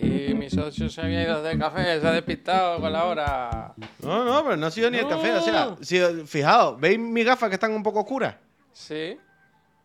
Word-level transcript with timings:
Y 0.00 0.34
mi 0.34 0.48
socio 0.50 0.88
se 0.88 1.00
había 1.00 1.22
ido 1.22 1.42
de 1.42 1.58
café, 1.58 2.00
se 2.00 2.06
ha 2.06 2.12
despistado 2.12 2.80
con 2.80 2.92
la 2.92 3.04
hora. 3.04 3.74
No, 4.02 4.24
no, 4.24 4.42
pero 4.44 4.56
no 4.56 4.66
ha 4.66 4.70
sido 4.70 4.90
ni 4.90 4.98
el 4.98 5.08
café. 5.08 5.32
O 5.34 5.42
sea, 5.42 5.76
si, 5.80 5.98
fijaos, 6.26 6.80
¿veis 6.80 6.98
mis 6.98 7.24
gafas 7.24 7.48
que 7.48 7.54
están 7.54 7.72
un 7.72 7.82
poco 7.82 8.00
oscuras? 8.00 8.36
Sí. 8.72 9.18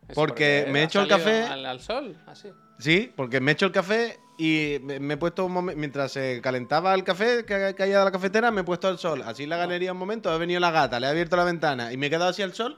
Es 0.07 0.15
Porque 0.15 0.67
me 0.69 0.81
he 0.81 0.83
hecho 0.83 1.01
el 1.01 1.07
café- 1.07 1.45
Al, 1.47 1.65
al 1.65 1.79
sol, 1.79 2.17
así. 2.27 2.49
Sí, 2.79 3.11
porque 3.15 3.39
me 3.39 3.51
he 3.51 3.53
hecho 3.53 3.65
el 3.67 3.71
café 3.71 4.19
y 4.37 4.77
me, 4.83 4.99
me 4.99 5.13
he 5.13 5.17
puesto 5.17 5.45
un 5.45 5.53
momento. 5.53 5.79
Mientras 5.79 6.11
se 6.11 6.41
calentaba 6.41 6.93
el 6.93 7.03
café 7.03 7.45
que 7.45 7.73
caía 7.75 7.99
de 7.99 8.05
la 8.05 8.11
cafetera, 8.11 8.51
me 8.51 8.61
he 8.61 8.63
puesto 8.63 8.87
al 8.87 8.97
sol. 8.99 9.21
Así 9.25 9.43
en 9.43 9.49
la 9.49 9.57
galería 9.57 9.91
un 9.93 9.97
momento, 9.97 10.29
ha 10.29 10.37
venido 10.37 10.59
la 10.59 10.71
gata, 10.71 10.99
le 10.99 11.07
he 11.07 11.09
abierto 11.09 11.37
la 11.37 11.45
ventana 11.45 11.93
y 11.93 11.97
me 11.97 12.07
he 12.07 12.09
quedado 12.09 12.29
así 12.29 12.41
al 12.41 12.53
sol. 12.53 12.77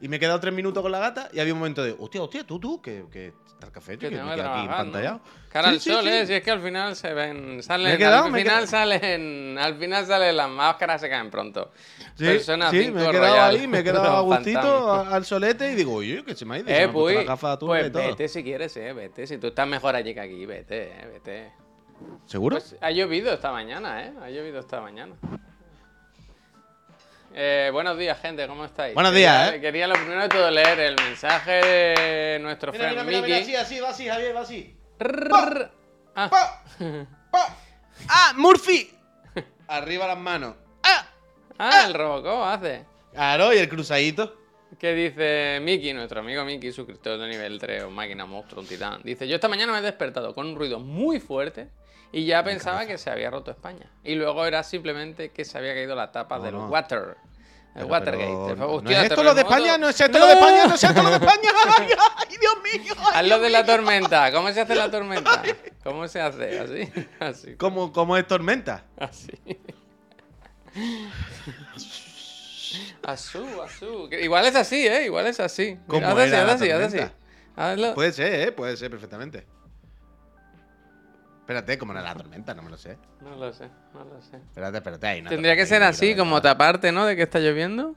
Y 0.00 0.08
me 0.08 0.16
he 0.16 0.20
quedado 0.20 0.38
tres 0.40 0.52
minutos 0.52 0.82
con 0.82 0.92
la 0.92 0.98
gata 0.98 1.30
y 1.32 1.40
había 1.40 1.54
un 1.54 1.58
momento 1.58 1.82
de, 1.82 1.96
hostia, 1.98 2.22
hostia, 2.22 2.44
tú, 2.44 2.60
tú, 2.60 2.82
que, 2.82 3.06
que 3.10 3.32
está 3.46 3.66
el 3.66 3.72
café, 3.72 3.92
Que 3.92 4.08
tío, 4.10 4.18
que 4.18 4.24
me 4.24 4.30
que 4.30 4.36
queda 4.36 4.58
aquí 4.58 4.68
pantallado. 4.68 5.20
Cara 5.48 5.68
al 5.70 5.80
sí, 5.80 5.90
sol, 5.90 6.04
sí. 6.04 6.10
¿eh? 6.10 6.26
Si 6.26 6.32
es 6.34 6.42
que 6.42 6.50
al 6.50 6.60
final 6.60 6.94
se 6.96 7.14
ven. 7.14 7.62
Salen, 7.62 7.96
quedado, 7.96 8.26
al 8.26 8.34
final 8.34 8.68
salen. 8.68 9.56
Al 9.58 9.76
final 9.76 10.04
salen 10.06 10.36
las 10.36 10.50
máscaras, 10.50 11.00
se 11.00 11.08
caen 11.08 11.30
pronto. 11.30 11.72
Sí, 12.14 12.24
Persona 12.24 12.70
sí, 12.70 12.84
5 12.84 12.94
me 12.94 13.04
he 13.04 13.10
quedado 13.10 13.34
Royal. 13.34 13.56
ahí, 13.56 13.66
me 13.66 13.78
he 13.78 13.84
quedado 13.84 14.16
a 14.16 14.20
gustito 14.36 14.92
al 14.92 15.24
solete 15.24 15.72
y 15.72 15.74
digo, 15.74 15.94
oye, 15.94 16.22
que 16.24 16.34
se 16.34 16.44
me 16.44 16.56
ha 16.56 16.58
ido. 16.58 16.68
Eh, 16.68 16.88
pues, 16.92 17.16
las 17.16 17.26
gafas 17.26 17.58
tú 17.58 17.66
pues 17.68 17.86
y 17.86 17.90
todo. 17.90 18.02
vete 18.02 18.28
si 18.28 18.44
quieres, 18.44 18.76
eh, 18.76 18.92
vete. 18.92 19.26
Si 19.26 19.38
tú 19.38 19.46
estás 19.46 19.66
mejor 19.66 19.96
allí 19.96 20.12
que 20.12 20.20
aquí, 20.20 20.44
vete, 20.44 20.90
eh, 20.92 21.06
vete. 21.10 21.52
¿Seguro? 22.26 22.56
Pues 22.56 22.76
ha 22.82 22.90
llovido 22.90 23.32
esta 23.32 23.50
mañana, 23.50 24.04
¿eh? 24.04 24.12
Ha 24.22 24.28
llovido 24.28 24.60
esta 24.60 24.82
mañana. 24.82 25.14
Eh, 27.34 27.68
buenos 27.72 27.98
días, 27.98 28.18
gente, 28.20 28.46
¿cómo 28.46 28.64
estáis? 28.64 28.94
Buenos 28.94 29.12
Quería- 29.12 29.42
días, 29.42 29.54
¿eh? 29.54 29.60
Quería 29.60 29.86
lo 29.88 29.94
primero 29.94 30.22
de 30.22 30.28
todo 30.28 30.50
leer 30.50 30.78
el 30.80 30.96
mensaje 30.96 31.52
de 31.52 32.38
nuestro 32.40 32.72
mira, 32.72 32.84
friend 32.90 33.06
mira, 33.06 33.20
mira, 33.20 33.26
mira, 33.26 33.38
Mickey. 33.40 33.54
así, 33.54 33.74
así, 33.74 33.80
va 33.80 33.90
así, 33.90 34.08
Javier, 34.08 34.34
va 34.36 34.40
así. 34.40 34.76
Rrrr. 34.98 35.70
Ah, 36.14 36.30
¡Pa! 36.30 36.64
¡Pa! 37.30 37.56
¡Ah, 38.08 38.32
Murphy! 38.36 38.90
Arriba 39.68 40.06
las 40.06 40.18
manos. 40.18 40.54
¡Ah! 40.82 41.06
ah, 41.58 41.84
el 41.86 41.94
Robocop 41.94 42.42
hace. 42.44 42.84
Claro, 43.12 43.52
y 43.52 43.58
el 43.58 43.68
cruzadito. 43.68 44.40
¿Qué 44.78 44.94
dice 44.94 45.58
Miki, 45.62 45.92
nuestro 45.92 46.20
amigo 46.20 46.44
Miki, 46.44 46.72
suscriptor 46.72 47.18
de 47.18 47.28
nivel 47.28 47.58
3, 47.58 47.84
un 47.84 47.94
máquina 47.94 48.24
monstruo, 48.26 48.62
un 48.62 48.68
titán? 48.68 49.00
Dice, 49.04 49.26
yo 49.28 49.34
esta 49.36 49.48
mañana 49.48 49.72
me 49.72 49.78
he 49.78 49.82
despertado 49.82 50.34
con 50.34 50.46
un 50.46 50.56
ruido 50.56 50.78
muy 50.80 51.20
fuerte 51.20 51.68
y 52.12 52.24
ya 52.26 52.42
pensaba 52.44 52.86
que 52.86 52.98
se 52.98 53.10
había 53.10 53.30
roto 53.30 53.50
España. 53.50 53.90
Y 54.04 54.14
luego 54.14 54.46
era 54.46 54.62
simplemente 54.62 55.30
que 55.32 55.44
se 55.44 55.58
había 55.58 55.74
caído 55.74 55.94
la 55.94 56.12
tapa 56.12 56.38
No, 56.38 56.44
del 56.44 56.54
no. 56.54 56.68
water. 56.68 57.16
El 57.74 57.82
Pero- 57.82 57.86
Watergate. 57.88 58.24
pero 58.24 58.52
El- 58.52 58.58
¿No 58.58 58.66
hostia, 58.76 58.98
es 59.02 59.10
esto 59.10 59.22
lo 59.22 59.34
de. 59.34 59.40
España? 59.42 59.76
¿No 59.76 59.88
es 59.90 60.00
esto 60.00 60.18
lo 60.18 60.26
de 60.26 60.32
España? 60.32 60.66
¿No 60.66 60.74
es 60.74 60.82
esto 60.84 61.02
lo 61.02 61.10
de 61.10 61.16
España? 61.16 61.50
¡Ay, 61.78 61.88
ay, 62.30 62.36
Dios 62.40 62.54
mío! 62.82 62.94
ay, 62.98 63.06
Hazlo 63.16 63.28
Dios 63.28 63.42
de 63.42 63.50
la 63.50 63.66
tormenta. 63.66 64.32
¿Cómo 64.32 64.50
se 64.50 64.60
hace 64.62 64.74
la 64.74 64.90
tormenta? 64.90 65.42
¿Cómo 65.84 66.08
se 66.08 66.20
hace? 66.22 66.58
Así. 66.58 66.90
Así. 67.20 67.54
¿Cómo, 67.56 67.92
cómo 67.92 68.16
es 68.16 68.26
tormenta? 68.26 68.84
Así. 68.98 69.30
Asú. 73.02 74.08
Que 74.10 74.22
Igual 74.22 74.46
es 74.46 74.56
así, 74.56 74.86
¿eh? 74.86 75.04
Igual 75.04 75.26
es 75.26 75.40
así. 75.40 75.78
¿Cómo 75.86 76.00
Mira, 76.00 76.12
haz 76.12 76.18
así, 76.18 76.34
era 76.34 76.42
haz 76.46 76.54
así, 76.54 76.70
haz 76.70 76.80
así. 76.82 76.96
tormenta? 76.96 77.16
Hazlo. 77.56 77.94
Puede 77.94 78.12
ser, 78.12 78.48
¿eh? 78.48 78.52
Puede 78.52 78.76
ser 78.76 78.90
perfectamente. 78.90 79.46
Espérate, 81.46 81.78
¿cómo 81.78 81.92
era 81.92 82.02
la 82.02 82.12
tormenta? 82.12 82.54
No 82.54 82.62
me 82.62 82.70
lo 82.70 82.76
sé. 82.76 82.98
No 83.20 83.36
lo 83.36 83.52
sé, 83.52 83.68
no 83.94 84.00
lo 84.00 84.20
sé. 84.20 84.36
Espérate, 84.36 84.78
espérate. 84.78 85.06
Ahí, 85.06 85.22
no 85.22 85.30
Tendría 85.30 85.54
que 85.54 85.64
ser 85.64 85.80
así, 85.84 86.06
mira, 86.06 86.18
como 86.18 86.42
taparte, 86.42 86.90
¿no? 86.90 87.06
De 87.06 87.14
que 87.14 87.22
está 87.22 87.38
lloviendo. 87.38 87.94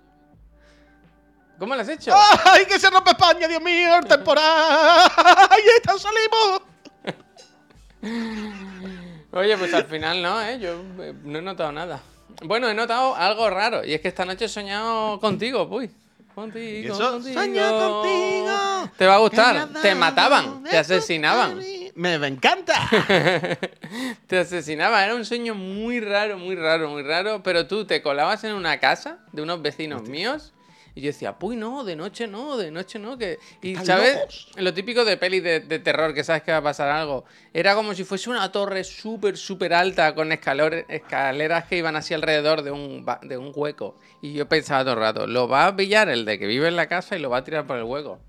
¿Cómo 1.58 1.74
lo 1.74 1.82
has 1.82 1.90
hecho? 1.90 2.14
¡Ay, 2.46 2.68
que 2.68 2.78
se 2.78 2.92
rompe 2.92 3.10
España, 3.10 3.48
Dios 3.48 3.60
mío! 3.64 3.96
¡El 3.96 4.06
temporal! 4.06 4.46
¡Ay, 5.50 5.64
está 5.78 5.94
salimos! 5.98 6.62
Oye, 9.32 9.58
pues 9.58 9.74
al 9.74 9.86
final 9.86 10.22
no, 10.22 10.40
¿eh? 10.44 10.60
Yo 10.60 10.84
eh, 11.00 11.16
no 11.24 11.40
he 11.40 11.42
notado 11.42 11.72
nada. 11.72 12.02
Bueno, 12.44 12.70
he 12.70 12.76
notado 12.76 13.16
algo 13.16 13.50
raro. 13.50 13.84
Y 13.84 13.96
es 13.96 14.02
que 14.02 14.10
esta 14.10 14.26
noche 14.26 14.46
he 14.46 14.50
soñado 14.50 15.20
contigo, 15.20 15.68
puy. 15.68 15.90
Contigo, 16.36 16.96
contigo. 16.96 17.34
¡Sueño 17.34 17.80
contigo! 17.80 18.92
Te 18.96 19.08
va 19.08 19.16
a 19.16 19.18
gustar. 19.18 19.70
Te 19.82 19.96
mataban, 19.96 20.62
te 20.66 20.78
asesinaban. 20.78 21.60
Me 22.00 22.16
encanta. 22.28 22.76
Te 24.28 24.38
asesinaban. 24.38 25.04
Era 25.04 25.16
un 25.16 25.26
sueño 25.26 25.54
muy 25.54 26.00
raro, 26.00 26.38
muy 26.38 26.56
raro, 26.56 26.90
muy 26.90 27.04
raro. 27.04 27.44
Pero 27.44 27.68
tú 27.68 27.84
te 27.86 28.02
colabas 28.02 28.46
en 28.46 28.54
una 28.54 28.80
casa 28.80 29.20
de 29.34 29.42
unos 29.42 29.62
vecinos 29.62 30.04
míos. 30.08 30.54
Y 30.96 31.02
yo 31.02 31.08
decía, 31.08 31.38
puy, 31.38 31.58
no, 31.58 31.84
de 31.84 31.98
noche 31.98 32.26
no, 32.26 32.56
de 32.56 32.72
noche 32.72 33.00
no. 33.00 33.18
Que... 33.18 33.38
Y, 33.62 33.76
¿sabes? 33.76 34.16
locos. 34.16 34.48
Lo 34.56 34.74
típico 34.74 35.04
de 35.04 35.18
pelis 35.18 35.44
de, 35.44 35.60
de 35.60 35.80
terror, 35.80 36.14
que 36.14 36.24
sabes 36.24 36.42
que 36.44 36.52
va 36.52 36.58
a 36.60 36.64
pasar 36.64 36.88
algo. 36.88 37.26
Era 37.54 37.76
como 37.76 37.94
si 37.94 38.06
fuese 38.06 38.30
una 38.30 38.50
torre 38.50 38.86
súper, 38.86 39.36
súper 39.38 39.74
alta 39.74 40.16
con 40.16 40.32
escalor- 40.32 40.86
escaleras 40.88 41.66
que 41.66 41.78
iban 41.78 41.98
así 41.98 42.14
alrededor 42.14 42.64
de 42.64 42.72
un, 42.72 43.06
de 43.24 43.38
un 43.38 43.52
hueco. 43.54 43.98
Y 44.22 44.34
yo 44.34 44.48
pensaba 44.48 44.84
todo 44.84 44.94
el 44.94 45.00
rato, 45.00 45.28
lo 45.28 45.50
va 45.50 45.68
a 45.68 45.76
pillar 45.76 46.08
el 46.08 46.24
de 46.24 46.40
que 46.40 46.48
vive 46.48 46.70
en 46.70 46.78
la 46.78 46.88
casa 46.88 47.18
y 47.18 47.20
lo 47.20 47.30
va 47.30 47.38
a 47.40 47.44
tirar 47.44 47.68
por 47.68 47.76
el 47.78 47.84
hueco. 47.84 48.20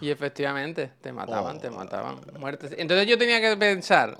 Y 0.00 0.10
efectivamente, 0.10 0.92
te 1.00 1.12
mataban, 1.12 1.60
te 1.60 1.70
mataban. 1.70 2.20
Muertes. 2.38 2.74
Entonces 2.76 3.06
yo 3.06 3.18
tenía 3.18 3.40
que 3.40 3.56
pensar 3.56 4.16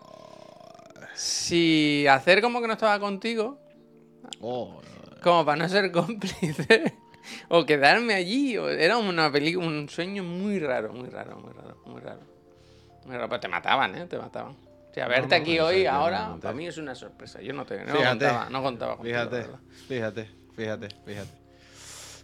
si 1.15 2.06
hacer 2.09 2.41
como 2.41 2.61
que 2.61 2.66
no 2.66 2.72
estaba 2.75 2.99
contigo, 3.00 3.59
Oh, 4.41 4.81
como 5.22 5.44
para 5.44 5.56
no 5.62 5.69
ser 5.69 5.91
cómplice, 5.93 6.94
o 7.49 7.65
quedarme 7.66 8.15
allí. 8.15 8.56
o- 8.56 8.69
Era 8.69 8.99
una 8.99 9.31
película, 9.31 9.66
un 9.66 9.89
sueño 9.89 10.22
muy 10.22 10.59
raro, 10.59 10.93
muy 10.93 11.09
raro, 11.09 11.39
muy 11.39 11.53
raro, 11.53 11.77
muy 11.87 12.00
raro. 12.00 12.21
Muy 13.05 13.16
raro, 13.16 13.28
pero 13.28 13.41
te 13.41 13.49
mataban, 13.49 13.95
¿eh? 13.97 14.06
Te 14.06 14.19
mataban. 14.19 14.53
O 14.53 14.95
sea, 14.95 15.09
verte 15.09 15.37
no, 15.37 15.43
aquí 15.43 15.59
hoy, 15.60 15.87
ahora, 15.87 16.37
para 16.41 16.55
mí 16.55 16.66
es 16.66 16.77
una 16.78 16.95
sorpresa. 16.95 17.41
Yo 17.41 17.53
no 17.53 17.65
te 17.65 17.78
no 17.84 17.93
Fíjate. 17.93 18.27
contaba, 18.27 18.50
no 18.50 18.62
contaba 18.62 18.97
contigo, 18.97 19.19
fíjate, 19.19 19.47
fíjate, 19.89 20.31
fíjate, 20.55 20.89
fíjate. 21.05 21.38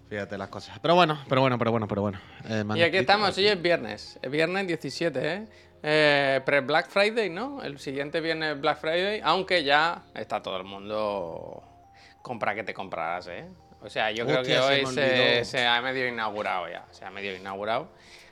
Fíjate 0.08 0.36
las 0.38 0.48
cosas. 0.48 0.78
Pero 0.80 0.94
bueno, 0.94 1.18
pero 1.28 1.40
bueno, 1.40 1.58
pero 1.58 1.70
bueno, 1.70 1.88
pero 1.88 2.02
bueno. 2.02 2.20
Eh, 2.48 2.64
Y 2.74 2.82
aquí 2.82 2.98
estamos, 2.98 3.36
hoy 3.38 3.46
es 3.48 3.60
viernes, 3.60 4.18
es 4.22 4.30
viernes 4.30 4.66
17, 4.66 5.32
¿eh? 5.34 5.44
Eh, 5.82 6.40
Pre-Black 6.44 6.88
Friday, 6.88 7.28
¿no? 7.30 7.62
El 7.62 7.78
siguiente 7.78 8.20
viernes 8.20 8.54
es 8.54 8.60
Black 8.60 8.78
Friday, 8.80 9.20
aunque 9.24 9.64
ya 9.64 10.02
está 10.14 10.42
todo 10.42 10.56
el 10.56 10.64
mundo 10.64 11.62
compra 12.22 12.54
que 12.54 12.64
te 12.64 12.72
comprarás, 12.72 13.26
¿eh? 13.28 13.46
O 13.82 13.90
sea, 13.90 14.10
yo 14.10 14.24
creo 14.24 14.42
que 14.42 14.58
hoy 14.58 14.86
se, 15.44 15.66
ha 15.66 15.82
medio 15.82 16.08
inaugurado 16.08 16.68
ya, 16.70 16.86
se 16.90 17.04
ha 17.04 17.10
medio 17.10 17.36
inaugurado. 17.36 17.90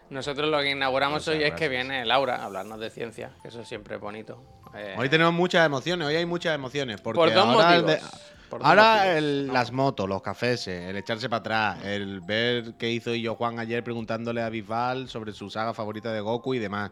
Nosotros 0.08 0.48
lo 0.50 0.60
que 0.60 0.70
inauguramos 0.70 1.26
Muchas 1.26 1.34
hoy 1.34 1.44
es 1.44 1.52
que 1.52 1.68
viene 1.68 2.04
Laura 2.06 2.36
a 2.36 2.44
hablarnos 2.46 2.80
de 2.80 2.88
ciencia, 2.90 3.32
que 3.42 3.48
eso 3.48 3.64
siempre 3.64 3.96
es 3.96 4.00
bonito. 4.00 4.42
Eh, 4.74 4.94
Hoy 4.98 5.10
tenemos 5.10 5.34
muchas 5.34 5.66
emociones, 5.66 6.08
hoy 6.08 6.16
hay 6.16 6.24
muchas 6.24 6.54
emociones. 6.54 7.00
Porque 7.02 7.18
por 7.18 7.34
dos 7.34 7.44
ahora 7.44 7.76
el 7.76 7.82
motivos. 7.82 8.02
de- 8.02 8.31
Ahora 8.60 9.16
el- 9.16 9.46
¿no? 9.46 9.52
las 9.52 9.72
motos, 9.72 10.08
los 10.08 10.22
cafés, 10.22 10.66
el 10.68 10.96
echarse 10.96 11.28
para 11.28 11.40
atrás, 11.40 11.84
el 11.84 12.20
ver 12.20 12.74
qué 12.78 12.90
hizo 12.90 13.14
yo 13.14 13.34
Juan 13.34 13.58
ayer 13.58 13.82
preguntándole 13.84 14.42
a 14.42 14.48
Bisbal 14.48 15.08
sobre 15.08 15.32
su 15.32 15.50
saga 15.50 15.74
favorita 15.74 16.12
de 16.12 16.20
Goku 16.20 16.54
y 16.54 16.58
demás. 16.58 16.90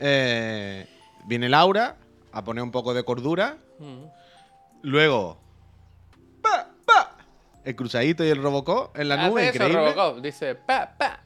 Eh, 0.00 0.86
viene 1.24 1.48
Laura 1.48 1.96
a 2.32 2.44
poner 2.44 2.62
un 2.62 2.70
poco 2.70 2.94
de 2.94 3.02
cordura. 3.04 3.58
Mm. 3.78 4.04
Luego, 4.82 5.38
¡pa! 6.42 6.68
¡pa! 6.84 7.16
el 7.64 7.74
cruzadito 7.76 8.24
y 8.24 8.28
el 8.28 8.42
Robocop 8.42 8.96
en 8.98 9.08
la 9.08 9.28
nube, 9.28 9.48
eso, 9.48 9.54
increíble. 9.56 9.92
Robocop, 9.92 10.22
dice, 10.22 10.54
pa, 10.54 10.94
pa. 10.96 11.20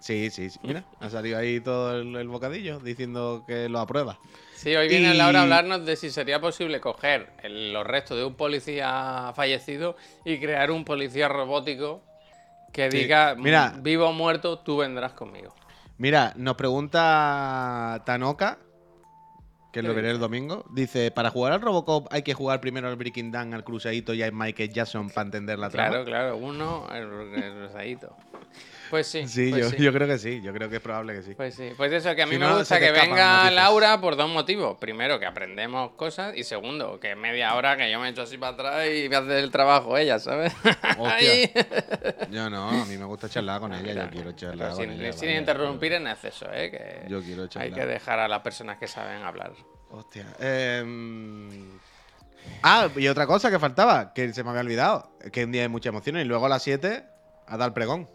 Sí, 0.00 0.30
sí, 0.30 0.50
sí. 0.50 0.58
Mira, 0.62 0.84
ha 1.00 1.10
salido 1.10 1.38
ahí 1.38 1.60
todo 1.60 1.96
el, 2.00 2.14
el 2.16 2.28
bocadillo 2.28 2.78
diciendo 2.78 3.44
que 3.46 3.68
lo 3.68 3.78
aprueba. 3.80 4.18
Sí, 4.58 4.74
hoy 4.74 4.88
viene 4.88 5.14
Y- 5.14 5.16
Laura 5.16 5.38
a 5.38 5.42
hablarnos 5.44 5.86
de 5.86 5.94
si 5.94 6.10
sería 6.10 6.40
posible 6.40 6.80
coger 6.80 7.28
el- 7.44 7.72
los 7.72 7.86
restos 7.86 8.18
de 8.18 8.24
un 8.24 8.34
policía 8.34 9.32
fallecido 9.36 9.96
y 10.24 10.38
crear 10.40 10.72
un 10.72 10.84
policía 10.84 11.28
robótico 11.28 12.02
que 12.72 12.90
Sí. 12.90 12.98
diga, 12.98 13.36
Mira. 13.36 13.74
"Mm, 13.76 13.82
vivo 13.84 14.06
o 14.08 14.12
muerto, 14.12 14.58
tú 14.58 14.78
vendrás 14.78 15.12
conmigo. 15.12 15.54
Mira, 15.96 16.32
nos 16.36 16.56
pregunta 16.56 18.02
Tanoka, 18.04 18.58
que 19.72 19.82
lo 19.82 19.90
¿Qué 19.90 19.94
veré 19.96 20.10
el 20.10 20.18
domingo. 20.18 20.64
Dice, 20.72 21.10
para 21.12 21.30
jugar 21.30 21.52
al 21.52 21.60
Robocop 21.60 22.08
hay 22.10 22.22
que 22.22 22.34
jugar 22.34 22.60
primero 22.60 22.88
al 22.88 22.96
Breaking 22.96 23.30
Down, 23.30 23.54
al 23.54 23.62
Cruzadito 23.64 24.12
y 24.14 24.22
al 24.22 24.32
Michael 24.32 24.70
Jackson 24.72 25.08
para 25.10 25.26
entender 25.26 25.58
la 25.58 25.70
trama. 25.70 25.88
Claro, 25.90 26.04
claro, 26.04 26.36
uno, 26.36 26.88
el, 26.92 27.02
el 27.42 27.60
rosadito. 27.60 28.16
Pues 28.90 29.06
sí. 29.06 29.26
Sí, 29.28 29.50
pues 29.50 29.62
yo, 29.64 29.70
sí. 29.76 29.82
yo 29.82 29.92
creo 29.92 30.06
que 30.08 30.18
sí, 30.18 30.40
yo 30.40 30.52
creo 30.52 30.68
que 30.70 30.76
es 30.76 30.82
probable 30.82 31.14
que 31.14 31.22
sí. 31.22 31.34
Pues 31.34 31.54
sí, 31.54 31.72
pues 31.76 31.92
eso, 31.92 32.14
que 32.14 32.22
a 32.22 32.26
mí 32.26 32.32
Si 32.32 32.38
me 32.38 32.46
no, 32.46 32.58
gusta 32.58 32.78
que 32.78 32.90
venga. 32.90 33.50
Laura 33.50 34.00
por 34.00 34.16
dos 34.16 34.28
motivos. 34.30 34.76
Primero, 34.78 35.18
que 35.18 35.26
aprendemos 35.26 35.92
cosas. 35.92 36.36
Y 36.36 36.44
segundo, 36.44 36.98
que 37.00 37.14
media 37.16 37.54
hora 37.54 37.76
que 37.76 37.90
yo 37.90 38.00
me 38.00 38.08
echo 38.08 38.22
así 38.22 38.38
para 38.38 38.52
atrás 38.54 38.86
y 38.88 39.08
me 39.08 39.16
hace 39.16 39.38
el 39.38 39.50
trabajo 39.50 39.96
ella, 39.98 40.18
¿sabes? 40.18 40.52
Yo 42.30 42.50
no, 42.50 42.68
a 42.68 42.84
mí 42.84 42.96
me 42.96 43.04
gusta 43.04 43.28
charlar 43.28 43.60
con 43.60 43.72
ella, 43.72 44.04
yo 44.04 44.10
quiero 44.10 44.32
charlar 44.32 44.70
con 44.72 44.76
sin, 44.78 44.90
ella. 44.92 45.12
sin 45.12 45.28
vaya. 45.28 45.38
interrumpir 45.38 45.92
en 45.94 46.06
exceso, 46.06 46.46
¿eh? 46.52 46.70
Que 46.70 47.08
Yo 47.08 47.22
quiero 47.22 47.42
hay 47.44 47.48
charlar. 47.48 47.78
que 47.80 47.86
dejar 47.86 48.18
a 48.20 48.28
las 48.28 48.40
personas 48.42 48.78
que 48.78 48.86
saben 48.86 49.22
hablar. 49.22 49.52
Hostia. 49.90 50.26
em, 50.38 51.78
Ah, 52.62 52.88
y 52.96 53.08
otra 53.08 53.26
cosa 53.26 53.50
que 53.50 53.58
faltaba, 53.58 54.12
que 54.14 54.32
se 54.32 54.42
me 54.42 54.50
había 54.50 54.62
olvidado, 54.62 55.10
que 55.32 55.44
un 55.44 55.52
día 55.52 55.62
hay 55.62 55.68
muchas 55.68 55.90
emociones 55.90 56.24
y 56.24 56.28
luego 56.28 56.46
a 56.46 56.48
las 56.48 56.62
7 56.62 57.04
a 57.46 57.56
dar 57.56 57.74
pregón. 57.74 58.08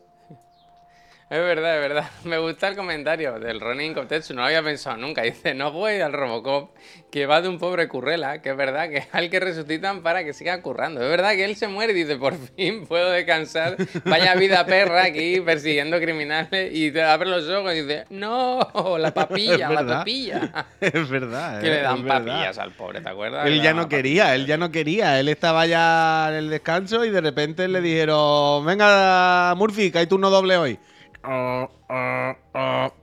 Es 1.29 1.39
verdad, 1.39 1.75
es 1.75 1.81
verdad. 1.81 2.09
Me 2.25 2.37
gusta 2.37 2.67
el 2.67 2.75
comentario 2.75 3.39
del 3.39 3.59
Ronin 3.59 3.93
Cortetsu. 3.93 4.33
No 4.33 4.41
lo 4.41 4.47
había 4.47 4.61
pensado 4.61 4.97
nunca. 4.97 5.21
Dice, 5.23 5.53
no 5.53 5.71
voy 5.71 5.99
al 6.01 6.13
Robocop, 6.13 6.75
que 7.11 7.25
va 7.25 7.41
de 7.41 7.49
un 7.49 7.57
pobre 7.59 7.87
currela, 7.87 8.41
que 8.41 8.49
es 8.51 8.57
verdad 8.57 8.89
que 8.89 8.97
es 8.97 9.07
al 9.13 9.29
que 9.29 9.39
resucitan 9.39 10.03
para 10.03 10.23
que 10.23 10.33
siga 10.33 10.61
currando. 10.61 11.01
Es 11.01 11.09
verdad 11.09 11.31
que 11.31 11.45
él 11.45 11.55
se 11.55 11.67
muere 11.67 11.93
y 11.93 11.95
dice, 11.95 12.17
por 12.17 12.35
fin 12.37 12.85
puedo 12.85 13.09
descansar. 13.11 13.77
Vaya 14.05 14.35
vida 14.35 14.65
perra 14.65 15.05
aquí 15.05 15.41
persiguiendo 15.41 15.97
criminales. 15.99 16.71
Y 16.73 16.91
te 16.91 17.01
abre 17.01 17.29
los 17.29 17.47
ojos 17.49 17.73
y 17.73 17.81
dice, 17.81 18.05
no, 18.09 18.59
la 18.99 19.11
papilla, 19.13 19.69
la 19.69 19.85
papilla. 19.85 20.67
Es 20.79 21.09
verdad. 21.09 21.61
Que 21.61 21.67
eh, 21.67 21.69
le 21.71 21.77
es 21.77 21.83
dan 21.83 22.03
verdad. 22.03 22.25
papillas 22.25 22.57
al 22.57 22.71
pobre, 22.71 23.01
¿te 23.01 23.09
acuerdas? 23.09 23.47
Él 23.47 23.61
ya 23.61 23.73
no 23.73 23.89
quería, 23.89 24.35
él 24.35 24.45
ya 24.45 24.57
no 24.57 24.71
quería. 24.71 25.19
Él 25.19 25.29
estaba 25.29 25.65
ya 25.65 26.27
en 26.29 26.35
el 26.35 26.49
descanso 26.49 27.05
y 27.05 27.09
de 27.09 27.21
repente 27.21 27.67
le 27.67 27.81
dijeron: 27.81 28.65
Venga, 28.65 29.55
Murphy, 29.55 29.89
que 29.91 29.99
hay 29.99 30.07
turno 30.07 30.29
doble 30.29 30.57
hoy. 30.57 30.79
Oh, 31.25 31.69
oh, 31.89 32.33
oh. 32.53 32.93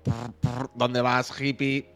¿Dónde 0.75 1.01
vas, 1.01 1.33
hippie? 1.41 1.95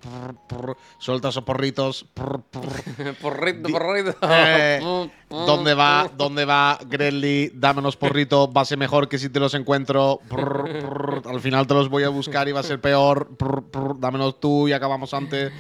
Suelta 0.98 1.28
esos 1.28 1.44
porritos. 1.44 2.06
Porrito, 2.14 3.68
porrito. 3.68 4.16
Eh, 4.22 4.80
¿Dónde 5.28 5.74
va? 5.74 6.10
¿Dónde 6.16 6.44
va, 6.44 6.78
Grelly? 6.86 7.50
Dame 7.54 7.80
unos 7.80 7.96
porritos, 7.96 8.48
va 8.56 8.62
a 8.62 8.64
ser 8.64 8.78
mejor 8.78 9.08
que 9.08 9.18
si 9.18 9.28
te 9.28 9.38
los 9.38 9.52
encuentro. 9.54 10.20
Al 11.26 11.40
final 11.40 11.66
te 11.66 11.74
los 11.74 11.90
voy 11.90 12.04
a 12.04 12.08
buscar 12.08 12.48
y 12.48 12.52
va 12.52 12.60
a 12.60 12.64
ser 12.64 12.80
peor. 12.80 13.28
Dámelos 13.98 14.40
tú 14.40 14.68
y 14.68 14.72
acabamos 14.72 15.12
antes. 15.12 15.52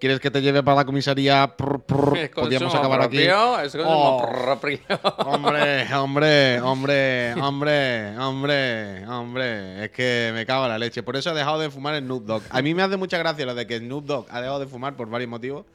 ¿Quieres 0.00 0.18
que 0.18 0.30
te 0.30 0.40
lleve 0.40 0.62
para 0.62 0.78
la 0.78 0.84
comisaría? 0.86 1.54
Prr, 1.56 1.82
prr. 1.82 2.30
Podríamos 2.34 2.74
acabar 2.74 3.02
aquí. 3.02 3.18
propio, 3.18 3.60
Es 3.60 3.72
consumo 3.76 4.16
Oh. 4.16 4.30
propio. 4.56 4.78
Hombre, 5.26 5.94
hombre, 5.94 6.60
hombre, 6.62 7.32
hombre, 7.40 8.16
hombre, 8.18 9.06
hombre. 9.06 9.84
Es 9.84 9.90
que 9.90 10.30
me 10.32 10.46
cago 10.46 10.64
en 10.64 10.70
la 10.70 10.78
leche. 10.78 11.02
Por 11.02 11.16
eso 11.16 11.30
he 11.30 11.34
dejado 11.34 11.58
de 11.60 11.70
fumar 11.70 11.98
Snoop 11.98 12.24
Dogg. 12.24 12.42
A 12.48 12.62
mí 12.62 12.74
me 12.74 12.82
hace 12.82 12.96
mucha 12.96 13.18
gracia 13.18 13.44
lo 13.44 13.54
de 13.54 13.66
que 13.66 13.78
Snoop 13.78 14.06
Dogg 14.06 14.26
ha 14.30 14.40
dejado 14.40 14.58
de 14.58 14.66
fumar 14.66 14.96
por 14.96 15.08
varios 15.10 15.28
motivos. 15.28 15.66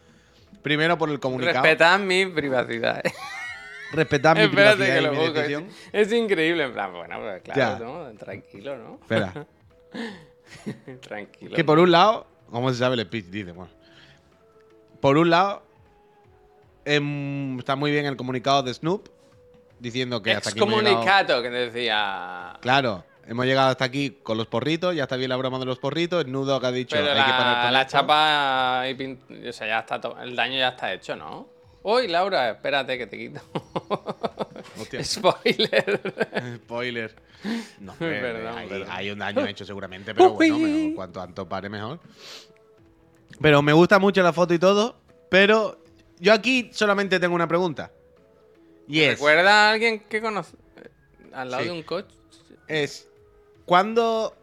Primero 0.63 0.97
por 0.97 1.11
el 1.11 1.19
comunicado. 1.19 1.61
Respetad 1.61 1.99
mi 1.99 2.25
privacidad. 2.25 3.03
Respetar 3.91 4.35
mi 4.37 4.43
Espérate 4.45 4.77
privacidad 4.77 4.95
que 4.95 5.01
y 5.01 5.05
lo 5.05 5.11
mi 5.27 5.33
decisión. 5.33 5.67
Es, 5.93 6.07
es 6.07 6.13
increíble, 6.13 6.63
en 6.63 6.73
plan, 6.73 6.91
bueno, 6.91 7.19
pues 7.19 7.43
claro. 7.43 7.85
¿no? 8.11 8.17
Tranquilo, 8.17 8.75
¿no? 8.75 8.95
Espera. 9.03 9.45
Tranquilo. 11.01 11.55
Que 11.55 11.63
por 11.63 11.77
un 11.79 11.91
lado, 11.91 12.25
¿cómo 12.49 12.71
se 12.71 12.79
sabe 12.79 12.95
el 12.95 13.01
speech? 13.05 13.25
Dice, 13.25 13.51
bueno. 13.51 13.71
Por 15.05 15.19
un 15.19 15.29
lado, 15.29 15.61
em, 16.83 17.59
está 17.59 17.75
muy 17.75 17.91
bien 17.91 18.07
el 18.07 18.17
comunicado 18.17 18.63
de 18.63 18.73
Snoop 18.73 19.07
diciendo 19.79 20.23
que 20.23 20.31
hasta 20.31 20.49
aquí 20.49 20.57
hemos 20.57 20.69
llegado- 20.81 20.89
Excomunicato, 21.03 21.43
que 21.43 21.49
decía. 21.51 22.53
Claro, 22.59 23.03
hemos 23.27 23.45
llegado 23.45 23.69
hasta 23.69 23.85
aquí 23.85 24.17
con 24.23 24.35
los 24.35 24.47
porritos, 24.47 24.95
ya 24.95 25.03
está 25.03 25.15
bien 25.15 25.29
la 25.29 25.35
broma 25.35 25.59
de 25.59 25.65
los 25.65 25.77
porritos. 25.77 26.23
Snoop 26.23 26.45
Dogg 26.47 26.65
ha 26.65 26.71
dicho 26.71 26.95
Pero 26.95 27.11
hay 27.11 27.23
que 27.23 27.31
parar 27.31 27.57
la, 27.57 27.63
con 27.65 27.73
la 27.73 27.81
esto". 27.81 27.91
chapa 27.91 28.83
y 28.89 28.95
pin- 28.95 29.47
O 29.47 29.53
sea, 29.53 29.67
ya 29.67 29.79
está 29.81 30.01
to- 30.01 30.17
el 30.19 30.35
daño 30.35 30.57
ya 30.57 30.69
está 30.69 30.91
hecho, 30.91 31.15
¿no? 31.15 31.49
Uy, 31.83 32.07
Laura, 32.07 32.49
espérate 32.49 32.97
que 32.97 33.05
te 33.05 33.15
quito. 33.15 33.41
Hostia. 34.81 35.03
Spoiler. 35.03 36.01
Spoiler. 36.65 37.15
No, 37.79 37.91
hombre, 37.99 38.21
Perdón, 38.21 38.57
hay, 38.57 38.67
perdón. 38.69 38.87
hay 38.89 39.11
un 39.11 39.19
daño 39.19 39.45
hecho 39.45 39.65
seguramente, 39.65 40.15
pero 40.15 40.31
bueno, 40.31 40.57
mejor, 40.57 40.95
cuanto 40.95 41.21
antes 41.21 41.45
pare 41.45 41.69
mejor. 41.69 41.99
Pero 43.41 43.61
me 43.61 43.73
gusta 43.73 43.99
mucho 43.99 44.21
la 44.23 44.33
foto 44.33 44.53
y 44.53 44.59
todo, 44.59 44.95
pero 45.29 45.77
yo 46.19 46.33
aquí 46.33 46.69
solamente 46.73 47.19
tengo 47.19 47.35
una 47.35 47.47
pregunta. 47.47 47.91
Y 48.87 49.01
es, 49.01 49.13
¿Recuerda 49.13 49.67
a 49.67 49.71
alguien 49.71 49.99
que 50.01 50.21
conoce? 50.21 50.55
Al 51.33 51.51
lado 51.51 51.63
Sí. 51.63 51.69
de 51.69 51.75
un 51.75 51.83
coche. 51.83 52.15
es 52.67 53.07
¿cuándo, 53.65 54.33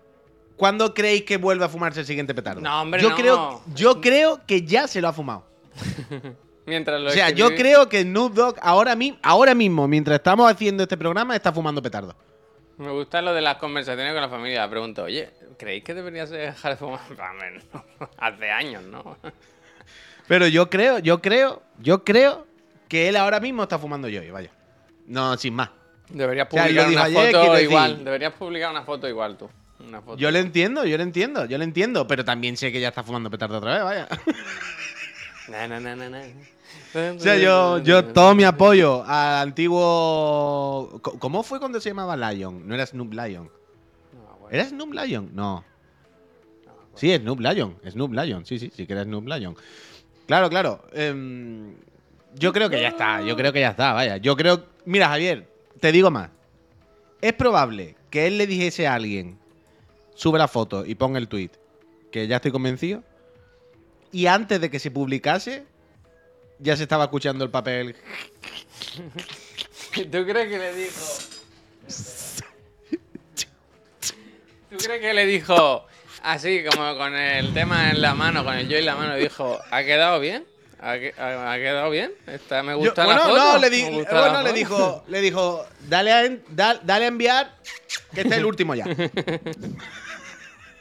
¿cuándo 0.56 0.93
creéis 0.94 1.23
que 1.23 1.37
vuelve 1.38 1.64
a 1.64 1.69
fumarse 1.69 2.00
el 2.00 2.06
siguiente 2.06 2.34
petardo? 2.34 2.61
No, 2.61 2.82
hombre, 2.82 3.00
yo 3.02 3.11
no. 3.11 3.17
Creo, 3.17 3.62
yo 3.75 4.00
creo 4.00 4.40
que 4.46 4.62
ya 4.62 4.87
se 4.88 5.00
lo 5.00 5.08
ha 5.08 5.12
fumado. 5.12 5.44
Mientras 6.67 7.00
lo 7.00 7.08
O 7.08 7.12
sea, 7.12 7.31
yo 7.31 7.49
creo 7.56 7.88
que 7.88 8.02
Snoop 8.02 8.35
Dogg 8.35 8.56
ahora, 8.62 8.94
mi- 8.94 9.19
ahora 9.23 9.55
mismo, 9.55 9.88
mientras 9.88 10.17
estamos 10.17 10.50
haciendo 10.50 10.82
este 10.85 10.96
programa, 10.96 11.35
está 11.35 11.52
fumando 11.52 11.82
petardo. 11.82 12.14
Me 12.78 12.90
gusta 12.93 13.20
lo 13.23 13.35
de 13.35 13.40
las 13.43 13.56
conversaciones 13.56 14.12
con 14.12 14.23
la 14.23 14.28
familia. 14.28 14.69
Pregunto, 14.70 15.02
oye, 15.05 15.31
¿creéis 15.62 15.85
que 15.85 15.94
deberías 15.94 16.29
dejar 16.29 16.73
de 16.73 16.76
fumar? 16.76 17.00
Hace 18.19 18.50
años, 18.50 18.82
¿no? 18.82 19.17
Pero 20.26 20.49
yo 20.49 20.69
creo, 20.69 20.99
yo 20.99 21.23
creo, 21.23 21.62
yo 21.79 22.03
creo 22.03 22.49
que 22.88 23.09
él 23.09 23.17
ahora 23.17 23.38
mismo 23.38 23.62
está 23.62 23.79
fumando 23.79 24.09
yo, 24.09 24.20
vaya. 24.32 24.50
No, 25.06 25.37
sin 25.37 25.55
más. 25.55 25.70
Deberías 26.09 26.49
publicar 26.49 26.88
una 26.88 27.05
foto 27.05 27.61
igual. 27.61 28.05
Deberías 28.05 28.32
publicar 28.32 28.70
una 28.73 28.82
foto 28.82 29.09
igual 29.09 29.37
tú. 29.37 29.49
Una 29.87 30.03
foto. 30.03 30.19
Yo 30.19 30.32
le 30.32 30.41
entiendo, 30.41 30.85
yo 30.85 30.97
le 30.97 31.05
entiendo, 31.05 31.44
yo 31.44 31.59
le 31.59 31.64
entiendo, 31.64 32.09
pero 32.09 32.25
también 32.25 32.56
sé 32.56 32.73
que 32.73 32.81
ya 32.81 32.88
está 32.88 33.05
fumando 33.05 33.31
petardo 33.31 33.59
otra 33.59 33.75
vez, 33.75 33.85
vaya. 33.85 34.09
Na, 35.49 35.69
na, 35.69 35.79
na, 35.81 35.94
na, 35.94 36.11
na. 36.11 36.23
O 37.17 37.20
sea, 37.20 37.37
yo, 37.37 37.79
yo 37.79 38.05
todo 38.06 38.35
mi 38.35 38.44
apoyo 38.44 39.05
al 39.06 39.49
antiguo. 39.49 41.00
¿Cómo 41.03 41.43
fue 41.43 41.59
cuando 41.61 41.81
se 41.81 41.91
llamaba 41.91 42.17
Lion? 42.17 42.67
No 42.67 42.75
era 42.75 42.85
Snoop 42.85 43.12
Lion. 43.12 43.62
¿Era 44.52 44.66
Snoop 44.66 44.93
Lion? 44.93 45.31
No. 45.32 45.64
Sí, 46.94 47.16
Snoop 47.16 47.40
Lion. 47.40 47.75
Snoop 47.90 48.12
Lion. 48.12 48.44
Sí, 48.44 48.58
sí, 48.58 48.70
sí 48.76 48.87
que 48.87 48.93
era 48.93 49.02
Snoop 49.02 49.26
Lion. 49.26 49.56
Claro, 50.26 50.50
claro. 50.50 50.84
em, 50.93 51.75
yo 52.34 52.52
creo 52.52 52.69
que 52.69 52.78
ya 52.78 52.88
está. 52.88 53.22
Yo 53.22 53.34
creo 53.34 53.50
que 53.50 53.60
ya 53.60 53.70
está, 53.70 53.94
vaya. 53.94 54.19
Yo 54.19 54.37
creo. 54.37 54.66
Mira, 54.84 55.08
Javier, 55.08 55.49
te 55.81 55.90
digo 55.90 56.10
más. 56.10 56.28
Es 57.22 57.32
probable 57.32 57.96
que 58.10 58.26
él 58.26 58.37
le 58.37 58.46
dijese 58.46 58.87
a 58.87 58.94
alguien: 58.94 59.38
sube 60.14 60.38
la 60.38 60.49
foto 60.49 60.84
y 60.84 60.96
ponga 60.96 61.19
el 61.19 61.28
tweet. 61.28 61.52
Que 62.10 62.26
ya 62.26 62.37
estoy 62.37 62.52
convencido. 62.52 63.02
Y 64.12 64.26
antes 64.26 64.60
de 64.60 64.70
que 64.70 64.78
se 64.78 64.90
publicase, 64.90 65.64
ya 66.58 66.76
se 66.76 66.82
estaba 66.82 67.04
escuchando 67.04 67.43
el 67.43 67.50
papel. 67.50 67.96
¿Tú 69.94 70.26
crees 70.26 70.49
que 70.49 70.58
le 70.58 70.75
dijo? 70.75 71.00
¿Tú 74.72 74.78
crees 74.78 75.00
que 75.02 75.12
le 75.12 75.26
dijo 75.26 75.86
así, 76.22 76.64
como 76.64 76.96
con 76.96 77.14
el 77.14 77.52
tema 77.52 77.90
en 77.90 78.00
la 78.00 78.14
mano, 78.14 78.42
con 78.42 78.54
el 78.54 78.66
yo 78.69 78.78
en 78.78 78.86
la 78.86 78.96
mano, 78.96 79.16
dijo, 79.16 79.60
¿ha 79.70 79.82
quedado 79.84 80.19
bien? 80.19 80.46
¿Ha, 80.80 80.94
que- 80.98 81.14
ha- 81.19 81.52
ha 81.52 81.56
quedado 81.58 81.90
bien? 81.90 82.10
Está, 82.26 82.62
me 82.62 82.72
Yo- 82.72 82.78
gusta 82.78 83.04
bueno, 83.04 83.20
la 83.20 83.26
foto. 83.28 83.38
no, 83.52 83.58
le, 83.58 83.70
di- 83.70 83.82
bueno, 83.90 84.02
la 84.10 84.42
le 84.42 84.48
foto". 84.48 84.52
dijo, 84.54 85.04
le 85.08 85.20
dijo, 85.20 85.66
dale 85.88 86.12
a, 86.12 86.24
en- 86.24 86.42
da- 86.48 86.80
dale 86.82 87.04
a 87.04 87.08
enviar, 87.08 87.54
que 88.14 88.22
este 88.22 88.32
es 88.34 88.38
el 88.38 88.46
último 88.46 88.74
ya. 88.74 88.84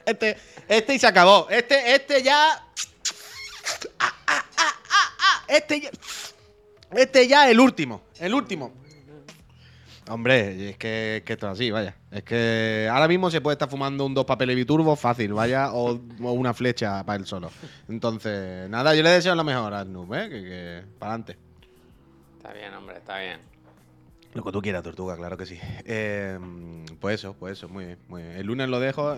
Este, 0.04 0.36
este 0.68 0.96
y 0.96 1.00
se 1.00 1.06
acabó. 1.06 1.48
Este, 1.50 1.94
este 1.94 2.24
ya. 2.24 2.66
Ah, 4.00 4.14
ah, 4.28 4.44
ah. 4.58 5.44
Este 5.48 5.80
ya. 5.80 5.92
Este 6.96 7.28
ya 7.28 7.50
el 7.52 7.60
último. 7.60 8.02
El 8.20 8.34
último. 8.34 8.74
Hombre, 10.10 10.72
es 10.72 10.78
que, 10.78 11.18
es 11.18 11.24
que 11.24 11.34
esto 11.34 11.48
es 11.48 11.54
así, 11.54 11.72
vaya. 11.72 11.96
Es 12.10 12.24
que 12.24 12.90
ahora 12.92 13.08
mismo 13.08 13.30
se 13.30 13.40
puede 13.40 13.54
estar 13.54 13.70
fumando 13.70 14.06
un 14.06 14.14
dos 14.14 14.26
papeles 14.26 14.56
biturbo 14.56 14.96
fácil, 14.96 15.34
vaya, 15.34 15.72
o, 15.74 15.92
o 16.22 16.32
una 16.34 16.54
flecha 16.54 17.04
para 17.06 17.20
él 17.20 17.26
solo. 17.26 17.52
Entonces, 17.88 18.70
nada, 18.70 18.96
yo 18.96 19.04
le 19.04 19.12
deseo 19.12 19.36
lo 19.36 19.44
mejor 19.44 19.74
a 19.74 19.84
Snoop, 19.84 20.14
¿eh? 20.14 20.30
Que, 20.30 20.42
que 20.42 20.84
para 20.98 21.14
adelante. 21.14 21.38
Está 22.38 22.54
bien, 22.54 22.74
hombre, 22.74 22.98
está 22.98 23.20
bien. 23.20 23.40
Lo 24.34 24.44
que 24.44 24.52
tú 24.52 24.62
quieras, 24.62 24.82
Tortuga, 24.82 25.18
claro 25.18 25.38
que 25.38 25.46
sí. 25.46 25.60
Eh, 25.86 26.40
pues 27.00 27.16
eso, 27.16 27.36
pues 27.38 27.58
eso, 27.58 27.68
muy 27.68 27.86
bien, 27.86 28.00
muy 28.08 28.22
bien. 28.22 28.36
El 28.38 28.48
lunes 28.48 28.70
lo 28.70 28.80
dejo, 28.80 29.16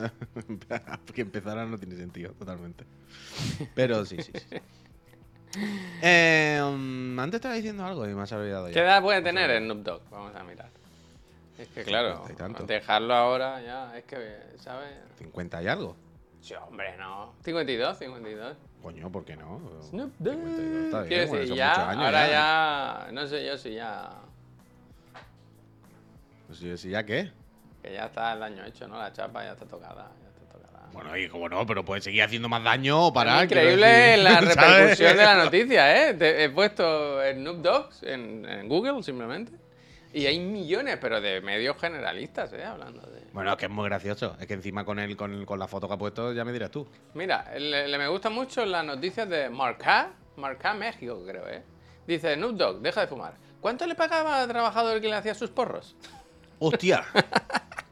porque 1.06 1.22
empezar 1.22 1.58
ahora 1.58 1.70
no 1.70 1.78
tiene 1.78 1.96
sentido, 1.96 2.34
totalmente. 2.34 2.84
Pero 3.76 4.06
sí, 4.06 4.18
sí, 4.22 4.32
sí. 4.34 4.58
Eh, 6.02 6.60
um, 6.64 7.20
antes 7.20 7.38
estaba 7.38 7.54
diciendo 7.56 7.86
algo 7.86 8.08
y 8.08 8.14
me 8.14 8.24
has 8.24 8.32
olvidado 8.32 8.68
ya. 8.68 8.74
¿Qué 8.74 8.80
edad 8.80 9.02
puede 9.02 9.22
tener 9.22 9.50
el 9.50 9.64
Snoop 9.64 9.84
Dogg? 9.84 10.02
Vamos 10.10 10.36
a 10.36 10.44
mirar. 10.44 10.70
Es 11.58 11.68
que 11.68 11.84
claro, 11.84 12.26
dejarlo 12.66 13.14
ahora 13.14 13.62
ya, 13.62 13.96
es 13.98 14.04
que, 14.06 14.18
¿sabes? 14.58 14.90
50 15.20 15.62
y 15.62 15.68
algo. 15.68 15.96
Sí, 16.42 16.56
hombre, 16.56 16.98
no. 16.98 17.34
52, 17.44 17.98
52. 18.00 18.58
Coño, 18.82 19.12
¿por 19.12 19.24
qué 19.24 19.38
no? 19.38 19.62
Snoop 19.84 20.12
Dogg. 20.18 20.34
52 20.36 20.86
está 20.86 21.02
bien, 21.02 21.08
Quiero 21.10 21.28
bueno, 21.30 21.48
son 21.48 21.58
ya, 21.58 21.90
años 21.90 22.06
ahora 22.06 22.28
ya. 22.28 22.32
ya. 23.06 23.12
No 23.12 23.28
sé 23.28 23.46
yo 23.46 23.58
si 23.58 23.74
ya. 23.76 24.10
Sí, 26.52 26.78
sí, 26.78 26.90
¿ya 26.90 27.06
qué? 27.06 27.32
Que 27.82 27.94
ya 27.94 28.06
está 28.06 28.34
el 28.34 28.40
daño 28.40 28.66
hecho, 28.66 28.88
¿no? 28.88 28.98
La 28.98 29.14
chapa 29.14 29.44
ya 29.44 29.54
está 29.54 29.66
tocada. 29.66 30.12
Bueno, 30.94 31.18
y 31.18 31.28
como 31.28 31.50
no, 31.50 31.66
pero 31.66 31.84
puede 31.84 32.02
seguir 32.02 32.24
haciendo 32.24 32.48
más 32.48 32.64
daño 32.64 33.08
o 33.08 33.14
parar. 33.14 33.40
Es 33.40 33.52
increíble 33.52 33.88
decir, 33.88 34.24
la 34.24 34.30
¿sabes? 34.42 34.56
repercusión 34.56 35.18
de 35.18 35.24
la 35.26 35.36
noticia, 35.44 36.10
¿eh? 36.10 36.14
Te- 36.14 36.44
he 36.44 36.50
puesto 36.50 37.20
Snoop 37.34 37.58
Dogg 37.62 37.90
en, 38.04 38.46
en 38.46 38.70
Google 38.70 39.02
simplemente. 39.04 39.52
Y 40.14 40.28
hay 40.28 40.40
millones, 40.40 41.00
pero 41.02 41.20
de 41.20 41.42
medios 41.42 41.76
generalistas, 41.82 42.54
¿eh? 42.54 42.64
Hablando 42.64 43.02
de. 43.08 43.22
Bueno, 43.34 43.52
es 43.52 43.58
que 43.58 43.66
es 43.66 43.72
muy 43.72 43.86
gracioso. 43.90 44.38
Es 44.40 44.46
que 44.46 44.54
encima 44.54 44.86
con, 44.86 45.00
el, 45.00 45.18
con, 45.18 45.44
con 45.46 45.58
la 45.58 45.68
foto 45.68 45.88
que 45.88 45.96
ha 45.96 45.98
puesto 45.98 46.32
ya 46.34 46.46
me 46.46 46.54
dirás 46.54 46.70
tú. 46.70 46.88
Mira, 47.16 47.52
le, 47.58 47.88
le 47.88 47.98
me 47.98 48.08
gustan 48.08 48.32
mucho 48.34 48.64
las 48.64 48.86
noticias 48.86 49.28
de 49.28 49.50
Marca, 49.50 50.12
Marca 50.38 50.76
México, 50.76 51.24
creo, 51.28 51.48
¿eh? 51.50 51.64
Dice, 52.06 52.36
Snoop 52.36 52.56
Dogg, 52.56 52.82
deja 52.82 53.02
de 53.02 53.08
fumar. 53.08 53.34
¿Cuánto 53.60 53.88
le 53.88 53.96
pagaba 53.96 54.42
al 54.44 54.48
trabajador 54.48 55.02
que 55.02 55.08
le 55.08 55.16
hacía 55.16 55.34
sus 55.34 55.50
porros? 55.50 55.96
¡Hostia! 56.60 57.04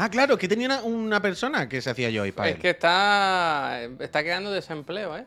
Ah, 0.00 0.08
claro, 0.08 0.38
que 0.38 0.46
tenía 0.46 0.68
una, 0.68 0.82
una 0.82 1.20
persona 1.20 1.68
que 1.68 1.82
se 1.82 1.90
hacía 1.90 2.08
yo 2.08 2.22
para 2.32 2.50
Es 2.50 2.54
él. 2.54 2.60
que 2.62 2.70
está, 2.70 3.82
está 3.98 4.22
creando 4.22 4.52
desempleo, 4.52 5.16
¿eh? 5.16 5.24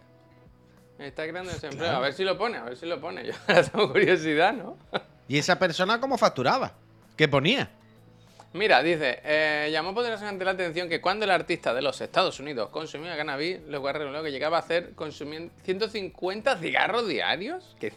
Está 0.97 1.27
creando 1.27 1.51
desempleo. 1.51 1.91
A 1.91 1.99
ver 1.99 2.13
si 2.13 2.23
lo 2.23 2.37
pone, 2.37 2.57
a 2.57 2.63
ver 2.63 2.77
si 2.77 2.85
lo 2.85 3.01
pone. 3.01 3.25
Yo 3.27 3.33
ahora 3.47 3.63
tengo 3.63 3.91
curiosidad, 3.91 4.53
¿no? 4.53 4.77
¿Y 5.27 5.37
esa 5.37 5.59
persona 5.59 5.99
cómo 5.99 6.17
facturaba? 6.17 6.71
¿Qué 7.17 7.27
ponía? 7.27 7.69
Mira, 8.53 8.81
dice, 8.81 9.19
eh, 9.25 9.69
llamó 9.73 9.93
poderosamente 9.93 10.45
la 10.45 10.51
atención 10.51 10.87
que 10.87 11.01
cuando 11.01 11.25
el 11.25 11.31
artista 11.31 11.73
de 11.73 11.81
los 11.81 11.99
Estados 11.99 12.39
Unidos 12.39 12.69
consumía 12.69 13.17
cannabis, 13.17 13.59
lo 13.67 13.83
que 13.83 14.31
llegaba 14.31 14.55
a 14.57 14.59
hacer 14.61 14.93
consumir 14.93 15.49
150 15.63 16.57
cigarros 16.59 17.07
diarios. 17.09 17.75
¿Qué? 17.77 17.91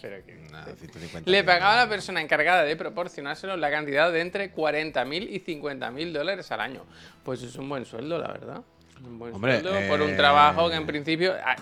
¿Pero 0.00 0.16
dices? 0.16 0.50
Nada, 0.50 0.64
150 0.76 1.30
Le 1.30 1.44
pagaba 1.44 1.74
a 1.74 1.84
la 1.84 1.88
persona 1.88 2.20
encargada 2.20 2.62
de 2.62 2.76
proporcionárselo 2.76 3.56
la 3.56 3.70
cantidad 3.70 4.12
de 4.12 4.20
entre 4.20 4.54
40.000 4.54 5.28
y 5.28 5.40
50.000 5.40 6.12
dólares 6.12 6.50
al 6.52 6.60
año. 6.60 6.84
Pues 7.24 7.42
es 7.42 7.56
un 7.56 7.68
buen 7.68 7.84
sueldo, 7.84 8.18
la 8.18 8.28
verdad. 8.28 8.62
Un 9.04 9.18
buen 9.18 9.34
Hombre, 9.34 9.60
sueldo 9.60 9.88
por 9.88 10.02
un 10.02 10.10
eh, 10.10 10.16
trabajo 10.16 10.68
que 10.70 10.76
en 10.76 10.86
principio 10.86 11.34
ah, 11.44 11.56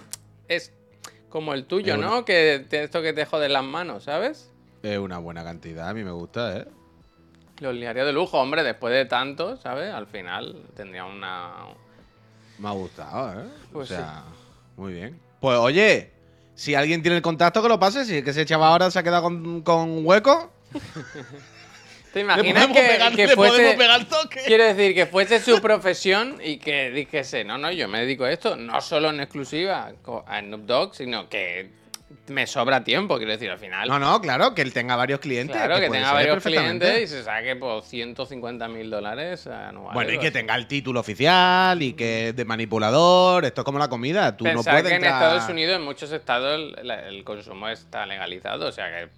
es 0.49 0.73
como 1.29 1.55
el 1.55 1.65
tuyo, 1.67 1.93
Es 1.95 1.99
una- 1.99 2.07
¿no? 2.09 2.25
Que 2.25 2.65
te- 2.69 2.83
esto 2.85 3.01
que 3.03 3.13
te 3.13 3.25
jode 3.25 3.49
las 3.49 3.65
manos, 3.65 4.05
¿sabes? 4.05 4.51
Es 4.83 4.99
una 4.99 5.19
buena 5.19 5.43
cantidad, 5.45 5.89
a 5.89 5.95
mí 5.95 6.05
me 6.05 6.11
gusta, 6.13 6.59
¿eh? 6.59 6.67
Los 7.61 7.75
liaría 7.75 8.05
de 8.05 8.13
lujo, 8.13 8.39
hombre, 8.41 8.63
después 8.63 8.93
de 8.95 9.05
tanto, 9.05 9.57
¿sabes? 9.57 9.93
Al 9.93 10.07
final 10.07 10.63
tendría 10.77 11.05
una... 11.05 11.65
Me 12.59 12.69
ha 12.69 12.73
gustado, 12.73 13.41
¿eh? 13.41 13.47
Pues 13.73 13.91
o 13.91 13.95
sea, 13.95 14.25
muy 14.77 14.93
bien. 14.93 15.19
Pues 15.41 15.59
oye, 15.59 16.13
si 16.59 16.75
alguien 16.75 17.03
tiene 17.03 17.17
el 17.17 17.23
contacto, 17.23 17.63
que 17.63 17.69
lo 17.69 17.79
pase. 17.79 18.05
Si 18.05 18.17
es 18.17 18.25
que 18.25 18.31
ese 18.31 18.45
chaval 18.45 18.73
ahora 18.73 18.91
se 18.91 18.99
ha 18.99 19.05
quedado 19.05 19.23
con, 19.23 19.63
con 19.63 20.05
hueco, 20.05 20.51
¿Te 22.13 22.21
imaginas 22.21 22.67
que, 22.67 22.73
pegar, 22.73 23.15
que 23.15 23.27
le 23.29 23.35
fuese... 23.37 23.53
podemos 23.53 23.75
pegar 23.77 24.05
toque. 24.07 24.41
Quiero 24.45 24.65
decir, 24.65 24.93
que 24.93 25.07
fuese 25.07 25.39
su 25.39 25.61
profesión 25.61 26.41
y 26.43 26.57
que 26.57 26.91
dijese, 26.91 27.45
no, 27.45 27.59
no, 27.59 27.71
yo 27.71 27.87
me 27.87 28.01
dedico 28.01 28.25
a 28.25 28.33
esto, 28.33 28.57
no 28.57 28.81
solo 28.81 29.11
en 29.11 29.21
exclusiva 29.21 29.93
a 30.27 30.41
Snoop 30.41 30.63
Dogg, 30.63 30.95
sino 30.97 31.29
que 31.29 31.71
me 32.29 32.47
sobra 32.47 32.85
tiempo, 32.85 33.17
quiero 33.17 33.33
decir, 33.33 33.51
al 33.51 33.59
final. 33.59 33.89
No, 33.89 33.99
no, 33.99 34.21
claro, 34.21 34.55
que 34.55 34.63
él 34.63 34.73
tenga 34.73 34.97
varios 34.97 35.21
clientes. 35.21 35.57
claro, 35.57 35.77
que, 35.79 35.91
tenga 35.91 36.13
varios 36.13 36.43
clientes 36.43 37.03
y 37.03 37.07
se 37.07 37.23
saque 37.23 37.57
por 37.57 37.83
150 37.83 38.69
mil 38.69 38.91
dólares 38.91 39.47
anuales. 39.47 39.95
Bueno, 39.95 40.13
y 40.13 40.19
que 40.19 40.31
tenga 40.31 40.55
el 40.55 40.67
título 40.67 41.01
oficial 41.01 41.83
y 41.83 41.93
que 41.93 42.29
es 42.29 42.37
de 42.37 42.45
manipulador. 42.45 43.45
Esto 43.45 43.61
es 43.61 43.65
como 43.65 43.79
la 43.79 43.89
comida. 43.89 44.37
Tú 44.37 44.45
no 44.45 44.63
puedes 44.63 44.85
que 44.85 44.95
en 44.95 45.05
Estados 45.05 45.49
Unidos, 45.49 45.77
en 45.77 45.83
muchos 45.83 46.11
estados, 46.13 46.75
el, 46.79 47.25
consumo 47.25 47.69
está 47.69 48.07
legalizado, 48.07 48.69
o 48.69 48.73
sea 48.73 48.87
que 48.89 49.09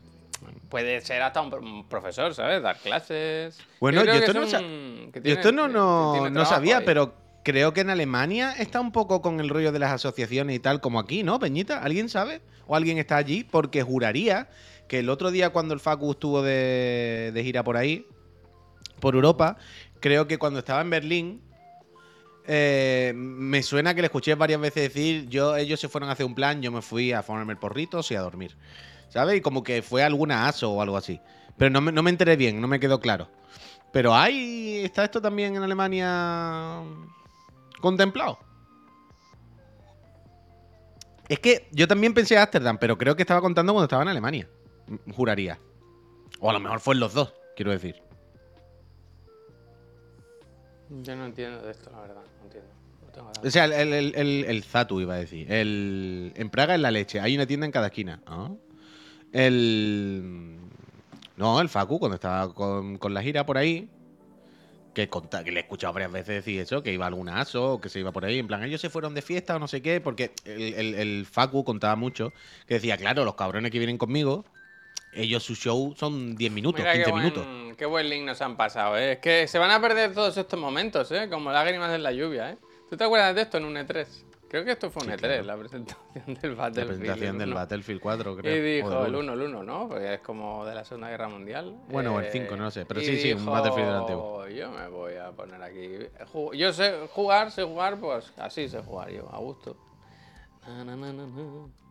puede 0.69 1.01
ser 1.01 1.23
hasta 1.23 1.41
un, 1.41 1.51
pro- 1.51 1.61
un 1.61 1.89
profesor, 1.89 2.35
¿sabes? 2.35 2.63
Dar 2.63 2.77
clases. 2.79 3.59
Bueno, 3.79 4.05
yo 4.05 4.13
esto 4.13 4.33
no 4.33 4.41
un- 4.41 5.13
Yo 5.23 5.33
esto 5.35 5.53
no, 5.53 5.69
no, 5.69 6.31
no 6.31 6.45
sabía, 6.45 6.79
ahí. 6.79 6.83
pero 6.87 7.15
creo 7.43 7.73
que 7.73 7.81
en 7.81 7.91
Alemania 7.91 8.53
está 8.59 8.81
un 8.81 8.93
poco 8.93 9.23
con 9.23 9.41
el 9.41 9.49
rollo 9.49 9.73
de 9.73 9.79
las 9.79 9.93
asociaciones 9.93 10.57
y 10.57 10.59
tal, 10.59 10.81
como 10.81 10.99
aquí, 10.99 11.23
¿no, 11.23 11.39
Peñita? 11.39 11.83
¿Alguien 11.83 12.09
sabe? 12.09 12.41
¿O 12.67 12.77
alguien 12.77 12.99
está 12.99 13.17
allí? 13.17 13.45
Porque 13.45 13.83
juraría 13.83 14.49
que 14.89 14.99
el 14.99 15.09
otro 15.09 15.31
día 15.31 15.51
cuando 15.51 15.75
el 15.75 15.81
Facu 15.81 16.11
estuvo 16.13 16.43
de, 16.43 17.41
gira 17.45 17.63
por 17.63 17.77
ahí, 17.77 18.07
por 19.01 19.15
Europa, 19.15 19.57
creo 20.01 20.27
que 20.27 20.39
cuando 20.39 20.59
estaba 20.59 20.81
en 20.81 20.91
Berlín, 20.91 21.43
eh, 22.47 23.13
me 23.15 23.63
suena 23.63 23.95
que 23.95 24.03
le 24.03 24.07
escuché 24.07 24.35
varias 24.35 24.61
veces 24.61 24.93
decir, 24.93 25.29
yo, 25.29 25.57
ellos 25.57 25.79
se 25.79 25.89
fueron 25.89 26.09
a 26.11 26.13
hacer 26.13 26.27
un 26.27 26.35
plan, 26.35 26.61
yo 26.61 26.73
me 26.73 26.83
fui 26.83 27.13
a 27.13 27.23
fumarme 27.23 27.57
porritos 27.57 28.11
y 28.11 28.17
a 28.17 28.21
dormir. 28.21 28.57
¿Sabes? 29.09 29.37
Y 29.39 29.41
como 29.41 29.63
que 29.63 29.83
fue 29.83 30.05
alguna 30.05 30.47
ASO 30.47 30.71
o 30.71 30.83
algo 30.83 30.97
así. 30.97 31.21
Pero 31.57 31.71
no 31.71 31.81
me, 31.81 31.93
no 31.93 32.03
me 32.03 32.11
enteré 32.11 32.37
bien, 32.37 32.61
no 32.61 32.69
me 32.69 32.79
quedó 32.79 33.01
claro. 33.01 33.29
Pero 33.93 34.15
hay. 34.15 34.83
¿Está 34.85 35.05
esto 35.05 35.21
también 35.21 35.57
en 35.57 35.63
Alemania 35.63 36.81
contemplado? 37.81 38.39
Es 41.29 41.39
que 41.39 41.69
yo 41.73 41.87
también 41.87 42.13
pensé 42.13 42.37
Ámsterdam, 42.39 42.79
pero 42.79 42.99
creo 42.99 43.15
que 43.15 43.23
estaba 43.23 43.41
contando 43.41 43.73
cuando 43.73 43.85
estaba 43.85 44.03
en 44.03 44.09
Alemania. 44.09 44.49
Juraría. 45.15 45.59
O 46.41 46.51
a 46.51 46.53
lo 46.53 46.61
mejor 46.61 46.81
fue 46.81 46.95
en 46.95 47.01
los 47.01 47.15
dos, 47.15 47.33
quiero 47.55 47.71
decir. 47.71 48.03
Yo 51.03 51.15
no 51.15 51.27
entiendo 51.27 51.63
de 51.63 51.71
esto, 51.71 51.91
la 51.91 52.01
verdad. 52.01 52.23
No 52.39 52.45
entiendo. 52.47 52.71
No 53.07 53.13
tengo 53.13 53.31
O 53.47 53.51
sea, 53.51 53.65
el, 53.67 53.93
el, 53.93 54.15
el, 54.17 54.45
el- 54.45 54.65
Zatu 54.65 55.01
iba 55.01 55.15
a 55.15 55.19
decir. 55.19 55.51
El, 55.53 56.33
en 56.35 56.51
Praga 56.51 56.75
es 56.75 56.81
la 56.81 56.91
leche. 56.91 57.21
Hay 57.21 57.37
una 57.37 57.47
tienda 57.47 57.67
en 57.67 57.73
cada 57.73 57.87
esquina. 57.87 58.21
Ah. 58.27 58.51
El. 59.33 60.59
No, 61.37 61.61
el 61.61 61.69
Facu, 61.69 62.01
cuando 62.01 62.17
estaba 62.17 62.53
con, 62.53 62.99
con 62.99 63.15
la 63.15 63.23
gira 63.23 63.47
por 63.47 63.57
ahí. 63.57 63.89
Que, 64.95 65.09
conta- 65.09 65.45
que 65.45 65.53
le 65.53 65.61
he 65.61 65.63
escuchado 65.63 65.93
varias 65.93 66.11
veces 66.11 66.35
decir 66.45 66.61
eso, 66.61 66.83
que 66.83 66.93
iba 66.93 67.05
a 67.05 67.09
algún 67.09 67.29
aso, 67.29 67.75
o 67.75 67.81
que 67.81 67.89
se 67.89 68.01
iba 68.01 68.11
por 68.13 68.25
ahí. 68.25 68.39
En 68.39 68.47
plan, 68.49 68.63
ellos 68.65 68.81
se 68.81 68.91
fueron 68.91 69.15
de 69.15 69.23
fiesta 69.23 69.57
o 69.57 69.59
no 69.59 69.69
sé 69.69 69.81
qué. 69.83 70.01
Porque 70.01 70.33
el, 70.45 70.75
el- 70.75 70.95
el 70.95 71.27
Facu 71.27 71.65
contaba 71.65 71.95
mucho. 71.97 72.33
Que 72.67 72.75
decía, 72.75 72.97
claro, 72.97 73.25
los 73.25 73.35
cabrones 73.35 73.71
que 73.71 73.79
vienen 73.79 73.99
conmigo. 73.99 74.45
Ellos 75.13 75.43
su 75.43 75.57
show 75.57 75.93
son 75.97 76.37
10 76.37 76.53
minutos, 76.53 76.81
Mira 76.81 76.93
15 76.93 77.05
qué 77.05 77.11
buen, 77.11 77.23
minutos. 77.25 77.77
qué 77.77 77.85
buen 77.87 78.09
link 78.09 78.25
nos 78.25 78.41
han 78.43 78.57
pasado, 78.57 78.97
¿eh? 78.97 79.13
Es 79.13 79.19
que 79.19 79.49
se 79.49 79.59
van 79.59 79.73
a 79.73 79.81
perder 79.81 80.13
todos 80.15 80.37
estos 80.37 80.59
momentos, 80.59 81.11
¿eh? 81.11 81.29
Como 81.29 81.51
lágrimas 81.51 81.93
en 81.93 82.03
la 82.05 82.13
lluvia, 82.13 82.51
¿eh? 82.51 82.59
¿Tú 82.89 82.97
te 82.97 83.03
acuerdas 83.05 83.35
de 83.35 83.43
esto 83.43 83.59
en 83.59 83.65
un 83.65 83.75
E3? 83.77 84.07
Creo 84.51 84.65
que 84.65 84.73
esto 84.73 84.91
fue 84.91 85.05
un 85.05 85.11
Sí, 85.11 85.15
E3, 85.15 85.19
claro. 85.19 85.43
la 85.45 85.57
presentación 85.57 86.11
del 86.27 86.51
La 86.57 86.63
Battlefield. 86.63 86.89
presentación 86.99 87.35
el 87.35 87.39
del. 87.39 87.55
Battlefield 87.55 88.01
4, 88.01 88.37
creo. 88.37 88.57
Y 88.57 88.61
dijo 88.77 89.05
el 89.07 89.15
uno. 89.15 89.33
1, 89.33 89.33
el 89.35 89.41
1, 89.55 89.63
¿no? 89.63 89.89
Porque 89.89 90.15
es 90.15 90.21
como 90.21 90.67
de 90.67 90.75
la 90.75 90.85
Segunda 90.85 91.09
Guerra 91.09 91.29
Mundial. 91.29 91.77
Bueno, 91.89 92.15
o 92.17 92.19
el 92.21 92.27
Eh, 92.27 92.31
5, 92.33 92.57
no 92.57 92.65
lo 92.65 92.71
sé, 92.73 92.85
pero 92.85 93.01
sí, 93.01 93.17
sí, 93.19 93.33
un 93.33 93.39
dijo, 93.39 93.51
Battlefield 93.53 93.87
del 93.87 93.97
antiguo. 93.97 94.49
Yo 94.49 94.71
me 94.73 94.89
voy 94.89 95.15
a 95.15 95.31
poner 95.31 95.63
aquí. 95.63 95.89
Yo 96.57 96.73
sé 96.73 97.07
jugar, 97.13 97.53
sé 97.53 97.63
jugar, 97.63 97.99
pues 98.01 98.33
así 98.39 98.69
sé 98.69 98.83
jugar 98.83 99.11
yo, 99.11 99.29
a 99.33 99.39
gusto. 99.39 99.77
Na, 100.67 100.85
na, 100.85 100.97
na, 100.97 101.13
na, 101.13 101.27
na. 101.27 101.33
Y 101.33 101.90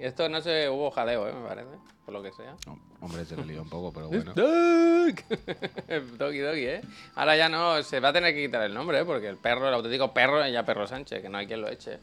esto 0.00 0.28
no 0.28 0.40
sé, 0.40 0.68
hubo 0.68 0.90
jaleo, 0.90 1.28
¿eh? 1.28 1.32
Me 1.32 1.48
parece, 1.48 1.70
por 2.04 2.14
lo 2.14 2.22
que 2.22 2.32
sea. 2.32 2.54
No, 2.66 2.78
hombre, 3.00 3.24
se 3.24 3.36
le 3.36 3.44
lió 3.44 3.62
un 3.62 3.68
poco, 3.68 3.92
pero 3.92 4.08
bueno. 4.10 4.32
Doki 6.18 6.38
Doki, 6.38 6.66
¿eh? 6.66 6.80
Ahora 7.14 7.36
ya 7.36 7.48
no, 7.48 7.82
se 7.82 8.00
va 8.00 8.10
a 8.10 8.12
tener 8.12 8.34
que 8.34 8.46
quitar 8.46 8.62
el 8.62 8.74
nombre, 8.74 9.00
¿eh? 9.00 9.04
Porque 9.04 9.28
el 9.28 9.36
perro, 9.36 9.68
el 9.68 9.74
auténtico 9.74 10.12
perro 10.14 10.44
es 10.44 10.52
ya 10.52 10.64
Perro 10.64 10.86
Sánchez, 10.86 11.22
que 11.22 11.28
no 11.28 11.38
hay 11.38 11.46
quien 11.46 11.60
lo 11.60 11.68
eche. 11.68 11.98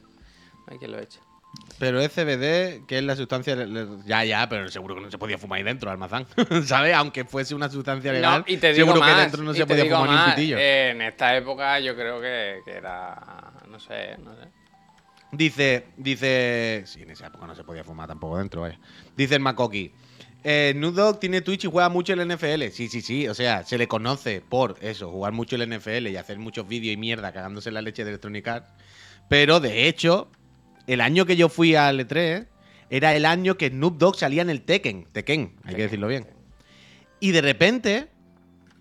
No 0.68 0.74
hay 0.74 0.78
quien 0.78 0.92
lo 0.92 1.00
eche. 1.00 1.20
Pero 1.80 2.00
es 2.00 2.12
CBD, 2.14 2.86
que 2.86 2.98
es 3.00 3.04
la 3.04 3.16
sustancia. 3.16 3.56
Ya, 4.06 4.24
ya, 4.24 4.48
pero 4.48 4.70
seguro 4.70 4.96
que 4.96 5.02
no 5.02 5.12
se 5.12 5.18
podía 5.18 5.38
fumar 5.38 5.58
ahí 5.58 5.64
dentro, 5.64 5.90
almazán. 5.90 6.26
¿Sabes? 6.66 6.94
Aunque 6.96 7.26
fuese 7.26 7.56
una 7.56 7.70
sustancia 7.70 8.12
legal, 8.12 8.40
No, 8.40 8.54
y 8.54 8.58
te 8.58 8.74
digo 8.74 8.88
seguro 8.88 9.00
más, 9.00 9.16
que 9.16 9.22
dentro 9.22 9.44
no 9.44 9.54
se 9.54 9.66
podía 9.66 9.86
fumar 9.86 10.04
ni 10.04 10.10
un 10.10 10.16
más, 10.16 10.36
pitillo. 10.36 10.58
En 10.60 11.02
esta 11.02 11.36
época 11.36 11.80
yo 11.80 11.96
creo 11.96 12.22
que, 12.22 12.62
que 12.64 12.72
era, 12.72 13.54
no 13.68 13.80
sé, 13.80 14.18
no 14.20 14.36
sé. 14.36 14.61
Dice, 15.32 15.86
dice. 15.98 16.84
Sí, 16.86 17.02
en 17.02 17.12
esa 17.12 17.28
época 17.28 17.48
no 17.48 17.56
se 17.56 17.64
podía 17.64 17.84
fumar 17.84 18.08
tampoco 18.08 18.38
dentro, 18.38 18.62
vaya. 18.62 18.80
Dice 19.16 19.36
el 19.36 19.42
Makoki. 19.42 19.92
Eh, 20.44 20.74
tiene 21.20 21.42
Twitch 21.42 21.66
y 21.66 21.68
juega 21.68 21.90
mucho 21.90 22.14
el 22.14 22.28
NFL. 22.28 22.70
Sí, 22.72 22.88
sí, 22.88 23.02
sí. 23.02 23.28
O 23.28 23.34
sea, 23.34 23.64
se 23.64 23.78
le 23.78 23.88
conoce 23.88 24.42
por 24.42 24.78
eso, 24.82 25.10
jugar 25.10 25.34
mucho 25.34 25.56
el 25.56 25.70
NFL 25.70 26.08
y 26.08 26.18
hacer 26.18 26.40
muchos 26.40 26.68
vídeos 26.68 26.94
y 26.94 26.98
mierda 26.98 27.32
cagándose 27.32 27.72
la 27.72 27.82
leche 27.82 28.04
de 28.04 28.12
Electronic 28.12 28.48
Arts. 28.48 28.74
Pero 29.30 29.60
de 29.60 29.88
hecho, 29.88 30.30
el 30.88 31.00
año 31.00 31.26
que 31.26 31.36
yo 31.36 31.48
fui 31.48 31.76
al 31.76 32.00
E3 32.00 32.48
era 32.90 33.16
el 33.16 33.26
año 33.26 33.56
que 33.56 33.70
Snoop 33.70 33.98
Dogg 33.98 34.18
salía 34.18 34.42
en 34.42 34.50
el 34.50 34.64
Tekken. 34.64 35.08
Tekken, 35.12 35.56
hay 35.64 35.76
que 35.76 35.84
decirlo 35.84 36.08
bien. 36.08 36.28
Y 37.20 37.32
de 37.32 37.42
repente 37.42 38.10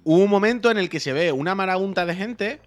hubo 0.03 0.25
un 0.25 0.31
momento 0.31 0.71
en 0.71 0.79
el 0.79 0.89
que 0.89 0.99
se 0.99 1.13
ve 1.13 1.31
una 1.31 1.55
marabunta 1.55 2.07
de 2.07 2.17
gente. 2.17 2.61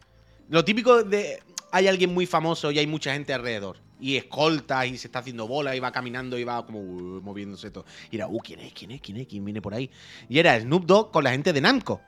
Lo 0.50 0.64
típico 0.64 1.04
de. 1.04 1.40
Hay 1.74 1.88
alguien 1.88 2.14
muy 2.14 2.28
famoso 2.28 2.70
y 2.72 2.78
hay 2.78 2.86
mucha 2.86 3.14
gente 3.14 3.34
alrededor. 3.34 3.78
Y 4.00 4.16
escolta 4.16 4.86
y 4.86 4.96
se 4.96 5.08
está 5.08 5.20
haciendo 5.20 5.48
bola 5.48 5.76
y 5.76 5.80
va 5.80 5.92
caminando 5.92 6.38
y 6.38 6.44
va 6.44 6.64
como 6.68 6.80
uh, 6.80 7.20
moviéndose 7.24 7.72
todo. 7.72 7.84
Y 8.12 8.18
era, 8.18 8.28
uh, 8.28 8.38
¿quién 8.38 8.60
es? 8.60 8.74
¿Quién 8.74 8.92
es? 8.92 9.02
¿Quién 9.02 9.18
es? 9.18 9.28
¿Quién 9.28 9.44
viene 9.44 9.60
por 9.60 9.74
ahí? 9.74 9.90
Y 10.30 10.38
era 10.38 10.60
Snoop 10.60 10.86
Dogg 10.86 11.12
con 11.12 11.24
la 11.24 11.32
gente 11.32 11.52
de 11.52 11.62
Namco. 11.62 12.00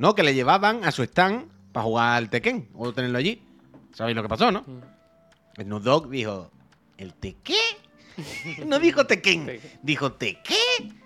¿No? 0.00 0.16
Que 0.16 0.24
le 0.24 0.34
llevaban 0.34 0.84
a 0.84 0.90
su 0.90 1.04
stand 1.04 1.48
para 1.70 1.84
jugar 1.84 2.16
al 2.16 2.30
Tekken 2.30 2.68
o 2.74 2.92
tenerlo 2.92 3.18
allí. 3.18 3.40
¿Sabéis 3.94 4.16
lo 4.16 4.22
que 4.22 4.28
pasó, 4.28 4.50
no? 4.50 4.64
Snoop 5.56 5.82
Dogg 5.84 6.10
dijo, 6.10 6.50
¿el 6.98 7.14
Tekken? 7.14 7.56
No 8.66 8.80
dijo 8.80 9.06
Tekken. 9.06 9.60
dijo 9.82 10.12
Tekken. 10.14 10.99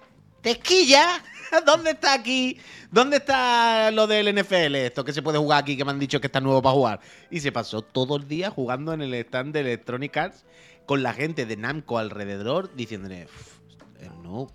Tequilla. 0.44 1.22
¿Dónde 1.66 1.92
está 1.92 2.12
aquí? 2.12 2.58
¿Dónde 2.90 3.16
está 3.16 3.90
lo 3.90 4.06
del 4.06 4.32
NFL? 4.34 4.74
Esto 4.76 5.04
que 5.04 5.12
se 5.12 5.22
puede 5.22 5.38
jugar 5.38 5.62
aquí, 5.62 5.76
que 5.76 5.84
me 5.84 5.90
han 5.90 5.98
dicho 5.98 6.20
que 6.20 6.26
está 6.26 6.40
nuevo 6.40 6.60
para 6.60 6.74
jugar. 6.74 7.00
Y 7.30 7.40
se 7.40 7.50
pasó 7.50 7.80
todo 7.82 8.16
el 8.16 8.28
día 8.28 8.50
jugando 8.50 8.92
en 8.92 9.00
el 9.00 9.14
stand 9.14 9.54
de 9.54 9.60
Electronic 9.60 10.16
Arts 10.16 10.44
con 10.86 11.02
la 11.02 11.14
gente 11.14 11.46
de 11.46 11.56
Namco 11.56 11.98
alrededor 11.98 12.74
diciéndole, 12.74 13.24
"Uf, 13.24 13.58
eh, 14.00 14.10
no, 14.22 14.48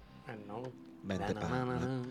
No. 0.48 0.62
Vente 1.02 1.34
Na, 1.34 2.04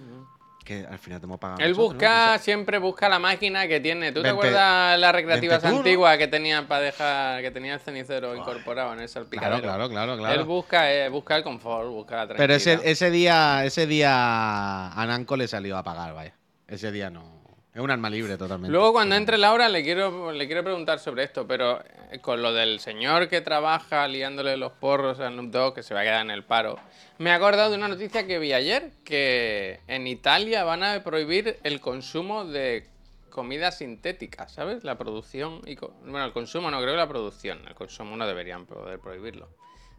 que 0.68 0.86
al 0.86 0.98
final 0.98 1.18
te 1.18 1.24
hemos 1.24 1.38
pagado. 1.40 1.60
Él 1.60 1.70
nosotros, 1.70 1.94
busca, 1.94 2.32
¿no? 2.34 2.38
siempre 2.38 2.76
busca 2.78 3.08
la 3.08 3.18
máquina 3.18 3.66
que 3.66 3.80
tiene. 3.80 4.12
¿Tú 4.12 4.20
te 4.22 4.28
acuerdas 4.28 4.98
las 4.98 5.12
recreativas 5.12 5.64
antiguas 5.64 6.18
que 6.18 6.28
tenían 6.28 6.66
para 6.66 6.82
dejar, 6.82 7.40
que 7.40 7.50
tenía 7.50 7.72
el 7.74 7.80
cenicero 7.80 8.36
incorporado 8.36 8.92
en 8.92 9.00
el 9.00 9.08
Claro, 9.08 9.12
salpicadero? 9.24 9.62
claro, 9.62 9.88
claro, 9.88 10.12
Él 10.12 10.18
claro. 10.18 10.44
busca, 10.44 10.92
eh, 10.92 11.08
busca 11.08 11.36
el 11.36 11.42
confort, 11.42 11.88
busca 11.88 12.16
la 12.26 12.34
Pero 12.34 12.52
ese, 12.52 12.72
tranquilidad. 12.72 12.92
ese 12.92 13.10
día, 13.10 13.64
ese 13.64 13.86
día 13.86 14.92
a 14.92 15.06
Namco 15.06 15.36
le 15.38 15.48
salió 15.48 15.78
a 15.78 15.82
pagar, 15.82 16.12
vaya. 16.12 16.34
Ese 16.66 16.92
día 16.92 17.08
no. 17.08 17.37
Es 17.78 17.84
un 17.84 17.92
arma 17.92 18.10
libre 18.10 18.36
totalmente. 18.36 18.72
Luego 18.72 18.92
cuando 18.92 19.14
entre 19.14 19.38
Laura 19.38 19.68
le 19.68 19.84
quiero, 19.84 20.32
le 20.32 20.46
quiero 20.48 20.64
preguntar 20.64 20.98
sobre 20.98 21.22
esto, 21.22 21.46
pero 21.46 21.80
eh, 22.10 22.18
con 22.18 22.42
lo 22.42 22.52
del 22.52 22.80
señor 22.80 23.28
que 23.28 23.40
trabaja 23.40 24.08
liándole 24.08 24.56
los 24.56 24.72
porros 24.72 25.20
a 25.20 25.28
Snoop 25.28 25.52
Dogg, 25.52 25.74
que 25.76 25.84
se 25.84 25.94
va 25.94 26.00
a 26.00 26.02
quedar 26.02 26.22
en 26.22 26.32
el 26.32 26.42
paro, 26.42 26.76
me 27.18 27.30
he 27.30 27.32
acordado 27.32 27.70
de 27.70 27.76
una 27.76 27.86
noticia 27.86 28.26
que 28.26 28.40
vi 28.40 28.52
ayer, 28.52 28.90
que 29.04 29.78
en 29.86 30.08
Italia 30.08 30.64
van 30.64 30.82
a 30.82 31.04
prohibir 31.04 31.60
el 31.62 31.80
consumo 31.80 32.44
de 32.44 32.84
comida 33.30 33.70
sintética, 33.70 34.48
¿sabes? 34.48 34.82
La 34.82 34.98
producción 34.98 35.60
y... 35.64 35.76
Bueno, 35.76 36.24
el 36.24 36.32
consumo 36.32 36.72
no 36.72 36.78
creo 36.78 36.94
que 36.94 36.98
la 36.98 37.08
producción, 37.08 37.60
el 37.68 37.76
consumo 37.76 38.16
no 38.16 38.26
deberían 38.26 38.66
poder 38.66 38.98
prohibirlo. 38.98 39.50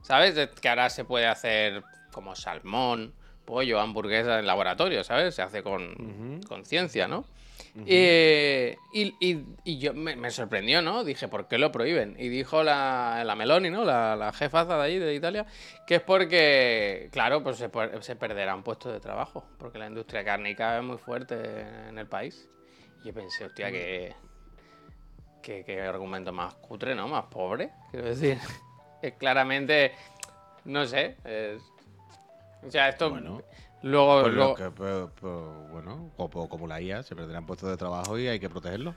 ¿Sabes? 0.04 0.50
Que 0.60 0.68
ahora 0.68 0.90
se 0.90 1.06
puede 1.06 1.28
hacer 1.28 1.82
como 2.12 2.36
salmón, 2.36 3.14
pollo, 3.46 3.80
hamburguesa 3.80 4.38
en 4.38 4.48
laboratorio, 4.48 5.06
¿sabes? 5.06 5.34
Se 5.34 5.42
hace 5.42 5.64
con, 5.64 6.42
con 6.46 6.66
ciencia, 6.66 7.08
¿no? 7.08 7.24
Eh, 7.86 8.78
y, 8.92 9.16
y- 9.20 9.46
y 9.64 9.78
yo 9.80 9.94
me, 9.94 10.16
me 10.16 10.32
sorprendió, 10.32 10.82
¿no? 10.82 11.04
Dije, 11.04 11.28
¿por 11.28 11.48
qué 11.48 11.58
lo 11.58 11.72
prohíben? 11.72 12.16
Y 12.20 12.28
dijo 12.30 12.64
la, 12.64 13.24
la 13.26 13.36
Meloni, 13.36 13.70
¿no? 13.70 13.86
La, 13.86 14.16
la 14.16 14.34
jefaza 14.34 14.76
de 14.78 14.84
ahí, 14.84 15.00
de 15.00 15.14
Italia, 15.16 15.46
que 15.88 15.96
es 15.96 16.02
porque, 16.02 17.10
claro, 17.12 17.44
pues 17.44 17.58
se, 17.58 17.70
se 18.02 18.16
perderán 18.16 18.64
puestos 18.64 18.92
de 18.94 19.00
trabajo, 19.00 19.46
porque 19.58 19.78
la 19.78 19.88
industria 19.88 20.24
cárnica 20.26 20.78
es 20.78 20.84
muy 20.84 20.98
fuerte 20.98 21.62
en 21.88 21.98
el 21.98 22.08
país. 22.08 22.48
Y 23.04 23.08
yo 23.08 23.14
pensé, 23.14 23.46
hostia, 23.46 23.72
que, 23.72 24.14
que, 25.42 25.64
que 25.64 25.82
argumento 25.82 26.34
más 26.34 26.54
cutre, 26.56 26.96
¿no? 26.96 27.08
Más 27.08 27.26
pobre, 27.26 27.70
quiero 27.92 28.08
decir. 28.08 28.38
Es 29.02 29.14
claramente, 29.14 29.94
no 30.66 30.86
sé, 30.86 31.16
es- 31.24 31.64
o 32.62 32.70
sea, 32.70 32.90
esto... 32.90 33.10
Bueno. 33.12 33.42
Luego, 33.82 34.22
Pues 34.22 34.34
luego- 34.34 34.56
que- 34.56 34.72
pues- 34.72 35.08
pues, 35.20 35.34
bueno, 35.72 36.12
como, 36.18 36.50
como 36.50 36.68
la 36.68 36.82
IA, 36.82 37.04
se 37.04 37.16
perderán 37.16 37.46
puestos 37.46 37.70
de 37.70 37.78
trabajo 37.78 38.18
y 38.20 38.28
hay 38.28 38.40
que 38.40 38.50
protegerlos. 38.50 38.96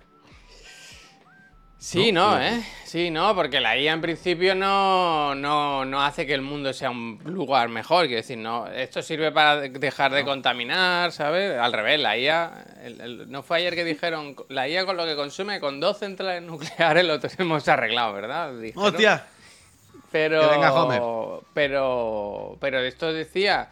Sí, 1.79 2.13
¿no? 2.13 2.41
¿eh? 2.41 2.63
Sí, 2.85 3.11
no, 3.11 3.35
porque 3.35 3.61
la 3.61 3.77
IA 3.77 3.93
en 3.95 4.01
principio 4.01 4.55
no, 4.55 5.35
no, 5.35 5.85
no 5.85 6.01
hace 6.01 6.25
que 6.27 6.33
el 6.35 6.41
mundo 6.41 6.73
sea 6.73 6.91
un 6.91 7.19
lugar 7.25 7.69
mejor. 7.71 8.07
Quiero 8.07 8.19
decir, 8.23 8.39
no, 8.39 8.69
esto 8.69 9.03
sirve 9.03 9.33
para 9.33 9.57
de- 9.63 9.69
dejar 9.69 10.13
de 10.13 10.25
contaminar, 10.25 11.11
¿sabes? 11.11 11.59
Al 11.59 11.73
revés, 11.73 11.99
la 11.99 12.17
IA, 12.17 12.65
el- 12.85 13.01
el- 13.01 13.31
no 13.33 13.43
fue 13.43 13.57
ayer 13.59 13.75
que 13.75 13.83
dijeron, 13.85 14.37
la 14.49 14.69
IA 14.69 14.87
con 14.87 14.97
lo 14.97 15.05
que 15.05 15.17
consume, 15.17 15.59
con 15.59 15.81
dos 15.81 15.99
centrales 15.99 16.43
nucleares 16.49 17.05
lo 17.05 17.19
tenemos 17.19 17.67
arreglado, 17.67 18.13
¿verdad? 18.13 18.57
Dijeron. 18.61 18.85
¡Hostia! 18.95 19.27
Pero, 20.13 20.41
Que 20.41 20.47
venga 20.47 20.73
Homer. 20.73 21.03
Pero, 21.53 22.57
pero 22.61 22.79
esto 22.79 23.13
decía. 23.13 23.71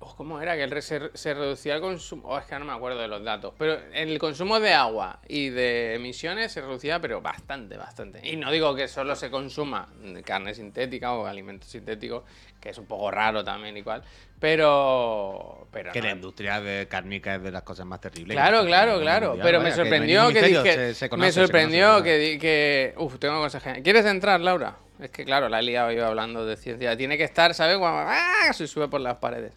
Oh, 0.00 0.14
¿Cómo 0.16 0.40
era? 0.40 0.56
Que 0.56 0.64
el 0.64 0.82
se, 0.82 1.10
se 1.14 1.34
reducía 1.34 1.74
el 1.74 1.80
consumo. 1.80 2.28
Oh, 2.28 2.38
es 2.38 2.44
que 2.46 2.58
no 2.58 2.64
me 2.64 2.72
acuerdo 2.72 2.98
de 2.98 3.08
los 3.08 3.22
datos. 3.22 3.54
Pero 3.58 3.78
en 3.92 4.08
el 4.08 4.18
consumo 4.18 4.60
de 4.60 4.72
agua 4.72 5.20
y 5.28 5.50
de 5.50 5.94
emisiones 5.94 6.52
se 6.52 6.60
reducía, 6.60 7.00
pero 7.00 7.20
bastante, 7.20 7.76
bastante. 7.76 8.20
Y 8.26 8.36
no 8.36 8.50
digo 8.50 8.74
que 8.74 8.88
solo 8.88 9.14
se 9.16 9.30
consuma 9.30 9.88
carne 10.24 10.54
sintética 10.54 11.12
o 11.12 11.26
alimentos 11.26 11.68
sintéticos, 11.70 12.24
que 12.60 12.70
es 12.70 12.78
un 12.78 12.86
poco 12.86 13.10
raro 13.10 13.44
también, 13.44 13.76
igual. 13.76 14.02
Pero. 14.40 15.66
pero 15.72 15.92
Que 15.92 16.00
no, 16.00 16.06
la 16.06 16.12
industria 16.12 16.60
de 16.60 16.86
cárnica 16.86 17.36
es 17.36 17.42
de 17.42 17.50
las 17.50 17.62
cosas 17.62 17.86
más 17.86 18.00
terribles. 18.00 18.36
Claro, 18.36 18.64
claro, 18.64 19.00
claro. 19.00 19.28
mundial, 19.28 19.46
Pero 19.46 19.58
vaya, 19.58 19.70
me 19.70 19.76
sorprendió 19.76 20.28
que 20.28 20.34
misterio, 20.34 20.62
dije. 20.62 20.74
se- 20.74 20.94
se 20.94 21.08
conoce, 21.08 21.26
me 21.28 21.32
conoce, 21.32 21.40
sorprendió 21.40 22.02
que, 22.02 22.38
que. 22.40 22.94
Uf, 22.96 23.18
tengo 23.18 23.40
cosas 23.40 23.62
geniales. 23.62 23.84
¿Quieres 23.84 24.04
entrar, 24.06 24.40
Laura? 24.40 24.76
Es 25.00 25.10
que 25.10 25.24
claro, 25.24 25.48
la 25.48 25.58
he 25.58 25.62
liado 25.62 25.90
yo 25.92 26.06
hablando 26.06 26.46
de 26.46 26.56
ciencia. 26.56 26.96
Tiene 26.96 27.16
que 27.16 27.24
estar, 27.24 27.54
¿sabes? 27.54 27.78
¡ah! 27.82 28.52
se 28.52 28.66
sube 28.66 28.88
por 28.88 29.00
las 29.00 29.16
paredes. 29.16 29.52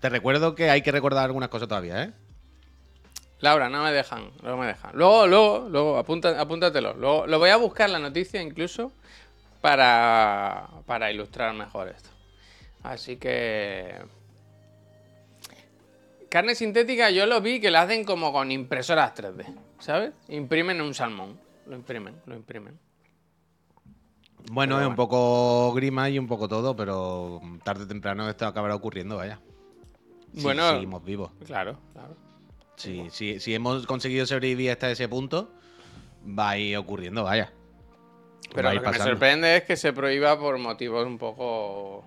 Te 0.00 0.08
recuerdo 0.08 0.54
que 0.54 0.70
hay 0.70 0.82
que 0.82 0.92
recordar 0.92 1.24
algunas 1.24 1.48
cosas 1.48 1.68
todavía, 1.68 2.04
¿eh? 2.04 2.12
Laura, 3.40 3.68
no 3.68 3.84
me 3.84 3.92
dejan, 3.92 4.30
no 4.42 4.56
me 4.56 4.66
dejan. 4.66 4.90
Luego, 4.94 5.26
luego, 5.26 5.68
luego, 5.68 5.98
apunta, 5.98 6.40
apúntatelo. 6.40 6.94
Luego, 6.94 7.26
lo 7.26 7.38
voy 7.38 7.50
a 7.50 7.56
buscar 7.56 7.88
la 7.88 7.98
noticia 7.98 8.42
incluso 8.42 8.92
para, 9.60 10.68
para 10.86 11.10
ilustrar 11.12 11.54
mejor 11.54 11.88
esto. 11.88 12.10
Así 12.82 13.16
que. 13.16 13.94
Carne 16.28 16.54
sintética 16.54 17.10
yo 17.10 17.26
lo 17.26 17.40
vi 17.40 17.60
que 17.60 17.70
la 17.70 17.82
hacen 17.82 18.04
como 18.04 18.32
con 18.32 18.52
impresoras 18.52 19.14
3D, 19.14 19.46
¿sabes? 19.78 20.12
Imprimen 20.28 20.80
un 20.80 20.92
salmón. 20.92 21.40
Lo 21.66 21.76
imprimen, 21.76 22.20
lo 22.26 22.34
imprimen. 22.34 22.78
Bueno, 24.50 24.76
Pero 24.76 24.86
es 24.86 24.90
un 24.90 24.96
poco 24.96 25.72
grima 25.74 26.08
y 26.10 26.18
un 26.18 26.26
poco 26.26 26.48
todo, 26.48 26.74
pero 26.74 27.40
tarde 27.62 27.84
o 27.84 27.86
temprano 27.86 28.28
esto 28.28 28.46
acabará 28.46 28.74
ocurriendo, 28.74 29.16
vaya. 29.16 29.38
Si 30.34 30.42
Bueno. 30.42 30.70
seguimos 30.70 31.04
vivos. 31.04 31.30
Claro, 31.46 31.78
claro. 31.92 32.16
Si, 32.76 33.08
si, 33.10 33.40
si 33.40 33.54
hemos 33.54 33.86
conseguido 33.86 34.24
sobrevivir 34.26 34.70
hasta 34.70 34.90
ese 34.90 35.08
punto, 35.08 35.50
va 36.38 36.50
a 36.50 36.58
ir 36.58 36.76
ocurriendo, 36.76 37.24
vaya. 37.24 37.52
Pero 38.54 38.68
Va 38.68 38.74
lo 38.74 38.80
que 38.80 38.86
me 38.86 38.92
pasando. 38.92 39.12
sorprende 39.12 39.56
es 39.56 39.64
que 39.64 39.76
se 39.76 39.92
prohíba 39.92 40.38
por 40.38 40.56
motivos 40.58 41.06
un 41.06 41.18
poco 41.18 42.04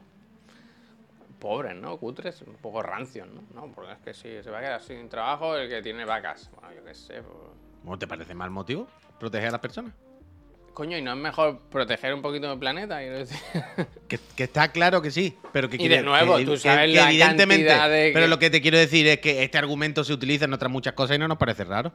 pobres, 1.39 1.75
¿no? 1.75 1.97
Cutres, 1.97 2.41
un 2.43 2.53
poco 2.55 2.81
rancios, 2.83 3.27
¿no? 3.27 3.41
No, 3.53 3.71
porque 3.73 3.91
es 3.93 3.97
que 3.99 4.13
si 4.13 4.43
se 4.43 4.49
va 4.49 4.59
a 4.59 4.61
quedar 4.61 4.81
sin 4.81 5.09
trabajo 5.09 5.55
el 5.57 5.67
que 5.69 5.81
tiene 5.81 6.05
vacas. 6.05 6.49
Bueno, 6.55 6.75
yo 6.75 6.83
qué 6.85 6.93
sé. 6.95 7.21
pues- 7.21 7.35
¿No 7.83 7.97
te 7.97 8.07
parece 8.07 8.33
mal 8.35 8.51
motivo? 8.51 8.87
¿Proteger 9.19 9.49
a 9.49 9.51
las 9.53 9.59
personas? 9.61 9.93
Coño, 10.73 10.97
¿y 10.97 11.01
no 11.01 11.11
es 11.11 11.17
mejor 11.17 11.59
proteger 11.69 12.13
un 12.13 12.21
poquito 12.21 12.51
el 12.51 12.57
planeta? 12.59 12.99
Que, 14.07 14.19
que 14.35 14.43
está 14.43 14.71
claro 14.71 15.01
que 15.01 15.09
sí, 15.11 15.37
pero 15.53 15.69
que 15.69 15.75
Y 15.77 15.79
quiere- 15.79 15.97
de 15.97 16.03
nuevo, 16.03 16.37
que- 16.37 16.45
tú 16.45 16.57
sabes 16.57 16.89
que 16.89 16.95
la 16.97 17.09
evidentemente, 17.09 17.65
cantidad 17.67 17.89
de 17.89 18.11
pero 18.13 18.27
lo 18.27 18.39
que 18.39 18.49
te 18.49 18.61
quiero 18.61 18.77
decir 18.77 19.07
es 19.07 19.19
que 19.19 19.43
este 19.43 19.57
argumento 19.57 20.03
se 20.03 20.11
utiliza 20.13 20.45
en 20.45 20.53
otras 20.53 20.71
muchas 20.71 20.93
cosas 20.93 21.15
y 21.15 21.19
no 21.19 21.27
nos 21.29 21.37
parece 21.37 21.63
raro. 21.63 21.93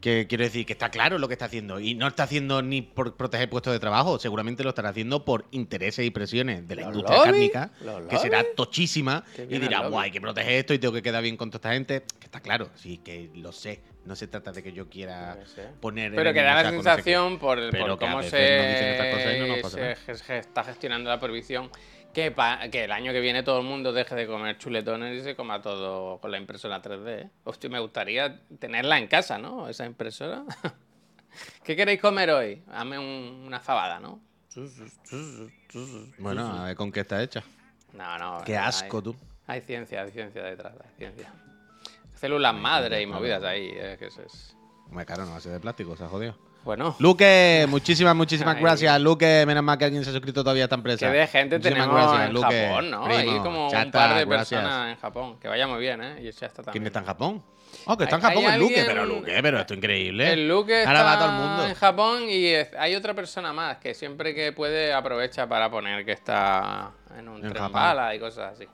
Que 0.00 0.26
quiero 0.28 0.44
decir 0.44 0.64
que 0.64 0.74
está 0.74 0.90
claro 0.90 1.18
lo 1.18 1.26
que 1.26 1.34
está 1.34 1.46
haciendo 1.46 1.80
y 1.80 1.96
no 1.96 2.06
está 2.06 2.22
haciendo 2.22 2.62
ni 2.62 2.82
por 2.82 3.16
proteger 3.16 3.50
puestos 3.50 3.72
de 3.72 3.80
trabajo, 3.80 4.18
seguramente 4.20 4.62
lo 4.62 4.68
estará 4.68 4.90
haciendo 4.90 5.24
por 5.24 5.46
intereses 5.50 6.06
y 6.06 6.10
presiones 6.10 6.68
de 6.68 6.76
la 6.76 6.82
¿Los 6.82 6.94
industria 6.94 7.18
lobbies? 7.18 7.50
cárnica, 7.52 7.70
¿Los 7.84 8.02
que 8.08 8.18
será 8.18 8.44
tochísima 8.54 9.24
y 9.36 9.58
dirá, 9.58 9.80
lobby. 9.80 9.90
guay, 9.90 10.04
hay 10.06 10.10
que 10.12 10.20
proteger 10.20 10.52
esto 10.52 10.72
y 10.72 10.78
tengo 10.78 10.94
que 10.94 11.02
quedar 11.02 11.22
bien 11.22 11.36
con 11.36 11.50
toda 11.50 11.58
esta 11.58 11.72
gente. 11.72 12.04
Que 12.20 12.26
está 12.26 12.38
claro, 12.40 12.70
sí, 12.76 12.98
que 12.98 13.28
lo 13.34 13.50
sé. 13.50 13.80
No 14.08 14.16
se 14.16 14.26
trata 14.26 14.52
de 14.52 14.62
que 14.62 14.72
yo 14.72 14.88
quiera 14.88 15.36
qué 15.38 15.46
sé. 15.46 15.68
poner. 15.80 16.14
Pero 16.14 16.32
que 16.32 16.40
da 16.42 16.54
la 16.54 16.62
saco 16.62 16.76
no 16.76 16.82
sé 16.82 16.88
sensación 16.88 17.38
por, 17.38 17.58
por 17.78 17.98
cómo 17.98 18.22
se, 18.22 18.26
no 19.46 19.68
se 19.68 20.14
se 20.16 20.38
está 20.38 20.64
gestionando 20.64 21.10
la 21.10 21.20
prohibición 21.20 21.70
que, 22.14 22.30
pa- 22.30 22.70
que 22.70 22.84
el 22.84 22.92
año 22.92 23.12
que 23.12 23.20
viene 23.20 23.42
todo 23.42 23.60
el 23.60 23.66
mundo 23.66 23.92
deje 23.92 24.14
de 24.14 24.26
comer 24.26 24.56
chuletones 24.56 25.20
y 25.20 25.22
se 25.22 25.36
coma 25.36 25.60
todo 25.60 26.18
con 26.20 26.30
la 26.30 26.38
impresora 26.38 26.80
3D. 26.80 27.06
¿eh? 27.26 27.30
Hostia, 27.44 27.68
me 27.68 27.78
gustaría 27.80 28.40
tenerla 28.58 28.96
en 28.96 29.08
casa, 29.08 29.36
¿no? 29.36 29.68
Esa 29.68 29.84
impresora. 29.84 30.42
¿Qué 31.62 31.76
queréis 31.76 32.00
comer 32.00 32.30
hoy? 32.30 32.62
Dame 32.66 32.98
un- 32.98 33.44
una 33.46 33.60
fabada, 33.60 34.00
¿no? 34.00 34.22
Bueno, 36.18 36.46
a 36.62 36.64
ver 36.64 36.76
con 36.76 36.90
qué 36.90 37.00
está 37.00 37.22
hecha. 37.22 37.42
No, 37.92 38.18
no. 38.18 38.42
Qué 38.44 38.56
hay- 38.56 38.64
asco, 38.68 39.02
tú. 39.02 39.14
Hay 39.46 39.60
ciencia, 39.60 40.02
hay 40.02 40.10
ciencia 40.10 40.42
detrás, 40.42 40.72
hay 40.82 40.90
ciencia. 40.96 41.30
Células 42.18 42.54
madre 42.54 43.00
y 43.02 43.06
movidas 43.06 43.42
ahí. 43.44 43.70
eh, 43.74 43.96
que 43.98 44.06
eso 44.06 44.22
es... 44.22 44.56
Hombre, 44.88 45.04
claro, 45.06 45.24
no 45.26 45.32
va 45.32 45.36
a 45.36 45.40
ser 45.40 45.52
de 45.52 45.60
plástico, 45.60 45.96
se 45.96 46.04
ha 46.04 46.08
jodido. 46.08 46.36
Bueno, 46.64 46.96
Luque, 46.98 47.66
muchísimas, 47.68 48.14
muchísimas 48.16 48.56
Ay. 48.56 48.62
gracias. 48.62 49.00
Luque, 49.00 49.44
menos 49.46 49.62
mal 49.62 49.78
que 49.78 49.84
alguien 49.84 50.02
se 50.04 50.10
ha 50.10 50.12
suscrito 50.12 50.42
todavía 50.42 50.64
a 50.64 50.66
esta 50.66 50.74
empresa. 50.74 51.06
que 51.10 51.16
de 51.18 51.26
gente 51.26 51.56
Muchísimas 51.58 51.86
tenemos 51.86 52.08
gracias, 52.10 52.28
en 52.28 52.34
Luque, 52.34 52.66
Japón, 52.68 52.90
¿no? 52.90 53.04
primo, 53.04 53.18
Hay 53.32 53.38
como 53.40 53.66
un 53.68 53.90
par 53.90 54.16
de 54.16 54.24
gracias. 54.24 54.60
personas 54.60 54.88
en 54.92 54.96
Japón. 55.00 55.38
Que 55.40 55.48
vaya 55.48 55.66
muy 55.66 55.80
bien, 55.80 56.02
¿eh? 56.02 56.18
Y 56.22 56.28
está 56.28 56.48
también. 56.48 56.72
¿Quién 56.72 56.86
está 56.86 56.98
en 56.98 57.04
Japón? 57.06 57.42
Oh, 57.86 57.96
que 57.96 58.04
está 58.04 58.16
en 58.16 58.22
Japón 58.22 58.44
el 58.44 58.60
Luque, 58.60 58.82
pero 58.86 59.04
Luque, 59.06 59.38
pero 59.42 59.60
esto 59.60 59.74
es 59.74 59.78
increíble. 59.78 60.32
El 60.32 60.50
Ahora 60.50 60.82
está 60.82 61.02
va 61.04 61.18
todo 61.18 61.28
el 61.28 61.34
mundo. 61.36 61.66
en 61.66 61.74
Japón 61.74 62.22
y 62.28 62.52
hay 62.78 62.94
otra 62.94 63.14
persona 63.14 63.52
más 63.52 63.76
que 63.76 63.94
siempre 63.94 64.34
que 64.34 64.52
puede 64.52 64.92
aprovecha 64.92 65.46
para 65.46 65.70
poner 65.70 66.04
que 66.04 66.12
está 66.12 66.90
en 67.16 67.28
un 67.28 67.44
En 67.44 67.52
tren 67.52 67.70
bala 67.70 68.14
y 68.14 68.18
cosas 68.18 68.54
así. 68.54 68.66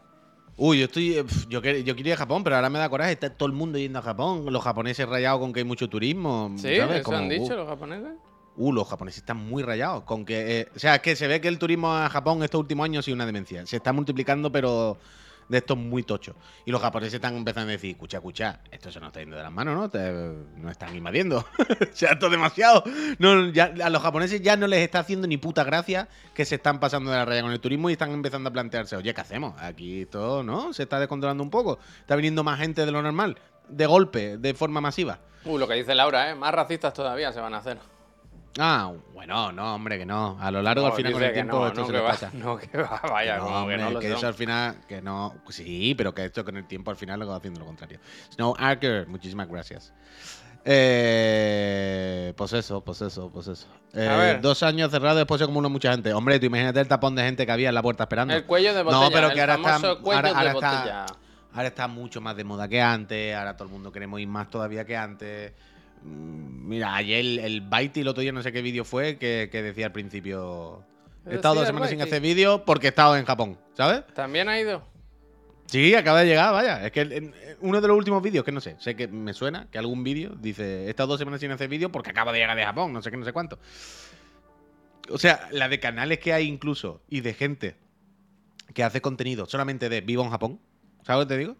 Uy, 0.56 0.78
yo 0.78 0.84
estoy. 0.84 1.14
eh, 1.18 1.24
Yo, 1.48 1.60
yo 1.60 1.96
quería 1.96 2.10
ir 2.10 2.12
a 2.14 2.16
Japón, 2.18 2.44
pero 2.44 2.56
ahora 2.56 2.70
me 2.70 2.78
da 2.78 2.88
coraje. 2.88 3.12
Está 3.12 3.30
todo 3.30 3.46
el 3.48 3.52
mundo 3.54 3.78
yendo 3.78 3.98
a 3.98 4.02
Japón. 4.02 4.44
Los 4.50 4.62
japoneses 4.62 5.08
rayados 5.08 5.40
con 5.40 5.52
que 5.52 5.60
hay 5.60 5.64
mucho 5.64 5.88
turismo. 5.88 6.52
¿Sí? 6.56 6.76
¿sabes? 6.76 6.96
¿Eso 7.00 7.04
Como, 7.04 7.18
han 7.18 7.28
dicho 7.28 7.54
uh, 7.54 7.56
los 7.56 7.68
japoneses? 7.68 8.12
Uh, 8.56 8.72
los 8.72 8.88
japoneses 8.88 9.18
están 9.18 9.36
muy 9.38 9.62
rayados. 9.62 10.04
Con 10.04 10.24
que, 10.24 10.60
eh, 10.60 10.68
o 10.74 10.78
sea, 10.78 10.96
es 10.96 11.00
que 11.02 11.16
se 11.16 11.26
ve 11.26 11.40
que 11.40 11.48
el 11.48 11.58
turismo 11.58 11.92
a 11.92 12.08
Japón 12.08 12.42
estos 12.44 12.60
últimos 12.60 12.84
años 12.84 13.00
ha 13.00 13.04
sido 13.04 13.16
una 13.16 13.26
demencia. 13.26 13.66
Se 13.66 13.76
está 13.76 13.92
multiplicando, 13.92 14.52
pero 14.52 14.96
de 15.48 15.58
estos 15.58 15.76
muy 15.76 16.02
tochos. 16.02 16.34
Y 16.64 16.70
los 16.70 16.80
japoneses 16.80 17.14
están 17.14 17.36
empezando 17.36 17.68
a 17.68 17.72
decir, 17.72 17.90
escucha, 17.90 18.18
escucha, 18.18 18.60
esto 18.70 18.90
se 18.90 19.00
nos 19.00 19.08
está 19.08 19.20
yendo 19.20 19.36
de 19.36 19.42
las 19.42 19.52
manos, 19.52 19.74
¿no? 19.76 19.88
Te, 19.90 20.10
nos 20.56 20.70
están 20.72 20.94
invadiendo. 20.96 21.44
sea, 21.92 22.12
esto 22.12 22.26
es 22.26 22.32
demasiado. 22.32 22.82
No, 23.18 23.48
ya- 23.50 23.74
a 23.82 23.90
los 23.90 24.02
japoneses 24.02 24.40
ya 24.42 24.56
no 24.56 24.66
les 24.66 24.80
está 24.80 25.00
haciendo 25.00 25.26
ni 25.26 25.36
puta 25.36 25.64
gracia 25.64 26.08
que 26.34 26.44
se 26.44 26.56
están 26.56 26.80
pasando 26.80 27.10
de 27.10 27.16
la 27.18 27.24
raya 27.24 27.42
con 27.42 27.52
el 27.52 27.60
turismo 27.60 27.90
y 27.90 27.92
están 27.92 28.10
empezando 28.12 28.48
a 28.50 28.52
plantearse, 28.52 28.96
oye, 28.96 29.12
¿qué 29.14 29.20
hacemos? 29.20 29.54
Aquí 29.60 30.02
esto, 30.02 30.42
¿no? 30.42 30.72
Se 30.72 30.84
está 30.84 30.98
descontrolando 30.98 31.42
un 31.42 31.50
poco. 31.50 31.78
Está 32.00 32.16
viniendo 32.16 32.42
más 32.44 32.58
gente 32.58 32.84
de 32.86 32.92
lo 32.92 33.02
normal. 33.02 33.38
De 33.68 33.86
golpe, 33.86 34.36
de 34.36 34.54
forma 34.54 34.80
masiva. 34.80 35.20
Uh, 35.44 35.58
lo 35.58 35.66
que 35.68 35.74
dice 35.74 35.94
Laura, 35.94 36.30
¿eh? 36.30 36.34
Más 36.34 36.52
racistas 36.54 36.92
todavía 36.94 37.32
se 37.32 37.40
van 37.40 37.54
a 37.54 37.58
hacer. 37.58 37.78
Ah, 38.58 38.92
bueno, 39.12 39.50
no, 39.52 39.74
hombre, 39.74 39.98
que 39.98 40.06
no. 40.06 40.36
A 40.40 40.50
lo 40.50 40.62
largo, 40.62 40.84
al 40.86 40.90
No, 40.92 40.96
final, 40.96 41.12
con 41.12 41.22
el 41.24 41.32
tiempo, 41.32 41.56
no, 41.58 41.66
esto 41.66 41.80
no, 41.80 41.86
se 41.88 41.92
le 41.92 42.00
pasa. 42.00 42.30
no, 42.34 42.56
que 42.56 42.78
va, 42.78 43.00
vaya, 43.10 43.36
No, 43.38 43.44
como 43.44 43.54
que 43.56 43.60
hombre, 43.62 43.78
no 43.78 43.90
lo 43.90 43.98
que 44.00 44.08
son. 44.08 44.16
eso 44.18 44.26
al 44.28 44.34
final, 44.34 44.76
que 44.86 45.02
no. 45.02 45.34
Sí, 45.48 45.94
pero 45.96 46.14
que 46.14 46.24
esto 46.26 46.44
con 46.44 46.56
el 46.56 46.66
tiempo 46.66 46.90
al 46.90 46.96
final 46.96 47.18
lo 47.20 47.26
va 47.26 47.36
haciendo 47.36 47.60
lo 47.60 47.66
contrario. 47.66 47.98
Snow 48.34 48.54
Archer, 48.58 49.06
muchísimas 49.08 49.48
gracias. 49.48 49.92
Eh, 50.66 52.32
pues 52.36 52.52
eso, 52.52 52.80
pues 52.82 53.00
eso, 53.02 53.30
pues 53.30 53.48
eso. 53.48 53.66
Eh, 53.92 54.08
A 54.08 54.16
ver. 54.16 54.40
Dos 54.40 54.62
años 54.62 54.90
cerrados 54.90 55.16
después 55.18 55.38
se 55.38 55.44
acumuló 55.44 55.68
mucha 55.68 55.90
gente. 55.92 56.12
Hombre, 56.14 56.38
tú 56.38 56.46
imagínate 56.46 56.80
el 56.80 56.88
tapón 56.88 57.14
de 57.14 57.22
gente 57.22 57.44
que 57.46 57.52
había 57.52 57.68
en 57.68 57.74
la 57.74 57.82
puerta 57.82 58.04
esperando. 58.04 58.34
El 58.34 58.44
cuello 58.44 58.72
de 58.74 58.82
botella, 58.82 59.02
No, 59.04 59.10
pero 59.10 59.32
que 59.32 59.40
ahora 59.40 59.54
está- 59.56 59.74
ahora- 59.74 60.30
ahora 60.30 60.50
está-. 60.52 61.06
Ahora 61.52 61.68
está 61.68 61.86
mucho 61.86 62.20
más 62.20 62.34
de 62.36 62.42
moda 62.42 62.66
que 62.66 62.82
antes, 62.82 63.34
ahora 63.36 63.56
todo 63.56 63.68
el 63.68 63.72
mundo 63.72 63.92
queremos 63.92 64.18
ir 64.20 64.26
más 64.26 64.50
todavía 64.50 64.84
que 64.84 64.96
antes. 64.96 65.52
Mm, 66.04 66.68
Mira, 66.68 66.94
ayer 66.94 67.20
el, 67.20 67.38
el 67.40 67.60
Baiti, 67.60 68.00
el 68.00 68.08
otro 68.08 68.22
día 68.22 68.32
no 68.32 68.42
sé 68.42 68.50
qué 68.52 68.62
vídeo 68.62 68.84
fue, 68.84 69.18
que, 69.18 69.48
que 69.52 69.62
decía 69.62 69.86
al 69.86 69.92
principio... 69.92 70.82
He 71.22 71.24
¿Decía 71.24 71.36
estado 71.36 71.54
dos 71.56 71.66
semanas 71.66 71.90
sin 71.90 72.00
hacer 72.02 72.20
vídeo 72.20 72.64
porque 72.64 72.86
he 72.86 72.90
estado 72.90 73.16
en 73.16 73.24
Japón, 73.24 73.58
¿sabes? 73.74 74.02
¿También 74.14 74.48
ha 74.48 74.58
ido? 74.60 74.82
Sí, 75.66 75.94
acaba 75.94 76.20
de 76.20 76.26
llegar, 76.26 76.52
vaya. 76.52 76.84
Es 76.84 76.92
que 76.92 77.00
el- 77.00 77.12
en- 77.12 77.24
en 77.34 77.56
uno 77.60 77.80
de 77.80 77.88
los 77.88 77.96
últimos 77.96 78.22
vídeos, 78.22 78.44
que 78.44 78.52
no 78.52 78.60
sé, 78.60 78.76
sé 78.78 78.94
que 78.94 79.08
me 79.08 79.32
suena 79.32 79.66
que 79.70 79.78
algún 79.78 80.04
vídeo 80.04 80.34
dice, 80.38 80.86
he 80.86 80.90
estado 80.90 81.08
dos 81.10 81.18
semanas 81.18 81.40
sin 81.40 81.50
hacer 81.50 81.68
vídeo 81.68 81.90
porque 81.90 82.10
acaba 82.10 82.32
de 82.32 82.38
llegar 82.40 82.56
de 82.56 82.64
Japón, 82.64 82.92
no 82.92 83.00
sé 83.02 83.10
qué, 83.10 83.16
no 83.16 83.24
sé 83.24 83.32
cuánto. 83.32 83.58
O 85.10 85.18
sea, 85.18 85.48
la 85.50 85.68
de 85.68 85.80
canales 85.80 86.18
que 86.18 86.32
hay 86.32 86.46
incluso 86.46 87.02
y 87.08 87.20
de 87.20 87.34
gente 87.34 87.76
que 88.72 88.82
hace 88.84 89.00
contenido 89.00 89.46
solamente 89.46 89.88
de 89.88 90.00
vivo 90.02 90.22
en 90.24 90.30
Japón, 90.30 90.60
¿sabes 91.02 91.24
lo 91.24 91.28
que 91.28 91.34
te 91.34 91.38
digo? 91.38 91.56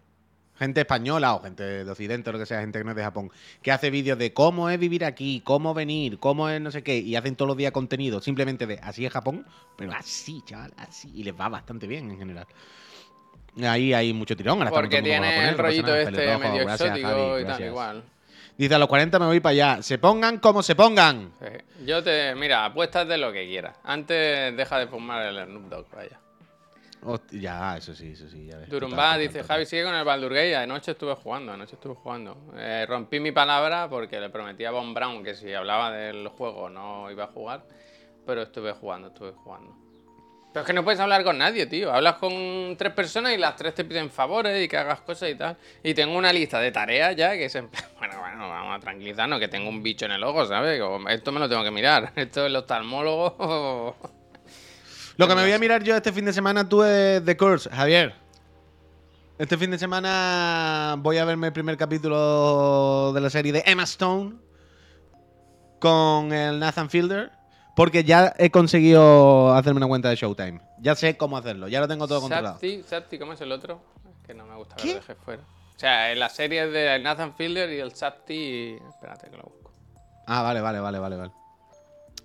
Gente 0.57 0.83
española 0.83 1.35
o 1.35 1.43
gente 1.43 1.85
de 1.85 1.91
Occidente 1.91 2.31
o 2.31 2.33
lo 2.33 2.39
que 2.39 2.47
sea, 2.47 2.61
gente 2.61 2.79
que 2.79 2.85
no 2.85 2.91
es 2.91 2.97
de 2.97 3.03
Japón, 3.03 3.31
que 3.61 3.73
hace 3.73 3.91
vídeos 3.91 4.17
de 4.19 4.33
cómo 4.33 4.71
es 4.71 4.79
vivir 4.79 5.05
aquí, 5.05 5.43
cómo 5.45 5.75
venir, 5.75 6.19
cómo 6.19 6.49
es 6.49 6.61
no 6.61 6.71
sé 6.71 6.83
qué, 6.83 6.99
y 6.99 7.17
hacen 7.17 7.35
todos 7.35 7.49
los 7.49 7.57
días 7.57 7.73
contenido 7.73 8.21
simplemente 8.21 8.67
de 8.67 8.79
así 8.83 9.05
es 9.05 9.13
Japón, 9.13 9.45
pero 9.77 9.93
así, 9.93 10.43
chaval, 10.45 10.73
así, 10.77 11.11
y 11.15 11.25
les 11.25 11.35
va 11.39 11.49
bastante 11.49 11.87
bien 11.89 12.11
en 12.11 12.19
general. 12.19 12.47
Ahí 13.63 13.93
hay 13.93 14.13
mucho 14.13 14.37
tirón. 14.37 14.59
Ahora 14.59 14.71
Porque 14.71 14.99
el 14.99 15.05
tiene 15.05 15.49
el 15.49 15.59
rollito 15.59 15.89
japonés, 15.89 16.07
no 16.07 16.17
pasa 16.17 16.35
este 16.35 16.49
medio 16.49 16.65
gracias, 16.65 16.89
exótico 16.89 17.09
Javi, 17.09 17.43
y 17.43 17.45
tal, 17.45 17.65
igual. 17.65 18.05
Dice, 18.57 18.75
a 18.75 18.79
los 18.79 18.89
40 18.89 19.19
me 19.19 19.27
voy 19.27 19.41
para 19.41 19.51
allá. 19.51 19.83
Se 19.83 19.99
pongan 19.99 20.39
como 20.39 20.63
se 20.63 20.77
pongan. 20.77 21.33
Sí. 21.41 21.85
Yo 21.87 22.03
te. 22.05 22.35
Mira, 22.37 22.65
apuestas 22.65 23.07
de 23.09 23.19
lo 23.19 23.33
que 23.33 23.47
quieras. 23.47 23.77
Antes 23.83 24.57
deja 24.57 24.79
de 24.79 24.87
fumar 24.87 25.27
el 25.27 25.45
Snoop 25.45 25.69
Dogg, 25.69 25.87
vaya. 25.93 26.21
Hostia, 27.05 27.41
ya, 27.41 27.77
eso 27.77 27.95
sí, 27.95 28.13
eso 28.13 28.29
sí. 28.29 28.47
Ya 28.47 28.57
ves. 28.57 28.69
Durumba 28.69 28.97
Total, 28.97 29.21
dice. 29.21 29.43
Javi, 29.45 29.67
sigue 29.67 29.85
con 29.85 29.95
el 29.95 30.05
Baldur 30.05 30.33
Gate. 30.33 30.57
Anoche 30.57 30.93
estuve 30.93 31.15
jugando, 31.15 31.53
anoche 31.53 31.75
estuve 31.75 31.95
jugando. 31.95 32.37
Eh, 32.57 32.87
rompí 32.89 33.21
mi 33.21 33.33
palabra 33.33 33.89
porque 33.89 34.21
le 34.21 34.31
prometí 34.31 34.65
a 34.65 34.71
Von 34.71 34.95
Brown 34.95 35.23
que 35.23 35.35
si 35.35 35.53
hablaba 35.53 35.91
del 35.91 36.29
juego 36.29 36.71
no 36.71 37.11
iba 37.11 37.25
a 37.25 37.29
jugar. 37.29 37.65
Pero 38.27 38.43
estuve 38.43 38.73
jugando, 38.73 39.09
estuve 39.09 39.33
jugando. 39.33 39.85
Pero 40.55 40.63
es 40.63 40.67
que 40.69 40.73
no 40.73 40.85
puedes 40.85 41.01
hablar 41.01 41.25
con 41.25 41.37
nadie, 41.37 41.67
tío. 41.67 41.93
Hablas 41.93 42.15
con 42.15 42.77
tres 42.79 42.93
personas 42.93 43.33
y 43.35 43.39
las 43.39 43.57
tres 43.57 43.75
te 43.75 43.85
piden 43.85 44.09
favores 44.09 44.65
y 44.65 44.69
que 44.69 44.77
hagas 44.77 45.01
cosas 45.01 45.29
y 45.29 45.35
tal. 45.35 45.57
Y 45.83 45.95
tengo 45.95 46.17
una 46.17 46.33
lista 46.33 46.61
de 46.61 46.71
tareas 46.71 47.17
ya 47.17 47.33
que 47.33 47.47
es 47.47 47.55
en 47.57 47.69
plan, 47.69 47.85
bueno, 47.99 48.21
bueno, 48.21 48.49
vamos 48.49 48.77
a 48.77 48.79
tranquilizarnos, 48.79 49.41
que 49.41 49.49
tengo 49.49 49.69
un 49.69 49.83
bicho 49.83 50.07
en 50.07 50.13
el 50.13 50.23
ojo, 50.23 50.47
¿sabes? 50.47 50.81
Esto 51.09 51.33
me 51.33 51.41
lo 51.41 51.49
tengo 51.49 51.65
que 51.65 51.73
mirar. 51.73 52.13
Esto 52.17 52.47
el 52.47 52.55
oftalmólogo. 52.55 53.97
Lo 55.17 55.29
que 55.29 55.35
me 55.35 55.43
voy 55.43 55.53
a 55.53 55.59
mirar 55.59 55.83
yo 55.83 55.95
este 55.97 56.13
fin 56.13 56.25
de 56.25 56.33
semana, 56.33 56.69
tú 56.69 56.83
es 56.83 57.25
The 57.25 57.37
Curse, 57.37 57.71
Javier. 57.71 58.15
Este 59.39 59.57
fin 59.57 59.71
de 59.71 59.79
semana 59.79 60.97
voy 60.99 61.19
a 61.19 61.25
verme 61.25 61.49
el 61.49 61.53
primer 61.53 61.77
capítulo 61.77 63.13
de 63.13 63.21
la 63.21 63.31
serie 63.31 63.53
de 63.53 63.63
Emma 63.67 63.85
Stone 63.85 64.35
con 65.81 66.33
el 66.33 66.59
Nathan 66.59 66.91
Fielder. 66.91 67.31
Porque 67.77 68.05
ya 68.05 68.33
he 68.39 68.51
conseguido 68.51 69.53
hacerme 69.53 69.79
una 69.79 69.89
cuenta 69.89 70.09
de 70.09 70.17
Showtime. 70.17 70.61
Ya 70.79 70.95
sé 70.95 71.17
cómo 71.17 71.37
hacerlo, 71.37 71.67
ya 71.67 71.81
lo 71.81 71.89
tengo 71.89 72.07
todo 72.07 72.21
controlado. 72.21 72.55
Sapti, 72.55 72.83
Sapti, 72.85 73.19
¿cómo 73.19 73.33
es 73.33 73.41
el 73.41 73.51
otro? 73.51 73.81
Que 74.25 74.33
no 74.33 74.47
me 74.47 74.55
gusta 74.55 74.77
lo 74.79 74.85
dejes 74.85 75.17
fuera. 75.25 75.43
O 75.43 75.79
sea, 75.79 76.13
en 76.13 76.21
la 76.21 76.29
serie 76.29 76.69
de 76.69 76.99
Nathan 77.01 77.35
Fielder 77.35 77.71
y 77.73 77.81
el 77.81 77.95
Sapti. 77.95 78.77
Espérate 78.89 79.29
que 79.29 79.37
lo 79.37 79.43
busco. 79.43 79.73
Ah, 80.27 80.43
vale, 80.43 80.61
vale, 80.61 80.79
vale, 80.79 80.99
vale, 81.01 81.17
vale. 81.17 81.33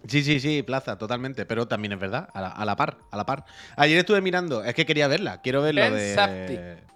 Sí, 0.08 0.24
sí, 0.24 0.40
sí, 0.40 0.64
plaza, 0.64 0.98
totalmente. 0.98 1.46
Pero 1.46 1.68
también 1.68 1.92
es 1.94 2.00
verdad, 2.00 2.30
a 2.34 2.42
la, 2.42 2.48
a 2.48 2.66
la 2.66 2.76
par, 2.76 2.98
a 3.12 3.18
la 3.18 3.26
par. 3.26 3.46
Ayer 3.76 3.98
estuve 3.98 4.22
mirando, 4.22 4.64
es 4.64 4.74
que 4.74 4.86
quería 4.86 5.08
verla, 5.08 5.42
quiero 5.42 5.62
ver 5.62 5.76
lo 5.76 5.82
Ben 5.82 5.94
de. 5.94 6.90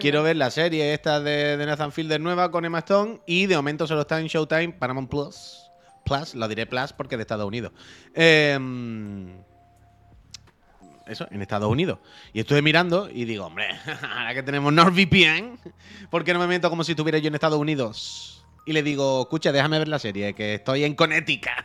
Quiero 0.00 0.22
ver 0.22 0.36
la 0.36 0.50
serie 0.50 0.92
esta 0.92 1.20
de, 1.20 1.56
de 1.56 1.66
Nathan 1.66 1.92
Fielder 1.92 2.20
nueva 2.20 2.50
con 2.50 2.64
Emma 2.64 2.80
Stone 2.80 3.20
y 3.26 3.46
de 3.46 3.56
momento 3.56 3.86
solo 3.86 4.02
está 4.02 4.20
en 4.20 4.26
Showtime, 4.26 4.74
Paramount 4.74 5.08
Plus. 5.08 5.70
Plus, 6.04 6.34
lo 6.34 6.46
diré 6.46 6.66
Plus 6.66 6.92
porque 6.92 7.14
es 7.14 7.18
de 7.18 7.22
Estados 7.22 7.46
Unidos. 7.46 7.72
Em, 8.14 9.30
eso, 11.06 11.26
en 11.30 11.40
Estados 11.40 11.70
Unidos. 11.70 11.98
Y 12.34 12.40
estuve 12.40 12.60
mirando 12.60 13.08
y 13.10 13.24
digo, 13.24 13.46
hombre, 13.46 13.68
ahora 14.16 14.34
que 14.34 14.42
tenemos 14.42 14.72
NordVPN, 14.72 15.58
¿por 16.10 16.22
qué 16.22 16.34
no 16.34 16.38
me 16.38 16.46
meto 16.46 16.68
como 16.68 16.84
si 16.84 16.92
estuviera 16.92 17.18
yo 17.18 17.28
en 17.28 17.34
Estados 17.34 17.58
Unidos? 17.58 18.44
Y 18.66 18.72
le 18.72 18.82
digo, 18.82 19.22
escucha, 19.22 19.52
déjame 19.52 19.78
ver 19.78 19.88
la 19.88 19.98
serie, 19.98 20.34
que 20.34 20.56
estoy 20.56 20.84
en 20.84 20.94
Connecticut. 20.94 21.64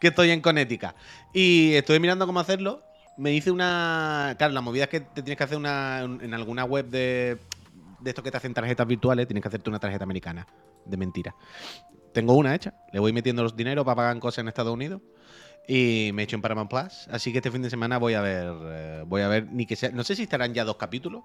Que 0.00 0.08
estoy 0.08 0.30
en 0.30 0.40
Connecticut. 0.40 0.90
Y 1.32 1.74
estuve 1.74 2.00
mirando 2.00 2.26
cómo 2.26 2.40
hacerlo. 2.40 2.82
Me 3.16 3.32
hice 3.32 3.50
una. 3.50 4.34
Claro, 4.38 4.54
la 4.54 4.60
movida 4.60 4.84
es 4.84 4.90
que 4.90 5.00
te 5.00 5.22
tienes 5.22 5.36
que 5.36 5.44
hacer 5.44 5.58
una. 5.58 6.00
En 6.00 6.32
alguna 6.34 6.64
web 6.64 6.86
de. 6.86 7.38
De 8.00 8.10
estos 8.10 8.24
que 8.24 8.30
te 8.30 8.38
hacen 8.38 8.54
tarjetas 8.54 8.86
virtuales, 8.86 9.26
tienes 9.26 9.42
que 9.42 9.48
hacerte 9.48 9.68
una 9.68 9.78
tarjeta 9.78 10.04
americana. 10.04 10.46
De 10.86 10.96
mentira. 10.96 11.34
Tengo 12.14 12.34
una 12.34 12.54
hecha. 12.54 12.72
Le 12.92 12.98
voy 12.98 13.12
metiendo 13.12 13.42
los 13.42 13.54
dineros 13.54 13.84
para 13.84 13.96
pagar 13.96 14.18
cosas 14.18 14.38
en 14.38 14.48
Estados 14.48 14.72
Unidos. 14.72 15.02
Y 15.68 16.10
me 16.14 16.22
he 16.22 16.24
hecho 16.24 16.36
en 16.36 16.42
Paramount 16.42 16.70
Plus. 16.70 17.08
Así 17.10 17.30
que 17.30 17.38
este 17.38 17.50
fin 17.50 17.60
de 17.60 17.68
semana 17.68 17.98
voy 17.98 18.14
a 18.14 18.22
ver. 18.22 18.52
eh, 18.62 19.04
voy 19.06 19.22
a 19.22 19.28
ver. 19.28 19.52
Ni 19.52 19.66
que. 19.66 19.76
No 19.92 20.02
sé 20.02 20.16
si 20.16 20.22
estarán 20.22 20.54
ya 20.54 20.64
dos 20.64 20.76
capítulos. 20.76 21.22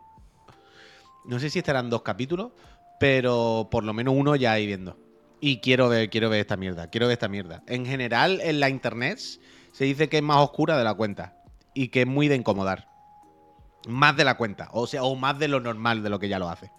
No 1.23 1.39
sé 1.39 1.49
si 1.49 1.59
estarán 1.59 1.89
dos 1.89 2.01
capítulos. 2.01 2.51
Pero 2.99 3.69
por 3.71 3.83
lo 3.83 3.93
menos 3.93 4.15
uno 4.17 4.35
ya 4.35 4.51
hay 4.51 4.67
viendo. 4.67 4.97
Y 5.39 5.59
quiero 5.59 5.89
ver, 5.89 6.09
quiero 6.09 6.29
ver 6.29 6.39
esta 6.39 6.57
mierda. 6.57 6.89
Quiero 6.89 7.07
ver 7.07 7.13
esta 7.13 7.27
mierda. 7.27 7.63
En 7.67 7.85
general, 7.85 8.39
en 8.41 8.59
la 8.59 8.69
internet 8.69 9.19
se 9.71 9.85
dice 9.85 10.09
que 10.09 10.17
es 10.17 10.23
más 10.23 10.37
oscura 10.37 10.77
de 10.77 10.83
la 10.83 10.93
cuenta. 10.93 11.37
Y 11.73 11.89
que 11.89 12.01
es 12.01 12.07
muy 12.07 12.27
de 12.27 12.35
incomodar. 12.35 12.87
Más 13.87 14.15
de 14.15 14.23
la 14.23 14.37
cuenta. 14.37 14.69
O 14.71 14.87
sea, 14.87 15.03
o 15.03 15.15
más 15.15 15.37
de 15.37 15.47
lo 15.47 15.59
normal 15.59 16.03
de 16.03 16.09
lo 16.09 16.19
que 16.19 16.29
ya 16.29 16.39
lo 16.39 16.49
hace. 16.49 16.71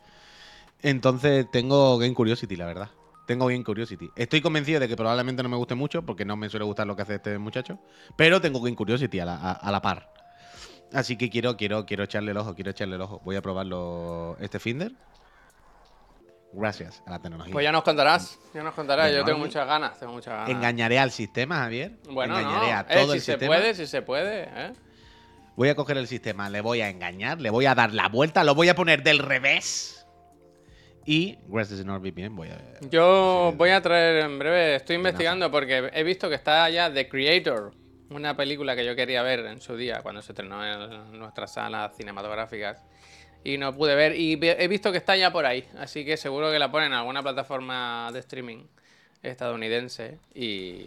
Entonces 0.83 1.51
tengo 1.51 1.99
Game 1.99 2.15
Curiosity, 2.15 2.57
la 2.57 2.67
verdad. 2.67 2.91
Tengo 3.27 3.47
Game 3.47 3.65
Curiosity. 3.65 4.11
Estoy 4.15 4.41
convencido 4.41 4.79
de 4.79 4.89
que 4.89 4.97
probablemente 4.97 5.43
no 5.43 5.49
me 5.49 5.57
guste 5.57 5.75
mucho, 5.75 6.03
porque 6.03 6.25
no 6.25 6.37
me 6.37 6.49
suele 6.49 6.65
gustar 6.65 6.87
lo 6.87 6.95
que 6.95 7.03
hace 7.03 7.17
este 7.17 7.39
muchacho. 7.39 7.79
Pero 8.17 8.41
tengo 8.41 8.61
Game 8.61 8.77
Curiosity 8.77 9.19
a 9.19 9.25
la, 9.27 9.83
par. 9.83 10.13
Así 10.93 11.17
que 11.17 11.29
quiero, 11.29 11.57
quiero, 11.57 11.85
quiero 11.85 12.05
echarle 12.05 12.31
el 12.31 12.37
ojo, 12.37 12.55
quiero 12.55 12.71
echarle 12.71 12.95
el 12.95 13.03
ojo. 13.03 13.21
Voy 13.25 13.35
a 13.35 13.43
probarlo 13.43 14.37
este 14.41 14.61
Finder. 14.61 14.93
Gracias 16.57 17.03
a 17.07 17.11
la 17.11 17.19
tecnología. 17.21 17.53
Pues 17.53 17.65
ya 17.65 17.71
nos 17.73 17.83
contarás. 17.85 18.39
Ya 18.55 18.63
nos 18.63 18.75
contarás. 18.75 19.13
Yo 19.13 19.25
tengo 19.25 19.39
muchas 19.39 19.67
ganas. 19.67 19.99
Tengo 20.01 20.15
muchas 20.15 20.33
ganas. 20.35 20.49
Engañaré 20.49 20.99
al 20.99 21.11
sistema, 21.11 21.57
Javier. 21.59 21.93
Bueno, 22.11 22.39
Engañaré 22.39 22.73
no. 22.73 22.79
a 22.79 22.81
Eh, 22.81 22.95
todo 22.95 23.13
si 23.13 23.19
el 23.19 23.21
se 23.21 23.33
sistema. 23.33 23.55
puede, 23.55 23.75
si 23.75 23.87
se 23.87 24.03
puede. 24.03 24.49
¿eh? 24.51 24.73
Voy 25.55 25.69
a 25.69 25.75
coger 25.75 25.97
el 25.99 26.07
sistema, 26.07 26.49
le 26.51 26.61
voy 26.63 26.81
a 26.81 26.89
engañar, 26.89 27.41
le 27.41 27.51
voy 27.51 27.67
a 27.67 27.75
dar 27.75 27.93
la 27.93 28.09
vuelta, 28.09 28.43
lo 28.45 28.55
voy 28.55 28.69
a 28.71 28.75
poner 28.75 29.03
del 29.03 29.19
revés. 29.19 30.07
Y 31.05 31.39
gracias 31.47 31.81
a 31.81 31.85
NordVPN 31.85 32.35
voy 32.35 32.49
a 32.49 32.59
Yo 32.91 33.53
voy 33.57 33.71
a 33.71 33.81
traer 33.81 34.25
en 34.25 34.39
breve, 34.39 34.75
estoy 34.77 34.97
investigando 34.97 35.51
porque 35.51 35.91
he 35.93 36.03
visto 36.03 36.29
que 36.29 36.35
está 36.35 36.69
ya 36.69 36.93
The 36.93 37.09
Creator, 37.09 37.73
una 38.11 38.37
película 38.37 38.75
que 38.75 38.85
yo 38.85 38.97
quería 38.97 39.23
ver 39.23 39.41
en 39.47 39.61
su 39.61 39.77
día 39.77 40.01
cuando 40.03 40.21
se 40.21 40.33
estrenó 40.33 40.65
en 40.67 41.19
nuestras 41.19 41.53
salas 41.55 41.97
cinematográficas 41.97 42.83
y 43.45 43.59
no 43.59 43.75
pude 43.77 43.95
ver 43.95 44.15
y 44.17 44.39
he 44.43 44.69
visto 44.69 44.91
que 44.93 44.99
está 44.99 45.17
ya 45.17 45.31
por 45.33 45.47
ahí, 45.47 45.65
así 45.79 46.05
que 46.05 46.17
seguro 46.17 46.51
que 46.51 46.59
la 46.59 46.71
ponen 46.71 46.89
en 46.89 46.99
alguna 46.99 47.23
plataforma 47.23 48.11
de 48.13 48.19
streaming 48.21 48.65
estadounidense 49.23 50.19
y 50.35 50.87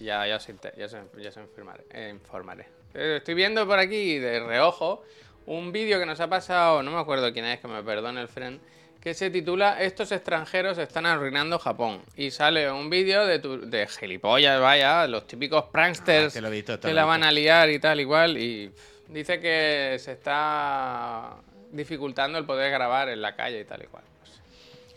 ya, 0.00 0.26
ya, 0.26 0.36
os, 0.36 0.46
ya 0.46 1.40
informaré. 1.40 1.84
eh, 1.90 2.10
informaré. 2.14 2.66
Estoy 2.94 3.34
viendo 3.34 3.66
por 3.66 3.78
aquí 3.78 4.18
de 4.18 4.40
reojo 4.40 5.02
un 5.46 5.72
vídeo 5.72 5.98
que 5.98 6.06
nos 6.06 6.20
ha 6.20 6.28
pasado, 6.28 6.82
no 6.82 6.90
me 6.90 6.98
acuerdo 7.00 7.32
quién 7.32 7.44
es, 7.46 7.60
que 7.60 7.68
me 7.68 7.82
perdone 7.82 8.20
el 8.20 8.28
friend, 8.28 8.60
que 9.00 9.14
se 9.14 9.30
titula 9.30 9.80
Estos 9.80 10.12
extranjeros 10.12 10.76
están 10.78 11.06
arruinando 11.06 11.58
Japón. 11.58 12.02
Y 12.16 12.30
sale 12.30 12.70
un 12.70 12.90
vídeo 12.90 13.24
de, 13.26 13.38
tu- 13.38 13.60
de 13.70 13.86
gilipollas, 13.86 14.60
vaya, 14.60 15.06
los 15.06 15.26
típicos 15.26 15.64
pranksters 15.72 16.36
Ah, 16.36 16.40
que 16.40 16.50
visto, 16.50 16.78
que 16.80 16.92
la 16.92 17.04
van 17.04 17.22
a 17.24 17.32
liar 17.32 17.70
y 17.70 17.78
tal, 17.78 18.00
igual. 18.00 18.36
Y 18.36 18.70
dice 19.08 19.40
que 19.40 19.96
se 20.00 20.12
está 20.12 21.36
dificultando 21.72 22.38
el 22.38 22.44
poder 22.44 22.70
grabar 22.70 23.08
en 23.08 23.22
la 23.22 23.34
calle 23.36 23.60
y 23.60 23.64
tal 23.64 23.82
y 23.82 23.86
cual. 23.86 24.04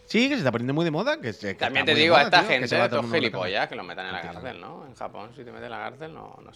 Sí, 0.05 0.27
que 0.27 0.35
se 0.35 0.39
está 0.39 0.51
poniendo 0.51 0.73
muy 0.73 0.83
de 0.83 0.91
moda. 0.91 1.21
Que, 1.21 1.33
que 1.33 1.53
También 1.53 1.85
te 1.85 1.95
digo 1.95 2.15
a 2.15 2.23
esta 2.23 2.39
tío, 2.41 2.49
que 2.49 2.59
gente, 2.59 2.77
va 2.77 2.89
todo 2.89 2.99
estos 2.99 3.13
gilipollas, 3.13 3.69
que 3.69 3.75
los 3.75 3.85
metan 3.85 4.07
en 4.07 4.11
la 4.11 4.21
cárcel, 4.21 4.59
¿no? 4.59 4.85
En 4.85 4.93
Japón, 4.93 5.29
si 5.35 5.43
te 5.43 5.51
meten 5.51 5.65
en 5.65 5.71
la 5.71 5.77
cárcel, 5.77 6.13
no, 6.13 6.37
no 6.43 6.51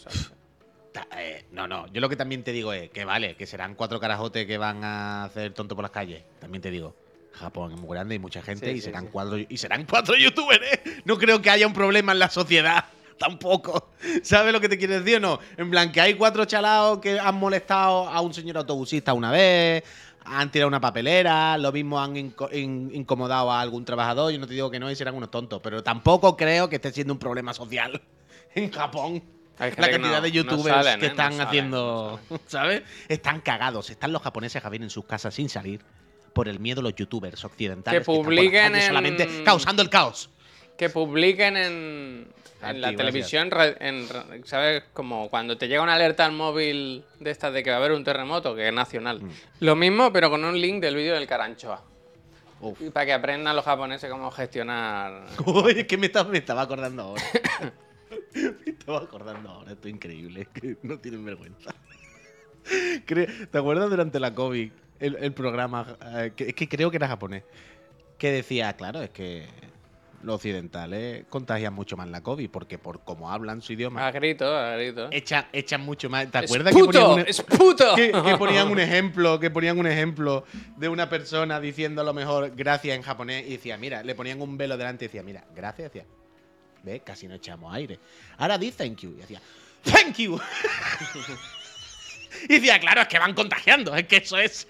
eh, 1.17 1.45
no, 1.51 1.67
no, 1.67 1.88
yo 1.88 2.01
lo 2.01 2.10
que 2.10 2.15
también 2.15 2.43
te 2.43 2.51
digo 2.51 2.73
es 2.73 2.89
que 2.89 3.06
vale, 3.06 3.36
que 3.36 3.45
serán 3.45 3.75
cuatro 3.75 3.99
carajotes 3.99 4.45
que 4.45 4.58
van 4.58 4.84
a 4.84 5.25
hacer 5.25 5.54
tonto 5.54 5.75
por 5.75 5.84
las 5.84 5.91
calles. 5.91 6.23
También 6.39 6.62
te 6.62 6.71
digo, 6.71 6.95
Japón 7.34 7.73
es 7.73 7.80
muy 7.80 7.89
grande 7.91 8.15
y 8.15 8.19
mucha 8.19 8.41
gente 8.41 8.67
Sí, 8.67 8.71
y 8.73 8.75
sí, 8.75 8.86
serán 8.86 9.06
sí. 9.06 9.10
cuatro 9.12 9.38
y 9.38 9.58
serán 9.58 9.86
cuatro 9.89 10.15
youtubers, 10.15 10.62
¿eh? 10.73 11.01
No 11.06 11.17
creo 11.17 11.41
que 11.41 11.49
haya 11.49 11.67
un 11.67 11.73
problema 11.73 12.12
en 12.12 12.19
la 12.19 12.30
sociedad 12.30 12.86
tampoco. 13.19 13.91
¿Sabes 14.23 14.51
lo 14.54 14.60
que 14.62 14.69
te 14.69 14.78
quiero 14.78 14.93
decir 14.99 15.17
o 15.17 15.19
no? 15.19 15.39
En 15.58 15.69
plan, 15.69 15.91
que 15.91 16.01
hay 16.01 16.13
cuatro 16.15 16.45
chalaos 16.45 16.99
que 16.99 17.19
han 17.19 17.36
molestado 17.36 18.08
a 18.08 18.21
un 18.21 18.34
señor 18.34 18.58
autobusista 18.58 19.13
una 19.13 19.32
vez, 19.32 19.84
han 20.25 20.51
tirado 20.51 20.67
una 20.67 20.82
papelera, 20.82 21.58
lo 21.58 21.71
mismo 21.71 22.01
han 22.01 22.15
inco- 22.15 22.49
in- 22.54 22.91
incomodado 22.93 23.51
a 23.51 23.62
algún 23.62 23.86
trabajador. 23.86 24.32
Yo 24.32 24.39
no 24.39 24.47
te 24.47 24.54
digo 24.54 24.71
que 24.71 24.80
no, 24.80 24.89
y 24.89 24.95
serán 24.95 25.15
unos 25.15 25.30
tontos, 25.32 25.62
pero 25.63 25.84
tampoco 25.84 26.36
creo 26.36 26.67
que 26.69 26.78
esté 26.78 26.91
siendo 26.91 27.13
un 27.13 27.19
problema 27.19 27.54
social 27.54 28.01
en 28.56 28.71
Japón. 28.71 29.23
Hay 29.58 29.69
La 29.78 29.86
que 29.86 29.91
cantidad 29.93 30.15
no- 30.17 30.21
de 30.21 30.28
no 30.30 30.34
youtubers 30.36 30.75
salen, 30.86 30.99
que 30.99 31.06
¿eh? 31.06 31.10
No 31.10 31.13
están 31.13 31.32
salen, 31.34 31.47
haciendo, 31.47 32.19
¿sabes? 32.47 32.84
Están 33.08 33.39
cagados. 33.39 33.89
Están 33.89 34.12
los 34.12 34.21
japoneses, 34.21 34.62
Javier, 34.62 34.84
en 34.84 34.89
sus 34.89 35.06
casas 35.06 35.34
sin 35.34 35.47
salir 35.47 35.80
por 36.34 36.49
el 36.49 36.60
miedo 36.60 36.82
de 36.82 36.89
los 36.89 36.95
youtubers 36.95 37.45
occidentales. 37.45 37.99
Que 38.06 38.12
están 38.12 38.15
por 38.25 38.34
las 38.34 38.43
publiquen 38.43 38.75
en- 38.75 38.82
solamente 38.88 39.43
causando 39.45 39.82
el 39.82 39.89
caos. 39.89 40.30
Que 40.78 40.89
publiquen 40.89 41.56
en, 41.56 42.28
en 42.69 42.82
la 42.82 42.95
televisión, 42.95 43.49
en 43.80 44.08
¿sabes? 44.45 44.84
Como 44.93 45.30
cuando 45.30 45.58
te 45.58 45.67
llega 45.67 45.82
una 45.82 45.93
alerta 45.95 46.25
al 46.25 46.32
móvil 46.32 47.04
de 47.19 47.32
estas 47.32 47.54
de 47.54 47.63
que 47.63 47.69
va 47.69 47.78
a 47.78 47.80
haber 47.80 47.91
un 47.91 48.04
terremoto, 48.04 48.56
que 48.56 48.67
es 48.67 48.73
nacional. 48.73 49.21
Mm. 49.21 49.30
Lo 49.62 49.75
mismo, 49.75 50.12
pero 50.12 50.30
con 50.30 50.43
un 50.43 50.60
link 50.60 50.82
del 50.82 50.95
vídeo 50.95 51.15
del 51.15 51.28
Caranchoa. 51.28 51.84
Uf. 52.62 52.82
Y 52.82 52.89
para 52.89 53.06
que 53.06 53.13
aprendan 53.13 53.56
los 53.56 53.65
japoneses 53.65 54.10
cómo 54.10 54.32
gestionar. 54.32 55.25
Uy, 55.45 55.80
es 55.80 55.88
que 55.88 55.97
me 55.97 56.08
estaba, 56.08 56.30
me 56.30 56.38
estaba 56.38 56.62
acordando 56.62 57.04
ahora. 57.04 57.23
me 58.34 58.71
estaba 58.71 58.99
acordando 58.99 59.49
ahora, 59.49 59.73
esto 59.73 59.88
es 59.88 59.93
increíble. 59.93 60.47
Que 60.54 60.78
no 60.84 60.97
tienen 60.99 61.25
vergüenza. 61.25 61.73
¿Te 63.06 63.58
acuerdas 63.58 63.89
durante 63.89 64.19
la 64.19 64.34
COVID 64.34 64.71
el, 64.99 65.15
el 65.17 65.34
programa? 65.34 65.97
eh, 66.17 66.32
que, 66.36 66.49
es 66.49 66.56
que 66.56 66.67
creo 66.67 66.89
que 66.89 66.97
era 66.97 67.08
japonés. 67.08 67.43
Que 68.17 68.32
decía, 68.32 68.73
claro, 68.73 69.01
es 69.01 69.10
que 69.10 69.45
occidentales 70.33 71.25
contagian 71.29 71.73
mucho 71.73 71.95
más 71.95 72.09
la 72.09 72.21
COVID 72.21 72.49
porque 72.49 72.77
por 72.77 73.03
cómo 73.03 73.31
hablan 73.31 73.61
su 73.61 73.73
idioma. 73.73 74.07
A 74.07 74.11
grito, 74.11 74.45
a 74.45 74.75
grito. 74.75 75.09
Echan, 75.11 75.45
echan 75.53 75.81
mucho 75.81 76.09
más. 76.09 76.29
¿Te 76.31 76.39
¡Es 76.39 76.45
acuerdas 76.45 76.73
que 76.73 76.83
ponían, 76.83 77.11
un, 77.11 77.19
¡Es 77.19 77.41
puto! 77.41 77.95
que, 77.95 78.11
que 78.11 78.38
ponían 78.38 78.69
un 78.69 78.79
ejemplo, 78.79 79.39
que 79.39 79.51
ponían 79.51 79.77
un 79.77 79.88
ejemplo 79.88 80.45
de 80.77 80.89
una 80.89 81.09
persona 81.09 81.59
diciendo 81.59 82.01
a 82.01 82.03
lo 82.03 82.13
mejor 82.13 82.53
gracias 82.55 82.95
en 82.95 83.03
japonés 83.03 83.45
y 83.47 83.51
decía, 83.51 83.77
mira, 83.77 84.03
le 84.03 84.15
ponían 84.15 84.41
un 84.41 84.57
velo 84.57 84.77
delante 84.77 85.05
y 85.05 85.07
decía, 85.07 85.23
mira, 85.23 85.45
gracias, 85.55 85.91
decía, 85.93 86.07
ve, 86.83 87.01
casi 87.01 87.27
no 87.27 87.35
echamos 87.35 87.73
aire. 87.73 87.99
Ahora 88.38 88.57
di 88.57 88.71
thank 88.71 88.97
you 88.97 89.11
y 89.11 89.21
decía, 89.21 89.41
thank 89.83 90.15
you. 90.17 90.39
y 92.49 92.53
decía, 92.53 92.79
claro, 92.79 93.01
es 93.01 93.07
que 93.07 93.19
van 93.19 93.33
contagiando, 93.33 93.95
es 93.95 94.07
que 94.07 94.17
eso 94.17 94.38
es. 94.38 94.67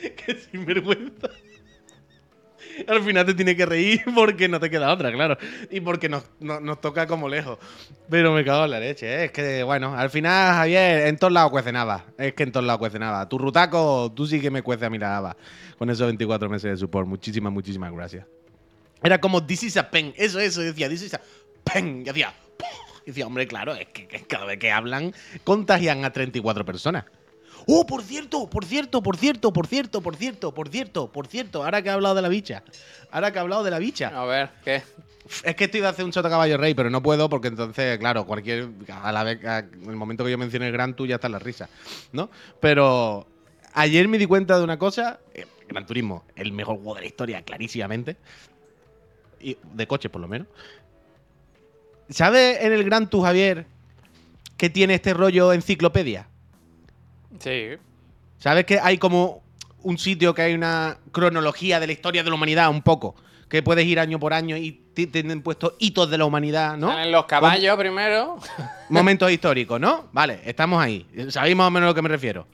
que 0.00 0.34
sinvergüenza. 0.34 1.28
Al 2.86 3.02
final 3.02 3.26
te 3.26 3.34
tiene 3.34 3.56
que 3.56 3.66
reír 3.66 4.02
porque 4.14 4.48
no 4.48 4.60
te 4.60 4.70
queda 4.70 4.92
otra, 4.92 5.12
claro. 5.12 5.36
Y 5.70 5.80
porque 5.80 6.08
nos, 6.08 6.24
nos- 6.40 6.80
toca 6.80 7.06
como 7.06 7.28
lejos. 7.28 7.58
Pero 8.08 8.32
me 8.32 8.44
cago 8.44 8.64
en 8.64 8.70
la 8.70 8.80
leche, 8.80 9.06
¿eh? 9.06 9.24
Es 9.26 9.32
que, 9.32 9.62
bueno, 9.62 9.94
al 9.96 10.10
final, 10.10 10.54
Javier, 10.54 11.06
en 11.08 11.16
todos 11.18 11.32
lados 11.32 11.50
cuece 11.50 11.72
nada. 11.72 12.04
Es 12.18 12.34
que 12.34 12.42
en 12.42 12.52
todos 12.52 12.64
lados 12.66 12.78
cuece 12.78 12.98
nada. 12.98 13.28
Tu 13.28 13.38
rutaco, 13.38 14.12
tú 14.14 14.26
sí 14.26 14.40
que 14.40 14.50
me 14.50 14.62
cuece 14.62 14.86
a 14.86 14.90
la 14.90 15.16
haba. 15.16 15.36
Con 15.78 15.90
esos 15.90 16.06
24 16.06 16.48
meses 16.48 16.70
de 16.70 16.76
support. 16.76 17.06
Muchísimas, 17.06 17.52
muchísimas 17.52 17.92
gracias. 17.92 18.26
Era 19.02 19.18
como, 19.20 19.44
this 19.44 19.62
is 19.62 19.76
a 19.76 19.90
pen. 19.90 20.12
Eso, 20.16 20.40
eso. 20.40 20.60
Decía, 20.60 20.88
this 20.88 21.02
is 21.02 21.14
a 21.14 21.20
pen. 21.64 22.00
Y 22.02 22.04
decía, 22.04 22.34
y 23.04 23.10
decía, 23.10 23.26
hombre, 23.26 23.46
claro, 23.46 23.74
es 23.74 23.86
que, 23.88 24.06
que 24.06 24.20
cada 24.24 24.44
vez 24.44 24.58
que 24.58 24.70
hablan, 24.70 25.14
contagian 25.44 26.04
a 26.04 26.12
34 26.12 26.64
personas. 26.64 27.04
Oh, 27.72 27.86
por 27.86 28.02
cierto, 28.02 28.48
por 28.50 28.64
cierto, 28.64 29.00
por 29.02 29.16
cierto, 29.16 29.52
por 29.52 29.66
cierto, 29.66 30.00
por 30.02 30.16
cierto, 30.16 30.52
por 30.52 30.68
cierto, 30.68 31.12
por 31.12 31.26
cierto. 31.28 31.62
Ahora 31.64 31.82
que 31.82 31.88
he 31.88 31.92
hablado 31.92 32.14
de 32.16 32.22
la 32.22 32.28
bicha. 32.28 32.64
Ahora 33.12 33.30
que 33.30 33.38
he 33.38 33.40
hablado 33.40 33.62
de 33.62 33.70
la 33.70 33.78
bicha. 33.78 34.08
A 34.08 34.24
ver, 34.24 34.50
¿qué? 34.64 34.82
Es 35.44 35.54
que 35.54 35.64
estoy 35.64 35.80
de 35.80 35.86
hacer 35.86 36.04
un 36.04 36.12
Sota 36.12 36.28
Caballo 36.28 36.56
Rey, 36.56 36.74
pero 36.74 36.90
no 36.90 37.00
puedo 37.02 37.28
porque 37.28 37.48
entonces, 37.48 37.98
claro, 37.98 38.26
cualquier. 38.26 38.68
A 39.02 39.12
la 39.12 39.22
vez, 39.22 39.44
a- 39.44 39.60
en 39.60 39.88
el 39.88 39.94
momento 39.96 40.24
que 40.24 40.30
yo 40.32 40.38
mencione 40.38 40.66
el 40.66 40.72
Gran 40.72 40.94
Tour 40.94 41.08
ya 41.08 41.14
está 41.16 41.28
la 41.28 41.38
risa, 41.38 41.68
¿no? 42.12 42.28
Pero 42.58 43.26
ayer 43.74 44.08
me 44.08 44.18
di 44.18 44.26
cuenta 44.26 44.58
de 44.58 44.64
una 44.64 44.78
cosa. 44.78 45.20
eh, 45.34 45.46
Gran 45.68 45.86
Turismo, 45.86 46.24
el 46.34 46.50
mejor 46.52 46.76
juego 46.76 46.96
de 46.96 47.02
la 47.02 47.06
historia, 47.06 47.42
clarísimamente. 47.42 48.16
Y 49.38 49.56
de 49.74 49.86
coches, 49.86 50.10
por 50.10 50.20
lo 50.20 50.26
menos. 50.26 50.48
¿Sabes 52.08 52.58
en 52.62 52.72
el 52.72 52.82
Gran 52.82 53.08
Tour, 53.08 53.24
Javier, 53.26 53.66
que 54.56 54.68
tiene 54.70 54.94
este 54.94 55.14
rollo 55.14 55.52
enciclopedia? 55.52 56.26
Sí. 57.40 57.76
¿Sabes 58.38 58.64
que 58.64 58.78
hay 58.80 58.98
como 58.98 59.42
un 59.82 59.98
sitio 59.98 60.34
que 60.34 60.42
hay 60.42 60.54
una 60.54 60.98
cronología 61.12 61.80
de 61.80 61.86
la 61.86 61.92
historia 61.92 62.22
de 62.22 62.30
la 62.30 62.36
humanidad 62.36 62.70
un 62.70 62.82
poco? 62.82 63.16
Que 63.48 63.62
puedes 63.62 63.84
ir 63.84 63.98
año 63.98 64.20
por 64.20 64.32
año 64.32 64.56
y 64.56 64.72
tienen 64.94 65.42
puestos 65.42 65.74
hitos 65.78 66.08
de 66.08 66.18
la 66.18 66.24
humanidad, 66.24 66.76
¿no? 66.76 66.88
Salen 66.88 67.10
los 67.10 67.24
caballos 67.24 67.76
primero. 67.76 68.38
Momentos 68.88 69.30
históricos, 69.32 69.80
¿no? 69.80 70.08
Vale, 70.12 70.40
estamos 70.44 70.80
ahí. 70.80 71.06
¿Sabéis 71.30 71.56
más 71.56 71.66
o 71.66 71.70
menos 71.70 71.88
a 71.88 71.90
lo 71.90 71.94
que 71.94 72.02
me 72.02 72.08
refiero? 72.08 72.46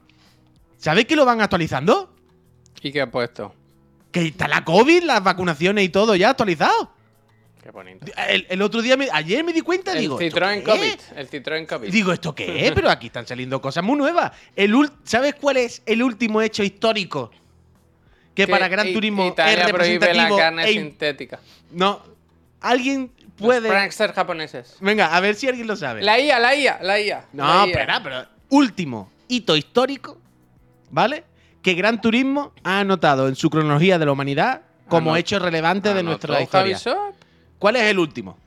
¿Sabéis 0.77 1.05
que 1.05 1.15
lo 1.15 1.25
van 1.25 1.41
actualizando? 1.41 2.13
¿Y 2.81 2.91
qué 2.91 3.01
ha 3.01 3.11
puesto? 3.11 3.53
Que 4.11 4.27
está 4.27 4.47
la 4.47 4.63
COVID, 4.63 5.03
las 5.03 5.23
vacunaciones 5.23 5.83
y 5.83 5.89
todo 5.89 6.15
ya 6.15 6.31
actualizado. 6.31 6.91
Qué 7.67 7.71
bonito. 7.71 8.05
El, 8.29 8.47
el 8.49 8.61
otro 8.61 8.81
día, 8.81 8.95
me- 8.95 9.09
ayer 9.11 9.43
me 9.43 9.51
di 9.51 9.59
cuenta, 9.59 9.91
El 9.91 9.99
digo. 9.99 10.17
¿esto 10.21 10.39
Citroën 10.39 10.63
COVID. 10.63 10.99
El 11.17 11.29
Citroën 11.29 11.67
COVID. 11.67 11.91
Digo, 11.91 12.13
¿esto 12.13 12.33
qué 12.33 12.65
es? 12.65 12.71
Pero 12.75 12.89
aquí 12.89 13.07
están 13.07 13.27
saliendo 13.27 13.59
cosas 13.59 13.83
muy 13.83 13.97
nuevas. 13.97 14.31
El 14.55 14.73
¿Sabes 15.03 15.35
cuál 15.35 15.57
es 15.57 15.81
el 15.85 16.01
último 16.01 16.41
hecho 16.41 16.63
histórico? 16.63 17.29
Que, 18.33 18.45
Que 18.45 18.47
para 18.47 18.69
Gran 18.69 18.93
Turismo 18.93 19.27
Italia 19.27 19.65
es 19.65 19.73
prohíbe 19.73 19.99
la 19.99 20.05
representativo. 20.13 20.37
carne 20.37 20.63
e 20.63 20.71
in- 20.71 20.81
sintética. 20.83 21.39
No. 21.71 22.01
¿Alguien 22.61 23.11
puede. 23.35 23.67
pranksters 23.67 24.13
japoneses. 24.13 24.77
Venga, 24.79 25.13
a 25.13 25.19
ver 25.19 25.35
si 25.35 25.49
alguien 25.49 25.67
lo 25.67 25.75
sabe. 25.75 26.01
La 26.03 26.17
IA, 26.17 26.39
la 26.39 26.55
IA, 26.55 26.79
la 26.81 27.01
IA. 27.01 27.25
No, 27.33 27.65
espera, 27.65 28.01
pero. 28.01 28.25
Último 28.49 29.11
hito 29.27 29.57
histórico, 29.57 30.17
¿vale? 30.89 31.25
Que 31.61 31.73
Gran 31.73 31.99
Turismo 31.99 32.53
ha 32.63 32.79
anotado 32.79 33.27
en 33.27 33.35
su 33.35 33.49
cronología 33.49 33.99
de 33.99 34.05
la 34.05 34.13
humanidad 34.13 34.61
como 34.87 35.13
Anot- 35.13 35.19
hecho 35.19 35.37
relevante 35.39 35.89
de 35.93 35.99
¿Anotó 35.99 36.27
nuestra 36.29 36.41
historia. 36.41 36.77
Javi? 36.79 37.17
¿Cuál 37.59 37.75
es 37.77 37.83
el 37.83 37.99
último? 37.99 38.37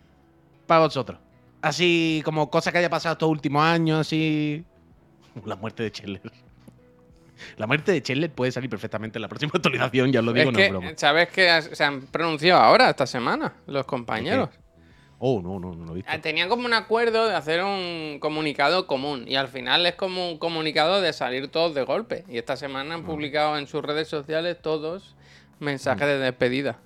Para 0.66 0.82
vosotros. 0.82 1.18
Así 1.62 2.22
como 2.24 2.50
cosa 2.50 2.72
que 2.72 2.78
haya 2.78 2.90
pasado 2.90 3.14
estos 3.14 3.28
últimos 3.28 3.62
años, 3.62 4.00
así. 4.00 4.64
La 5.44 5.56
muerte 5.56 5.82
de 5.82 5.90
Scheller. 5.90 6.22
La 7.56 7.66
muerte 7.66 7.92
de 7.92 8.00
Scheller 8.00 8.30
puede 8.30 8.52
salir 8.52 8.68
perfectamente 8.68 9.18
en 9.18 9.22
la 9.22 9.28
próxima 9.28 9.52
actualización, 9.54 10.12
ya 10.12 10.20
os 10.20 10.26
lo 10.26 10.32
digo, 10.32 10.50
es 10.50 10.52
no 10.52 10.56
que, 10.56 10.64
es 10.66 10.70
broma. 10.70 10.92
¿sabes 10.96 11.28
que 11.28 11.62
se 11.62 11.84
han 11.84 12.02
pronunciado 12.02 12.60
ahora, 12.60 12.90
esta 12.90 13.06
semana, 13.06 13.54
los 13.66 13.86
compañeros? 13.86 14.50
Oh, 15.18 15.40
no, 15.42 15.58
no, 15.58 15.74
no 15.74 15.86
lo 15.86 15.92
he 15.92 15.94
visto. 15.96 16.10
Ah, 16.12 16.18
Tenían 16.18 16.48
como 16.48 16.66
un 16.66 16.74
acuerdo 16.74 17.28
de 17.28 17.34
hacer 17.34 17.62
un 17.64 18.18
comunicado 18.20 18.86
común 18.86 19.24
y 19.26 19.36
al 19.36 19.48
final 19.48 19.84
es 19.86 19.94
como 19.94 20.30
un 20.30 20.38
comunicado 20.38 21.00
de 21.00 21.12
salir 21.12 21.48
todos 21.48 21.74
de 21.74 21.82
golpe. 21.82 22.24
Y 22.28 22.38
esta 22.38 22.56
semana 22.56 22.94
han 22.94 23.04
publicado 23.04 23.58
en 23.58 23.66
sus 23.66 23.82
redes 23.82 24.08
sociales 24.08 24.58
todos 24.60 25.14
mensajes 25.58 26.06
de 26.06 26.18
despedida 26.18 26.78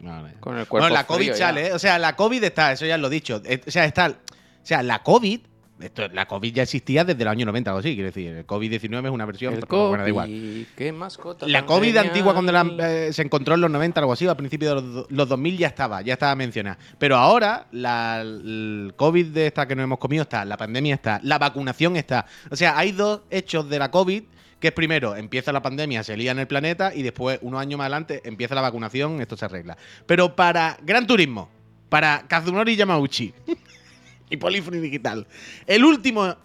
Vale. 0.00 0.34
con 0.40 0.56
el 0.58 0.66
cuerpo 0.66 0.84
Bueno, 0.84 0.94
la 0.94 1.06
COVID 1.06 1.32
sale, 1.34 1.66
¿eh? 1.68 1.72
O 1.72 1.78
sea, 1.78 1.98
la 1.98 2.16
COVID 2.16 2.42
está, 2.44 2.72
eso 2.72 2.86
ya 2.86 2.96
lo 2.98 3.08
he 3.08 3.10
dicho. 3.10 3.40
Eh, 3.44 3.60
O 3.66 3.70
sea, 3.70 3.84
está. 3.84 4.08
O 4.08 4.66
sea, 4.66 4.82
la 4.82 5.02
COVID. 5.02 5.40
Esto, 5.80 6.08
la 6.08 6.26
COVID 6.28 6.52
ya 6.54 6.62
existía 6.64 7.04
desde 7.04 7.22
el 7.22 7.28
año 7.28 7.46
90 7.46 7.74
o 7.74 7.78
así, 7.78 7.94
quiero 7.94 8.08
decir. 8.10 8.28
El 8.36 8.46
COVID-19 8.46 9.06
es 9.06 9.10
una 9.10 9.24
versión, 9.24 9.54
El 9.54 9.60
pero 9.60 9.88
bueno, 9.88 10.02
da 10.02 10.08
igual. 10.10 10.66
Qué 10.76 10.92
mascota 10.92 11.48
La 11.48 11.64
COVID 11.64 11.86
genial. 11.86 12.06
antigua, 12.08 12.34
cuando 12.34 12.52
la- 12.52 13.06
eh, 13.06 13.12
se 13.14 13.22
encontró 13.22 13.54
en 13.54 13.62
los 13.62 13.70
90 13.70 13.98
o 13.98 14.02
algo 14.02 14.12
así, 14.12 14.26
al 14.28 14.36
principio 14.36 14.74
de 14.74 14.82
los, 14.82 15.10
los 15.10 15.26
2000 15.30 15.56
ya 15.56 15.68
estaba, 15.68 16.02
ya 16.02 16.12
estaba 16.12 16.34
mencionada. 16.36 16.76
Pero 16.98 17.16
ahora, 17.16 17.66
la, 17.72 18.20
el 18.20 18.92
COVID 18.94 19.28
de 19.28 19.46
esta 19.46 19.66
que 19.66 19.74
nos 19.74 19.84
hemos 19.84 19.98
comido 19.98 20.22
está, 20.24 20.44
la 20.44 20.58
pandemia 20.58 20.94
está, 20.96 21.18
la 21.22 21.38
vacunación 21.38 21.96
está. 21.96 22.26
O 22.50 22.56
sea, 22.56 22.76
hay 22.76 22.92
dos 22.92 23.22
hechos 23.30 23.66
de 23.70 23.78
la 23.78 23.90
COVID, 23.90 24.22
que 24.60 24.68
es 24.68 24.74
primero, 24.74 25.16
empieza 25.16 25.52
la 25.52 25.62
pandemia, 25.62 26.04
se 26.04 26.16
lía 26.16 26.32
en 26.32 26.38
el 26.38 26.46
planeta, 26.46 26.94
y 26.94 27.02
después, 27.02 27.38
unos 27.42 27.60
años 27.60 27.78
más 27.78 27.86
adelante, 27.86 28.20
empieza 28.24 28.54
la 28.54 28.60
vacunación, 28.60 29.20
esto 29.20 29.36
se 29.36 29.46
arregla. 29.46 29.76
Pero 30.06 30.36
para 30.36 30.76
Gran 30.82 31.06
Turismo, 31.06 31.48
para 31.88 32.26
Kazunori 32.28 32.76
Yamauchi 32.76 33.32
y 34.30 34.36
Polyphony 34.36 34.78
Digital, 34.78 35.26
el 35.66 35.84
último 35.84 36.36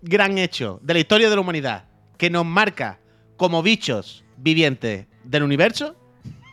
gran 0.00 0.38
hecho 0.38 0.80
de 0.82 0.94
la 0.94 1.00
historia 1.00 1.28
de 1.28 1.34
la 1.34 1.40
humanidad 1.42 1.84
que 2.16 2.30
nos 2.30 2.46
marca 2.46 2.98
como 3.36 3.62
bichos 3.62 4.24
vivientes 4.38 5.06
del 5.24 5.42
universo 5.42 5.94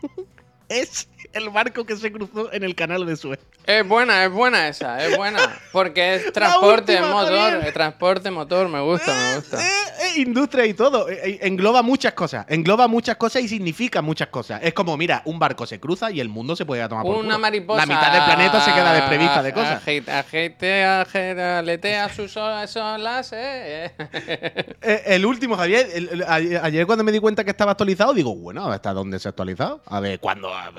es 0.70 1.08
el 1.34 1.50
barco 1.50 1.86
que 1.86 1.96
se 1.98 2.12
cruzó 2.12 2.52
en 2.54 2.64
el 2.64 2.76
canal 2.76 3.06
de 3.06 3.16
Suez. 3.16 3.40
Es 3.66 3.88
buena, 3.88 4.26
es 4.26 4.32
buena 4.32 4.68
esa, 4.68 5.04
es 5.06 5.16
buena. 5.16 5.40
Porque 5.72 6.16
es 6.16 6.34
transporte 6.34 6.94
última, 6.96 7.12
motor, 7.14 7.54
es 7.66 7.74
transporte 7.74 8.30
motor, 8.32 8.68
me 8.70 8.82
gusta, 8.82 9.14
me 9.14 9.36
gusta. 9.38 9.62
Eh, 9.62 9.70
eh, 10.02 10.22
industria 10.22 10.66
y 10.66 10.74
todo. 10.74 11.10
Eh, 11.10 11.20
eh, 11.24 11.40
engloba 11.44 11.82
muchas 11.82 12.14
cosas. 12.14 12.46
Engloba 12.50 12.88
muchas 12.88 13.16
cosas 13.16 13.42
y 13.42 13.48
significa 13.48 14.02
muchas 14.02 14.28
cosas. 14.28 14.60
Es 14.64 14.74
como, 14.74 14.98
mira, 14.98 15.22
un 15.26 15.40
barco 15.40 15.66
se 15.66 15.80
cruza 15.80 16.12
y 16.12 16.20
el 16.20 16.30
mundo 16.30 16.56
se 16.56 16.66
puede 16.66 16.82
ir 16.82 16.86
a 16.86 16.90
tomar 16.90 17.06
por 17.06 17.16
Una 17.16 17.24
culo. 17.26 17.40
mariposa. 17.40 17.86
La 17.86 17.86
mitad 17.86 18.12
del 18.12 18.24
planeta 18.26 18.62
se 18.62 18.74
queda 18.74 18.94
desprevista 18.94 19.42
de 19.44 19.54
cosas. 19.54 19.76
Agita, 19.78 20.20
agitea, 20.20 21.02
agita, 21.02 21.60
aletea 21.60 22.10
sus 22.10 22.36
olas, 22.38 23.32
eh. 23.34 23.92
Eh, 24.86 25.02
el 25.16 25.26
último, 25.26 25.56
Javier, 25.56 25.88
el- 25.94 26.10
el- 26.10 26.24
ayer, 26.62 26.86
cuando 26.86 27.04
me 27.06 27.12
di 27.14 27.20
cuenta 27.20 27.44
que 27.46 27.52
estaba 27.52 27.72
actualizado, 27.72 28.14
digo, 28.14 28.36
bueno, 28.36 28.66
¿hasta 28.70 28.92
dónde 28.92 29.18
se 29.20 29.28
ha 29.28 29.32
actualizado? 29.32 29.82
A 29.86 30.02
ver, 30.02 30.20
¿cuándo? 30.20 30.54
A 30.54 30.72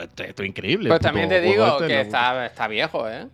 increíble. 0.46 0.88
Pues 0.88 1.00
también 1.00 1.28
te 1.28 1.40
digo 1.40 1.66
este, 1.66 1.86
que 1.86 1.94
¿no? 1.94 2.00
está, 2.00 2.46
está 2.46 2.68
viejo, 2.68 3.08
eh. 3.08 3.26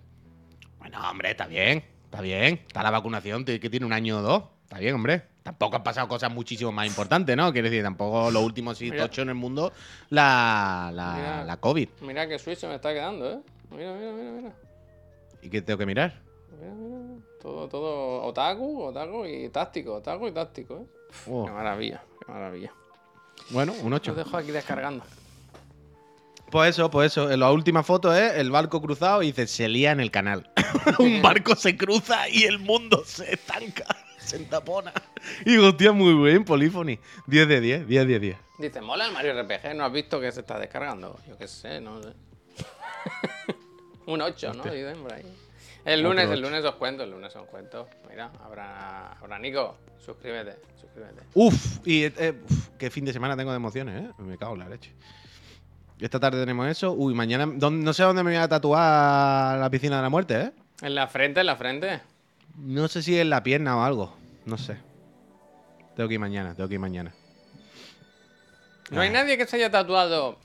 No, 0.91 1.11
hombre, 1.11 1.31
está 1.31 1.47
bien. 1.47 1.85
Está 2.05 2.21
bien. 2.21 2.61
Está 2.67 2.83
la 2.83 2.91
vacunación, 2.91 3.45
que 3.45 3.59
tiene 3.71 3.87
un 3.87 3.93
año 3.93 4.19
o 4.19 4.23
dos. 4.23 4.43
Está 4.65 4.79
bien, 4.79 4.95
hombre. 4.95 5.23
Tampoco 5.43 5.77
han 5.77 5.83
pasado 5.83 6.07
cosas 6.09 6.31
muchísimo 6.33 6.71
más 6.73 6.87
importantes, 6.87 7.37
¿no? 7.37 7.53
Quiere 7.53 7.71
decir, 7.71 7.83
tampoco 7.83 8.31
lo 8.31 8.41
último 8.43 8.75
sí 8.75 8.91
Mira. 8.91 9.05
tocho 9.05 9.23
en 9.23 9.31
el 9.31 9.35
mundo, 9.35 9.73
la, 10.11 10.91
la, 10.93 11.15
Mira. 11.15 11.45
la 11.45 11.57
COVID. 11.59 11.89
Mira 12.03 12.29
qué 12.29 12.39
Switch 12.39 12.59
se 12.59 12.69
me 12.69 12.75
está 12.75 12.93
quedando, 12.93 13.31
¿eh? 13.33 13.39
Mira, 13.71 13.93
mira, 13.95 14.13
mira, 14.13 14.31
mira. 14.33 14.53
¿Y 15.43 15.49
qué 15.49 15.63
tengo 15.63 15.79
que 15.79 15.87
mirar? 15.87 16.21
Mira, 16.61 16.75
mira. 16.75 17.25
Todo, 17.41 17.69
todo 17.69 18.23
otaku, 18.25 18.83
otaku 18.83 19.25
y 19.25 19.49
táctico, 19.49 19.95
otaku 19.95 20.29
y 20.29 20.33
táctico, 20.33 20.77
¿eh? 20.77 20.87
Oh, 21.27 21.47
Qué 21.47 21.51
maravilla, 21.53 22.03
qué 22.25 22.33
maravilla. 22.33 22.73
bueno, 23.51 23.73
un 23.83 23.93
8. 23.93 24.11
Os 24.11 24.17
dejo 24.19 24.37
aquí 24.37 24.51
descargando. 24.51 25.03
Pues 26.51 26.71
eso, 26.71 26.91
pues 26.91 27.13
eso. 27.13 27.31
En 27.31 27.41
la 27.41 27.51
última 27.53 27.83
foto 27.83 28.15
es 28.15 28.35
el 28.35 28.51
barco 28.51 28.81
cruzado 28.81 29.23
y 29.23 29.27
dice, 29.27 29.47
se 29.47 29.69
lía 29.69 29.93
en 29.93 30.01
el 30.01 30.11
canal. 30.11 30.51
un 30.99 31.23
barco 31.23 31.55
se 31.55 31.77
cruza 31.77 32.29
y 32.29 32.45
el 32.45 32.59
mundo 32.59 33.03
se 33.05 33.35
estanca, 33.35 33.85
se 34.19 34.37
entapona. 34.37 34.93
Y 35.45 35.51
digo, 35.51 35.69
hostia, 35.69 35.93
muy 35.93 36.15
bien, 36.15 36.45
Polyphony. 36.47 36.99
10 37.27 37.49
de 37.49 37.61
10, 37.61 37.87
10 37.87 38.09
de 38.09 38.21
10. 38.21 38.37
Dice, 38.59 38.81
mola 38.81 39.07
el 39.07 39.13
Mario 39.13 39.35
RPG, 39.43 39.75
¿no 39.75 39.85
has 39.85 39.93
visto 39.93 40.19
que 40.19 40.33
se 40.33 40.41
está 40.41 40.59
descargando? 40.59 41.19
Yo 41.29 41.37
qué 41.37 41.47
sé, 41.47 41.79
no 41.79 42.03
sé. 42.03 42.09
Un 44.07 44.23
8, 44.23 44.55
¿no? 44.55 44.65
Dicen 44.65 45.03
por 45.03 45.13
ahí. 45.13 45.25
El 45.85 46.03
lunes, 46.03 46.31
el 46.31 46.41
lunes 46.41 46.65
os 46.65 46.75
cuento, 46.77 47.05
el 47.05 47.11
lunes 47.11 47.35
os 47.37 47.47
cuento. 47.49 47.89
Mira, 48.09 48.31
habrá, 48.43 49.13
habrá 49.13 49.39
Nico, 49.39 49.77
suscríbete, 49.99 50.57
suscríbete. 50.81 51.23
Uf, 51.35 51.87
y 51.87 52.05
eh, 52.05 52.43
uf, 52.51 52.69
qué 52.79 52.91
fin 52.91 53.05
de 53.05 53.13
semana 53.13 53.37
tengo 53.37 53.51
de 53.51 53.57
emociones, 53.57 54.05
¿eh? 54.05 54.13
Me 54.19 54.37
cago 54.37 54.55
en 54.55 54.61
la 54.61 54.69
leche. 54.69 54.93
Esta 56.01 56.19
tarde 56.19 56.41
tenemos 56.41 56.67
eso. 56.69 56.93
Uy, 56.93 57.15
mañana, 57.15 57.47
¿dónde- 57.47 57.85
no 57.85 57.93
sé 57.93 58.03
dónde 58.03 58.23
me 58.23 58.31
voy 58.31 58.41
a 58.41 58.49
tatuar 58.49 59.59
la 59.59 59.69
piscina 59.71 59.97
de 59.97 60.03
la 60.03 60.09
muerte, 60.09 60.41
¿eh? 60.41 60.53
En 60.83 60.95
la 60.95 61.07
frente, 61.09 61.41
en 61.41 61.47
la 61.47 61.57
frente. 61.57 62.01
No 62.57 62.89
sé 62.89 63.03
si 63.03 63.19
en 63.19 63.29
la 63.31 63.43
pierna 63.43 63.77
o 63.77 63.83
algo. 63.83 64.17
No 64.47 64.57
sé. 64.57 64.77
Tengo 65.97 66.09
que 66.09 66.15
ir 66.15 66.21
mañana, 66.21 66.55
tengo 66.55 66.69
que 66.69 66.75
ir 66.75 66.81
mañana. 66.81 67.13
No 68.91 69.01
hay 69.03 69.09
Ah. 69.11 69.13
nadie 69.13 69.37
que 69.37 69.47
se 69.47 69.57
haya 69.57 69.71
tatuado. 69.71 70.39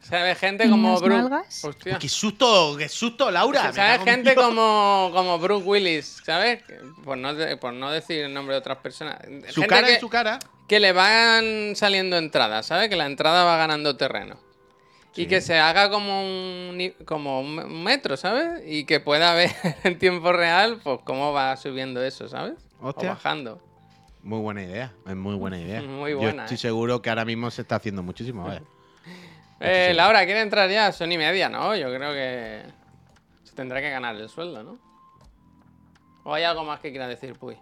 ¿Sabes? 0.00 0.38
Gente 0.38 0.64
¿Y 0.66 0.70
como 0.70 0.98
Brooke. 1.00 1.34
Hostia. 1.64 1.98
¡Qué 1.98 2.08
susto! 2.08 2.76
¡Qué 2.78 2.88
susto, 2.88 3.30
Laura! 3.32 3.72
¿Sabes? 3.72 4.00
en 4.00 4.06
Gente 4.06 4.30
Dios. 4.32 4.44
como, 4.44 5.10
como 5.12 5.38
Brooke 5.40 5.66
Willis, 5.66 6.22
¿sabes? 6.24 6.62
Por 7.04 7.18
no, 7.18 7.34
de- 7.34 7.56
por 7.56 7.72
no 7.72 7.90
decir 7.90 8.24
el 8.26 8.32
nombre 8.32 8.54
de 8.54 8.60
otras 8.60 8.78
personas. 8.78 9.18
Su 9.48 9.60
Gente 9.62 9.66
cara 9.66 9.88
que, 9.88 9.94
y 9.94 9.98
su 10.00 10.08
cara. 10.08 10.38
que 10.68 10.78
le 10.78 10.92
van 10.92 11.74
saliendo 11.74 12.16
entradas, 12.16 12.66
¿sabes? 12.66 12.88
Que 12.88 12.94
la 12.96 13.06
entrada 13.06 13.42
va 13.44 13.56
ganando 13.56 13.96
terreno. 13.96 14.38
Y 15.22 15.26
que 15.26 15.40
se 15.40 15.58
haga 15.58 15.90
como 15.90 16.22
un, 16.22 16.94
como 17.04 17.40
un 17.40 17.82
metro, 17.82 18.16
¿sabes? 18.16 18.62
Y 18.66 18.84
que 18.84 19.00
pueda 19.00 19.34
ver 19.34 19.50
en 19.84 19.98
tiempo 19.98 20.32
real, 20.32 20.80
pues 20.82 21.00
cómo 21.04 21.32
va 21.32 21.56
subiendo 21.56 22.02
eso, 22.02 22.28
¿sabes? 22.28 22.54
Hostia. 22.80 23.10
O 23.10 23.14
bajando. 23.14 23.60
Muy 24.22 24.40
buena 24.40 24.62
idea, 24.62 24.92
es 25.06 25.16
muy 25.16 25.34
buena 25.36 25.58
idea. 25.58 25.80
Muy 25.88 26.12
Yo 26.12 26.18
buena, 26.18 26.44
estoy 26.44 26.56
¿eh? 26.56 26.58
seguro 26.58 27.00
que 27.00 27.08
ahora 27.08 27.24
mismo 27.24 27.50
se 27.50 27.62
está 27.62 27.76
haciendo 27.76 28.02
muchísimo. 28.02 28.48
Eh, 29.60 29.92
Laura, 29.92 30.24
¿quiere 30.24 30.40
entrar 30.40 30.70
ya? 30.70 30.92
Son 30.92 31.10
y 31.10 31.18
media, 31.18 31.48
¿no? 31.48 31.74
Yo 31.74 31.92
creo 31.92 32.12
que 32.12 32.62
se 33.42 33.56
tendrá 33.56 33.80
que 33.80 33.90
ganar 33.90 34.14
el 34.14 34.28
sueldo, 34.28 34.62
¿no? 34.62 34.78
¿O 36.22 36.32
hay 36.32 36.44
algo 36.44 36.62
más 36.62 36.78
que 36.78 36.92
quiera 36.92 37.08
decir, 37.08 37.36
Puy? 37.36 37.58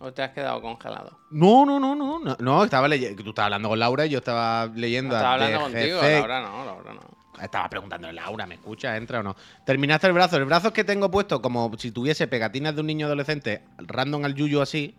¿O 0.00 0.12
te 0.12 0.22
has 0.22 0.30
quedado 0.30 0.60
congelado? 0.62 1.18
No, 1.30 1.66
no, 1.66 1.80
no, 1.80 1.94
no, 1.94 2.20
no, 2.20 2.36
no, 2.38 2.64
estaba 2.64 2.86
leyendo. 2.86 3.22
Tú 3.22 3.30
estabas 3.30 3.46
hablando 3.46 3.68
con 3.68 3.78
Laura 3.78 4.06
y 4.06 4.10
yo 4.10 4.18
estaba 4.18 4.66
leyendo. 4.66 5.16
Estaba 5.16 5.34
hablando 5.34 5.60
contigo, 5.60 6.00
Laura 6.00 6.40
no, 6.40 6.64
Laura 6.64 6.92
no. 6.94 7.18
Estaba 7.42 7.68
preguntando, 7.68 8.10
Laura, 8.12 8.46
¿me 8.46 8.54
escucha? 8.54 8.96
¿Entra 8.96 9.20
o 9.20 9.22
no? 9.22 9.36
Terminaste 9.64 10.06
el 10.06 10.12
brazo. 10.12 10.36
El 10.36 10.44
brazo 10.44 10.68
es 10.68 10.74
que 10.74 10.84
tengo 10.84 11.10
puesto 11.10 11.42
como 11.42 11.70
si 11.78 11.90
tuviese 11.90 12.26
pegatinas 12.26 12.74
de 12.74 12.80
un 12.80 12.86
niño 12.86 13.06
adolescente 13.06 13.62
random 13.78 14.24
al 14.24 14.34
yuyu 14.34 14.60
así. 14.60 14.94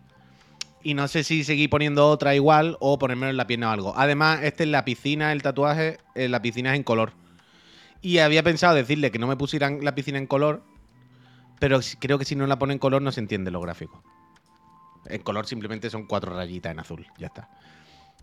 Y 0.82 0.94
no 0.94 1.08
sé 1.08 1.24
si 1.24 1.44
seguir 1.44 1.68
poniendo 1.68 2.08
otra 2.08 2.34
igual 2.34 2.76
o 2.80 2.98
ponérmelo 2.98 3.30
en 3.30 3.36
la 3.36 3.46
pierna 3.46 3.68
o 3.68 3.72
algo. 3.72 3.94
Además, 3.96 4.40
este 4.42 4.64
es 4.64 4.70
la 4.70 4.84
piscina, 4.84 5.32
el 5.32 5.42
tatuaje, 5.42 5.98
eh, 6.14 6.28
la 6.28 6.40
piscina 6.40 6.72
es 6.72 6.76
en 6.76 6.82
color. 6.82 7.12
Y 8.00 8.18
había 8.18 8.42
pensado 8.42 8.74
decirle 8.74 9.10
que 9.10 9.18
no 9.18 9.26
me 9.26 9.36
pusieran 9.36 9.84
la 9.84 9.94
piscina 9.94 10.16
en 10.16 10.26
color, 10.26 10.62
pero 11.58 11.80
creo 11.98 12.18
que 12.18 12.24
si 12.24 12.34
no 12.34 12.46
la 12.46 12.58
pone 12.58 12.72
en 12.72 12.78
color 12.78 13.02
no 13.02 13.12
se 13.12 13.20
entiende 13.20 13.50
lo 13.50 13.60
gráfico. 13.60 14.02
En 15.06 15.22
color 15.22 15.46
simplemente 15.46 15.88
son 15.90 16.06
cuatro 16.06 16.34
rayitas 16.34 16.72
en 16.72 16.80
azul, 16.80 17.06
ya 17.18 17.28
está. 17.28 17.48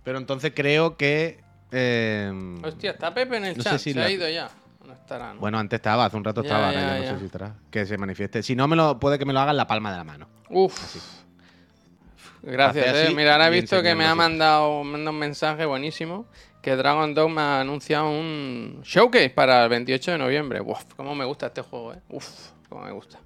Pero 0.04 0.18
entonces 0.20 0.54
creo 0.56 0.96
que... 0.98 1.44
eh, 1.72 2.32
Hostia, 2.64 2.92
está 2.92 3.14
Pepe 3.14 3.38
en 3.38 3.46
el 3.46 3.58
No 3.58 3.64
chat. 3.64 3.78
si 3.80 3.94
se 3.94 4.00
la- 4.00 4.06
ha 4.06 4.12
ido 4.12 4.30
ya. 4.30 4.50
No 4.86 4.94
estará, 4.94 5.34
¿no? 5.34 5.40
Bueno, 5.42 5.60
antes 5.60 5.78
estaba, 5.78 6.06
hace 6.06 6.16
un 6.16 6.24
rato 6.24 6.42
Ya, 6.44 6.48
estaba, 6.48 6.72
ya, 6.72 6.80
ahora 6.82 7.00
ya 7.00 7.06
no 7.12 7.14
sé 7.16 7.20
si 7.20 7.26
estará. 7.26 7.56
Que 7.70 7.86
se 7.86 7.98
manifieste. 7.98 8.42
Si 8.42 8.56
no, 8.56 8.68
me 8.70 8.76
lo, 8.78 8.98
puede 9.00 9.20
que 9.20 9.26
me 9.26 9.34
lo 9.34 9.40
haga 9.42 9.52
en 9.52 9.58
la 9.58 9.68
palma 9.68 9.92
de 9.92 9.98
la 9.98 10.04
mano. 10.06 10.30
Uf. 10.50 10.74
Gracias, 12.42 12.86
eh. 12.96 13.04
así 13.08 13.16
Mira, 13.16 13.34
ahora 13.34 13.48
he 13.48 13.52
visto 13.52 13.82
que 13.82 13.96
me 13.96 14.06
ha 14.06 14.16
mandado, 14.16 14.80
un 14.82 15.18
mensaje 15.18 15.66
buenísimo. 15.66 16.26
Que 16.62 16.76
Dragon 16.76 17.14
Dog 17.14 17.30
me 17.30 17.42
ha 17.42 17.60
anunciado 17.62 18.10
un 18.10 18.82
showcase 18.84 19.30
para 19.30 19.64
el 19.64 19.70
28 19.70 20.12
de 20.12 20.18
noviembre. 20.18 20.62
Uf, 20.62 20.84
cómo 20.96 21.16
me 21.16 21.26
gusta 21.26 21.48
este 21.48 21.62
juego, 21.62 21.94
eh. 21.94 22.00
Uf, 22.10 22.26
cómo 22.70 22.84
me 22.86 22.92
gusta. 22.92 23.20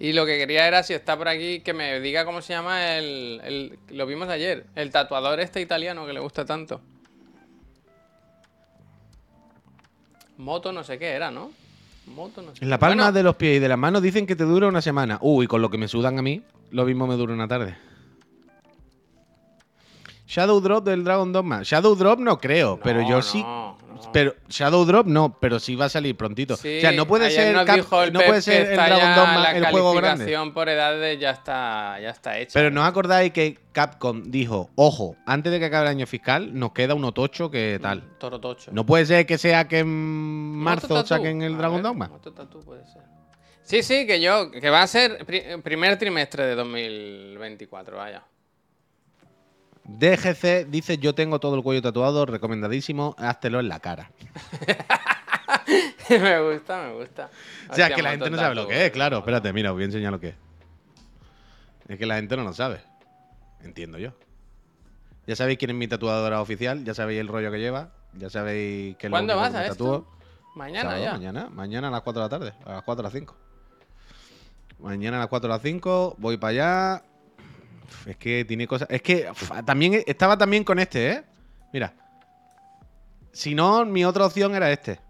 Y 0.00 0.14
lo 0.14 0.24
que 0.24 0.38
quería 0.38 0.66
era, 0.66 0.82
si 0.82 0.94
está 0.94 1.16
por 1.18 1.28
aquí, 1.28 1.60
que 1.60 1.74
me 1.74 2.00
diga 2.00 2.24
cómo 2.24 2.40
se 2.40 2.54
llama 2.54 2.96
el, 2.96 3.40
el- 3.44 3.78
Lo 3.90 4.06
vimos 4.06 4.28
ayer. 4.30 4.64
El 4.74 4.90
tatuador 4.90 5.38
este 5.40 5.60
italiano 5.60 6.06
que 6.06 6.14
le 6.14 6.20
gusta 6.20 6.44
tanto. 6.46 6.80
Moto 10.38 10.72
no 10.72 10.82
sé 10.84 10.98
qué 10.98 11.10
era, 11.10 11.30
¿no? 11.30 11.50
Moto 12.06 12.40
no 12.40 12.54
sé 12.56 12.64
En 12.64 12.70
la 12.70 12.78
palma 12.78 13.04
Bueno, 13.04 13.12
de 13.12 13.22
los 13.22 13.36
pies 13.36 13.56
y 13.56 13.58
de 13.60 13.68
las 13.68 13.76
manos 13.78 14.00
dicen 14.00 14.26
que 14.26 14.34
te 14.36 14.44
dura 14.44 14.68
una 14.68 14.80
semana. 14.80 15.18
Uy, 15.20 15.46
con 15.46 15.60
lo 15.60 15.70
que 15.70 15.76
me 15.76 15.86
sudan 15.86 16.18
a 16.18 16.22
mí, 16.22 16.42
lo 16.70 16.86
mismo 16.86 17.06
me 17.06 17.16
dura 17.16 17.34
una 17.34 17.46
tarde. 17.46 17.76
Shadow 20.26 20.60
Drop 20.60 20.84
del 20.84 21.04
Dragon 21.04 21.30
Dogma. 21.32 21.60
Shadow 21.62 21.94
Drop 21.94 22.20
no 22.20 22.38
creo, 22.38 22.80
pero 22.82 23.02
yo 23.02 23.16
no, 23.16 23.22
sí. 23.22 23.44
Pero 24.12 24.34
Shadow 24.48 24.84
Drop 24.84 25.06
no, 25.06 25.38
pero 25.40 25.58
sí 25.60 25.76
va 25.76 25.86
a 25.86 25.88
salir 25.88 26.16
prontito. 26.16 26.56
Sí, 26.56 26.78
o 26.78 26.80
sea, 26.80 26.92
no 26.92 27.06
puede 27.06 27.30
ser, 27.30 27.54
Cap- 27.66 27.76
no 28.12 28.20
puede 28.20 28.42
ser 28.42 28.66
el 28.70 28.76
Dragon 28.76 29.14
Dogma 29.14 29.38
la 29.42 29.50
el 29.56 29.64
juego 29.66 29.92
grande. 29.94 30.50
por 30.54 30.68
edades 30.68 31.18
ya 31.20 31.30
está, 31.30 31.98
ya 32.00 32.10
está 32.10 32.38
hecha. 32.38 32.52
Pero 32.54 32.70
no 32.70 32.82
os 32.82 32.88
acordáis 32.88 33.32
que 33.32 33.58
Capcom 33.72 34.22
dijo, 34.24 34.70
ojo, 34.74 35.16
antes 35.26 35.52
de 35.52 35.58
que 35.58 35.66
acabe 35.66 35.84
el 35.86 35.90
año 35.90 36.06
fiscal, 36.06 36.58
nos 36.58 36.72
queda 36.72 36.94
un 36.94 37.04
otocho 37.04 37.50
que 37.50 37.78
tal. 37.80 38.02
Toro 38.18 38.40
Tocho. 38.40 38.70
No 38.72 38.84
puede 38.86 39.06
ser 39.06 39.26
que 39.26 39.38
sea 39.38 39.68
que 39.68 39.80
en 39.80 39.88
marzo 40.56 41.04
saquen 41.06 41.42
el 41.42 41.56
Dragon 41.58 41.82
Dogma. 41.82 42.10
Puede 42.64 42.84
ser. 42.86 43.02
Sí, 43.62 43.82
sí, 43.84 44.06
que 44.06 44.20
yo, 44.20 44.50
que 44.50 44.68
va 44.70 44.82
a 44.82 44.86
ser 44.86 45.24
pri- 45.24 45.44
primer 45.62 45.96
trimestre 45.96 46.44
de 46.44 46.54
2024, 46.56 47.96
vaya. 47.96 48.22
DGC 49.98 50.66
dice, 50.68 50.98
yo 50.98 51.14
tengo 51.14 51.40
todo 51.40 51.56
el 51.56 51.62
cuello 51.62 51.82
tatuado, 51.82 52.26
recomendadísimo, 52.26 53.14
háztelo 53.18 53.60
en 53.60 53.68
la 53.68 53.80
cara. 53.80 54.10
me 56.08 56.52
gusta, 56.52 56.82
me 56.82 56.94
gusta. 56.94 57.30
O 57.68 57.74
sea, 57.74 57.86
Hostia, 57.86 57.96
que 57.96 58.02
la 58.02 58.10
gente 58.10 58.30
no 58.30 58.36
sabe 58.36 58.54
lo 58.54 58.68
que 58.68 58.86
es, 58.86 58.92
claro. 58.92 59.18
Espérate, 59.18 59.52
mira, 59.52 59.70
os 59.70 59.74
voy 59.74 59.82
a 59.82 59.86
enseñar 59.86 60.12
lo 60.12 60.20
que 60.20 60.28
es. 60.28 60.34
Es 61.88 61.98
que 61.98 62.06
la 62.06 62.16
gente 62.16 62.36
no 62.36 62.44
lo 62.44 62.52
sabe. 62.52 62.80
Entiendo 63.62 63.98
yo. 63.98 64.12
Ya 65.26 65.36
sabéis 65.36 65.58
quién 65.58 65.70
es 65.70 65.76
mi 65.76 65.88
tatuadora 65.88 66.40
oficial, 66.40 66.84
ya 66.84 66.94
sabéis 66.94 67.20
el 67.20 67.28
rollo 67.28 67.50
que 67.50 67.58
lleva, 67.58 67.90
ya 68.14 68.30
sabéis 68.30 68.96
que 68.96 69.06
es 69.06 69.10
lo 69.10 69.14
¿Cuándo 69.14 69.36
vas 69.36 69.52
que 69.52 69.58
a 69.58 69.66
esto? 69.66 70.06
Mañana 70.54 70.90
Sábado, 70.90 71.04
ya. 71.04 71.12
Mañana, 71.12 71.48
mañana 71.50 71.88
a 71.88 71.90
las 71.90 72.02
4 72.02 72.22
de 72.22 72.24
la 72.24 72.28
tarde, 72.28 72.52
a 72.64 72.72
las 72.72 72.82
4 72.82 73.00
a 73.00 73.04
las 73.04 73.12
5. 73.12 73.36
Mañana 74.80 75.18
a 75.18 75.20
las 75.20 75.28
4 75.28 75.52
a 75.52 75.56
las 75.56 75.62
5, 75.62 76.16
voy 76.18 76.36
para 76.36 76.50
allá. 76.50 77.04
Es 78.06 78.16
que 78.16 78.44
tiene 78.44 78.66
cosas. 78.66 78.88
Es 78.90 79.02
que 79.02 79.28
también 79.64 79.94
e- 79.94 80.04
estaba 80.06 80.36
también 80.36 80.64
con 80.64 80.78
este, 80.78 81.10
¿eh? 81.10 81.24
Mira. 81.72 81.92
Si 83.32 83.54
no, 83.54 83.84
mi 83.84 84.04
otra 84.04 84.26
opción 84.26 84.54
era 84.54 84.70
este. 84.72 85.00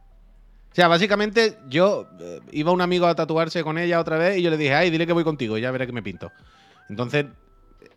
O 0.71 0.75
sea, 0.75 0.89
básicamente 0.89 1.59
yo 1.69 2.07
eh, 2.21 2.41
iba 2.53 2.71
un 2.71 2.81
amigo 2.81 3.07
a 3.07 3.15
tatuarse 3.15 3.65
con 3.65 3.79
ella 3.79 3.99
otra 3.99 4.19
vez 4.19 4.39
y 4.39 4.43
yo 4.43 4.51
le 4.51 4.57
dije, 4.57 4.75
ay, 4.75 4.91
dile 4.91 5.07
que 5.07 5.13
voy 5.13 5.25
contigo, 5.25 5.59
y 5.59 5.63
ya 5.63 5.71
veré 5.71 5.87
que 5.87 5.93
me 5.93 6.03
pinto. 6.03 6.31
Entonces 6.89 7.27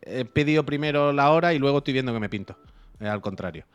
he 0.01 0.25
pedido 0.25 0.65
primero 0.65 1.13
la 1.13 1.31
hora 1.31 1.53
y 1.53 1.59
luego 1.59 1.79
estoy 1.79 1.93
viendo 1.93 2.13
que 2.13 2.19
me 2.19 2.29
pinto. 2.29 2.57
Al 2.99 3.21
contrario. 3.21 3.65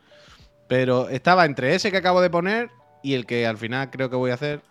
Pero 0.69 1.09
estaba 1.09 1.45
entre 1.45 1.75
ese 1.75 1.91
que 1.91 1.97
acabo 1.97 2.21
de 2.21 2.31
poner 2.31 2.71
y 3.03 3.15
el 3.15 3.27
que 3.27 3.47
al 3.47 3.57
final 3.57 3.91
creo 3.91 4.11
que 4.11 4.17
voy 4.17 4.31
a 4.31 4.35
hacer. 4.35 4.63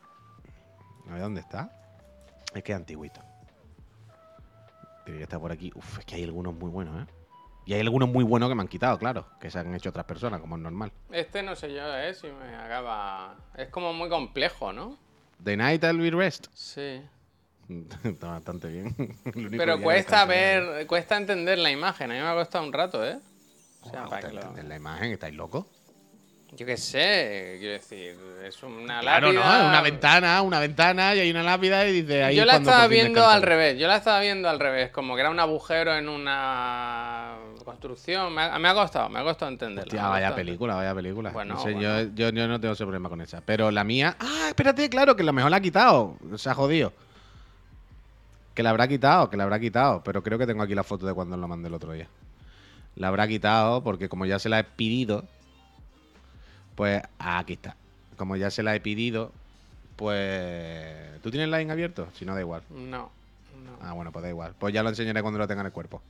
A 1.10 1.14
ver 1.14 1.22
dónde 1.22 1.42
está. 1.42 1.72
Es 2.54 2.64
que 2.64 2.72
es 2.74 2.76
antiguito. 2.76 3.22
Tiene 5.08 5.20
que 5.20 5.24
estar 5.24 5.40
por 5.40 5.54
aquí. 5.54 5.72
Uf, 5.74 6.00
es 6.00 6.06
que 6.06 6.16
hay 6.16 6.26
algunos 6.26 6.54
muy 6.54 6.70
buenos, 6.70 7.02
¿eh? 7.02 7.06
Y 7.66 7.74
hay 7.74 7.80
algunos 7.80 8.10
muy 8.10 8.26
buenos 8.26 8.50
que 8.50 8.56
me 8.56 8.62
han 8.62 8.68
quitado, 8.68 9.00
claro. 9.00 9.26
Que 9.40 9.50
se 9.50 9.58
han 9.58 9.74
hecho 9.74 9.88
otras 9.90 10.06
personas, 10.06 10.42
como 10.42 10.58
es 10.58 10.62
normal. 10.62 10.92
Este 11.10 11.42
no 11.44 11.56
sé 11.56 11.74
yo, 11.74 11.96
eh, 11.96 12.14
si 12.14 12.28
me 12.28 12.54
acaba... 12.54 13.38
Es 13.56 13.70
como 13.70 13.94
muy 13.94 14.10
complejo, 14.10 14.74
¿no? 14.74 14.98
The 15.42 15.56
Night 15.56 15.82
I'll 15.86 15.98
Be 15.98 16.12
Rest. 16.12 16.48
Sí. 16.54 17.02
Está 18.04 18.32
bastante 18.32 18.68
bien. 18.68 18.94
Pero 19.58 19.82
cuesta 19.82 20.26
ver, 20.26 20.86
cuesta 20.88 21.16
entender 21.16 21.58
la 21.58 21.72
imagen. 21.72 22.12
A 22.12 22.14
mí 22.14 22.20
me 22.20 22.28
ha 22.28 22.34
costado 22.34 22.66
un 22.66 22.74
rato, 22.74 23.06
¿eh? 23.06 23.18
O 23.84 23.90
sea, 23.90 24.08
para 24.08 24.28
entender 24.28 24.66
la 24.66 24.76
imagen, 24.76 25.14
¿estáis 25.14 25.36
locos? 25.36 25.68
Yo 26.56 26.66
qué 26.66 26.78
sé, 26.78 27.58
quiero 27.60 27.74
decir, 27.74 28.18
es 28.46 28.64
una 28.64 29.02
Claro, 29.02 29.34
lápida. 29.34 29.62
¿no? 29.64 29.68
Una 29.70 29.82
ventana, 29.82 30.42
una 30.42 30.60
ventana 30.60 31.14
y 31.14 31.20
hay 31.20 31.30
una 31.30 31.44
lápida 31.44 31.86
y 31.86 32.02
dice 32.02 32.24
ahí. 32.24 32.36
Yo 32.38 32.46
la 32.46 32.56
estaba 32.58 32.84
fin 32.84 32.92
viendo 32.92 33.28
al 33.28 33.42
revés, 33.42 33.78
yo 33.78 33.88
la 33.88 33.98
estaba 33.98 34.22
viendo 34.22 34.50
al 34.50 34.58
revés, 34.60 34.90
como 34.92 35.16
que 35.16 35.22
era 35.22 35.30
un 35.30 35.40
agujero 35.40 35.94
en 35.96 36.08
una 36.08 37.36
construcción. 37.66 38.34
Me 38.34 38.44
ha, 38.44 38.58
me 38.60 38.70
ha 38.70 38.74
costado, 38.74 39.10
me 39.10 39.20
ha 39.20 39.24
costado 39.24 39.52
entenderlo. 39.52 39.90
Hostia, 39.90 40.08
vaya 40.08 40.34
película, 40.34 40.76
vaya 40.76 40.96
película. 40.96 41.32
Bueno, 41.32 41.56
no 41.56 41.60
sé, 41.60 41.74
bueno. 41.74 42.02
Yo, 42.04 42.10
yo, 42.16 42.30
yo 42.30 42.48
no 42.48 42.60
tengo 42.62 42.74
ese 42.74 42.86
problema 42.86 43.10
con 43.10 43.20
esa. 43.20 43.42
Pero 43.42 43.70
la 43.70 43.84
mía. 43.84 44.16
Ah, 44.18 44.46
espérate, 44.48 44.90
claro, 44.90 45.18
que 45.18 45.24
la 45.24 45.34
mejor 45.34 45.52
la 45.52 45.58
ha 45.58 45.62
quitado. 45.62 46.16
Se 46.38 46.50
ha 46.50 46.54
jodido. 46.54 46.94
Que 48.56 48.64
la 48.64 48.70
habrá 48.70 48.88
quitado, 48.88 49.30
que 49.30 49.36
la 49.36 49.44
habrá 49.44 49.60
quitado. 49.60 50.02
Pero 50.04 50.24
creo 50.24 50.40
que 50.40 50.48
tengo 50.48 50.64
aquí 50.64 50.74
la 50.74 50.84
foto 50.86 51.06
de 51.06 51.14
cuando 51.14 51.36
la 51.36 51.46
mandé 51.46 51.68
el 51.68 51.74
otro 51.74 51.92
día. 51.92 52.08
La 52.96 53.10
habrá 53.10 53.28
quitado 53.28 53.84
porque 53.84 54.08
como 54.08 54.26
ya 54.26 54.40
se 54.40 54.48
la 54.50 54.60
he 54.60 54.64
pedido, 54.64 55.26
pues 56.78 57.02
aquí 57.18 57.54
está. 57.54 57.76
Como 58.18 58.36
ya 58.36 58.52
se 58.52 58.62
la 58.62 58.76
he 58.76 58.80
pedido, 58.80 59.32
pues... 59.96 61.20
¿Tú 61.24 61.32
tienes 61.32 61.50
Line 61.50 61.72
abierto? 61.72 62.08
Si 62.14 62.24
no, 62.24 62.36
da 62.36 62.40
igual. 62.40 62.62
No, 62.70 63.10
no. 63.66 63.78
Ah, 63.82 63.94
bueno, 63.94 64.12
pues 64.12 64.22
da 64.22 64.30
igual. 64.30 64.54
Pues 64.60 64.76
ya 64.76 64.84
lo 64.84 64.90
enseñaré 64.90 65.24
cuando 65.24 65.40
lo 65.40 65.48
tenga 65.48 65.62
en 65.62 65.66
el 65.66 65.74
cuerpo. 65.74 66.04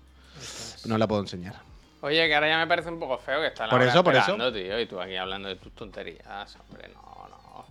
No 0.85 0.97
la 0.97 1.07
puedo 1.07 1.21
enseñar. 1.21 1.55
Oye, 2.01 2.27
que 2.27 2.35
ahora 2.35 2.49
ya 2.49 2.59
me 2.59 2.67
parece 2.67 2.89
un 2.89 2.99
poco 2.99 3.17
feo 3.17 3.39
que 3.39 3.47
está 3.47 3.65
la 3.65 3.71
Por 3.71 3.81
eso, 3.81 4.03
por 4.03 4.13
eso. 4.13 4.35
tío, 4.51 4.79
y 4.79 4.85
tú 4.85 4.99
aquí 4.99 5.15
hablando 5.15 5.47
de 5.47 5.55
tus 5.55 5.71
tonterías, 5.71 6.57
hombre, 6.57 6.89
no, 6.93 7.27
no. 7.29 7.65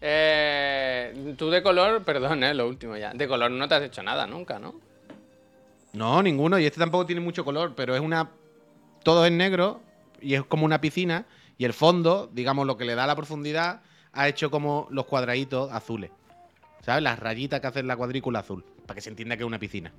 Eh, 0.00 1.34
tú 1.38 1.50
de 1.50 1.62
color, 1.62 2.02
perdón, 2.02 2.42
eh, 2.42 2.52
lo 2.52 2.66
último 2.66 2.96
ya. 2.96 3.12
De 3.14 3.28
color 3.28 3.52
no 3.52 3.68
te 3.68 3.76
has 3.76 3.82
hecho 3.82 4.02
nada 4.02 4.26
nunca, 4.26 4.58
¿no? 4.58 4.74
No, 5.92 6.20
ninguno. 6.20 6.58
Y 6.58 6.66
este 6.66 6.80
tampoco 6.80 7.06
tiene 7.06 7.20
mucho 7.20 7.44
color, 7.44 7.74
pero 7.76 7.94
es 7.94 8.00
una. 8.00 8.28
Todo 9.04 9.24
es 9.24 9.30
negro 9.30 9.80
y 10.20 10.34
es 10.34 10.42
como 10.44 10.64
una 10.64 10.80
piscina. 10.80 11.24
Y 11.58 11.64
el 11.64 11.72
fondo, 11.74 12.30
digamos, 12.32 12.66
lo 12.66 12.76
que 12.76 12.84
le 12.84 12.94
da 12.94 13.06
la 13.06 13.16
profundidad, 13.16 13.82
ha 14.12 14.28
hecho 14.28 14.50
como 14.50 14.86
los 14.90 15.04
cuadraditos 15.06 15.70
azules. 15.72 16.10
¿Sabes? 16.82 17.02
Las 17.02 17.18
rayitas 17.18 17.60
que 17.60 17.66
hacen 17.66 17.86
la 17.86 17.96
cuadrícula 17.96 18.38
azul. 18.38 18.64
Para 18.86 18.94
que 18.94 19.00
se 19.00 19.10
entienda 19.10 19.36
que 19.36 19.42
es 19.42 19.46
una 19.46 19.58
piscina. 19.58 19.92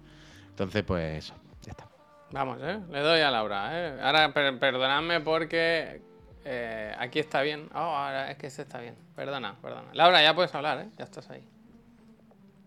Entonces, 0.49 0.84
pues 0.84 1.26
eso. 1.26 1.34
Ya 1.64 1.72
está. 1.72 1.86
Vamos, 2.32 2.60
eh, 2.62 2.80
le 2.89 2.99
doy 3.01 3.20
a 3.22 3.30
Laura, 3.30 3.70
eh. 3.74 3.99
Ahora, 4.01 4.34
per- 4.34 4.57
perdonadme 4.57 5.20
porque 5.20 6.01
eh, 6.45 6.95
aquí 6.97 7.20
está 7.20 7.41
bien. 7.41 7.70
Oh, 7.74 7.78
ahora 7.78 8.32
es 8.32 8.38
que 8.38 8.47
este 8.47 8.62
está 8.62 8.80
bien. 8.80 8.95
Perdona, 9.16 9.55
perdona. 9.62 9.89
Laura, 9.93 10.24
ya 10.24 10.34
puedes 10.34 10.53
hablar, 10.55 10.80
eh. 10.80 10.89
Ya 10.97 11.03
estás 11.03 11.30
ahí. 11.30 11.43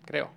Creo. 0.05 0.31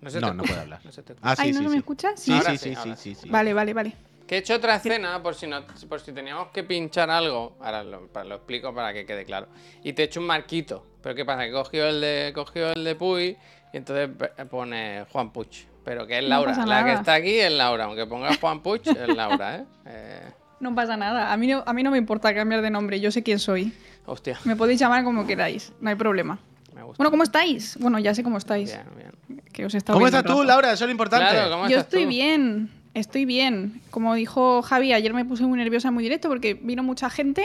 No, 0.00 0.08
se 0.08 0.20
No, 0.20 0.28
te 0.28 0.34
no 0.34 0.42
puede 0.44 0.60
hablar. 0.60 0.80
No 0.84 0.90
se 0.92 1.02
te 1.02 1.12
escucha. 1.12 1.30
Ah, 1.30 1.36
sí, 1.36 1.42
Ay, 1.42 1.52
¿no, 1.52 1.58
sí, 1.58 1.64
no 1.64 1.68
sí. 1.70 1.74
me 1.74 1.78
escuchas? 1.80 2.12
Sí, 2.20 2.32
sí, 2.32 2.40
sí, 2.40 2.56
sí, 2.56 2.58
sí, 2.70 2.74
ahora 2.76 2.96
sí, 2.96 3.14
sí. 3.14 3.28
Vale, 3.28 3.52
vale, 3.52 3.74
vale. 3.74 3.96
Que 4.30 4.36
he 4.36 4.38
hecho 4.38 4.54
otra 4.54 4.76
escena 4.76 5.20
por 5.20 5.34
si 5.34 5.48
no, 5.48 5.64
por 5.88 5.98
si 6.00 6.12
teníamos 6.12 6.50
que 6.52 6.62
pinchar 6.62 7.10
algo. 7.10 7.56
Ahora 7.60 7.82
lo, 7.82 8.06
para- 8.06 8.24
lo 8.28 8.36
explico 8.36 8.72
para 8.72 8.92
que 8.92 9.04
quede 9.04 9.24
claro. 9.24 9.48
Y 9.82 9.92
te 9.92 10.02
he 10.02 10.04
hecho 10.04 10.20
un 10.20 10.26
marquito. 10.26 10.86
Pero 11.02 11.16
qué 11.16 11.24
pasa, 11.24 11.42
que 11.46 11.50
cogió 11.50 11.88
el 11.88 12.00
de, 12.00 12.30
cogió 12.32 12.70
el 12.72 12.84
de 12.84 12.94
Puy 12.94 13.36
y 13.72 13.76
entonces 13.76 14.08
pone 14.48 15.04
Juan 15.10 15.32
Puch. 15.32 15.64
Pero 15.84 16.06
que 16.06 16.18
es 16.18 16.24
Laura. 16.24 16.54
la 16.64 16.84
que 16.84 16.92
está 16.92 17.14
aquí 17.14 17.40
es 17.40 17.50
Laura. 17.50 17.86
Aunque 17.86 18.06
ponga 18.06 18.30
Juan 18.40 18.62
Puch, 18.62 18.86
es 18.86 19.08
Laura, 19.16 19.56
¿eh? 19.56 19.64
Eh, 19.86 20.30
No 20.60 20.76
pasa 20.76 20.96
nada. 20.96 21.32
A 21.32 21.36
mí 21.36 21.48
no, 21.48 21.64
a 21.66 21.72
mí 21.72 21.82
no 21.82 21.90
me 21.90 21.98
importa 21.98 22.32
cambiar 22.32 22.62
de 22.62 22.70
nombre. 22.70 23.00
Yo 23.00 23.10
sé 23.10 23.24
quién 23.24 23.40
soy. 23.40 23.72
Hostia, 24.06 24.38
Me 24.44 24.54
podéis 24.54 24.78
llamar 24.78 25.02
como 25.02 25.26
queráis. 25.26 25.72
No 25.80 25.90
hay 25.90 25.96
problema. 25.96 26.38
me 26.72 26.84
gusta. 26.84 26.98
Bueno, 26.98 27.10
¿cómo 27.10 27.24
estáis? 27.24 27.76
Bueno, 27.80 27.98
ya 27.98 28.14
sé 28.14 28.22
cómo 28.22 28.38
estáis. 28.38 28.70
Bien, 28.96 29.12
bien. 29.26 29.42
Que 29.52 29.66
os 29.66 29.74
he 29.74 29.78
estado 29.78 29.96
¿Cómo 29.96 30.06
estás 30.06 30.22
tú. 30.22 30.44
Laura? 30.44 30.68
Eso 30.72 30.84
es 30.84 30.88
lo 30.88 30.92
importante. 30.92 31.26
Claro, 31.32 31.50
¿cómo 31.50 31.64
Yo 31.64 31.78
estás 31.78 31.86
estoy 31.86 32.04
tú? 32.04 32.08
bien. 32.10 32.70
Estoy 32.94 33.24
bien. 33.24 33.80
Como 33.90 34.14
dijo 34.14 34.62
Javi, 34.62 34.92
ayer 34.92 35.14
me 35.14 35.24
puse 35.24 35.44
muy 35.44 35.58
nerviosa 35.58 35.90
muy 35.90 36.02
directo 36.02 36.28
porque 36.28 36.54
vino 36.54 36.82
mucha 36.82 37.10
gente. 37.10 37.44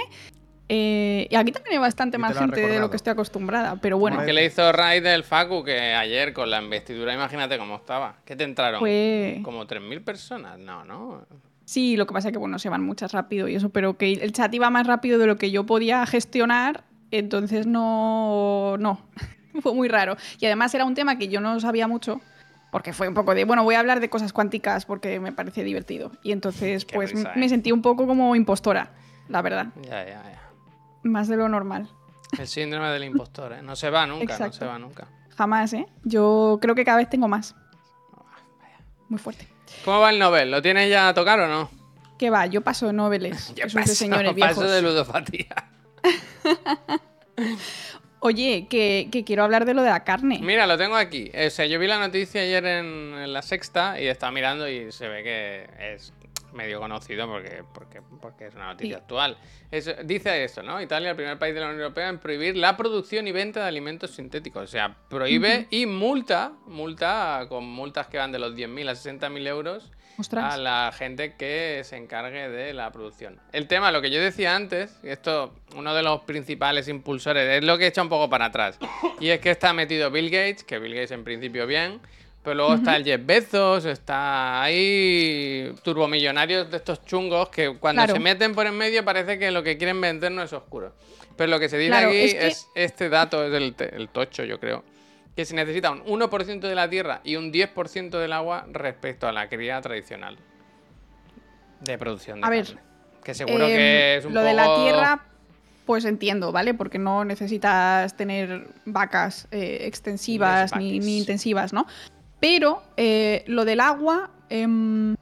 eh, 0.69 1.27
y 1.29 1.35
aquí 1.35 1.51
también 1.51 1.73
hay 1.73 1.79
bastante 1.79 2.17
más 2.17 2.37
gente 2.37 2.55
de 2.55 2.61
lo 2.61 2.67
recordado. 2.67 2.89
que 2.89 2.97
estoy 2.97 3.11
acostumbrada. 3.11 3.75
Pero 3.81 3.97
bueno. 3.97 4.25
¿Qué 4.25 4.33
le 4.33 4.45
hizo 4.45 4.71
Ray 4.71 5.01
del 5.01 5.23
Facu 5.23 5.63
que 5.63 5.79
ayer 5.93 6.33
con 6.33 6.49
la 6.49 6.61
investidura, 6.61 7.13
imagínate 7.13 7.57
cómo 7.57 7.75
estaba? 7.75 8.17
¿Qué 8.25 8.35
te 8.35 8.43
entraron? 8.43 8.79
fue. 8.79 9.39
¿Como 9.43 9.67
3.000 9.67 10.03
personas? 10.03 10.57
No, 10.57 10.83
no. 10.83 11.25
Sí, 11.65 11.97
lo 11.97 12.05
que 12.05 12.13
pasa 12.13 12.29
es 12.29 12.31
que 12.31 12.37
bueno, 12.37 12.59
se 12.59 12.69
van 12.69 12.83
muchas 12.83 13.11
rápido 13.11 13.47
y 13.47 13.55
eso, 13.55 13.69
pero 13.69 13.97
que 13.97 14.13
el 14.13 14.31
chat 14.31 14.53
iba 14.53 14.69
más 14.69 14.85
rápido 14.85 15.17
de 15.17 15.25
lo 15.25 15.35
que 15.35 15.49
yo 15.49 15.65
podía 15.65 16.05
gestionar, 16.05 16.83
entonces 17.09 17.65
no, 17.65 18.77
no, 18.77 19.01
fue 19.61 19.73
muy 19.73 19.87
raro. 19.87 20.15
Y 20.39 20.45
además 20.45 20.73
era 20.75 20.85
un 20.85 20.93
tema 20.93 21.17
que 21.17 21.27
yo 21.27 21.41
no 21.41 21.59
sabía 21.59 21.87
mucho, 21.87 22.21
porque 22.75 22.91
fue 22.91 23.07
un 23.07 23.13
poco 23.13 23.33
de, 23.33 23.45
bueno, 23.45 23.63
voy 23.63 23.75
a 23.75 23.79
hablar 23.79 24.01
de 24.01 24.09
cosas 24.09 24.33
cuánticas 24.33 24.85
porque 24.85 25.17
me 25.21 25.31
parece 25.31 25.63
divertido. 25.63 26.11
Y 26.23 26.33
entonces, 26.33 26.83
Qué 26.83 26.95
pues 26.95 27.13
risa, 27.13 27.31
me 27.37 27.45
¿eh? 27.45 27.47
sentí 27.47 27.71
un 27.71 27.81
poco 27.81 28.05
como 28.05 28.35
impostora, 28.35 28.91
la 29.29 29.41
verdad, 29.41 29.67
Ya, 29.81 30.05
ya, 30.05 30.21
ya. 30.29 30.41
más 31.03 31.29
de 31.29 31.37
lo 31.37 31.47
normal. 31.47 31.87
El 32.37 32.49
síndrome 32.49 32.89
del 32.89 33.05
impostor, 33.05 33.53
¿eh? 33.53 33.61
No 33.61 33.77
se 33.77 33.89
va 33.89 34.05
nunca, 34.05 34.37
no 34.37 34.51
se 34.51 34.65
va 34.65 34.77
nunca. 34.77 35.07
Jamás, 35.37 35.71
¿eh? 35.71 35.87
Yo 36.03 36.59
creo 36.61 36.75
que 36.75 36.83
cada 36.83 36.97
vez 36.97 37.09
tengo 37.09 37.29
más. 37.29 37.55
Muy 39.07 39.19
fuerte. 39.19 39.47
¿Cómo 39.85 40.01
va 40.01 40.09
el 40.09 40.19
Nobel? 40.19 40.51
¿Lo 40.51 40.61
tienes 40.61 40.89
ya 40.89 41.07
a 41.07 41.13
tocar 41.13 41.39
o 41.39 41.47
no? 41.47 41.69
¿Qué 42.19 42.29
va? 42.29 42.45
Yo 42.45 42.59
paso 42.59 42.91
noveles, 42.91 43.53
Yo 43.55 43.67
esos 43.67 43.85
de 43.85 43.95
señores 43.95 44.33
paso 44.37 44.63
viejos. 44.63 44.69
de 44.69 44.81
ludopatía. 44.81 45.69
Oye, 48.25 48.67
que, 48.69 49.07
que 49.11 49.23
quiero 49.23 49.43
hablar 49.43 49.65
de 49.65 49.73
lo 49.73 49.83
de 49.83 49.89
la 49.89 50.03
carne. 50.03 50.39
Mira, 50.41 50.65
lo 50.67 50.77
tengo 50.77 50.95
aquí. 50.95 51.31
O 51.45 51.49
sea, 51.49 51.65
yo 51.67 51.77
vi 51.79 51.87
la 51.87 51.99
noticia 51.99 52.41
ayer 52.41 52.65
en, 52.65 52.85
en 53.15 53.31
la 53.33 53.41
sexta 53.41 54.01
y 54.01 54.07
estaba 54.07 54.31
mirando 54.31 54.67
y 54.67 54.91
se 54.91 55.07
ve 55.07 55.23
que 55.23 55.93
es 55.93 56.11
medio 56.53 56.79
conocido 56.79 57.27
porque, 57.27 57.63
porque, 57.73 58.01
porque 58.21 58.47
es 58.47 58.55
una 58.55 58.67
noticia 58.67 58.95
Sí. 58.95 59.01
actual. 59.01 59.37
Es- 59.69 59.93
dice 60.05 60.43
esto, 60.43 60.63
¿no? 60.63 60.81
Italia, 60.81 61.09
el 61.11 61.15
primer 61.17 61.37
país 61.37 61.53
de 61.53 61.59
la 61.59 61.67
Unión 61.67 61.81
Europea 61.81 62.07
en 62.09 62.17
prohibir 62.17 62.55
la 62.55 62.75
producción 62.77 63.27
y 63.27 63.31
venta 63.33 63.61
de 63.61 63.67
alimentos 63.67 64.11
sintéticos. 64.11 64.63
O 64.63 64.67
sea, 64.67 64.95
prohíbe 65.09 65.67
y 65.69 65.85
multa, 65.85 66.53
multa 66.65 67.45
con 67.49 67.65
multas 67.65 68.07
que 68.07 68.17
van 68.17 68.31
de 68.31 68.39
los 68.39 68.55
10.000 68.55 68.87
a 68.89 68.93
60.000 68.95 69.45
euros 69.47 69.91
Ostras. 70.17 70.53
a 70.53 70.57
la 70.57 70.93
gente 70.97 71.33
que 71.35 71.81
se 71.83 71.97
encargue 71.97 72.49
de 72.49 72.73
la 72.73 72.91
producción. 72.91 73.39
El 73.51 73.67
tema, 73.67 73.91
lo 73.91 74.01
que 74.01 74.09
yo 74.09 74.21
decía 74.21 74.55
antes, 74.55 74.97
y 75.03 75.09
esto, 75.09 75.53
uno 75.75 75.93
de 75.93 76.03
los 76.03 76.21
principales 76.21 76.87
impulsores, 76.87 77.47
es 77.57 77.63
lo 77.63 77.77
que 77.77 77.87
echa 77.87 78.01
un 78.01 78.09
poco 78.09 78.29
para 78.29 78.45
atrás. 78.45 78.77
Y 79.19 79.29
es 79.29 79.39
que 79.39 79.51
está 79.51 79.73
metido 79.73 80.11
Bill 80.11 80.29
Gates, 80.29 80.63
que 80.63 80.77
Bill 80.79 80.93
Gates 80.93 81.11
en 81.11 81.23
principio 81.23 81.65
bien, 81.67 81.99
pero 82.43 82.55
luego 82.55 82.75
está 82.75 82.95
el 82.95 83.03
Jeff 83.03 83.21
Bezos, 83.25 83.85
está 83.85 84.61
ahí 84.61 85.73
turbomillonarios 85.83 86.69
de 86.69 86.77
estos 86.77 87.03
chungos 87.05 87.49
que 87.49 87.75
cuando 87.77 88.01
Claro. 88.01 88.13
se 88.13 88.19
meten 88.19 88.53
por 88.53 88.67
en 88.67 88.77
medio 88.77 89.03
parece 89.03 89.39
que 89.39 89.49
lo 89.51 89.63
que 89.63 89.77
quieren 89.77 89.99
vender 89.99 90.31
no 90.31 90.43
es 90.43 90.53
oscuro. 90.53 90.93
Pero 91.35 91.49
lo 91.49 91.59
que 91.59 91.69
se 91.69 91.77
dice 91.77 91.89
Claro, 91.89 92.09
aquí 92.09 92.17
es 92.17 92.67
este 92.75 93.09
dato, 93.09 93.43
es 93.45 93.53
el 93.53 94.09
tocho, 94.09 94.43
yo 94.43 94.59
creo 94.59 94.83
que 95.35 95.45
se 95.45 95.53
necesita 95.55 95.91
un 95.91 96.01
1% 96.01 96.59
de 96.61 96.75
la 96.75 96.89
tierra 96.89 97.21
y 97.23 97.35
un 97.35 97.51
10% 97.51 98.09
del 98.19 98.33
agua 98.33 98.65
respecto 98.71 99.27
a 99.27 99.31
la 99.31 99.49
cría 99.49 99.81
tradicional 99.81 100.37
de 101.81 101.97
producción 101.97 102.39
de 102.41 102.47
A 102.47 102.49
ver, 102.49 102.65
carne. 102.65 102.81
Que 103.23 103.33
seguro 103.33 103.65
Em, 103.65 103.75
que 103.75 104.17
es 104.17 104.25
un 104.25 104.33
lo 104.33 104.39
poco... 104.41 104.47
de 104.47 104.53
la 104.53 104.75
tierra, 104.75 105.23
pues 105.85 106.05
entiendo, 106.05 106.51
¿vale? 106.51 106.73
Porque 106.73 106.99
no 106.99 107.25
necesitas 107.25 108.15
tener 108.15 108.67
vacas 108.85 109.47
eh, 109.51 109.79
extensivas 109.81 110.75
ni, 110.75 110.97
intensivas, 111.17 111.73
¿no? 111.73 111.85
Pero 112.39 112.81
eh, 112.97 113.43
lo 113.47 113.65
del 113.65 113.79
agua. 113.81 114.29
em, 114.49 115.15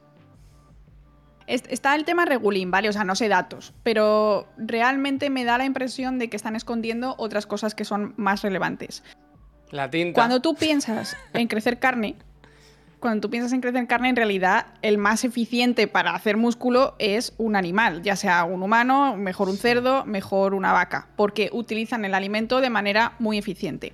es- 1.46 1.64
está 1.68 1.94
el 1.94 2.04
tema 2.04 2.24
regulín, 2.24 2.70
¿vale? 2.70 2.88
O 2.88 2.92
sea, 2.92 3.04
no 3.04 3.14
sé 3.16 3.28
datos, 3.28 3.74
pero 3.82 4.46
realmente 4.56 5.28
me 5.30 5.44
da 5.44 5.58
la 5.58 5.64
impresión 5.64 6.18
de 6.18 6.28
que 6.30 6.36
están 6.36 6.56
escondiendo 6.56 7.14
otras 7.18 7.46
cosas 7.46 7.74
que 7.74 7.84
son 7.84 8.14
más 8.16 8.42
relevantes. 8.42 9.02
La 9.70 9.90
tinta. 9.90 10.14
Cuando 10.14 10.40
tú 10.40 10.54
piensas 10.54 11.16
en 11.32 11.48
crecer 11.48 11.78
carne, 11.78 12.16
cuando 13.00 13.20
tú 13.20 13.30
piensas 13.30 13.52
en 13.52 13.60
crecer 13.60 13.86
carne, 13.86 14.08
en 14.08 14.16
realidad 14.16 14.66
el 14.82 14.96
más 14.98 15.24
eficiente 15.24 15.86
para 15.88 16.14
hacer 16.14 16.36
músculo 16.36 16.94
es 16.98 17.34
un 17.38 17.54
animal, 17.56 18.02
ya 18.02 18.16
sea 18.16 18.44
un 18.44 18.62
humano, 18.62 19.16
mejor 19.16 19.48
un 19.48 19.56
cerdo, 19.58 20.04
mejor 20.06 20.54
una 20.54 20.72
vaca, 20.72 21.08
porque 21.16 21.50
utilizan 21.52 22.04
el 22.04 22.14
alimento 22.14 22.60
de 22.60 22.70
manera 22.70 23.12
muy 23.18 23.36
eficiente. 23.36 23.92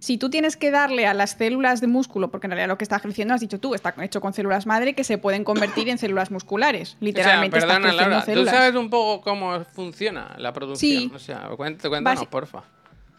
Si 0.00 0.16
tú 0.16 0.30
tienes 0.30 0.56
que 0.56 0.70
darle 0.70 1.08
a 1.08 1.14
las 1.14 1.30
células 1.32 1.80
de 1.80 1.88
músculo, 1.88 2.30
porque 2.30 2.46
en 2.46 2.52
realidad 2.52 2.68
lo 2.68 2.78
que 2.78 2.84
está 2.84 3.00
creciendo, 3.00 3.34
has 3.34 3.40
dicho 3.40 3.58
tú, 3.58 3.74
está 3.74 3.92
hecho 4.00 4.20
con 4.20 4.32
células 4.32 4.64
madre 4.64 4.94
que 4.94 5.02
se 5.02 5.18
pueden 5.18 5.42
convertir 5.42 5.88
en 5.88 5.98
células 5.98 6.30
musculares. 6.30 6.96
Literalmente 7.00 7.56
o 7.58 7.60
sea, 7.60 7.68
estás 7.68 7.80
perdona, 7.82 8.02
Laura, 8.02 8.20
¿tú 8.20 8.26
células. 8.26 8.54
sabes 8.54 8.74
un 8.76 8.88
poco 8.90 9.20
cómo 9.22 9.64
funciona 9.64 10.36
la 10.38 10.52
producción? 10.52 10.78
Sí. 11.00 11.10
O 11.12 11.18
sea, 11.18 11.48
cuént- 11.50 11.80
cuéntanos, 11.88 12.20
Basi- 12.22 12.28
porfa. 12.28 12.62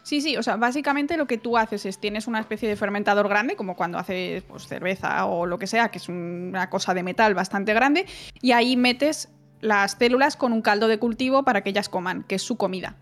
Sí, 0.02 0.20
sí, 0.20 0.36
o 0.36 0.42
sea, 0.42 0.56
básicamente 0.56 1.16
lo 1.16 1.26
que 1.26 1.38
tú 1.38 1.58
haces 1.58 1.84
es 1.84 1.98
tienes 1.98 2.26
una 2.26 2.40
especie 2.40 2.68
de 2.68 2.76
fermentador 2.76 3.28
grande, 3.28 3.56
como 3.56 3.76
cuando 3.76 3.98
haces 3.98 4.42
pues, 4.44 4.66
cerveza 4.66 5.26
o 5.26 5.46
lo 5.46 5.58
que 5.58 5.66
sea, 5.66 5.90
que 5.90 5.98
es 5.98 6.08
una 6.08 6.70
cosa 6.70 6.94
de 6.94 7.02
metal 7.02 7.34
bastante 7.34 7.74
grande, 7.74 8.06
y 8.40 8.52
ahí 8.52 8.76
metes 8.76 9.28
las 9.60 9.92
células 9.92 10.36
con 10.36 10.52
un 10.52 10.62
caldo 10.62 10.88
de 10.88 10.98
cultivo 10.98 11.44
para 11.44 11.62
que 11.62 11.70
ellas 11.70 11.88
coman, 11.88 12.24
que 12.24 12.36
es 12.36 12.42
su 12.42 12.56
comida. 12.56 12.96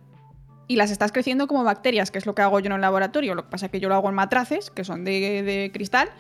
Y 0.67 0.77
las 0.77 0.91
estás 0.91 1.13
creciendo 1.13 1.47
como 1.47 1.65
bacterias, 1.65 2.11
que 2.11 2.19
es 2.19 2.27
lo 2.27 2.35
que 2.35 2.43
hago 2.43 2.61
yo 2.61 2.67
en 2.67 2.73
el 2.73 2.81
laboratorio. 2.81 3.35
Lo 3.35 3.45
que 3.45 3.51
pasa 3.51 3.67
es 3.67 3.73
que 3.73 3.81
yo 3.81 3.89
lo 3.89 3.95
hago 3.95 4.11
en 4.11 4.15
matraces, 4.15 4.71
que 4.71 4.85
son 4.85 5.05
de, 5.05 5.71
cristal. 5.73 6.11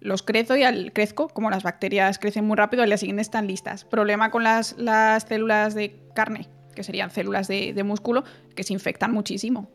Los 0.00 0.22
crezo 0.22 0.56
y 0.56 0.62
al 0.62 0.92
crezco, 0.92 1.28
como 1.28 1.48
las 1.48 1.62
bacterias 1.62 2.18
crecen 2.18 2.44
muy 2.44 2.56
rápido, 2.56 2.82
al 2.82 2.90
día 2.90 2.98
siguiente 2.98 3.22
están 3.22 3.46
listas. 3.46 3.86
Problema 3.86 4.30
con 4.30 4.42
las, 4.42 4.76
las 4.76 5.22
células 5.22 5.74
de 5.74 5.96
carne, 6.14 6.48
que 6.74 6.82
serían 6.82 7.10
células 7.10 7.48
de 7.48 7.82
músculo, 7.82 8.24
que 8.54 8.64
se 8.64 8.74
infectan 8.74 9.12
muchísimo. 9.12 9.70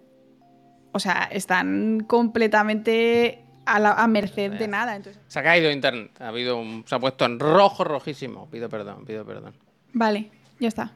O 0.91 0.99
sea, 0.99 1.29
están 1.31 2.01
completamente 2.07 3.43
a, 3.65 3.79
la- 3.79 3.93
a 3.93 4.07
merced 4.07 4.51
de 4.53 4.67
nada. 4.67 4.95
Entonces, 4.95 5.21
Se 5.27 5.39
ha 5.39 5.43
caído 5.43 5.69
internet. 5.71 6.11
Ha 6.19 6.29
habido 6.29 6.57
un- 6.57 6.83
se 6.87 6.95
ha 6.95 6.99
puesto 6.99 7.25
en 7.25 7.39
rojo, 7.39 7.83
rojísimo. 7.83 8.47
Pido 8.49 8.69
perdón, 8.69 9.05
pido 9.05 9.25
perdón. 9.25 9.53
vale, 9.93 10.29
ya 10.59 10.67
está. 10.67 10.91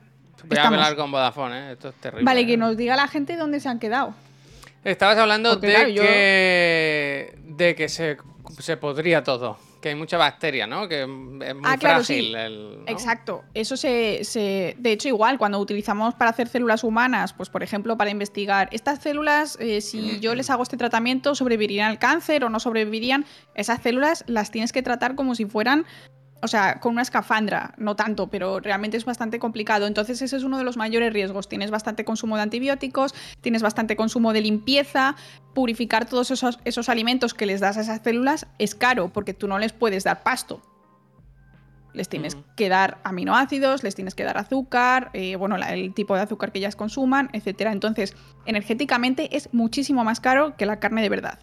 Voy 0.46 0.58
a 0.58 0.68
hablar 0.68 0.96
con 0.96 1.10
Vodafone, 1.12 1.70
¿eh? 1.70 1.72
Esto 1.74 1.89
es 1.89 1.96
terrible. 1.96 2.26
Vale, 2.26 2.41
¿eh? 2.41 2.48
que 2.48 2.58
nos 2.58 2.76
diga 2.76 2.96
la 2.98 3.08
gente 3.08 3.38
dónde 3.38 3.60
se 3.60 3.70
han 3.70 3.80
quedado. 3.80 4.14
Estabas 4.84 5.18
hablando 5.18 5.52
Porque, 5.52 5.68
de 5.68 5.74
claro, 5.74 5.89
yo- 5.89 6.02
que, 6.04 7.39
de 7.46 7.76
que 7.76 7.88
se, 7.88 8.18
se 8.60 8.76
podría 8.78 9.24
todo. 9.24 9.58
Que 9.84 9.90
hay 9.90 9.96
mucha 9.96 10.16
bacteria, 10.18 10.66
¿no? 10.66 10.88
Que 10.88 11.02
es 11.02 11.08
muy 11.10 11.42
Ah, 11.66 11.76
claro, 11.78 12.04
frágil. 12.06 12.26
sí. 12.28 12.34
el- 12.34 12.80
¿no? 12.86 12.88
Exacto. 12.88 13.44
Eso 13.54 13.76
se, 13.76 14.24
se- 14.24 14.78
De 14.80 14.94
hecho, 14.94 15.10
igual, 15.10 15.38
cuando 15.38 15.60
utilizamos 15.60 16.16
para 16.16 16.32
hacer 16.32 16.48
células 16.48 16.86
humanas, 16.86 17.34
pues 17.34 17.50
por 17.50 17.64
ejemplo, 17.64 17.98
para 17.98 18.10
investigar 18.10 18.70
estas 18.72 19.00
células, 19.04 19.58
eh, 19.60 19.82
si 19.82 20.22
yo 20.22 20.36
les 20.36 20.50
hago 20.50 20.64
este 20.64 20.78
tratamiento, 20.78 21.36
sobrevivirían 21.36 21.90
al 21.90 22.00
cáncer 22.00 22.46
o 22.46 22.50
no 22.50 22.62
sobrevivirían, 22.62 23.26
esas 23.56 23.82
células 23.84 24.24
las 24.28 24.52
tienes 24.52 24.72
que 24.72 24.82
tratar 24.82 25.16
como 25.16 25.36
si 25.36 25.44
fueran. 25.46 25.86
O 26.44 26.48
sea, 26.48 26.80
con 26.82 26.91
una 26.94 27.02
escafandra, 27.02 27.74
no 27.78 27.96
tanto, 27.96 28.28
pero 28.28 28.60
realmente 28.60 28.98
es 28.98 29.06
bastante 29.06 29.39
complicado. 29.39 29.88
Entonces, 29.88 30.22
ese 30.22 30.36
es 30.36 30.44
uno 30.44 30.58
de 30.58 30.66
los 30.66 30.76
mayores 30.78 31.14
riesgos. 31.14 31.48
Tienes 31.48 31.72
bastante 31.72 32.04
consumo 32.04 32.36
de 32.36 32.41
antibióticos, 32.44 33.16
tienes 33.41 33.62
bastante 33.62 33.96
consumo 33.96 34.34
de 34.34 34.41
limpieza, 34.41 35.16
purificar 35.56 36.06
todos 36.06 36.32
esos, 36.32 36.60
esos 36.66 36.89
alimentos 36.89 37.34
que 37.34 37.46
les 37.46 37.62
das 37.62 37.78
a 37.78 37.82
esas 37.82 38.02
células 38.04 38.46
es 38.60 38.76
caro, 38.76 39.14
porque 39.14 39.34
tú 39.34 39.48
no 39.48 39.58
les 39.58 39.72
puedes 39.74 40.04
dar 40.04 40.22
pasto 40.24 40.62
les 41.94 42.10
tienes 42.10 42.34
Ujú. 42.34 42.44
que 42.56 42.70
dar 42.70 42.98
aminoácidos, 43.04 43.84
les 43.84 43.94
tienes 43.94 44.16
que 44.16 44.24
dar 44.24 44.39
azúcar, 44.39 45.12
eh, 45.14 45.36
bueno, 45.36 45.58
la- 45.58 45.76
el 45.76 45.94
tipo 45.94 46.16
de 46.16 46.22
azúcar 46.22 46.52
que 46.52 46.58
ellas 46.58 46.76
consuman, 46.76 47.30
etcétera. 47.34 47.72
Entonces, 47.72 48.16
energéticamente 48.48 49.38
es 49.38 49.54
muchísimo 49.54 50.04
más 50.04 50.20
caro 50.20 50.58
que 50.58 50.66
la 50.66 50.80
carne 50.80 51.04
de 51.04 51.10
verdad. 51.10 51.38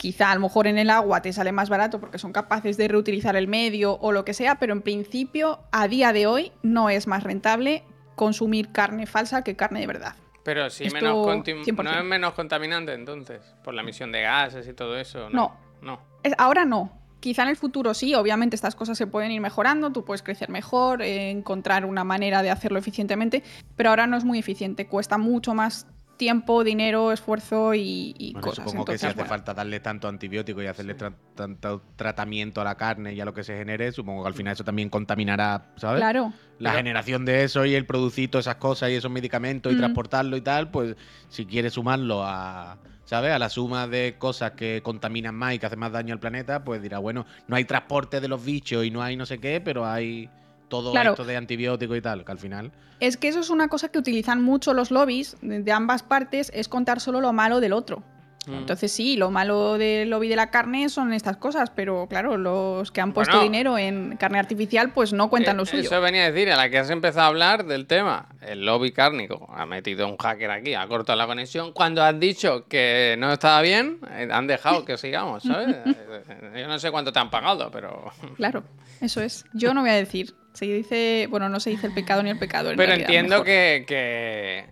Quizá 0.00 0.30
a 0.30 0.34
lo 0.34 0.40
mejor 0.40 0.66
en 0.66 0.78
el 0.78 0.88
agua 0.88 1.20
te 1.20 1.30
sale 1.30 1.52
más 1.52 1.68
barato 1.68 2.00
porque 2.00 2.16
son 2.16 2.32
capaces 2.32 2.78
de 2.78 2.88
reutilizar 2.88 3.36
el 3.36 3.48
medio 3.48 3.98
o 4.00 4.12
lo 4.12 4.24
que 4.24 4.32
sea, 4.32 4.54
pero 4.58 4.72
en 4.72 4.80
principio, 4.80 5.60
a 5.72 5.88
día 5.88 6.14
de 6.14 6.26
hoy, 6.26 6.52
no 6.62 6.88
es 6.88 7.06
más 7.06 7.22
rentable 7.22 7.84
consumir 8.14 8.72
carne 8.72 9.04
falsa 9.04 9.44
que 9.44 9.56
carne 9.56 9.80
de 9.80 9.86
verdad. 9.86 10.14
Pero 10.42 10.70
sí, 10.70 10.84
Esto, 10.84 10.94
menos 10.94 11.26
contim- 11.26 11.62
100%. 11.64 11.82
no 11.84 11.98
es 11.98 12.04
menos 12.04 12.32
contaminante 12.32 12.94
entonces, 12.94 13.42
por 13.62 13.74
la 13.74 13.82
emisión 13.82 14.10
de 14.10 14.22
gases 14.22 14.66
y 14.66 14.72
todo 14.72 14.96
eso. 14.96 15.28
No. 15.28 15.54
No. 15.82 16.00
no. 16.24 16.32
Ahora 16.38 16.64
no. 16.64 16.90
Quizá 17.20 17.42
en 17.42 17.50
el 17.50 17.56
futuro 17.56 17.92
sí, 17.92 18.14
obviamente 18.14 18.56
estas 18.56 18.74
cosas 18.74 18.96
se 18.96 19.06
pueden 19.06 19.30
ir 19.32 19.42
mejorando, 19.42 19.92
tú 19.92 20.06
puedes 20.06 20.22
crecer 20.22 20.48
mejor, 20.48 21.02
eh, 21.02 21.30
encontrar 21.30 21.84
una 21.84 22.04
manera 22.04 22.42
de 22.42 22.48
hacerlo 22.48 22.78
eficientemente, 22.78 23.42
pero 23.76 23.90
ahora 23.90 24.06
no 24.06 24.16
es 24.16 24.24
muy 24.24 24.38
eficiente, 24.38 24.86
cuesta 24.86 25.18
mucho 25.18 25.52
más 25.52 25.86
tiempo, 26.20 26.62
dinero, 26.62 27.12
esfuerzo 27.12 27.72
y, 27.72 28.14
y 28.18 28.32
Bueno, 28.34 28.48
cosas. 28.48 28.64
supongo 28.66 28.84
que 28.84 28.98
si 28.98 29.06
hace 29.06 29.14
bueno, 29.14 29.28
falta 29.30 29.54
darle 29.54 29.80
tanto 29.80 30.06
antibiótico 30.06 30.60
y 30.62 30.66
hacerle 30.66 30.94
tra- 30.94 31.14
tanto 31.34 31.82
tratamiento 31.96 32.60
a 32.60 32.64
la 32.64 32.74
carne 32.76 33.14
y 33.14 33.20
a 33.20 33.24
lo 33.24 33.32
que 33.32 33.42
se 33.42 33.56
genere, 33.56 33.90
supongo 33.90 34.22
que 34.22 34.28
al 34.28 34.34
final 34.34 34.52
eso 34.52 34.62
también 34.62 34.90
contaminará, 34.90 35.72
¿sabes? 35.76 36.00
Claro, 36.00 36.32
La 36.58 36.72
Pero- 36.72 36.78
generación 36.80 37.24
de 37.24 37.44
eso 37.44 37.64
y 37.64 37.74
el 37.74 37.86
producir 37.86 38.30
todas 38.30 38.44
esas 38.46 38.56
cosas 38.56 38.90
y 38.90 38.94
esos 38.96 39.10
medicamentos 39.10 39.72
y 39.72 39.76
Mm. 39.76 39.78
transportarlo 39.78 40.36
y 40.36 40.42
tal, 40.42 40.70
pues 40.70 40.94
si 41.30 41.46
quieres 41.46 41.72
sumarlo 41.72 42.22
a, 42.22 42.76
¿sabes? 43.06 43.32
A 43.32 43.38
la 43.38 43.48
suma 43.48 43.88
de 43.88 44.16
cosas 44.18 44.50
que 44.52 44.82
contaminan 44.82 45.34
más 45.34 45.54
y 45.54 45.58
que 45.58 45.64
hacen 45.64 45.78
más 45.78 45.90
daño 45.90 46.12
al 46.12 46.20
planeta, 46.20 46.62
pues 46.64 46.82
dirá, 46.82 46.98
bueno, 46.98 47.24
no 47.48 47.56
hay 47.56 47.64
transporte 47.64 48.20
de 48.20 48.28
los 48.28 48.44
bichos 48.44 48.84
y 48.84 48.90
no 48.90 49.02
hay 49.02 49.16
no 49.16 49.24
sé 49.24 49.38
qué, 49.38 49.62
pero 49.62 49.86
hay 49.86 50.28
todo 50.70 50.90
Claro. 50.92 51.10
esto 51.10 51.24
de 51.24 51.36
antibióticos 51.36 51.98
y 51.98 52.00
tal, 52.00 52.24
que 52.24 52.32
al 52.32 52.38
final... 52.38 52.72
es 53.00 53.18
que 53.18 53.28
eso 53.28 53.40
es 53.40 53.50
una 53.50 53.68
cosa 53.68 53.88
que 53.90 53.98
utilizan 53.98 54.40
mucho 54.42 54.72
los 54.72 54.90
lobbies 54.90 55.36
de 55.42 55.70
ambas 55.72 56.02
partes, 56.02 56.50
es 56.54 56.68
contar 56.68 57.00
solo 57.00 57.20
lo 57.20 57.34
malo 57.34 57.60
del 57.60 57.74
otro. 57.74 58.02
Mm. 58.46 58.54
Entonces 58.54 58.90
sí, 58.90 59.16
lo 59.18 59.30
malo 59.30 59.76
del 59.76 60.08
lobby 60.08 60.26
de 60.28 60.34
la 60.36 60.50
carne 60.50 60.88
son 60.88 61.12
estas 61.12 61.36
cosas, 61.36 61.68
pero 61.68 62.06
claro, 62.08 62.38
los 62.38 62.90
que 62.90 63.02
han 63.02 63.12
puesto 63.12 63.34
Bueno. 63.36 63.44
dinero 63.50 63.76
en 63.76 64.16
carne 64.16 64.38
artificial 64.38 64.92
pues 64.94 65.12
no 65.12 65.28
cuentan 65.28 65.58
lo 65.58 65.64
Eh, 65.64 65.66
suyo. 65.66 65.82
Eso 65.82 66.00
venía 66.00 66.24
a 66.24 66.32
decir, 66.32 66.50
a 66.50 66.56
la 66.56 66.70
que 66.70 66.78
has 66.78 66.88
empezado 66.88 67.26
a 67.26 67.26
hablar 67.26 67.66
del 67.66 67.86
tema, 67.86 68.28
el 68.40 68.64
lobby 68.64 68.92
cárnico. 68.92 69.46
Ha 69.54 69.66
metido 69.66 70.08
un 70.08 70.16
hacker 70.16 70.50
aquí, 70.50 70.72
ha 70.72 70.86
cortado 70.88 71.18
la 71.18 71.26
conexión. 71.26 71.72
Cuando 71.74 72.02
has 72.02 72.18
dicho 72.18 72.64
que 72.66 73.14
no 73.18 73.30
estaba 73.30 73.60
bien, 73.60 73.98
eh, 74.10 74.26
han 74.32 74.46
dejado 74.46 74.86
que 74.86 74.96
sigamos, 74.96 75.42
¿sabes? 75.42 75.76
Yo 76.56 76.66
no 76.66 76.78
sé 76.78 76.90
cuánto 76.90 77.12
te 77.12 77.18
han 77.18 77.28
pagado, 77.28 77.70
pero. 77.70 78.10
Claro, 78.36 78.64
eso 79.02 79.20
es. 79.20 79.44
Yo 79.52 79.74
no 79.74 79.82
voy 79.82 79.90
a 79.90 79.94
decir. 79.94 80.34
Se 80.52 80.66
dice, 80.66 81.26
bueno, 81.30 81.48
no 81.48 81.60
se 81.60 81.70
dice 81.70 81.86
el 81.86 81.94
pecado 81.94 82.22
ni 82.22 82.30
el 82.30 82.38
pecado. 82.38 82.70
en 82.70 82.76
Pero 82.76 82.88
realidad, 82.88 83.10
entiendo 83.10 83.44
que, 83.44 83.84
que, 83.86 84.66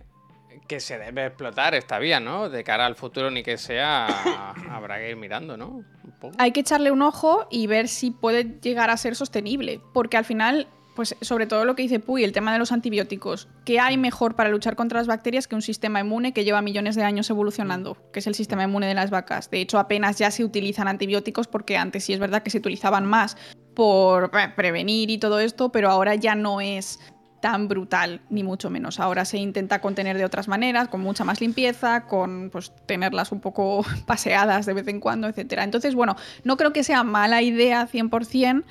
que 0.67 0.79
se 0.79 0.97
debe 0.97 1.27
explotar 1.27 1.73
esta 1.73 1.99
vía, 1.99 2.19
¿no? 2.19 2.49
De 2.49 2.63
cara 2.63 2.85
al 2.85 2.95
futuro, 2.95 3.31
ni 3.31 3.43
que 3.43 3.57
sea, 3.57 4.05
habrá 4.69 4.97
que 4.99 5.09
ir 5.09 5.15
mirando, 5.15 5.57
¿no? 5.57 5.67
Un 5.67 6.13
poco. 6.19 6.35
Hay 6.37 6.51
que 6.51 6.59
echarle 6.59 6.91
un 6.91 7.01
ojo 7.01 7.47
y 7.49 7.67
ver 7.67 7.87
si 7.87 8.11
puede 8.11 8.59
llegar 8.61 8.89
a 8.89 8.97
ser 8.97 9.15
sostenible. 9.15 9.81
Porque 9.93 10.17
al 10.17 10.25
final, 10.25 10.67
pues 10.99 11.15
sobre 11.21 11.47
todo 11.47 11.63
lo 11.63 11.77
que 11.77 11.83
dice 11.83 12.01
Puy, 12.01 12.25
el 12.25 12.33
tema 12.33 12.51
de 12.51 12.59
los 12.59 12.73
antibióticos. 12.73 13.47
¿Qué 13.63 13.79
hay 13.79 13.95
mejor 13.95 14.35
para 14.35 14.49
luchar 14.49 14.75
contra 14.75 14.99
las 14.99 15.07
bacterias 15.07 15.47
que 15.47 15.55
un 15.55 15.61
sistema 15.61 16.01
inmune 16.01 16.33
que 16.33 16.43
lleva 16.43 16.61
millones 16.61 16.97
de 16.97 17.03
años 17.03 17.29
evolucionando? 17.29 17.95
Que 18.11 18.19
es 18.19 18.27
el 18.27 18.35
sistema 18.35 18.65
inmune 18.65 18.85
de 18.85 18.95
las 18.95 19.09
vacas. 19.09 19.49
De 19.49 19.61
hecho, 19.61 19.79
apenas 19.79 20.17
ya 20.17 20.29
se 20.29 20.43
utilizan 20.43 20.89
antibióticos 20.89 21.47
porque 21.47 21.77
antes 21.77 22.03
sí 22.03 22.11
es 22.11 22.19
verdad 22.19 22.43
que 22.43 22.49
se 22.49 22.57
utilizaban 22.57 23.05
más 23.05 23.37
por 23.75 24.29
eh, 24.37 24.51
prevenir 24.57 25.09
y 25.09 25.19
todo 25.19 25.39
esto, 25.39 25.71
pero 25.71 25.89
ahora 25.89 26.15
ya 26.15 26.35
no 26.35 26.59
es 26.59 26.99
tan 27.39 27.69
brutal, 27.69 28.19
ni 28.29 28.43
mucho 28.43 28.69
menos. 28.69 28.99
Ahora 28.99 29.23
se 29.23 29.37
intenta 29.37 29.79
contener 29.79 30.17
de 30.17 30.25
otras 30.25 30.49
maneras, 30.49 30.89
con 30.89 30.99
mucha 30.99 31.23
más 31.23 31.39
limpieza, 31.39 32.07
con 32.07 32.49
pues 32.49 32.73
tenerlas 32.85 33.31
un 33.31 33.39
poco 33.39 33.85
paseadas 34.05 34.65
de 34.65 34.73
vez 34.73 34.87
en 34.89 34.99
cuando, 34.99 35.27
etcétera. 35.27 35.63
Entonces, 35.63 35.95
bueno, 35.95 36.17
no 36.43 36.57
creo 36.57 36.73
que 36.73 36.83
sea 36.83 37.05
mala 37.05 37.41
idea 37.41 37.87
100%, 37.87 38.65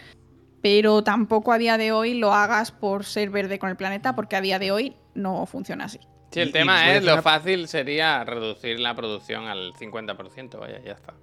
pero 0.62 1.02
tampoco 1.02 1.52
a 1.52 1.58
día 1.58 1.78
de 1.78 1.92
hoy 1.92 2.14
lo 2.14 2.32
hagas 2.32 2.72
por 2.72 3.04
ser 3.04 3.30
verde 3.30 3.58
con 3.58 3.70
el 3.70 3.76
planeta, 3.76 4.14
porque 4.14 4.36
a 4.36 4.40
día 4.40 4.58
de 4.58 4.70
hoy 4.72 4.96
no 5.14 5.46
funciona 5.46 5.84
así. 5.84 6.00
Sí, 6.30 6.40
el 6.40 6.48
Y- 6.48 6.52
tema 6.52 6.92
es, 6.94 7.04
lo 7.04 7.22
fácil 7.22 7.68
sería 7.68 8.22
reducir 8.24 8.78
la 8.80 8.94
producción 8.94 9.46
al 9.46 9.72
50%, 9.74 10.58
vaya, 10.58 10.80
ya 10.84 10.92
está. 10.92 11.14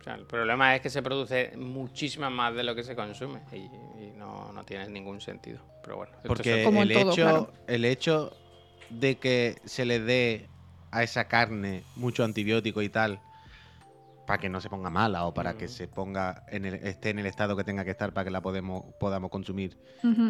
O 0.00 0.04
sea, 0.04 0.14
el 0.14 0.26
problema 0.26 0.74
es 0.76 0.82
que 0.82 0.90
se 0.90 1.02
produce 1.02 1.52
muchísima 1.56 2.30
más 2.30 2.54
de 2.54 2.62
lo 2.62 2.74
que 2.74 2.84
se 2.84 2.94
consume 2.94 3.40
y, 3.52 3.56
y 3.56 4.12
no, 4.16 4.52
no 4.52 4.62
tiene 4.64 4.88
ningún 4.88 5.20
sentido. 5.20 5.60
Pero 5.82 5.96
bueno, 5.96 6.12
esto 6.16 6.28
Porque 6.28 6.60
es 6.60 6.64
Como 6.64 6.82
el, 6.82 6.92
todo, 6.92 7.12
hecho, 7.12 7.22
claro. 7.22 7.52
el 7.66 7.84
hecho 7.84 8.36
de 8.90 9.16
que 9.16 9.56
se 9.64 9.84
le 9.84 9.98
dé 10.00 10.48
a 10.92 11.02
esa 11.02 11.26
carne 11.28 11.82
mucho 11.96 12.22
antibiótico 12.24 12.82
y 12.82 12.88
tal, 12.88 13.20
para 14.26 14.38
que 14.38 14.48
no 14.48 14.60
se 14.60 14.68
ponga 14.68 14.90
mala 14.90 15.24
o 15.26 15.32
para 15.32 15.54
que 15.56 15.68
se 15.68 15.86
ponga 15.88 16.42
en 16.48 16.64
el, 16.66 16.74
esté 16.74 17.10
en 17.10 17.18
el 17.20 17.26
estado 17.26 17.56
que 17.56 17.64
tenga 17.64 17.84
que 17.84 17.92
estar 17.92 18.12
para 18.12 18.24
que 18.24 18.30
la 18.30 18.40
podemos, 18.40 18.84
podamos 18.98 19.30
consumir, 19.30 19.78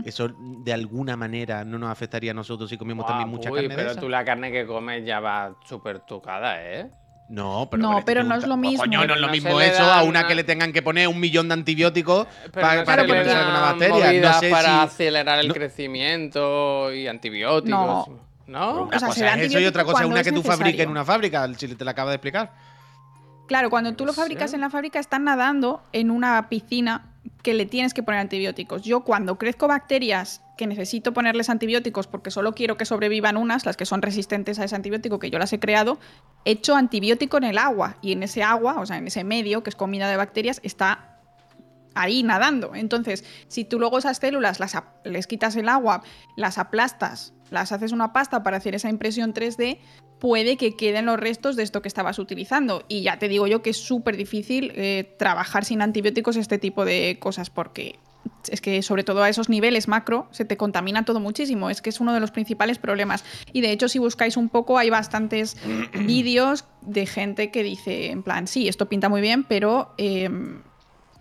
eso 0.04 0.28
de 0.64 0.72
alguna 0.72 1.16
manera 1.16 1.64
no 1.64 1.78
nos 1.78 1.90
afectaría 1.90 2.30
a 2.32 2.34
nosotros 2.34 2.68
si 2.70 2.76
comemos 2.76 3.06
también 3.06 3.28
mucha 3.28 3.50
uy, 3.50 3.60
carne 3.60 3.68
de 3.70 3.74
pero 3.76 3.90
esa? 3.92 4.00
tú 4.00 4.08
la 4.08 4.24
carne 4.24 4.52
que 4.52 4.66
comes 4.66 5.04
ya 5.06 5.20
va 5.20 5.54
súper 5.64 6.00
tocada, 6.00 6.62
¿eh? 6.62 6.90
No, 7.28 7.66
pero, 7.68 7.82
No, 7.82 8.02
pero 8.04 8.22
no 8.22 8.36
es 8.36 8.46
lo 8.46 8.54
pues, 8.54 8.60
mismo. 8.60 8.84
Coño, 8.84 9.04
no 9.04 9.14
es 9.14 9.20
lo 9.20 9.26
No 9.26 9.32
mismo 9.32 9.60
eso 9.60 9.82
a 9.82 10.02
una 10.02 10.20
una- 10.20 10.28
que 10.28 10.36
le 10.36 10.44
tengan 10.44 10.72
que 10.72 10.80
poner 10.80 11.08
un 11.08 11.18
millón 11.18 11.48
de 11.48 11.54
antibióticos 11.54 12.28
Pero 12.52 12.66
pa- 12.66 12.76
no 12.76 12.84
para 12.84 13.02
se 13.02 13.08
que 13.08 13.12
le 13.14 13.24
salga 13.24 13.48
una 13.50 13.60
bacteria. 13.72 14.20
No 14.32 14.38
sé 14.38 14.50
para 14.50 14.68
si. 14.68 14.84
acelerar 14.84 15.38
el 15.40 15.48
no- 15.48 15.54
crecimiento 15.54 16.92
y 16.92 17.06
antibióticos. 17.08 17.68
No. 18.08 18.26
¿No? 18.46 18.82
Una 18.84 18.96
O 18.96 19.00
sea, 19.00 19.10
se 19.10 19.22
cosa 19.22 19.34
es 19.40 19.46
eso 19.50 19.58
y 19.58 19.66
otra 19.66 19.84
cosa 19.84 20.04
es 20.04 20.08
una 20.08 20.22
que 20.22 20.30
tú 20.30 20.42
fabriques 20.42 20.80
en 20.82 20.90
una 20.90 21.04
fábrica, 21.04 21.52
si 21.54 21.74
te 21.74 21.84
la 21.84 21.90
acabo 21.90 22.10
de 22.10 22.14
explicar. 22.16 22.52
Claro, 23.46 23.70
cuando 23.70 23.94
tú 23.94 24.04
lo 24.04 24.12
fabricas 24.12 24.54
en 24.54 24.60
la 24.60 24.70
fábrica 24.70 24.98
están 24.98 25.24
nadando 25.24 25.82
en 25.92 26.10
una 26.10 26.48
piscina 26.48 27.12
que 27.42 27.54
le 27.54 27.66
tienes 27.66 27.94
que 27.94 28.02
poner 28.02 28.20
antibióticos. 28.20 28.82
Yo 28.82 29.00
cuando 29.04 29.38
crezco 29.38 29.68
bacterias 29.68 30.42
que 30.56 30.66
necesito 30.66 31.12
ponerles 31.12 31.48
antibióticos 31.48 32.06
porque 32.06 32.30
solo 32.30 32.54
quiero 32.54 32.76
que 32.76 32.84
sobrevivan 32.84 33.36
unas, 33.36 33.66
las 33.66 33.76
que 33.76 33.86
son 33.86 34.02
resistentes 34.02 34.58
a 34.58 34.64
ese 34.64 34.74
antibiótico 34.74 35.18
que 35.18 35.30
yo 35.30 35.38
las 35.38 35.52
he 35.52 35.60
creado, 35.60 35.98
echo 36.44 36.74
antibiótico 36.74 37.36
en 37.36 37.44
el 37.44 37.58
agua 37.58 37.98
y 38.02 38.12
en 38.12 38.22
ese 38.22 38.42
agua, 38.42 38.80
o 38.80 38.86
sea, 38.86 38.96
en 38.96 39.06
ese 39.06 39.22
medio 39.22 39.62
que 39.62 39.70
es 39.70 39.76
comida 39.76 40.08
de 40.08 40.16
bacterias, 40.16 40.60
está 40.64 41.18
ahí 41.94 42.22
nadando. 42.22 42.74
Entonces, 42.74 43.24
si 43.48 43.64
tú 43.64 43.78
luego 43.78 43.98
esas 43.98 44.18
células 44.18 44.60
las 44.60 44.76
les 45.04 45.26
quitas 45.26 45.56
el 45.56 45.68
agua, 45.68 46.02
las 46.36 46.58
aplastas, 46.58 47.32
las 47.50 47.72
haces 47.72 47.92
una 47.92 48.12
pasta 48.12 48.42
para 48.42 48.56
hacer 48.56 48.74
esa 48.74 48.88
impresión 48.88 49.34
3D, 49.34 49.78
puede 50.18 50.56
que 50.56 50.76
queden 50.76 51.06
los 51.06 51.18
restos 51.18 51.56
de 51.56 51.62
esto 51.62 51.82
que 51.82 51.88
estabas 51.88 52.18
utilizando. 52.18 52.84
Y 52.88 53.02
ya 53.02 53.18
te 53.18 53.28
digo 53.28 53.46
yo 53.46 53.62
que 53.62 53.70
es 53.70 53.76
súper 53.76 54.16
difícil 54.16 54.72
eh, 54.74 55.14
trabajar 55.18 55.64
sin 55.64 55.82
antibióticos 55.82 56.36
este 56.36 56.58
tipo 56.58 56.84
de 56.84 57.18
cosas 57.20 57.50
porque 57.50 57.98
es 58.48 58.60
que 58.60 58.82
sobre 58.82 59.04
todo 59.04 59.22
a 59.22 59.28
esos 59.28 59.48
niveles 59.48 59.88
macro 59.88 60.28
se 60.30 60.44
te 60.44 60.56
contamina 60.56 61.04
todo 61.04 61.20
muchísimo. 61.20 61.70
Es 61.70 61.82
que 61.82 61.90
es 61.90 62.00
uno 62.00 62.12
de 62.12 62.20
los 62.20 62.30
principales 62.30 62.78
problemas. 62.78 63.24
Y 63.52 63.60
de 63.60 63.72
hecho, 63.72 63.88
si 63.88 63.98
buscáis 63.98 64.36
un 64.36 64.48
poco, 64.48 64.78
hay 64.78 64.90
bastantes 64.90 65.56
vídeos 66.06 66.64
de 66.82 67.06
gente 67.06 67.50
que 67.50 67.62
dice, 67.62 68.10
en 68.10 68.22
plan, 68.22 68.46
sí, 68.46 68.68
esto 68.68 68.88
pinta 68.88 69.08
muy 69.08 69.20
bien, 69.20 69.44
pero 69.44 69.94
em, 69.98 70.62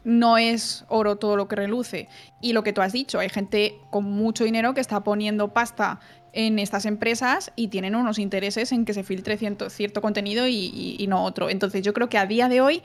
no 0.04 0.38
es 0.38 0.86
oro 0.88 1.18
todo 1.18 1.36
lo 1.36 1.48
que 1.48 1.56
reluce. 1.56 2.08
Y 2.41 2.54
lo 2.54 2.64
que 2.64 2.74
tú 2.74 2.82
has 2.82 2.93
dicho, 2.93 3.20
hay 3.20 3.30
gente 3.30 3.80
con 3.89 4.06
mucho 4.06 4.43
dinero 4.43 4.74
que 4.74 4.82
está 4.82 5.04
poniendo 5.04 5.54
pasta 5.54 6.00
en 6.36 6.59
estas 6.59 6.86
empresas 6.86 7.51
y 7.55 7.69
tienen 7.69 7.95
unos 7.95 8.19
intereses 8.19 8.71
en 8.71 8.86
que 8.86 8.93
se 8.93 9.03
filtre 9.03 9.38
cierto, 9.38 10.01
contenido 10.01 10.47
y, 10.47 11.03
no 11.09 11.23
otro. 11.23 11.49
Entonces 11.49 11.81
yo 11.81 11.93
creo 11.93 12.09
que 12.09 12.17
a 12.17 12.25
día 12.25 12.49
de 12.49 12.61
hoy 12.61 12.83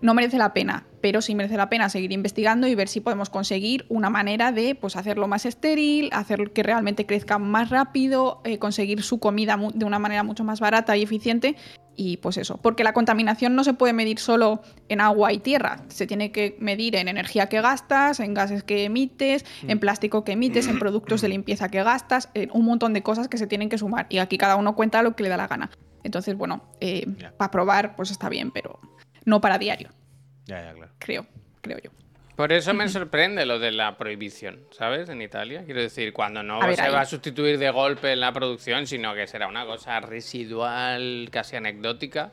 no 0.00 0.14
merece 0.14 0.38
la 0.38 0.54
pena, 0.54 0.86
pero 1.02 1.20
sí 1.20 1.34
merece 1.34 1.56
la 1.56 1.68
pena 1.68 1.88
seguir 1.88 2.12
investigando 2.12 2.66
y 2.66 2.74
ver 2.74 2.88
si 2.88 3.00
podemos 3.00 3.30
conseguir 3.30 3.84
una 3.88 4.10
manera 4.10 4.52
de 4.52 4.74
pues, 4.74 4.96
hacerlo 4.96 5.28
más 5.28 5.44
estéril, 5.44 6.08
hacer 6.12 6.52
que 6.52 6.62
realmente 6.62 7.04
crezca 7.04 7.38
más 7.38 7.68
rápido, 7.70 8.40
eh, 8.44 8.58
conseguir 8.58 9.02
su 9.02 9.18
comida 9.18 9.58
de 9.74 9.84
una 9.84 9.98
manera 9.98 10.22
mucho 10.22 10.44
más 10.44 10.60
barata 10.60 10.96
y 10.96 11.02
eficiente. 11.02 11.56
Y 12.00 12.18
pues 12.18 12.36
eso, 12.36 12.58
porque 12.58 12.84
la 12.84 12.92
contaminación 12.92 13.56
no 13.56 13.64
se 13.64 13.74
puede 13.74 13.92
medir 13.92 14.20
solo 14.20 14.62
en 14.88 15.00
agua 15.00 15.32
y 15.32 15.40
tierra, 15.40 15.82
se 15.88 16.06
tiene 16.06 16.30
que 16.30 16.56
medir 16.60 16.94
en 16.94 17.08
energía 17.08 17.48
que 17.48 17.60
gastas, 17.60 18.20
en 18.20 18.34
gases 18.34 18.62
que 18.62 18.84
emites, 18.84 19.44
en 19.66 19.80
plástico 19.80 20.22
que 20.22 20.30
emites, 20.32 20.68
en 20.68 20.78
productos 20.78 21.22
de 21.22 21.28
limpieza 21.36 21.70
que 21.70 21.82
gastas, 21.82 22.30
en 22.34 22.50
un 22.52 22.66
montón 22.66 22.92
de 22.92 23.02
cosas 23.02 23.26
que 23.26 23.36
se 23.36 23.48
tienen 23.48 23.68
que 23.68 23.78
sumar. 23.78 24.06
Y 24.10 24.18
aquí 24.18 24.38
cada 24.38 24.54
uno 24.54 24.76
cuenta 24.76 25.02
lo 25.02 25.16
que 25.16 25.24
le 25.24 25.28
da 25.28 25.36
la 25.36 25.48
gana. 25.48 25.70
Entonces, 26.04 26.36
bueno, 26.36 26.62
eh, 26.80 27.04
para 27.36 27.50
probar, 27.50 27.96
pues 27.96 28.12
está 28.12 28.28
bien, 28.28 28.52
pero 28.52 28.78
no 29.24 29.40
para 29.40 29.58
diario 29.58 29.88
Ya, 30.46 30.62
ya, 30.62 30.74
claro. 30.74 30.92
creo, 31.00 31.26
creo 31.62 31.78
yo. 31.82 31.90
Por 32.38 32.52
eso 32.52 32.72
me 32.72 32.88
sorprende 32.88 33.44
lo 33.44 33.58
de 33.58 33.72
la 33.72 33.98
prohibición, 33.98 34.60
¿sabes? 34.70 35.08
En 35.08 35.20
Italia. 35.20 35.64
Quiero 35.64 35.80
decir, 35.80 36.12
cuando 36.12 36.40
no 36.40 36.60
ver, 36.60 36.76
se 36.76 36.82
ahí. 36.82 36.92
va 36.92 37.00
a 37.00 37.04
sustituir 37.04 37.58
de 37.58 37.68
golpe 37.70 38.12
en 38.12 38.20
la 38.20 38.32
producción, 38.32 38.86
sino 38.86 39.12
que 39.12 39.26
será 39.26 39.48
una 39.48 39.66
cosa 39.66 39.98
residual, 39.98 41.30
casi 41.32 41.56
anecdótica. 41.56 42.30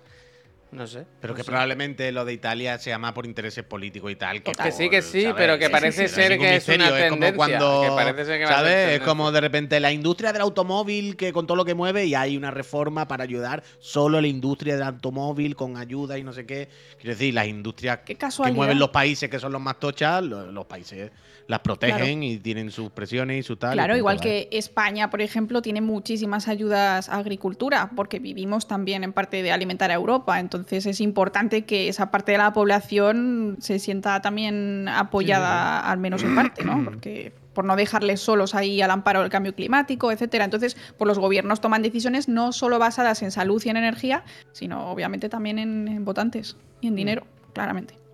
No 0.76 0.88
sé. 0.88 1.06
Pero 1.22 1.34
no 1.34 1.38
que 1.38 1.44
sé. 1.44 1.48
probablemente 1.48 2.12
lo 2.12 2.26
de 2.26 2.34
Italia 2.34 2.78
sea 2.78 2.98
más 3.00 3.14
por 3.14 3.26
intereses 3.26 3.64
políticos 3.64 4.12
y 4.12 4.16
tal. 4.16 4.44
Que. 4.44 4.52
Que 4.52 4.72
sí, 4.72 4.90
que 4.90 5.02
sí, 5.02 5.22
¿sabes? 5.24 5.36
pero 5.38 5.58
que 5.58 5.70
parece 5.70 6.08
sí, 6.08 6.10
sí. 6.10 6.16
Ser 6.16 6.38
que 6.38 6.56
es 6.58 6.68
una 6.68 6.90
tendencia. 6.90 7.10
como 7.10 7.34
cuando, 7.36 7.82
que 7.84 7.90
parece 7.96 8.26
ser 8.26 8.40
que 8.40 8.46
va 8.46 8.52
a 8.52 8.58
ser 8.60 8.68
¿sabes? 8.68 9.00
Es 9.00 9.00
como 9.02 9.32
de 9.32 9.42
repente 9.42 9.80
la 9.80 9.92
industria 9.92 10.34
del 10.34 10.42
automóvil 10.42 11.16
que 11.16 11.32
con 11.32 11.48
todo 11.48 11.56
lo 11.56 11.66
que 11.66 11.74
mueve 11.74 12.06
y 12.06 12.16
hay 12.16 12.36
una 12.38 12.52
reforma 12.52 13.08
para 13.08 13.24
ayudar 13.24 13.64
solo 13.80 14.18
a 14.18 14.22
la 14.22 14.28
industria 14.28 14.76
del 14.76 14.84
automóvil 14.84 15.56
con 15.56 15.78
ayuda 15.78 16.18
y 16.18 16.24
no 16.24 16.34
sé 16.34 16.46
qué. 16.46 16.70
Quiero 16.98 17.12
decir, 17.12 17.34
las 17.34 17.48
industrias 17.48 18.00
que 18.00 18.18
mueven 18.54 18.78
los 18.80 18.90
países 18.90 19.30
que 19.30 19.40
son 19.40 19.52
los 19.52 19.62
más 19.62 19.80
tochas, 19.80 20.22
lo- 20.24 20.52
los, 20.52 20.66
países 20.66 21.12
las 21.48 21.60
protegen 21.60 22.24
y 22.24 22.38
tienen 22.38 22.72
sus 22.72 22.90
presiones 22.90 23.40
y 23.40 23.44
su 23.44 23.56
tal. 23.58 23.74
Claro, 23.74 23.96
igual 23.96 24.20
que 24.20 24.50
España, 24.52 25.10
por 25.10 25.22
ejemplo, 25.22 25.62
tiene 25.62 25.82
muchísimas 25.82 26.48
ayudas 26.48 27.10
a 27.10 27.18
agricultura, 27.18 27.92
porque 27.96 28.20
vivimos 28.20 28.68
también 28.68 29.04
en 29.04 29.14
parte 29.14 29.44
de 29.44 29.52
alimentar 29.52 29.92
a 29.92 29.94
Europa. 29.94 30.40
Entonces 30.40 30.86
es 30.86 31.02
importante 31.02 31.66
que 31.66 31.88
esa 31.88 32.12
parte 32.12 32.32
de 32.32 32.40
la 32.40 32.54
población 32.54 33.58
se 33.60 33.80
sienta 33.80 34.22
también 34.22 34.88
apoyada, 34.88 35.80
al 35.80 36.00
menos 36.00 36.24
en 36.24 36.36
parte, 36.36 36.64
¿no? 36.64 36.84
Porque 36.86 37.34
por 37.54 37.64
no 37.66 37.76
dejarles 37.76 38.20
solos 38.20 38.54
ahí 38.54 38.82
al 38.82 38.92
amparo 38.92 39.22
del 39.22 39.30
cambio 39.30 39.56
climático, 39.56 40.12
etcétera. 40.12 40.46
Entonces, 40.46 40.76
pues 40.98 41.08
los 41.08 41.20
gobiernos 41.20 41.62
toman 41.62 41.82
decisiones 41.82 42.28
no 42.28 42.52
solo 42.52 42.80
basadas 42.80 43.22
en 43.22 43.32
salud 43.32 43.62
y 43.66 43.70
en 43.70 43.78
energía, 43.78 44.24
sino 44.52 44.92
obviamente 44.92 45.30
también 45.30 45.58
en, 45.60 45.88
en 45.88 46.06
votantes 46.06 46.58
y 46.82 46.88
en 46.88 46.96
dinero, 46.96 47.26
claramente. 47.54 48.05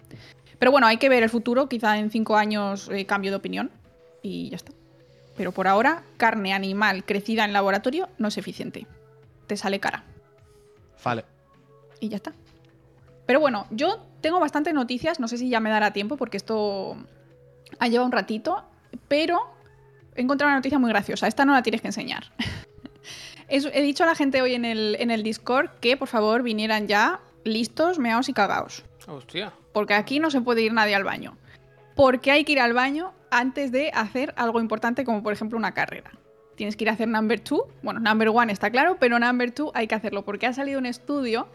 Pero 0.61 0.69
bueno, 0.69 0.85
hay 0.85 0.97
que 0.97 1.09
ver 1.09 1.23
el 1.23 1.29
futuro, 1.31 1.67
quizá 1.67 1.97
en 1.97 2.11
cinco 2.11 2.37
años 2.37 2.87
eh, 2.91 3.07
cambio 3.07 3.31
de 3.31 3.37
opinión 3.37 3.71
y 4.21 4.51
ya 4.51 4.57
está. 4.57 4.71
Pero 5.35 5.51
por 5.51 5.67
ahora, 5.67 6.03
carne 6.17 6.53
animal 6.53 7.03
crecida 7.03 7.45
en 7.45 7.51
laboratorio 7.51 8.09
no 8.19 8.27
es 8.27 8.37
eficiente. 8.37 8.85
Te 9.47 9.57
sale 9.57 9.79
cara. 9.79 10.03
Vale. 11.03 11.25
Y 11.99 12.09
ya 12.09 12.17
está. 12.17 12.33
Pero 13.25 13.39
bueno, 13.39 13.65
yo 13.71 14.05
tengo 14.21 14.39
bastantes 14.39 14.75
noticias, 14.75 15.19
no 15.19 15.27
sé 15.27 15.39
si 15.39 15.49
ya 15.49 15.59
me 15.59 15.71
dará 15.71 15.93
tiempo 15.93 16.15
porque 16.15 16.37
esto 16.37 16.95
ha 17.79 17.87
llevado 17.87 18.05
un 18.05 18.11
ratito, 18.11 18.63
pero 19.07 19.41
he 20.13 20.21
encontrado 20.21 20.49
una 20.49 20.57
noticia 20.57 20.77
muy 20.77 20.91
graciosa. 20.91 21.25
Esta 21.25 21.43
no 21.43 21.53
la 21.53 21.63
tienes 21.63 21.81
que 21.81 21.87
enseñar. 21.87 22.25
He 23.49 23.81
dicho 23.81 24.03
a 24.03 24.07
la 24.07 24.13
gente 24.13 24.43
hoy 24.43 24.53
en 24.53 24.65
el, 24.65 24.95
en 24.99 25.09
el 25.09 25.23
Discord 25.23 25.71
que 25.81 25.97
por 25.97 26.07
favor 26.07 26.43
vinieran 26.43 26.87
ya 26.87 27.19
listos, 27.45 27.97
meaos 27.97 28.29
y 28.29 28.33
cagaos. 28.33 28.85
Hostia. 29.07 29.51
Porque 29.73 29.93
aquí 29.93 30.19
no 30.19 30.29
se 30.31 30.41
puede 30.41 30.61
ir 30.61 30.73
nadie 30.73 30.95
al 30.95 31.03
baño. 31.03 31.37
Porque 31.95 32.31
hay 32.31 32.43
que 32.43 32.53
ir 32.53 32.59
al 32.59 32.73
baño 32.73 33.13
antes 33.29 33.71
de 33.71 33.91
hacer 33.93 34.33
algo 34.37 34.59
importante 34.59 35.03
como 35.05 35.23
por 35.23 35.33
ejemplo 35.33 35.57
una 35.57 35.73
carrera. 35.73 36.11
Tienes 36.55 36.75
que 36.75 36.83
ir 36.83 36.89
a 36.89 36.93
hacer 36.93 37.07
number 37.07 37.39
two. 37.39 37.63
Bueno, 37.81 37.99
number 37.99 38.29
one 38.29 38.51
está 38.51 38.69
claro, 38.69 38.97
pero 38.99 39.17
number 39.19 39.51
two 39.51 39.71
hay 39.73 39.87
que 39.87 39.95
hacerlo 39.95 40.23
porque 40.23 40.45
ha 40.47 40.53
salido 40.53 40.79
un 40.79 40.85
estudio 40.85 41.47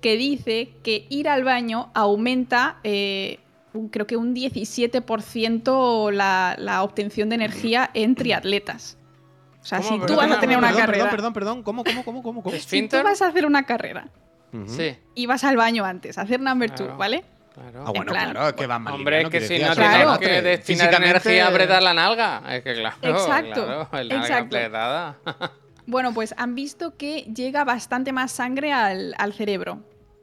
que 0.00 0.16
dice 0.16 0.72
que 0.82 1.06
ir 1.10 1.28
al 1.28 1.44
baño 1.44 1.90
aumenta, 1.94 2.78
eh, 2.84 3.38
un- 3.72 3.88
creo 3.88 4.06
que 4.06 4.16
un 4.16 4.34
17% 4.34 6.10
la, 6.10 6.54
la 6.58 6.82
obtención 6.82 7.28
de 7.28 7.34
energía 7.36 7.90
en 7.94 8.14
triatletas. 8.14 8.96
O 9.62 9.64
sea, 9.64 9.78
¿Cómo? 9.78 9.90
si 9.90 9.94
tú 10.00 10.06
Perdón, 10.06 10.16
vas 10.16 10.24
a 10.24 10.28
perdón, 10.28 10.40
tener 10.40 10.58
una 10.58 10.66
perdón, 10.68 10.80
carrera, 10.86 11.10
Perdón, 11.10 11.32
perdón, 11.32 11.62
¿Cómo, 11.62 11.84
cómo, 11.84 12.04
cómo, 12.04 12.22
cómo? 12.22 12.42
cómo? 12.42 12.54
Es- 12.56 12.64
si 12.64 12.88
tú 12.88 12.96
vas 13.02 13.20
a 13.22 13.28
hacer 13.28 13.44
una 13.46 13.64
carrera 13.64 14.08
Sí. 14.66 14.96
y 15.14 15.26
vas 15.26 15.44
al 15.44 15.56
baño 15.56 15.84
antes, 15.84 16.18
a 16.18 16.22
hacer 16.22 16.40
number 16.40 16.70
two, 16.70 16.84
Claro. 16.84 16.96
¿vale? 16.98 17.24
Claro. 17.54 17.84
Ah, 17.86 17.90
bueno, 17.90 18.12
plan, 18.12 18.30
claro, 18.30 18.48
es 18.48 18.54
que 18.54 18.66
van 18.66 18.82
más 18.82 18.94
Hombre, 18.94 19.22
es 19.22 19.28
que 19.28 19.40
si 19.42 19.58
no 19.58 19.72
Claro. 19.74 19.92
tenemos 19.92 20.18
que 20.18 20.42
destinar 20.42 20.86
físicamente- 20.88 21.10
energía 21.10 21.46
a 21.46 21.48
apretar 21.48 21.82
la 21.82 21.94
nalga. 21.94 22.42
Es 22.54 22.62
que 22.62 22.74
claro. 22.74 22.96
Exacto, 23.02 23.64
Claro, 23.66 23.88
el 23.92 24.08
nalga 24.08 24.24
exacto. 24.26 24.56
apretada. 24.56 25.16
Bueno, 25.86 26.14
pues 26.14 26.34
han 26.38 26.54
visto 26.54 26.96
que 26.96 27.22
llega 27.34 27.64
bastante 27.64 28.12
más 28.12 28.30
sangre 28.32 28.72
al, 28.72 29.14
al 29.18 29.32
cerebro. 29.32 29.80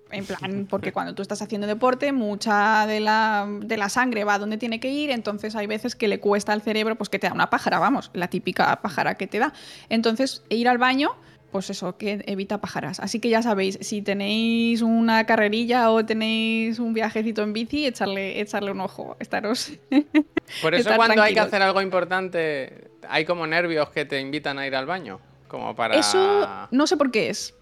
En 0.09 0.25
plan, 0.25 0.65
porque 0.69 0.93
cuando 0.93 1.13
tú 1.15 1.21
estás 1.21 1.41
haciendo 1.41 1.67
deporte, 1.67 2.13
mucha 2.13 2.87
de 2.87 3.01
la, 3.01 3.45
de 3.59 3.75
la 3.75 3.89
sangre 3.89 4.23
va 4.23 4.39
donde 4.39 4.57
tiene 4.57 4.79
que 4.79 4.87
ir, 4.89 5.09
entonces 5.11 5.53
hay 5.57 5.67
veces 5.67 5.95
que 5.95 6.07
le 6.07 6.21
cuesta 6.21 6.53
al 6.53 6.61
cerebro, 6.61 6.95
pues 6.95 7.09
que 7.09 7.19
te 7.19 7.27
da 7.27 7.33
una 7.33 7.49
pájara, 7.49 7.77
vamos, 7.79 8.09
la 8.13 8.29
típica 8.29 8.81
pájara 8.81 9.15
que 9.15 9.27
te 9.27 9.39
da. 9.39 9.51
Entonces, 9.89 10.43
ir 10.49 10.69
al 10.69 10.77
baño, 10.77 11.17
pues 11.51 11.69
eso, 11.69 11.97
que 11.97 12.23
evita 12.27 12.59
pájaras. 12.59 12.99
Así 12.99 13.19
que 13.19 13.29
ya 13.29 13.41
sabéis, 13.41 13.77
si 13.81 14.01
tenéis 14.01 14.81
una 14.81 15.25
carrerilla 15.25 15.91
o 15.91 16.05
tenéis 16.05 16.79
un 16.79 16.93
viajecito 16.93 17.41
en 17.43 17.53
bici, 17.53 17.85
echarle, 17.85 18.39
echarle 18.41 18.71
un 18.71 18.81
ojo, 18.81 19.15
estaros. 19.19 19.71
Por 20.61 20.73
eso 20.73 20.89
Estar 20.89 20.97
cuando 20.97 21.21
hay 21.21 21.33
que 21.33 21.39
hacer 21.39 21.61
algo 21.61 21.81
importante, 21.81 22.89
hay 23.07 23.25
como 23.25 23.47
nervios 23.47 23.89
que 23.89 24.05
te 24.05 24.19
invitan 24.19 24.59
a 24.59 24.67
ir 24.67 24.75
al 24.75 24.85
baño. 24.85 25.19
Como 25.47 25.75
para... 25.75 25.95
Eso 25.95 26.67
no 26.71 26.87
sé 26.87 26.97
por 26.97 27.09
qué 27.09 27.29
es. 27.29 27.53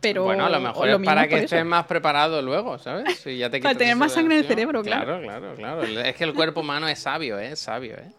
Pero 0.00 0.24
bueno, 0.24 0.46
a 0.46 0.50
lo 0.50 0.60
mejor 0.60 0.88
es 0.88 0.98
para 0.98 1.28
que 1.28 1.44
estés 1.44 1.64
más 1.64 1.86
preparado 1.86 2.42
luego, 2.42 2.78
¿sabes? 2.78 3.18
Si 3.20 3.36
ya 3.36 3.50
te 3.50 3.60
Para 3.62 3.76
tener 3.76 3.96
más 3.96 4.12
sangre 4.12 4.34
en 4.34 4.40
el 4.40 4.46
cerebro, 4.46 4.82
claro. 4.82 5.20
Claro, 5.20 5.54
claro, 5.54 5.54
claro. 5.54 6.00
Es 6.00 6.16
que 6.16 6.24
el 6.24 6.34
cuerpo 6.34 6.60
humano 6.60 6.88
es 6.88 6.98
sabio, 6.98 7.38
¿eh? 7.38 7.52
Es 7.52 7.60
sabio, 7.60 7.94
¿eh? 7.94 8.10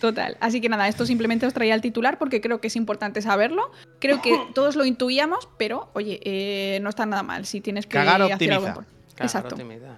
Total. 0.00 0.36
Así 0.40 0.60
que 0.60 0.68
nada, 0.68 0.88
esto 0.88 1.06
simplemente 1.06 1.46
os 1.46 1.54
traía 1.54 1.74
el 1.74 1.80
titular 1.80 2.18
porque 2.18 2.40
creo 2.40 2.60
que 2.60 2.68
es 2.68 2.76
importante 2.76 3.22
saberlo. 3.22 3.70
Creo 4.00 4.20
que 4.20 4.36
todos 4.54 4.76
lo 4.76 4.84
intuíamos, 4.84 5.48
pero 5.58 5.90
oye, 5.94 6.20
eh, 6.24 6.78
no 6.80 6.90
está 6.90 7.06
nada 7.06 7.22
mal 7.22 7.46
si 7.46 7.60
tienes 7.60 7.86
que 7.86 7.92
Cagar 7.94 8.22
hacer 8.22 8.34
optimiza. 8.34 8.70
algo. 8.70 8.84
Claro, 9.14 9.26
Exacto. 9.26 9.56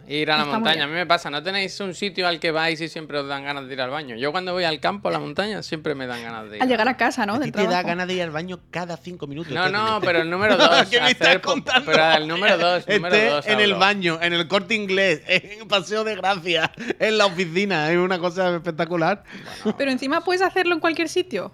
Ir 0.08 0.30
a 0.30 0.36
la 0.36 0.42
Está 0.42 0.52
montaña, 0.58 0.84
a 0.84 0.86
mí 0.86 0.92
me 0.92 1.06
pasa, 1.06 1.30
no 1.30 1.42
tenéis 1.42 1.80
un 1.80 1.94
sitio 1.94 2.28
al 2.28 2.38
que 2.38 2.50
vais 2.50 2.78
y 2.82 2.88
siempre 2.88 3.18
os 3.18 3.26
dan 3.26 3.44
ganas 3.44 3.66
de 3.66 3.72
ir 3.72 3.80
al 3.80 3.88
baño. 3.88 4.14
Yo 4.16 4.30
cuando 4.30 4.52
voy 4.52 4.64
al 4.64 4.78
campo, 4.78 5.08
a 5.08 5.12
la 5.12 5.18
montaña, 5.18 5.62
siempre 5.62 5.94
me 5.94 6.06
dan 6.06 6.22
ganas 6.22 6.50
de 6.50 6.56
ir. 6.58 6.62
Al 6.62 6.68
llegar 6.68 6.86
a 6.86 6.98
casa, 6.98 7.24
¿no? 7.24 7.34
A 7.36 7.40
ti 7.40 7.50
te 7.50 7.66
da 7.66 7.82
ganas 7.82 8.06
de 8.08 8.12
ir 8.14 8.22
al 8.22 8.30
baño 8.30 8.60
cada 8.70 8.98
cinco 8.98 9.26
minutos. 9.26 9.52
No, 9.54 9.70
no, 9.70 9.94
Este- 9.94 10.06
pero 10.06 10.20
el 10.20 10.28
número 10.28 10.56
dos. 10.58 10.86
¿Qué 10.90 11.00
me 11.00 11.12
estás 11.12 11.38
contando? 11.38 11.90
Pero 11.90 12.12
el 12.12 12.28
número 12.28 12.58
dos, 12.58 12.86
número 12.86 13.14
Esté 13.14 13.30
dos. 13.30 13.46
en 13.46 13.60
el 13.60 13.74
baño, 13.74 14.18
en 14.20 14.34
el 14.34 14.46
corte 14.48 14.74
inglés, 14.74 15.22
en 15.28 15.66
Paseo 15.66 16.04
de 16.04 16.14
Gracia, 16.16 16.70
en 16.98 17.16
la 17.16 17.24
oficina. 17.26 17.90
Es 17.90 17.96
una 17.96 18.18
cosa 18.18 18.54
espectacular. 18.56 19.24
Pero 19.78 19.90
encima 19.90 20.22
puedes 20.22 20.42
hacerlo 20.42 20.74
en 20.74 20.80
cualquier 20.80 21.08
sitio. 21.08 21.52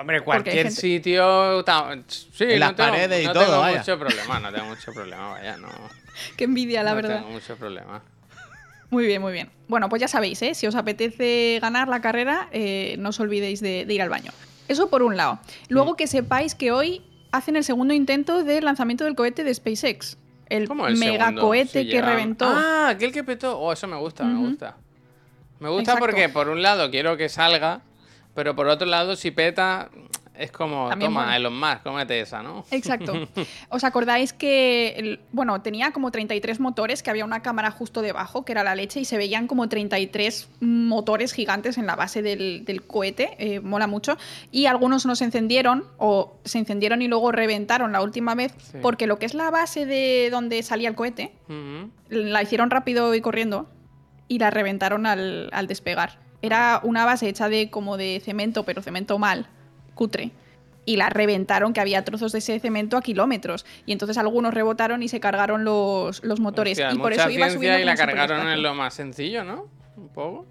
Hombre, 0.00 0.22
cualquier 0.22 0.54
gente- 0.66 0.70
sitio. 0.80 1.62
ta- 1.64 1.94
Sí, 2.08 2.44
En 2.44 2.48
no 2.50 2.56
las 2.58 2.76
tengo- 2.76 2.90
paredes 2.90 3.22
y 3.22 3.26
no 3.26 3.32
todo, 3.34 3.44
tengo 3.44 3.58
vaya. 3.60 3.78
mucho 3.78 3.98
problema, 3.98 4.40
no 4.40 4.52
tengo 4.52 4.66
mucho 4.68 4.92
problema, 4.92 5.28
vaya, 5.28 5.56
no. 5.58 5.68
Qué 6.36 6.44
envidia, 6.44 6.82
la 6.82 6.90
no 6.90 6.96
verdad. 6.96 7.16
tengo 7.18 7.30
mucho 7.30 7.56
problema. 7.56 8.02
Muy 8.88 9.06
bien, 9.06 9.20
muy 9.22 9.32
bien. 9.32 9.50
Bueno, 9.68 9.88
pues 9.88 10.00
ya 10.00 10.08
sabéis, 10.08 10.40
¿eh? 10.42 10.54
si 10.54 10.66
os 10.66 10.74
apetece 10.74 11.58
ganar 11.62 11.86
la 11.88 12.00
carrera, 12.00 12.48
eh, 12.50 12.96
no 12.98 13.10
os 13.10 13.20
olvidéis 13.20 13.60
de, 13.60 13.84
de 13.84 13.94
ir 13.94 14.02
al 14.02 14.08
baño. 14.08 14.32
Eso 14.68 14.88
por 14.90 15.02
un 15.02 15.16
lado. 15.16 15.38
Luego 15.68 15.94
que 15.96 16.06
sepáis 16.06 16.54
que 16.54 16.72
hoy 16.72 17.02
hacen 17.30 17.54
el 17.56 17.62
segundo 17.64 17.94
intento 17.94 18.42
del 18.42 18.64
lanzamiento 18.64 19.04
del 19.04 19.14
cohete 19.14 19.44
de 19.44 19.54
SpaceX. 19.54 20.16
El 20.48 20.66
¿Cómo 20.66 20.88
el 20.88 20.96
mega 20.96 21.26
segundo? 21.26 21.42
cohete 21.42 21.82
Si 21.84 21.88
que 21.90 22.02
reventó. 22.02 22.46
Ah, 22.48 22.88
aquel 22.88 23.12
que 23.12 23.22
petó. 23.22 23.56
Oh, 23.58 23.72
eso 23.72 23.86
me 23.86 23.96
gusta, 23.96 24.24
me 24.24 24.38
gusta. 24.48 24.76
Me 25.60 25.68
gusta 25.68 25.92
Exacto. 25.92 26.06
porque, 26.06 26.28
por 26.28 26.48
un 26.48 26.62
lado, 26.62 26.90
quiero 26.90 27.16
que 27.16 27.28
salga, 27.28 27.82
pero 28.34 28.54
por 28.56 28.66
otro 28.68 28.86
lado, 28.86 29.16
si 29.16 29.30
peta, 29.30 29.90
es 30.34 30.50
como, 30.52 30.88
También 30.88 31.10
toma. 31.12 31.36
Elon 31.36 31.58
Musk, 31.58 31.82
cómete 31.82 32.18
esa, 32.18 32.42
¿no? 32.42 32.64
Exacto. 32.70 33.12
¿Os 33.68 33.84
acordáis 33.84 34.32
que, 34.32 34.94
el- 34.96 35.20
bueno, 35.32 35.60
tenía 35.60 35.90
como 35.90 36.10
33 36.10 36.60
motores, 36.60 37.02
que 37.02 37.10
había 37.10 37.26
una 37.26 37.42
cámara 37.42 37.70
justo 37.70 38.00
debajo, 38.00 38.44
que 38.46 38.52
era 38.52 38.64
la 38.64 38.74
leche, 38.74 39.00
y 39.00 39.04
se 39.04 39.18
veían 39.18 39.46
como 39.46 39.68
33 39.68 40.48
motores 40.60 41.34
gigantes 41.34 41.76
en 41.76 41.86
la 41.86 41.94
base 41.94 42.22
del, 42.22 42.64
del 42.64 42.82
cohete? 42.86 43.36
eh, 43.38 43.60
mola 43.60 43.86
mucho. 43.86 44.16
Y 44.50 44.64
algunos 44.64 45.04
no 45.04 45.14
se 45.14 45.24
encendieron, 45.24 45.84
o 45.98 46.38
se 46.46 46.58
encendieron 46.58 47.02
y 47.02 47.08
luego 47.08 47.32
reventaron 47.32 47.92
la 47.92 48.00
última 48.00 48.34
vez, 48.34 48.54
Sí. 48.72 48.78
porque 48.80 49.06
lo 49.06 49.18
que 49.18 49.26
es 49.26 49.34
la 49.34 49.50
base 49.50 49.84
de 49.84 50.30
donde 50.30 50.62
salía 50.62 50.88
el 50.88 50.94
cohete, 50.94 51.32
la 52.08 52.42
hicieron 52.42 52.70
rápido 52.70 53.14
y 53.14 53.20
corriendo, 53.20 53.68
y 54.26 54.38
la 54.38 54.48
reventaron 54.50 55.04
al, 55.04 55.50
al 55.52 55.66
despegar. 55.66 56.18
Era 56.42 56.80
una 56.82 57.04
base 57.04 57.28
hecha 57.28 57.48
de 57.48 57.70
como 57.70 57.96
de 57.96 58.20
cemento, 58.24 58.64
pero 58.64 58.82
cemento 58.82 59.18
mal, 59.18 59.46
cutre. 59.94 60.30
Y 60.86 60.96
la 60.96 61.10
reventaron, 61.10 61.72
que 61.72 61.80
había 61.80 62.04
trozos 62.04 62.32
de 62.32 62.38
ese 62.38 62.58
cemento 62.58 62.96
a 62.96 63.02
kilómetros. 63.02 63.66
Y 63.86 63.92
entonces 63.92 64.16
algunos 64.16 64.54
rebotaron 64.54 65.02
y 65.02 65.08
se 65.08 65.20
cargaron 65.20 65.64
los, 65.64 66.24
los 66.24 66.40
motores. 66.40 66.78
Hostia, 66.78 66.92
y 66.92 66.98
por 66.98 67.12
eso 67.12 67.28
iba 67.28 67.50
subiendo 67.50 67.78
y 67.78 67.84
la 67.84 67.96
cargaron 67.96 68.48
en 68.48 68.62
lo 68.62 68.74
más 68.74 68.94
sencillo, 68.94 69.44
¿no? 69.44 69.68
Un 69.96 70.08
poco. 70.08 70.46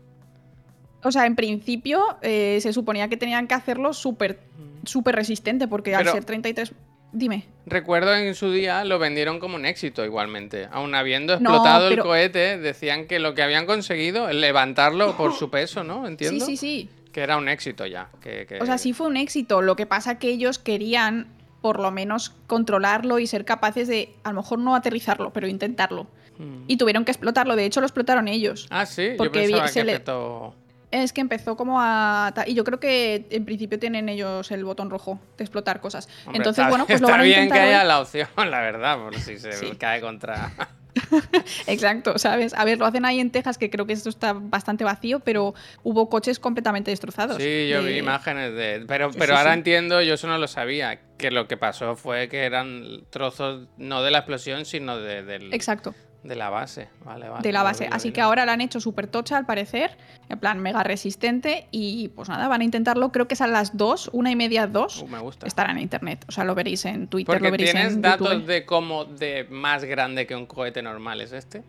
O 1.02 1.12
sea, 1.12 1.26
en 1.26 1.36
principio 1.36 2.18
eh, 2.22 2.60
se 2.62 2.74
suponía 2.74 3.08
que 3.08 3.18
tenían 3.18 3.48
que 3.48 3.56
hacerlo 3.56 3.94
súper 3.94 4.40
súper 4.86 5.16
resistente, 5.16 5.68
porque 5.68 5.96
al 5.96 6.08
ser 6.08 6.26
33... 6.26 6.74
Dime. 7.12 7.46
Recuerdo 7.66 8.16
en 8.16 8.36
su 8.36 8.52
día 8.52 8.84
lo 8.86 9.00
vendieron 9.00 9.40
como 9.40 9.56
un 9.56 9.66
éxito 9.66 10.06
igualmente. 10.06 10.68
Aún 10.72 10.94
habiendo 10.96 11.40
No, 11.40 11.50
explotado 11.52 11.90
pero- 11.90 12.04
el 12.04 12.08
cohete, 12.08 12.58
decían 12.58 13.06
que 13.08 13.20
lo 13.20 13.34
que 13.34 13.42
habían 13.44 13.66
conseguido, 13.66 14.32
levantarlo 14.32 15.16
por 15.18 15.34
su 15.34 15.50
peso, 15.50 15.84
¿no? 15.84 16.08
Entiendo. 16.08 16.46
Sí, 16.46 16.58
sí, 16.58 16.88
sí. 16.88 16.90
Que 17.12 17.22
era 17.22 17.38
un 17.38 17.50
éxito 17.50 17.86
ya. 17.88 18.10
Que, 18.22 18.46
que- 18.46 18.60
O 18.62 18.66
sea, 18.66 18.78
sí 18.78 18.94
fue 18.94 19.08
un 19.08 19.18
éxito. 19.18 19.62
Lo 19.62 19.76
que 19.76 19.86
pasa 19.88 20.20
que 20.20 20.30
ellos 20.30 20.60
querían 20.60 21.28
por 21.62 21.80
lo 21.80 21.92
menos 21.92 22.30
controlarlo 22.48 23.20
y 23.20 23.28
ser 23.28 23.44
capaces 23.44 23.88
de, 23.88 24.14
a 24.24 24.30
lo 24.32 24.42
mejor 24.42 24.60
no 24.60 24.76
aterrizarlo, 24.76 25.34
pero 25.34 25.48
intentarlo. 25.48 26.08
Mm. 26.38 26.64
Y 26.68 26.78
tuvieron 26.78 27.04
que 27.04 27.12
explotarlo. 27.12 27.56
De 27.58 27.66
hecho, 27.66 27.82
lo 27.82 27.88
explotaron 27.88 28.28
ellos. 28.30 28.68
Ah, 28.70 28.86
sí, 28.86 29.10
porque 29.18 29.40
yo 29.44 29.58
pensaba 29.58 29.68
se 29.68 29.80
que 29.80 29.86
le- 29.86 29.92
afectó- 29.96 30.56
Es 30.92 31.14
que 31.14 31.22
empezó 31.22 31.56
como 31.56 31.80
a... 31.80 32.34
Y 32.48 32.56
yo 32.56 32.64
creo 32.64 32.80
que 32.80 33.28
en 33.30 33.46
principio 33.46 33.78
tienen 33.78 34.10
ellos 34.10 34.50
el 34.52 34.66
botón 34.66 34.90
rojo 34.90 35.20
de 35.38 35.44
explotar 35.44 35.82
cosas. 35.82 36.08
Hombre, 36.26 36.38
Entonces, 36.38 36.62
está, 36.64 36.70
bueno, 36.70 36.86
pues 36.88 37.00
lo 37.02 37.08
está 37.08 37.12
van 37.18 37.22
a 37.22 37.24
bien 37.24 37.36
que 37.40 37.44
intentar 37.44 37.68
hoy. 37.68 37.74
haya 37.74 37.84
la 37.84 38.00
opción, 38.02 38.28
la 38.38 38.62
verdad, 38.62 38.98
por 38.98 39.16
si 39.20 39.38
se 39.38 39.54
Sí. 39.54 39.72
cae 39.78 40.02
contra. 40.02 40.52
Exacto, 41.68 42.18
¿sabes? 42.18 42.54
A 42.56 42.66
ver, 42.66 42.80
lo 42.80 42.86
hacen 42.86 43.06
ahí 43.06 43.20
en 43.20 43.32
Texas, 43.32 43.58
que 43.58 43.70
creo 43.70 43.86
que 43.86 43.94
esto 43.94 44.10
está 44.10 44.34
bastante 44.34 44.84
vacío, 44.84 45.20
pero 45.20 45.54
hubo 45.84 46.10
coches 46.10 46.40
completamente 46.40 46.92
destrozados. 46.92 47.38
Sí, 47.38 47.68
yo 47.70 47.84
vi 47.84 47.98
imágenes 47.98 48.54
de. 48.56 48.84
Pero, 48.88 49.12
pero 49.12 49.34
sí, 49.34 49.38
ahora 49.38 49.54
sí. 49.54 49.60
entiendo, 49.60 50.02
yo 50.02 50.16
eso 50.16 50.28
no 50.28 50.38
lo 50.38 50.48
sabía, 50.48 51.00
que 51.18 51.32
lo 51.32 51.48
que 51.48 51.58
pasó 51.58 51.96
fue 51.96 52.28
que 52.30 52.40
eran 52.46 53.04
trozos 53.12 53.68
no 53.78 54.02
de 54.02 54.12
la 54.12 54.20
explosión, 54.20 54.66
sino 54.66 54.98
de, 54.98 55.24
del- 55.24 55.54
Exacto, 55.54 55.94
de 56.24 56.36
la 56.36 56.50
base. 56.50 56.90
Vale, 57.06 57.30
vale. 57.30 57.42
de 57.42 57.52
la 57.52 57.64
base. 57.64 57.88
Así 57.92 58.12
que 58.12 58.22
ahora 58.22 58.46
la 58.46 58.54
han 58.54 58.62
hecho 58.62 58.80
súper 58.80 59.08
tocha, 59.08 59.38
al 59.38 59.46
parecer, 59.46 59.98
en 60.28 60.40
plan 60.40 60.60
mega 60.60 60.84
resistente, 60.84 61.68
y 61.72 62.10
pues 62.10 62.28
nada, 62.30 62.48
van 62.48 62.62
a 62.62 62.64
intentarlo. 62.64 63.12
Creo 63.12 63.28
que 63.28 63.36
es 63.36 63.42
a 63.42 63.48
las 63.48 63.78
2, 63.78 64.10
una 64.14 64.32
y 64.32 64.36
media, 64.36 64.68
dos. 64.68 65.02
Uh, 65.02 65.08
me 65.08 65.20
gusta. 65.20 65.48
Estará 65.48 65.72
en 65.72 65.80
internet, 65.80 66.26
o 66.28 66.32
sea, 66.32 66.44
lo 66.44 66.56
veréis 66.56 66.86
en 66.86 67.08
Twitter, 67.08 67.28
Porque 67.34 67.46
lo 67.48 67.52
veréis 67.52 67.72
tienes 67.72 67.94
en 67.94 68.02
datos 68.02 68.30
YouTube. 68.32 68.46
de 68.48 68.66
cómo 68.66 69.06
de 69.06 69.48
más 69.50 69.84
grande 69.86 70.28
que 70.28 70.36
un 70.36 70.46
cohete 70.46 70.82
normal 70.82 71.22
es 71.22 71.32
este. 71.32 71.64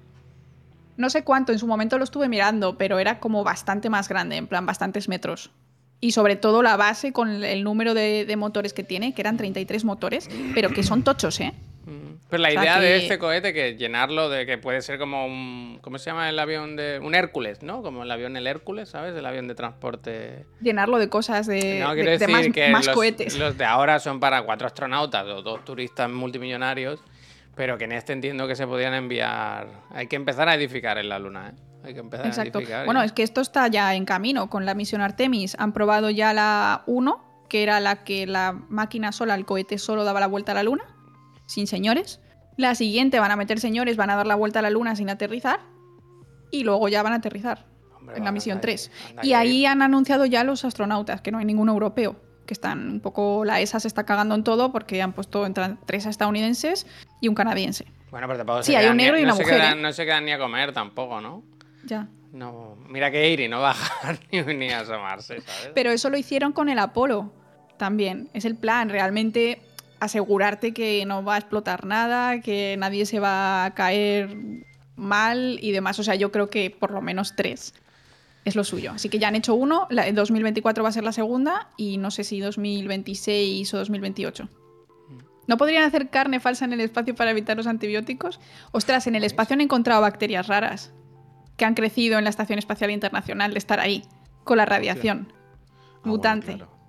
No 0.97 1.09
sé 1.09 1.25
cuánto, 1.25 1.53
en 1.53 1.59
su 1.59 1.67
momento 1.67 1.97
lo 1.97 2.05
estuve 2.05 2.29
mirando, 2.29 2.77
pero 2.77 2.99
era 2.99 3.21
como 3.21 3.45
bastante 3.45 3.89
más 3.89 4.09
grande, 4.09 4.37
en 4.37 4.47
plan 4.47 4.67
bastantes 4.67 5.09
metros. 5.09 5.51
Y 6.03 6.13
sobre 6.13 6.37
todo 6.37 6.63
la 6.63 6.77
base 6.77 7.13
con 7.13 7.45
el 7.45 7.63
número 7.63 7.95
de, 7.95 8.25
de 8.25 8.37
motores 8.37 8.73
que 8.73 8.83
tiene, 8.83 9.15
que 9.15 9.23
eran 9.23 9.37
33 9.37 9.85
motores, 9.85 10.29
pero 10.55 10.71
que 10.71 10.83
son 10.83 11.03
tochos, 11.03 11.41
¿eh? 11.41 11.53
Mm. 11.87 12.20
Pero 12.31 12.43
la 12.43 12.49
O 12.49 12.53
sea 12.53 12.63
idea 12.63 12.81
de 12.81 12.97
este 12.97 13.19
cohete, 13.19 13.53
que 13.53 13.75
llenarlo 13.77 14.29
de 14.29 14.47
que 14.47 14.57
puede 14.57 14.81
ser 14.83 14.99
como 14.99 15.27
un. 15.27 15.79
¿Cómo 15.83 15.99
se 15.99 16.11
llama 16.11 16.29
el 16.29 16.39
avión 16.39 16.77
de.? 16.77 17.01
Un 17.01 17.15
Hércules, 17.15 17.63
¿no? 17.63 17.83
Como 17.83 18.05
el 18.05 18.11
avión 18.11 18.37
el 18.37 18.47
Hércules, 18.47 18.89
¿sabes? 18.89 19.15
El 19.17 19.27
avión 19.27 19.49
de 19.49 19.55
transporte. 19.57 20.47
Llenarlo 20.61 20.99
de 20.99 21.09
cosas 21.09 21.47
de, 21.47 21.81
No, 21.81 21.89
de- 21.91 21.95
quiero 21.97 22.11
de 22.13 22.19
decir 22.19 22.29
más, 22.35 22.49
que 22.49 22.69
más 22.71 22.87
los, 22.87 22.95
cohetes. 22.95 23.37
los 23.39 23.59
de 23.59 23.65
ahora 23.65 23.99
son 23.99 24.21
para 24.21 24.43
cuatro 24.43 24.67
astronautas 24.69 25.27
o 25.27 25.43
dos 25.43 25.65
turistas 25.65 26.09
multimillonarios, 26.09 27.01
pero 27.57 27.77
que 27.79 27.85
en 27.85 27.93
este 27.93 28.13
entiendo 28.13 28.47
que 28.47 28.55
se 28.57 28.67
podían 28.67 28.95
enviar. 28.95 29.69
Hay 29.93 30.07
que 30.07 30.17
empezar 30.17 30.49
a 30.49 30.55
edificar 30.55 30.99
en 30.99 31.09
la 31.09 31.19
Luna, 31.19 31.49
¿eh? 31.51 31.61
Hay 31.83 31.95
que 31.95 32.01
empezar 32.01 32.27
a 32.27 32.29
Exacto. 32.29 32.59
edificar. 32.59 32.85
Bueno, 32.85 33.01
ya. 33.01 33.07
es 33.07 33.13
que 33.13 33.23
esto 33.23 33.41
está 33.41 33.67
ya 33.69 33.95
en 33.95 34.05
camino 34.05 34.51
con 34.51 34.67
la 34.67 34.75
misión 34.75 35.01
Artemis. 35.01 35.57
Han 35.59 35.73
probado 35.73 36.11
ya 36.11 36.33
la 36.35 36.83
1, 36.87 37.47
que 37.49 37.63
era 37.63 37.81
la 37.81 38.05
que 38.05 38.27
la 38.27 38.53
máquina 38.69 39.13
sola, 39.13 39.35
el 39.35 39.47
cohete 39.47 39.79
solo 39.79 40.05
daba 40.05 40.21
la 40.21 40.27
vuelta 40.27 40.53
a 40.53 40.55
la 40.55 40.63
Luna, 40.63 40.85
sin 41.51 41.67
señores. 41.67 42.21
La 42.57 42.75
siguiente 42.75 43.19
van 43.21 43.31
a 43.31 43.37
meter 43.37 43.59
señores, 43.61 43.97
van 43.97 44.11
a 44.11 44.17
dar 44.17 44.27
la 44.27 44.35
vuelta 44.35 44.59
a 44.59 44.63
la 44.63 44.71
Luna 44.71 44.95
sin 44.97 45.11
aterrizar. 45.11 45.61
Y 46.51 46.65
luego 46.65 46.89
ya 46.89 47.03
van 47.03 47.13
a 47.13 47.17
aterrizar 47.17 47.67
Hombre, 47.97 48.17
en 48.19 48.25
la 48.25 48.33
misión 48.33 48.55
anda 48.57 48.63
3. 48.63 48.91
ahí, 48.91 49.11
anda 49.11 49.25
Y 49.27 49.33
ahí. 49.35 49.67
han 49.67 49.83
anunciado 49.83 50.27
ya 50.27 50.45
los 50.45 50.65
astronautas, 50.65 51.21
que 51.21 51.31
no 51.31 51.39
hay 51.39 51.45
ningún 51.45 51.69
europeo. 51.69 52.17
Que 52.47 52.55
están 52.55 52.91
un 52.91 53.01
poco. 53.01 53.45
La 53.45 53.61
ESA 53.61 53.79
se 53.81 53.87
está 53.89 54.05
cagando 54.05 54.35
en 54.35 54.43
todo 54.43 54.73
porque 54.73 55.01
han 55.03 55.13
puesto 55.13 55.47
entran 55.47 55.79
tres 55.87 56.07
estadounidenses 56.07 56.87
y 57.21 57.29
un 57.29 57.35
canadiense. 57.35 57.87
Bueno, 58.11 58.27
pero 58.27 58.39
tampoco 58.39 58.63
Sí, 58.65 58.73
se 58.73 58.79
hay 58.79 58.89
un 58.89 58.97
ni- 58.97 59.05
y 59.05 59.25
no 59.25 59.37
se 59.37 59.45
quedan- 59.45 59.79
¿eh? 59.79 59.83
No 59.83 59.93
se 59.93 60.05
quedan 60.05 60.25
ni 60.25 60.33
a 60.33 60.39
comer 60.39 60.73
tampoco, 60.73 61.21
¿no? 61.21 61.45
Ya. 61.85 62.09
No, 62.33 62.77
mira 62.89 63.11
que 63.11 63.31
Iri 63.31 63.49
no 63.49 63.61
bajar 63.61 64.19
ni, 64.33 64.43
ni 64.55 64.71
a 64.71 64.81
asomarse, 64.81 65.41
¿sabes? 65.41 65.71
Pero 65.75 65.91
eso 65.93 66.11
lo 66.11 66.17
hicieron 66.17 66.53
con 66.53 66.69
el 66.69 66.79
Apolo 66.81 67.33
también. 67.77 68.29
Es 68.35 68.45
el 68.45 68.57
plan, 68.57 68.89
realmente 68.89 69.63
asegurarte 70.01 70.73
que 70.73 71.05
no 71.07 71.23
va 71.23 71.35
a 71.37 71.39
explotar 71.39 71.87
nada, 71.87 72.41
que 72.41 72.77
nadie 72.79 73.07
se 73.07 73.21
va 73.21 73.65
a 73.65 73.75
caer 73.75 74.37
mal 74.97 75.59
y 75.61 75.73
demás. 75.73 75.99
O 75.99 76.05
sea, 76.05 76.15
yo 76.15 76.33
creo 76.33 76.51
que 76.51 76.71
por 76.71 76.91
lo 76.91 77.01
menos 77.01 77.37
tres 77.37 77.75
es 78.45 78.57
lo 78.57 78.65
suyo. 78.65 78.93
Así 78.93 79.09
que 79.09 79.19
ya 79.19 79.29
han 79.29 79.37
hecho 79.37 79.55
uno, 79.55 79.87
la, 79.91 80.07
en 80.07 80.15
2024 80.15 80.83
va 80.83 80.89
a 80.89 80.93
ser 80.93 81.05
la 81.05 81.13
segunda 81.13 81.69
y 81.77 81.99
no 81.99 82.11
sé 82.11 82.25
si 82.25 82.41
2026 82.41 83.73
o 83.75 83.79
2028. 83.79 84.49
¿No 85.47 85.57
podrían 85.57 85.83
hacer 85.83 86.11
carne 86.11 86.39
falsa 86.39 86.65
en 86.65 86.73
el 86.73 86.81
espacio 86.81 87.15
para 87.15 87.33
evitar 87.33 87.57
los 87.57 87.67
antibióticos? 87.67 88.39
Ostras, 88.71 89.09
en 89.09 89.17
el 89.17 89.25
espacio 89.25 89.55
han 89.55 89.61
encontrado 89.61 90.01
bacterias 90.01 90.47
raras 90.47 90.93
que 91.57 91.65
han 91.65 91.75
crecido 91.75 92.19
en 92.19 92.25
la 92.25 92.31
Estación 92.31 92.59
Espacial 92.59 92.91
Internacional 92.91 93.53
de 93.53 93.59
estar 93.59 93.81
ahí, 93.81 94.05
con 94.45 94.59
la 94.59 94.65
radiación. 94.65 95.29
Ah, 95.29 95.35
bueno, 96.03 96.17
Mutante. 96.17 96.55
claro. 96.55 96.80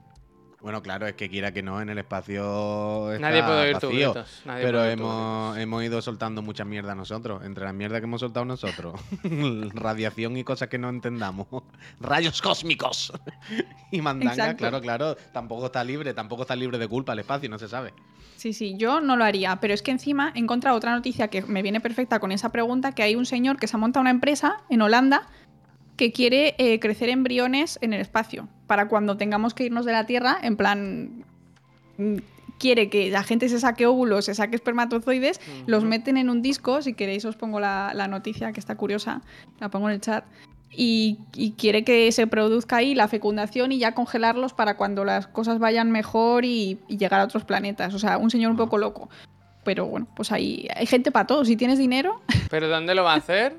Bueno, 0.62 0.84
claro, 0.84 1.08
es 1.08 1.16
que 1.16 1.28
quiera 1.28 1.52
que 1.52 1.64
no, 1.64 1.82
en 1.82 1.90
el 1.90 1.98
espacio. 1.98 3.08
Nadie 3.20 3.40
está 3.40 3.48
puede 3.48 3.62
oír 3.62 3.78
tus 3.80 3.90
vacío, 3.90 4.14
gritos, 4.14 4.42
nadie 4.46 4.64
pero 4.64 4.78
puede 4.78 4.90
oír 4.90 4.98
tus 4.98 5.08
hemos, 5.08 5.58
hemos 5.58 5.84
ido 5.84 6.02
soltando 6.02 6.42
mucha 6.44 6.66
mierda 6.66 6.94
nosotros. 6.94 7.44
Entre 7.44 7.66
la 7.66 7.74
mierda 7.74 8.00
que 8.00 8.06
hemos 8.06 8.22
soltado 8.22 8.46
nosotros, 8.46 9.02
radiación 9.74 10.38
y 10.38 10.44
cosas 10.44 10.70
que 10.70 10.78
no 10.78 10.90
entendamos, 10.90 11.48
rayos 12.00 12.42
cósmicos 12.42 13.12
y 13.92 14.02
mandanga, 14.02 14.34
Exacto. 14.34 14.58
claro, 14.58 14.82
claro. 14.82 15.16
Tampoco 15.34 15.66
está 15.66 15.84
libre, 15.84 16.14
tampoco 16.14 16.44
está 16.44 16.56
libre 16.56 16.78
de 16.78 16.88
culpa 16.88 17.14
el 17.14 17.20
espacio, 17.20 17.50
no 17.50 17.58
se 17.58 17.68
sabe. 17.68 17.94
Sí, 18.36 18.54
sí, 18.54 18.76
yo 18.78 19.02
no 19.02 19.18
lo 19.18 19.24
haría, 19.24 19.58
pero 19.62 19.74
es 19.74 19.82
que 19.82 19.92
encima 19.92 20.32
he 20.36 20.40
encontrado 20.40 20.78
otra 20.78 20.96
noticia 20.96 21.28
que 21.28 21.42
me 21.44 21.62
viene 21.62 21.80
perfecta 21.80 22.20
con 22.20 22.32
esa 22.32 22.52
pregunta, 22.52 22.92
que 22.92 23.04
hay 23.04 23.16
un 23.16 23.26
señor 23.26 23.58
que 23.58 23.68
se 23.68 23.78
ha 23.78 23.80
montado 23.80 24.02
una 24.02 24.10
empresa 24.10 24.62
en 24.70 24.82
Holanda 24.82 25.28
que 25.96 26.12
quiere 26.12 26.56
eh, 26.58 26.80
crecer 26.80 27.10
embriones 27.10 27.78
en 27.82 27.94
el 27.94 28.02
espacio, 28.02 28.48
para 28.72 28.88
cuando 28.88 29.18
tengamos 29.18 29.54
que 29.54 29.66
irnos 29.66 29.84
de 29.84 29.92
la 29.92 30.06
Tierra, 30.06 30.38
en 30.42 30.56
plan, 30.56 31.26
mm, 31.98 32.20
quiere 32.58 32.90
que 32.90 33.12
la 33.12 33.22
gente 33.22 33.50
se 33.50 33.60
saque 33.60 33.86
óvulos, 33.86 34.24
se 34.24 34.34
saque 34.34 34.56
espermatozoides, 34.56 35.42
los 35.68 35.84
meten 35.84 36.16
en 36.16 36.30
un 36.30 36.42
disco, 36.42 36.82
si 36.82 36.94
queréis 36.94 37.26
os 37.26 37.36
pongo 37.36 37.60
la, 37.60 37.92
la 37.94 38.08
noticia 38.08 38.54
que 38.54 38.62
está 38.62 38.78
curiosa, 38.78 39.24
la 39.60 39.68
pongo 39.68 39.90
en 39.90 39.96
el 39.96 40.00
chat, 40.00 40.24
y, 40.70 41.20
y 41.36 41.52
quiere 41.52 41.84
que 41.84 42.10
se 42.14 42.28
produzca 42.28 42.78
ahí 42.78 42.96
la 42.96 43.10
fecundación 43.10 43.74
y 43.74 43.78
ya 43.78 43.94
congelarlos 43.94 44.54
para 44.54 44.78
cuando 44.78 45.04
las 45.04 45.28
cosas 45.28 45.60
vayan 45.60 45.92
mejor 45.92 46.46
y, 46.46 46.80
y 46.88 46.96
llegar 46.96 47.20
a 47.20 47.26
otros 47.26 47.44
planetas. 47.44 47.94
O 47.94 48.00
sea, 48.00 48.18
un 48.18 48.30
señor 48.30 48.52
un 48.52 48.58
poco 48.58 48.78
loco. 48.78 49.10
Pero 49.66 49.86
bueno, 49.86 50.08
pues 50.16 50.32
ahí 50.32 50.70
hay 50.74 50.86
gente 50.86 51.12
para 51.12 51.28
todo. 51.28 51.44
Si 51.44 51.58
tienes 51.58 51.78
dinero. 51.78 52.22
¿Pero 52.50 52.70
dónde 52.70 52.96
lo 52.96 53.04
va 53.04 53.16
a 53.16 53.18
hacer? 53.18 53.58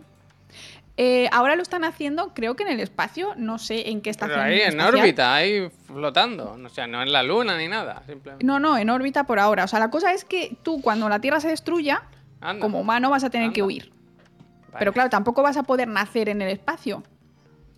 Eh, 0.98 1.28
ahora 1.32 1.56
lo 1.56 1.62
están 1.62 1.84
haciendo, 1.84 2.34
creo 2.34 2.54
que 2.54 2.64
en 2.64 2.68
el 2.70 2.80
espacio. 2.80 3.34
No 3.36 3.58
sé 3.58 3.88
en 3.90 4.02
qué 4.02 4.10
estación. 4.10 4.38
Pero 4.38 4.50
ahí 4.50 4.60
en 4.60 4.68
espacial. 4.80 4.94
órbita, 4.94 5.34
ahí 5.34 5.70
flotando. 5.86 6.58
O 6.62 6.68
sea, 6.68 6.86
no 6.86 7.02
en 7.02 7.12
la 7.12 7.22
luna 7.22 7.56
ni 7.56 7.66
nada. 7.68 8.02
Simplemente. 8.06 8.44
No, 8.44 8.60
no, 8.60 8.76
en 8.76 8.90
órbita 8.90 9.24
por 9.24 9.38
ahora. 9.38 9.64
O 9.64 9.68
sea, 9.68 9.78
la 9.78 9.90
cosa 9.90 10.12
es 10.12 10.24
que 10.24 10.56
tú, 10.62 10.80
cuando 10.82 11.08
la 11.08 11.20
Tierra 11.20 11.40
se 11.40 11.48
destruya, 11.48 12.02
Anda, 12.40 12.60
como 12.60 12.80
humano 12.80 13.08
vas 13.10 13.24
a 13.24 13.30
tener 13.30 13.52
que 13.52 13.62
huir. 13.62 13.90
vale. 13.90 14.76
Pero 14.78 14.92
claro, 14.92 15.08
tampoco 15.10 15.42
vas 15.42 15.56
a 15.56 15.62
poder 15.62 15.88
nacer 15.88 16.28
en 16.28 16.42
el 16.42 16.48
espacio. 16.50 17.02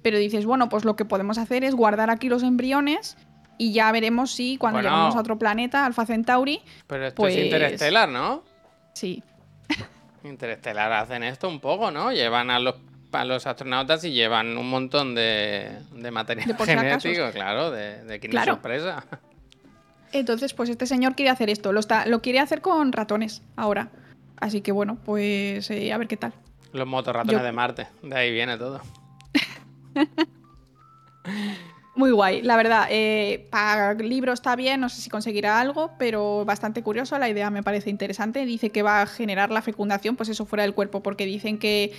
Pero 0.03 0.19
dices, 0.19 0.45
bueno, 0.45 0.69
pues 0.69 0.85
lo 0.85 0.97
que 0.97 1.05
podemos 1.05 1.39
hacer 1.39 1.65
es 1.65 1.75
guardar 1.75 2.11
aquí 2.11 2.29
los 2.29 2.43
embriones 2.43 3.17
y 3.59 3.73
ya 3.73 3.91
veremos 3.93 4.33
si 4.33 4.57
cuando 4.59 4.79
Bueno. 4.79 4.91
lleguemos 4.91 5.15
a 5.17 5.21
otro 5.21 5.39
planeta, 5.39 5.87
Alpha 5.87 6.05
Centauri, 6.05 6.61
Pero 6.89 7.07
esto 7.07 7.23
pues- 7.23 7.37
es 7.37 7.45
interestelar, 7.45 8.09
¿no? 8.09 8.43
sí. 8.93 9.23
Interestelar 10.25 10.91
hacen 10.93 11.23
esto 11.23 11.49
un 11.49 11.61
poco, 11.61 11.91
¿no? 11.91 12.11
Llevan 12.13 12.51
a 12.51 12.59
los, 12.59 12.77
a 13.15 13.25
los 13.25 13.47
astronautas 13.47 14.05
y 14.05 14.13
llevan 14.13 14.57
un 14.59 14.69
montón 14.71 15.15
de, 15.15 15.79
de 15.93 16.11
material 16.11 16.47
De 16.49 16.55
si 16.57 16.65
genético, 16.65 17.31
claro, 17.33 17.71
de, 17.71 18.03
de 18.05 18.21
Claro. 18.21 18.55
sorpresa. 18.55 19.05
Entonces, 20.13 20.55
pues 20.55 20.69
este 20.71 20.87
señor 20.87 21.15
quiere 21.17 21.31
hacer 21.31 21.51
esto. 21.51 21.73
Lo, 21.73 21.81
está, 21.81 22.07
lo 22.07 22.21
quiere 22.23 22.39
hacer 22.41 22.61
con 22.61 22.93
ratones 22.93 23.43
ahora. 23.57 23.91
Así 24.37 24.61
que 24.61 24.73
bueno, 24.73 24.99
pues 25.05 25.71
eh, 25.71 25.93
a 25.93 25.99
ver 25.99 26.09
qué 26.09 26.17
tal. 26.17 26.33
Los 26.73 26.87
motorratones 26.87 27.41
Yo- 27.41 27.45
de 27.45 27.53
Marte. 27.53 27.87
De 28.03 28.17
ahí 28.17 28.33
viene 28.33 28.57
todo. 28.59 28.81
Muy 31.97 32.11
guay, 32.11 32.43
la 32.43 32.57
verdad. 32.57 32.87
eh, 32.91 33.47
para 33.53 33.95
libro 33.95 34.33
está 34.33 34.57
bien, 34.57 34.81
no 34.81 34.89
sé 34.89 35.01
si 35.01 35.09
conseguirá 35.11 35.61
algo, 35.61 35.93
pero 35.97 36.45
bastante 36.45 36.83
curioso. 36.83 37.17
La 37.21 37.29
idea 37.29 37.51
me 37.51 37.63
parece 37.63 37.89
interesante. 37.89 38.45
Dice 38.45 38.71
que 38.71 38.83
va 38.83 39.03
a 39.03 39.07
generar 39.07 39.53
la 39.53 39.63
fecundación, 39.63 40.17
pues 40.17 40.29
eso 40.29 40.45
fuera 40.45 40.65
del 40.65 40.75
cuerpo, 40.75 41.05
porque 41.05 41.25
dicen 41.25 41.57
que 41.57 41.93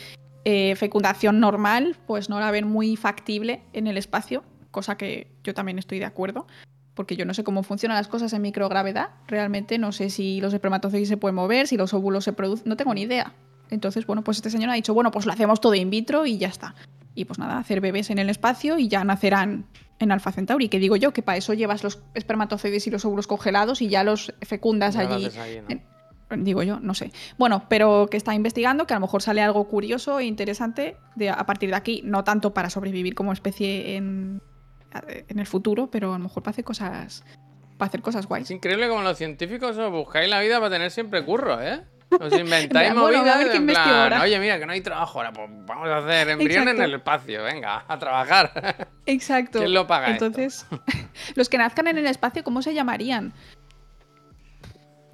Eh, 0.46 0.76
fecundación 0.76 1.40
normal, 1.40 1.98
pues 2.06 2.30
no 2.30 2.40
la 2.40 2.52
ven 2.52 2.68
muy 2.68 2.96
factible 2.96 3.62
en 3.74 3.88
el 3.88 3.98
espacio, 3.98 4.44
cosa 4.72 4.96
que 4.96 5.28
yo 5.44 5.54
también 5.56 5.80
estoy 5.80 5.98
de 6.00 6.06
acuerdo, 6.06 6.46
porque 6.94 7.16
yo 7.16 7.26
no 7.26 7.34
sé 7.34 7.44
cómo 7.44 7.64
funcionan 7.64 7.98
las 7.98 8.08
cosas 8.08 8.32
en 8.34 8.44
microgravedad. 8.44 9.10
Realmente 9.28 9.78
no 9.80 9.92
sé 9.92 10.10
si 10.12 10.40
los 10.42 10.54
espermatozoides 10.54 11.10
se 11.10 11.18
pueden 11.18 11.36
mover, 11.36 11.68
si 11.68 11.78
los 11.78 11.94
óvulos 11.96 12.24
se 12.24 12.32
producen, 12.34 12.70
no 12.70 12.78
tengo 12.78 12.94
ni 12.94 13.02
idea. 13.02 13.34
Entonces, 13.72 14.06
bueno, 14.06 14.24
pues 14.24 14.38
este 14.38 14.52
señor 14.52 14.70
ha 14.70 14.74
dicho, 14.76 14.94
bueno, 14.94 15.10
pues 15.10 15.26
lo 15.26 15.34
hacemos 15.34 15.60
todo 15.60 15.74
in 15.74 15.90
vitro 15.90 16.28
y 16.28 16.38
ya 16.38 16.48
está. 16.48 16.76
Y 17.16 17.26
pues 17.26 17.40
nada, 17.40 17.58
hacer 17.58 17.82
bebés 17.82 18.12
en 18.12 18.20
el 18.20 18.30
espacio 18.30 18.78
y 18.78 18.88
ya 18.88 19.04
nacerán 19.04 19.66
en 20.00 20.12
Alpha 20.12 20.32
Centauri. 20.32 20.70
Que 20.70 20.78
digo 20.80 20.96
yo, 20.96 21.12
que 21.14 21.24
para 21.24 21.38
eso 21.40 21.54
llevas 21.56 21.84
los 21.84 22.00
espermatozoides 22.14 22.86
y 22.86 22.92
los 22.92 23.04
óvulos 23.06 23.26
congelados 23.26 23.82
y 23.82 23.88
ya 23.90 24.04
los 24.04 24.34
fecundas 24.44 24.94
Ya 24.94 25.02
allí. 25.02 25.26
haces 25.26 25.38
ahí, 25.40 25.62
¿no? 25.62 25.70
en- 25.70 25.95
Digo 26.30 26.64
yo, 26.64 26.80
no 26.80 26.94
sé. 26.94 27.12
Bueno, 27.38 27.66
pero 27.70 28.08
que 28.10 28.18
está 28.18 28.34
investigando, 28.34 28.88
que 28.88 28.94
a 28.94 28.98
lo 28.98 29.02
mejor 29.02 29.22
sale 29.22 29.42
algo 29.42 29.68
curioso 29.68 30.20
e 30.20 30.26
interesante 30.26 30.98
de, 31.16 31.30
a 31.30 31.46
partir 31.46 31.70
de 31.70 31.76
aquí, 31.76 32.02
no 32.04 32.24
tanto 32.24 32.54
para 32.54 32.70
sobrevivir 32.70 33.14
como 33.14 33.32
especie 33.32 33.96
en, 33.96 34.42
en 35.08 35.40
el 35.40 35.46
futuro, 35.46 35.90
pero 35.92 36.14
a 36.14 36.18
lo 36.18 36.24
mejor 36.24 36.42
para 36.42 36.52
hacer 36.52 36.66
cosas, 36.66 37.24
para 37.78 37.90
hacer 37.90 38.02
cosas 38.02 38.28
guays. 38.28 38.46
Es 38.46 38.52
increíble 38.52 38.90
como 38.90 39.02
los 39.02 39.18
científicos 39.18 39.78
os 39.78 39.92
buscáis 39.92 40.30
la 40.30 40.40
vida 40.40 40.58
para 40.58 40.72
tener 40.72 40.92
siempre 40.92 41.24
curro, 41.24 41.62
¿eh? 41.62 41.84
Os 42.12 42.34
inventáis 42.40 42.64
En 42.64 42.70
plan, 42.70 43.00
bueno, 43.00 43.18
movidas 43.18 43.36
a 43.36 43.38
ver 43.40 43.56
en 43.56 43.68
plan, 43.68 44.22
oye, 44.22 44.40
mira, 44.40 44.60
que 44.60 44.66
no 44.66 44.74
hay 44.74 44.82
trabajo 44.82 45.20
ahora, 45.20 45.34
pues 45.34 45.50
vamos 45.66 45.88
a 45.88 45.98
hacer 45.98 46.30
embriones 46.30 46.76
en 46.76 46.82
el 46.82 46.94
espacio, 46.96 47.44
venga, 47.44 47.84
a 47.88 48.00
trabajar. 48.00 48.88
Exacto. 49.06 49.60
¿Quién 49.60 49.74
lo 49.74 49.88
paga 49.88 50.12
esto? 50.12 50.26
Entonces, 50.26 50.66
los 51.36 51.50
que 51.50 51.58
nazcan 51.58 51.88
en 51.88 51.98
el 51.98 52.06
espacio, 52.06 52.44
¿cómo 52.44 52.62
se 52.62 52.74
llamarían? 52.74 53.34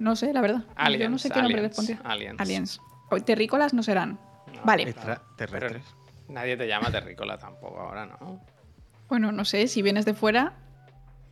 No 0.02 0.16
sé, 0.16 0.32
la 0.32 0.40
verdad. 0.40 0.58
yo 0.60 0.66
no 0.66 0.72
Aliens, 0.76 1.22
sé 1.22 1.30
qué 1.30 1.40
nombre 1.42 1.62
les 1.62 1.78
aliens, 1.78 1.98
pondría. 2.00 2.10
aliens. 2.12 2.40
Aliens. 2.40 2.80
O- 3.08 3.20
Terrícolas 3.20 3.72
no 3.72 3.84
serán. 3.84 4.18
No, 4.52 4.60
vale. 4.64 4.82
Extraterrestres. 4.82 5.84
Nadie 6.28 6.56
te 6.56 6.66
llama 6.66 6.90
terrícola 6.90 7.38
tampoco 7.38 7.78
ahora, 7.78 8.06
¿no? 8.06 8.40
Bueno, 9.08 9.30
no 9.30 9.44
sé, 9.44 9.68
si 9.68 9.80
vienes 9.80 10.04
de 10.04 10.14
fuera. 10.14 10.54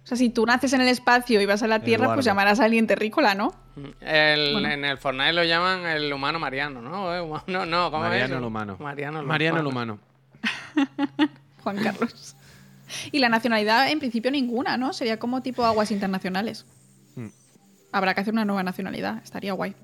O 0.05 0.07
sea, 0.07 0.17
si 0.17 0.31
tú 0.31 0.47
naces 0.47 0.73
en 0.73 0.81
el 0.83 0.89
espacio 0.89 1.41
y 1.41 1.47
vas 1.47 1.63
a 1.65 1.67
la 1.67 1.81
Tierra, 1.81 2.15
pues 2.15 2.25
llamarás 2.25 2.61
a 2.61 2.65
alguien 2.65 2.87
terrícola, 2.87 3.35
¿no? 3.35 3.53
El- 4.01 4.53
Bueno. 4.53 4.69
En 4.71 4.85
el 4.85 4.99
Fortnite 4.99 5.33
lo 5.33 5.43
llaman 5.43 5.85
el 5.87 6.13
humano 6.13 6.39
mariano, 6.39 6.81
¿no? 6.81 7.13
Eh, 7.15 7.43
No, 7.49 7.67
no, 7.67 7.91
¿cómo 7.91 8.05
Mariano 8.05 8.35
es? 8.35 8.39
el 8.41 8.45
humano. 8.47 8.77
Mariano 8.79 9.19
el 9.21 9.27
Mariano 9.27 9.59
el 9.61 9.67
humano. 9.67 9.99
humano. 10.75 11.31
Juan 11.65 11.77
Carlos. 11.83 12.37
Y 13.11 13.19
la 13.19 13.29
nacionalidad, 13.29 13.91
en 13.91 13.99
principio, 13.99 14.31
ninguna, 14.31 14.77
¿no? 14.77 14.93
Sería 14.93 15.19
como 15.19 15.43
tipo 15.43 15.65
aguas 15.65 15.91
internacionales. 15.91 16.67
Habrá 17.93 18.15
que 18.15 18.21
hacer 18.21 18.33
una 18.33 18.45
nueva 18.45 18.63
nacionalidad, 18.63 19.23
estaría 19.23 19.53
guay. 19.53 19.75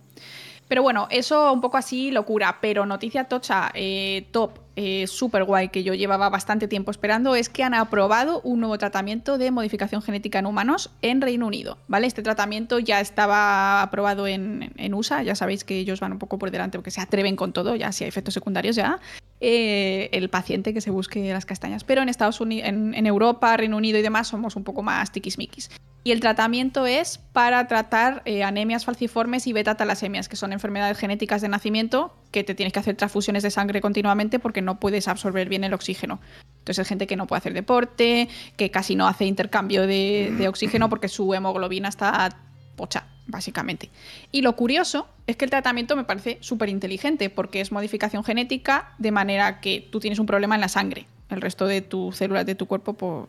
Pero 0.68 0.82
bueno, 0.82 1.06
eso 1.10 1.52
un 1.52 1.60
poco 1.60 1.76
así, 1.76 2.10
locura. 2.10 2.58
Pero 2.60 2.86
noticia 2.86 3.24
tocha, 3.24 3.70
eh, 3.74 4.26
top, 4.32 4.58
eh, 4.74 5.06
súper 5.06 5.44
guay, 5.44 5.68
que 5.68 5.84
yo 5.84 5.94
llevaba 5.94 6.28
bastante 6.28 6.66
tiempo 6.66 6.90
esperando, 6.90 7.36
es 7.36 7.48
que 7.48 7.62
han 7.62 7.74
aprobado 7.74 8.40
un 8.42 8.60
nuevo 8.60 8.76
tratamiento 8.76 9.38
de 9.38 9.50
modificación 9.50 10.02
genética 10.02 10.40
en 10.40 10.46
humanos 10.46 10.90
en 11.02 11.20
Reino 11.20 11.46
Unido. 11.46 11.78
¿Vale? 11.86 12.06
Este 12.06 12.22
tratamiento 12.22 12.78
ya 12.80 13.00
estaba 13.00 13.82
aprobado 13.82 14.26
en, 14.26 14.72
en 14.76 14.94
USA, 14.94 15.22
ya 15.22 15.36
sabéis 15.36 15.62
que 15.62 15.78
ellos 15.78 16.00
van 16.00 16.12
un 16.12 16.18
poco 16.18 16.38
por 16.38 16.50
delante 16.50 16.78
porque 16.78 16.90
se 16.90 17.00
atreven 17.00 17.36
con 17.36 17.52
todo, 17.52 17.76
ya 17.76 17.92
si 17.92 18.04
hay 18.04 18.08
efectos 18.08 18.34
secundarios 18.34 18.74
ya. 18.74 18.98
Eh, 19.40 20.08
el 20.12 20.30
paciente 20.30 20.72
que 20.72 20.80
se 20.80 20.90
busque 20.90 21.32
las 21.32 21.46
castañas. 21.46 21.84
Pero 21.84 22.02
en 22.02 22.08
Estados 22.08 22.40
Unidos, 22.40 22.68
en, 22.68 22.94
en 22.94 23.06
Europa, 23.06 23.56
Reino 23.56 23.76
Unido 23.76 23.98
y 23.98 24.02
demás 24.02 24.28
somos 24.28 24.56
un 24.56 24.64
poco 24.64 24.82
más 24.82 25.12
tiquismiquis. 25.12 25.70
Y 26.06 26.12
el 26.12 26.20
tratamiento 26.20 26.86
es 26.86 27.18
para 27.18 27.66
tratar 27.66 28.22
eh, 28.26 28.44
anemias 28.44 28.84
falciformes 28.84 29.48
y 29.48 29.52
beta-talasemias, 29.52 30.28
que 30.28 30.36
son 30.36 30.52
enfermedades 30.52 30.98
genéticas 30.98 31.42
de 31.42 31.48
nacimiento 31.48 32.14
que 32.30 32.44
te 32.44 32.54
tienes 32.54 32.72
que 32.72 32.78
hacer 32.78 32.94
transfusiones 32.94 33.42
de 33.42 33.50
sangre 33.50 33.80
continuamente 33.80 34.38
porque 34.38 34.62
no 34.62 34.78
puedes 34.78 35.08
absorber 35.08 35.48
bien 35.48 35.64
el 35.64 35.74
oxígeno. 35.74 36.20
Entonces 36.60 36.78
hay 36.78 36.88
gente 36.88 37.08
que 37.08 37.16
no 37.16 37.26
puede 37.26 37.38
hacer 37.38 37.54
deporte, 37.54 38.28
que 38.56 38.70
casi 38.70 38.94
no 38.94 39.08
hace 39.08 39.24
intercambio 39.24 39.88
de, 39.88 40.32
de 40.38 40.46
oxígeno 40.46 40.88
porque 40.88 41.08
su 41.08 41.34
hemoglobina 41.34 41.88
está 41.88 42.36
pocha, 42.76 43.08
básicamente. 43.26 43.90
Y 44.32 44.42
lo 44.42 44.56
curioso 44.56 45.08
es 45.26 45.36
que 45.36 45.44
el 45.44 45.50
tratamiento 45.50 45.96
me 45.96 46.04
parece 46.04 46.38
súper 46.40 46.68
inteligente 46.68 47.30
porque 47.30 47.60
es 47.60 47.72
modificación 47.72 48.24
genética 48.24 48.94
de 48.98 49.10
manera 49.10 49.60
que 49.60 49.86
tú 49.90 50.00
tienes 50.00 50.18
un 50.18 50.26
problema 50.26 50.54
en 50.54 50.60
la 50.60 50.68
sangre. 50.68 51.06
El 51.30 51.40
resto 51.40 51.66
de 51.66 51.82
tus 51.82 52.16
células 52.16 52.46
de 52.46 52.54
tu 52.54 52.66
cuerpo 52.66 52.94
pues, 52.94 53.28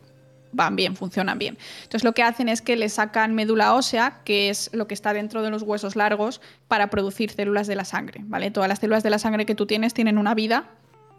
van 0.52 0.76
bien, 0.76 0.96
funcionan 0.96 1.40
bien. 1.40 1.58
Entonces 1.84 2.04
lo 2.04 2.14
que 2.14 2.24
hacen 2.24 2.50
es 2.50 2.62
que 2.62 2.76
le 2.76 2.90
sacan 2.90 3.34
médula 3.34 3.74
ósea, 3.74 4.22
que 4.24 4.50
es 4.50 4.70
lo 4.74 4.88
que 4.88 4.94
está 4.94 5.14
dentro 5.14 5.42
de 5.42 5.50
los 5.50 5.64
huesos 5.64 5.96
largos, 5.96 6.42
para 6.68 6.90
producir 6.90 7.32
células 7.32 7.68
de 7.68 7.76
la 7.76 7.86
sangre. 7.86 8.22
¿vale? 8.26 8.52
Todas 8.52 8.70
las 8.70 8.80
células 8.80 9.04
de 9.04 9.10
la 9.10 9.20
sangre 9.20 9.46
que 9.46 9.56
tú 9.56 9.66
tienes 9.66 9.94
tienen 9.94 10.18
una 10.18 10.36
vida 10.36 10.70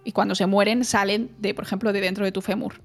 y 0.05 0.13
cuando 0.13 0.35
se 0.35 0.47
mueren 0.47 0.85
salen 0.85 1.31
de, 1.39 1.55
por 1.55 1.65
ejemplo, 1.65 1.93
de 1.93 2.01
dentro 2.01 2.25
de 2.25 2.33
tu 2.33 2.41
fémur 2.41 2.81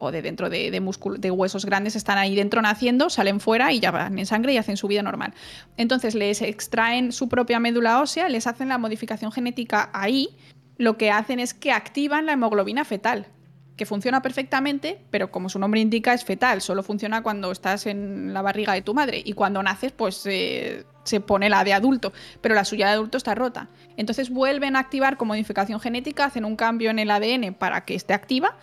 o 0.00 0.10
de 0.10 0.22
dentro 0.22 0.50
de, 0.50 1.30
huesos 1.30 1.66
grandes, 1.66 1.94
están 1.94 2.18
ahí 2.18 2.34
dentro 2.34 2.60
naciendo, 2.62 3.10
salen 3.10 3.38
fuera 3.38 3.72
y 3.72 3.80
ya 3.80 3.90
van 3.90 4.18
en 4.18 4.26
sangre 4.26 4.54
y 4.54 4.56
hacen 4.56 4.76
su 4.76 4.88
vida 4.88 5.02
normal. 5.02 5.34
Entonces 5.76 6.14
les 6.14 6.42
extraen 6.42 7.12
su 7.12 7.28
propia 7.28 7.60
médula 7.60 8.00
ósea, 8.00 8.28
les 8.28 8.46
hacen 8.46 8.70
la 8.70 8.78
modificación 8.78 9.30
genética 9.30 9.90
ahí, 9.92 10.36
lo 10.78 10.96
que 10.96 11.10
hacen 11.10 11.38
es 11.38 11.52
que 11.52 11.70
activan 11.70 12.24
la 12.24 12.32
hemoglobina 12.32 12.86
fetal, 12.86 13.26
que 13.76 13.84
funciona 13.84 14.22
perfectamente, 14.22 15.04
pero 15.10 15.30
como 15.30 15.50
su 15.50 15.58
nombre 15.58 15.80
indica 15.80 16.14
es 16.14 16.24
fetal, 16.24 16.62
solo 16.62 16.82
funciona 16.82 17.22
cuando 17.22 17.52
estás 17.52 17.84
en 17.86 18.32
la 18.32 18.40
barriga 18.40 18.72
de 18.72 18.80
tu 18.80 18.94
madre 18.94 19.22
y 19.22 19.34
cuando 19.34 19.62
naces 19.62 19.92
pues 19.92 20.24
eh, 20.24 20.84
se 21.04 21.20
pone 21.20 21.50
la 21.50 21.62
de 21.62 21.74
adulto, 21.74 22.14
pero 22.40 22.54
la 22.54 22.64
suya 22.64 22.86
de 22.86 22.92
adulto 22.92 23.18
está 23.18 23.34
rota. 23.34 23.68
Entonces 23.98 24.30
vuelven 24.30 24.76
a 24.76 24.78
activar 24.78 25.18
con 25.18 25.28
modificación 25.28 25.78
genética, 25.78 26.24
hacen 26.24 26.46
un 26.46 26.56
cambio 26.56 26.90
en 26.90 26.98
el 26.98 27.10
ADN 27.10 27.52
para 27.52 27.84
que 27.84 27.94
esté 27.94 28.14
activa 28.14 28.56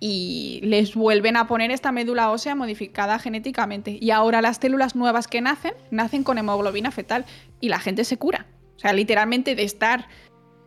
y 0.00 0.60
les 0.62 0.94
vuelven 0.94 1.36
a 1.36 1.46
poner 1.46 1.70
esta 1.70 1.92
médula 1.92 2.30
ósea 2.30 2.54
modificada 2.54 3.18
genéticamente. 3.18 3.98
Y 4.00 4.10
ahora 4.10 4.42
las 4.42 4.58
células 4.58 4.96
nuevas 4.96 5.28
que 5.28 5.40
nacen, 5.40 5.74
nacen 5.90 6.24
con 6.24 6.38
hemoglobina 6.38 6.90
fetal 6.90 7.24
y 7.60 7.68
la 7.68 7.78
gente 7.78 8.04
se 8.04 8.18
cura. 8.18 8.46
O 8.76 8.78
sea, 8.78 8.92
literalmente 8.92 9.54
de 9.54 9.62
estar 9.62 10.08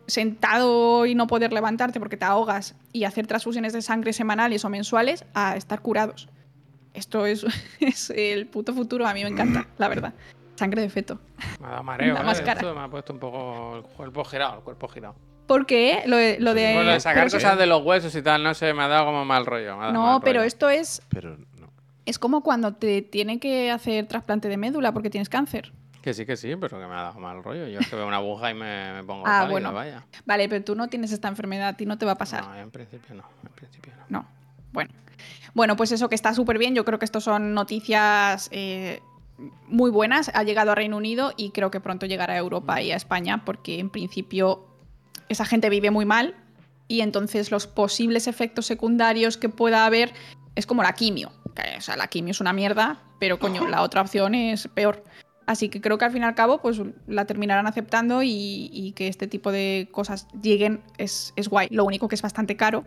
sentado 0.06 1.06
y 1.06 1.14
no 1.14 1.26
poder 1.26 1.52
levantarte 1.52 2.00
porque 2.00 2.16
te 2.16 2.24
ahogas 2.24 2.74
y 2.92 3.04
hacer 3.04 3.26
transfusiones 3.26 3.72
de 3.74 3.82
sangre 3.82 4.12
semanales 4.12 4.64
o 4.64 4.70
mensuales 4.70 5.24
a 5.34 5.56
estar 5.56 5.82
curados. 5.82 6.28
Esto 6.94 7.26
es, 7.26 7.44
es 7.80 8.10
el 8.10 8.46
puto 8.46 8.72
futuro, 8.74 9.06
a 9.06 9.14
mí 9.14 9.22
me 9.22 9.30
encanta, 9.30 9.68
la 9.78 9.88
verdad. 9.88 10.14
Sangre 10.56 10.82
de 10.82 10.88
feto. 10.88 11.20
Me 11.60 11.66
ha 11.68 11.70
dado 11.70 11.84
mareo, 11.84 12.14
La 12.14 12.22
¿eh? 12.22 12.24
máscara. 12.24 12.54
Esto 12.54 12.74
me 12.74 12.80
ha 12.80 12.88
puesto 12.88 13.12
un 13.12 13.20
poco 13.20 13.76
el 13.76 13.82
cuerpo 13.82 14.24
girado, 14.24 14.56
el 14.56 14.64
cuerpo 14.64 14.88
girado. 14.88 15.14
Porque 15.48 16.02
lo 16.06 16.16
de, 16.16 16.36
lo 16.38 16.54
de- 16.54 16.74
Bueno, 16.74 16.92
de 16.92 17.00
sacar 17.00 17.24
pero- 17.24 17.36
cosas 17.36 17.58
de 17.58 17.66
los 17.66 17.82
huesos 17.82 18.14
y 18.14 18.22
tal, 18.22 18.42
no 18.44 18.54
sé, 18.54 18.72
me 18.74 18.84
ha 18.84 18.88
dado 18.88 19.06
como 19.06 19.24
mal 19.24 19.44
rollo. 19.46 19.76
me 19.76 19.82
ha 19.82 19.86
dado 19.86 19.92
No, 19.94 20.02
mal 20.12 20.20
pero 20.22 20.38
rollo. 20.40 20.46
esto 20.46 20.68
es, 20.70 21.02
Pero 21.08 21.36
no. 21.58 21.70
es 22.06 22.18
como 22.20 22.42
cuando 22.42 22.74
te 22.74 23.02
tienen 23.02 23.40
que 23.40 23.70
hacer 23.72 24.06
trasplante 24.06 24.48
de 24.48 24.56
médula 24.56 24.92
porque 24.92 25.10
tienes 25.10 25.28
cáncer. 25.28 25.72
Que 26.02 26.14
sí, 26.14 26.24
que 26.24 26.36
sí, 26.36 26.54
pero 26.56 26.78
que 26.78 26.86
me 26.86 26.94
ha 26.94 27.02
dado 27.02 27.18
mal 27.18 27.42
rollo. 27.42 27.66
Yo 27.66 27.80
es 27.80 27.88
que 27.88 27.96
veo 27.96 28.06
una 28.06 28.18
aguja 28.18 28.50
y 28.50 28.54
me, 28.54 28.92
me 28.92 29.02
pongo 29.04 29.22
Ah, 29.26 29.40
pálido, 29.40 29.50
bueno. 29.50 29.72
vaya. 29.72 30.06
Vale, 30.26 30.48
pero 30.48 30.64
tú 30.64 30.74
no 30.76 30.86
tienes 30.88 31.10
esta 31.12 31.26
enfermedad, 31.28 31.68
a 31.70 31.76
ti 31.76 31.86
no 31.86 31.98
te 31.98 32.06
va 32.06 32.12
a 32.12 32.18
pasar. 32.18 32.46
No, 32.46 32.54
en 32.54 32.70
principio 32.70 33.14
no, 33.16 33.24
en 33.44 33.52
principio 33.54 33.92
no. 33.96 34.20
No. 34.20 34.28
Bueno. 34.72 34.90
Bueno, 35.54 35.76
pues 35.76 35.90
eso 35.92 36.08
que 36.08 36.14
está 36.14 36.34
súper 36.34 36.56
bien. 36.58 36.74
Yo 36.74 36.84
creo 36.84 36.98
que 37.00 37.04
esto 37.04 37.20
son 37.20 37.52
noticias 37.54 38.48
eh, 38.52 39.00
muy 39.66 39.90
buenas. 39.90 40.30
Ha 40.34 40.44
llegado 40.44 40.70
a 40.72 40.74
Reino 40.76 40.96
Unido 40.96 41.32
y 41.36 41.50
creo 41.50 41.70
que 41.70 41.80
pronto 41.80 42.06
llegará 42.06 42.34
a 42.34 42.38
Europa 42.38 42.80
y 42.80 42.92
a 42.92 42.96
España 42.96 43.42
porque 43.44 43.78
en 43.80 43.90
principio 43.90 44.67
esa 45.28 45.44
gente 45.44 45.70
vive 45.70 45.90
muy 45.90 46.04
mal 46.04 46.34
y 46.88 47.02
entonces 47.02 47.50
los 47.50 47.66
posibles 47.66 48.26
efectos 48.26 48.66
secundarios 48.66 49.36
que 49.36 49.48
pueda 49.48 49.84
haber 49.84 50.12
es 50.54 50.66
como 50.66 50.82
la 50.82 50.94
quimio. 50.94 51.30
O 51.76 51.80
sea, 51.80 51.96
la 51.96 52.06
quimio 52.06 52.30
es 52.30 52.40
una 52.40 52.52
mierda, 52.52 53.02
pero 53.18 53.38
coño, 53.38 53.68
la 53.68 53.82
otra 53.82 54.00
opción 54.00 54.34
es 54.34 54.68
peor. 54.68 55.04
Así 55.46 55.68
que 55.68 55.80
creo 55.80 55.98
que 55.98 56.04
al 56.04 56.12
fin 56.12 56.22
y 56.22 56.24
al 56.24 56.34
cabo 56.34 56.60
pues 56.60 56.80
la 57.06 57.24
terminarán 57.24 57.66
aceptando 57.66 58.22
y, 58.22 58.92
que 58.96 59.08
este 59.08 59.26
tipo 59.26 59.50
de 59.50 59.88
cosas 59.90 60.28
lleguen 60.42 60.82
es, 60.98 61.32
es 61.36 61.48
guay. 61.48 61.68
Lo 61.70 61.84
único 61.84 62.08
que 62.08 62.14
es 62.14 62.22
bastante 62.22 62.56
caro. 62.56 62.84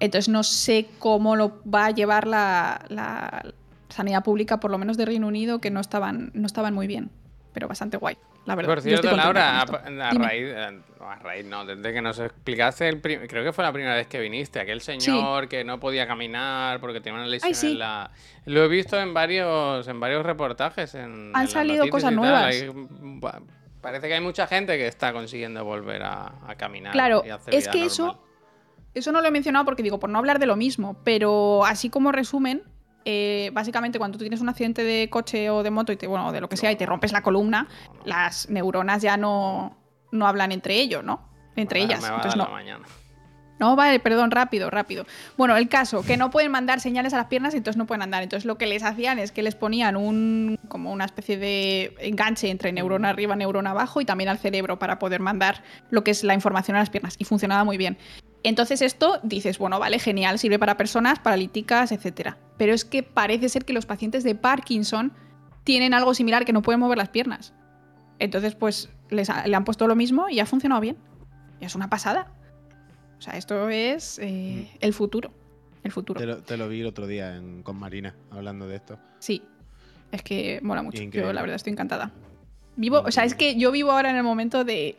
Entonces 0.00 0.28
no 0.28 0.42
sé 0.42 0.88
cómo 0.98 1.36
lo 1.36 1.60
va 1.70 1.86
a 1.86 1.90
llevar 1.90 2.26
la, 2.26 2.84
la 2.88 3.52
sanidad 3.88 4.24
pública, 4.24 4.58
por 4.58 4.70
lo 4.70 4.78
menos 4.78 4.96
de 4.96 5.04
Reino 5.04 5.28
Unido, 5.28 5.60
que 5.60 5.70
no 5.70 5.80
estaban, 5.80 6.30
no 6.34 6.46
estaban 6.46 6.74
muy 6.74 6.86
bien. 6.86 7.10
Pero 7.52 7.68
bastante 7.68 7.96
guay, 7.96 8.16
la 8.46 8.54
verdad. 8.54 8.74
Por 8.74 8.82
cierto, 8.82 9.16
Laura, 9.16 9.60
a, 9.60 9.62
a 9.62 10.10
raíz, 10.12 10.44
eh, 10.48 10.80
no, 10.98 11.10
a 11.10 11.16
raíz 11.16 11.44
no, 11.46 11.64
desde 11.64 11.92
que 11.92 12.02
nos 12.02 12.18
explicaste, 12.18 12.88
el 12.88 13.00
creo 13.00 13.44
que 13.44 13.52
fue 13.52 13.64
la 13.64 13.72
primera 13.72 13.94
vez 13.94 14.06
que 14.06 14.20
viniste, 14.20 14.60
aquel 14.60 14.80
señor 14.80 15.48
que 15.48 15.64
no 15.64 15.80
podía 15.80 16.06
caminar 16.06 16.80
porque 16.80 17.00
tenía 17.00 17.18
una 17.20 17.28
lesión 17.28 17.48
Ay, 17.48 17.54
sí. 17.54 17.72
en 17.72 17.78
la... 17.78 18.10
Lo 18.46 18.64
he 18.64 18.68
visto 18.68 19.00
en 19.00 19.14
varios, 19.14 19.88
en 19.88 20.00
varios 20.00 20.24
reportajes. 20.24 20.94
En, 20.94 21.02
en 21.02 21.32
las 21.32 21.50
salido 21.50 21.88
cosas 21.88 22.12
nuevas. 22.12 22.54
hay, 22.54 22.70
parece 23.80 24.08
que 24.08 24.14
hay 24.14 24.20
mucha 24.20 24.46
gente 24.46 24.76
que 24.76 24.86
está 24.86 25.12
consiguiendo 25.12 25.64
volver 25.64 26.02
a, 26.02 26.34
a 26.46 26.54
caminar. 26.56 26.92
Claro, 26.92 27.22
y 27.24 27.30
hacer 27.30 27.54
es 27.54 27.64
vida 27.64 27.72
que 27.72 27.84
eso, 27.84 28.22
eso 28.94 29.12
no 29.12 29.20
lo 29.20 29.28
he 29.28 29.30
mencionado 29.30 29.64
porque 29.64 29.82
digo, 29.82 29.98
por 29.98 30.10
no 30.10 30.18
hablar 30.18 30.38
de 30.38 30.46
lo 30.46 30.56
mismo, 30.56 30.96
pero 31.04 31.64
así 31.64 31.90
como 31.90 32.12
resumen, 32.12 32.62
eh, 33.04 33.50
básicamente 33.52 33.98
cuando 33.98 34.18
tú 34.18 34.24
tienes 34.24 34.40
un 34.40 34.48
accidente 34.48 34.84
de 34.84 35.10
coche 35.10 35.50
o 35.50 35.62
de 35.62 35.70
moto 35.70 35.92
y 35.92 35.96
te, 35.96 36.06
bueno, 36.06 36.32
de 36.32 36.40
lo 36.40 36.48
que 36.48 36.56
sea 36.56 36.72
y 36.72 36.76
te 36.76 36.86
rompes 36.86 37.12
la 37.12 37.22
columna, 37.22 37.68
las 38.04 38.48
neuronas 38.48 39.02
ya 39.02 39.16
no, 39.16 39.76
no 40.10 40.26
hablan 40.26 40.52
entre 40.52 40.74
ellos, 40.76 41.04
¿no? 41.04 41.34
entre 41.56 41.80
ellas. 41.82 42.02
Me 42.02 42.08
va 42.08 42.14
a 42.14 42.16
Entonces 42.16 42.38
dar 42.38 42.48
no. 42.48 42.54
la 42.54 42.62
mañana. 42.62 42.84
No, 43.60 43.76
vale, 43.76 44.00
perdón, 44.00 44.32
rápido, 44.32 44.68
rápido. 44.68 45.06
Bueno, 45.36 45.56
el 45.56 45.68
caso, 45.68 46.02
que 46.02 46.16
no 46.16 46.30
pueden 46.30 46.50
mandar 46.50 46.80
señales 46.80 47.14
a 47.14 47.18
las 47.18 47.26
piernas, 47.26 47.54
entonces 47.54 47.78
no 47.78 47.86
pueden 47.86 48.02
andar. 48.02 48.22
Entonces 48.22 48.46
lo 48.46 48.58
que 48.58 48.66
les 48.66 48.82
hacían 48.82 49.20
es 49.20 49.30
que 49.30 49.44
les 49.44 49.54
ponían 49.54 49.96
un 49.96 50.58
como 50.68 50.90
una 50.92 51.04
especie 51.04 51.38
de 51.38 51.94
enganche 52.00 52.50
entre 52.50 52.72
neurona 52.72 53.10
arriba, 53.10 53.36
neurona 53.36 53.70
abajo 53.70 54.00
y 54.00 54.04
también 54.04 54.28
al 54.28 54.38
cerebro 54.38 54.80
para 54.80 54.98
poder 54.98 55.20
mandar 55.20 55.62
lo 55.90 56.02
que 56.02 56.10
es 56.10 56.24
la 56.24 56.34
información 56.34 56.76
a 56.76 56.80
las 56.80 56.90
piernas. 56.90 57.14
Y 57.18 57.24
funcionaba 57.24 57.62
muy 57.62 57.76
bien. 57.76 57.96
Entonces 58.44 58.82
esto 58.82 59.18
dices, 59.22 59.58
bueno, 59.58 59.78
vale, 59.80 59.98
genial, 59.98 60.38
sirve 60.38 60.58
para 60.58 60.76
personas 60.76 61.18
paralíticas, 61.18 61.90
etcétera. 61.92 62.38
Pero 62.58 62.72
es 62.74 62.84
que 62.84 63.02
parece 63.02 63.48
ser 63.48 63.64
que 63.64 63.72
los 63.72 63.86
pacientes 63.86 64.22
de 64.22 64.34
Parkinson 64.34 65.12
tienen 65.64 65.94
algo 65.94 66.14
similar 66.14 66.44
que 66.44 66.52
no 66.52 66.62
pueden 66.62 66.78
mover 66.78 66.98
las 66.98 67.08
piernas. 67.08 67.54
Entonces, 68.18 68.54
pues 68.54 68.90
les 69.10 69.30
ha- 69.30 69.46
le 69.46 69.56
han 69.56 69.64
puesto 69.64 69.86
lo 69.88 69.96
mismo 69.96 70.28
y 70.28 70.38
ha 70.40 70.46
funcionado 70.46 70.80
bien. 70.80 70.96
Y 71.60 71.64
es 71.64 71.74
una 71.74 71.88
pasada. 71.90 72.32
O 73.18 73.22
sea, 73.22 73.34
esto 73.38 73.68
es 73.70 74.18
eh, 74.18 74.68
el 74.80 74.92
futuro. 74.92 75.32
El 75.82 75.90
futuro. 75.92 76.20
Te 76.20 76.26
lo, 76.26 76.38
te 76.42 76.56
lo 76.56 76.68
vi 76.68 76.80
el 76.82 76.86
otro 76.86 77.06
día 77.06 77.36
en- 77.36 77.62
con 77.62 77.76
Marina 77.76 78.14
hablando 78.30 78.68
de 78.68 78.76
esto. 78.76 78.98
Sí. 79.18 79.42
Es 80.12 80.22
que 80.22 80.60
mola 80.62 80.82
mucho. 80.82 81.02
Increíble. 81.02 81.28
Yo, 81.30 81.32
la 81.32 81.40
verdad, 81.40 81.56
estoy 81.56 81.72
encantada. 81.72 82.12
Vivo, 82.76 83.00
o 83.00 83.10
sea, 83.10 83.24
es 83.24 83.34
que 83.34 83.56
yo 83.56 83.70
vivo 83.72 83.90
ahora 83.92 84.10
en 84.10 84.16
el 84.16 84.22
momento 84.22 84.64
de, 84.64 84.96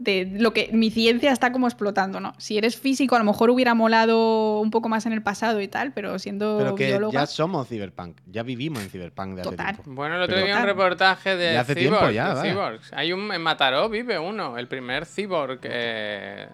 de 0.00 0.26
lo 0.32 0.52
que 0.54 0.70
mi 0.72 0.90
ciencia 0.90 1.30
está 1.30 1.52
como 1.52 1.66
explotando, 1.68 2.20
¿no? 2.20 2.32
Si 2.38 2.56
eres 2.56 2.74
físico, 2.80 3.16
a 3.16 3.18
lo 3.18 3.24
mejor 3.26 3.50
hubiera 3.50 3.74
molado 3.74 4.58
un 4.58 4.70
poco 4.70 4.88
más 4.88 5.04
en 5.04 5.12
el 5.12 5.22
pasado 5.22 5.60
y 5.60 5.68
tal, 5.68 5.92
pero 5.92 6.18
siendo 6.18 6.56
Pero 6.58 6.74
que 6.74 6.86
bióloga. 6.86 7.12
ya 7.20 7.26
somos 7.26 7.68
Cyberpunk. 7.68 8.16
Ya 8.26 8.42
vivimos 8.42 8.82
en 8.82 8.88
Cyberpunk 8.88 9.34
de 9.34 9.40
hace 9.42 9.50
Total. 9.50 9.74
tiempo. 9.76 9.90
Bueno, 9.92 10.16
el 10.16 10.22
otro 10.22 10.36
día 10.38 10.46
vi 10.46 10.52
un 10.52 10.62
reportaje 10.66 11.36
de, 11.36 11.58
hace 11.58 11.74
cyborgs, 11.74 11.98
tiempo 11.98 12.10
ya, 12.14 12.34
de 12.34 12.50
cyborgs. 12.50 12.92
Hay 12.94 13.12
un 13.12 13.30
en 13.30 13.42
Mataró 13.42 13.90
vive 13.90 14.18
uno, 14.18 14.56
el 14.56 14.68
primer 14.68 15.04
cyborg 15.04 15.60
eh, 15.64 16.48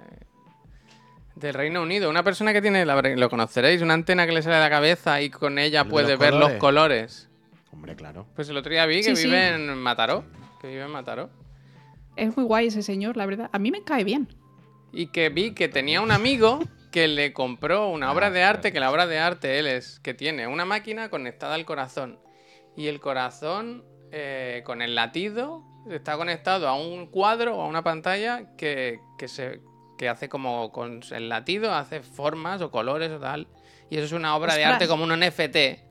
del 1.36 1.54
Reino 1.54 1.82
Unido. 1.82 2.10
Una 2.10 2.24
persona 2.24 2.52
que 2.52 2.60
tiene, 2.60 2.84
lo 2.84 3.30
conoceréis, 3.30 3.80
una 3.80 3.94
antena 3.94 4.26
que 4.26 4.32
le 4.32 4.42
sale 4.42 4.56
de 4.56 4.62
la 4.62 4.70
cabeza 4.70 5.20
y 5.22 5.30
con 5.30 5.58
ella 5.60 5.82
El 5.82 5.86
de 5.86 5.90
puede 5.90 6.10
los 6.10 6.18
ver 6.18 6.34
los 6.34 6.52
colores. 6.54 7.28
Hombre, 7.72 7.94
claro. 7.94 8.26
Pues 8.34 8.48
el 8.48 8.56
otro 8.56 8.72
día 8.72 8.86
vi 8.86 8.96
que 8.96 9.14
Sí, 9.14 9.16
sí. 9.16 9.24
vive 9.26 9.54
en 9.54 9.76
Mataró. 9.78 10.24
Que 10.60 10.66
vive 10.66 10.82
en 10.84 10.90
Mataró. 10.90 11.30
Es 12.16 12.36
muy 12.36 12.44
guay 12.46 12.68
ese 12.68 12.82
señor, 12.82 13.16
la 13.16 13.26
verdad. 13.26 13.50
A 13.52 13.58
mí 13.58 13.70
me 13.70 13.82
cae 13.84 14.04
bien. 14.04 14.28
Y 14.92 15.08
que 15.08 15.28
vi 15.28 15.52
que 15.54 15.68
tenía 15.68 16.00
un 16.00 16.10
amigo 16.10 16.60
que 16.90 17.08
le 17.08 17.32
compró 17.32 17.88
una 17.90 18.08
Ah, 18.08 18.12
obra 18.12 18.30
de 18.30 18.42
arte, 18.42 18.72
que 18.72 18.80
la 18.80 18.90
obra 18.90 19.06
de 19.06 19.18
arte 19.18 19.58
él 19.58 19.66
es, 19.66 20.00
que 20.00 20.14
tiene 20.14 20.46
una 20.46 20.64
máquina 20.64 21.10
conectada 21.10 21.54
al 21.54 21.66
corazón. 21.66 22.18
Y 22.74 22.86
el 22.86 23.00
corazón, 23.00 23.84
eh, 24.12 24.62
con 24.64 24.80
el 24.80 24.94
latido, 24.94 25.62
está 25.90 26.16
conectado 26.16 26.68
a 26.68 26.74
un 26.74 27.06
cuadro 27.06 27.58
o 27.58 27.62
a 27.62 27.66
una 27.66 27.84
pantalla 27.84 28.56
que, 28.56 28.98
que 29.18 29.28
se, 29.28 29.60
que 29.98 30.08
hace 30.08 30.28
como 30.28 30.72
con 30.72 31.02
el 31.10 31.28
latido, 31.28 31.74
hace 31.74 32.00
formas 32.00 32.62
o 32.62 32.70
colores 32.70 33.10
o 33.12 33.18
tal. 33.18 33.48
Y 33.90 33.96
eso 33.96 34.06
es 34.06 34.12
una 34.12 34.34
obra 34.34 34.54
de 34.54 34.64
arte 34.64 34.88
como 34.88 35.04
un 35.04 35.18
NFT. 35.20 35.85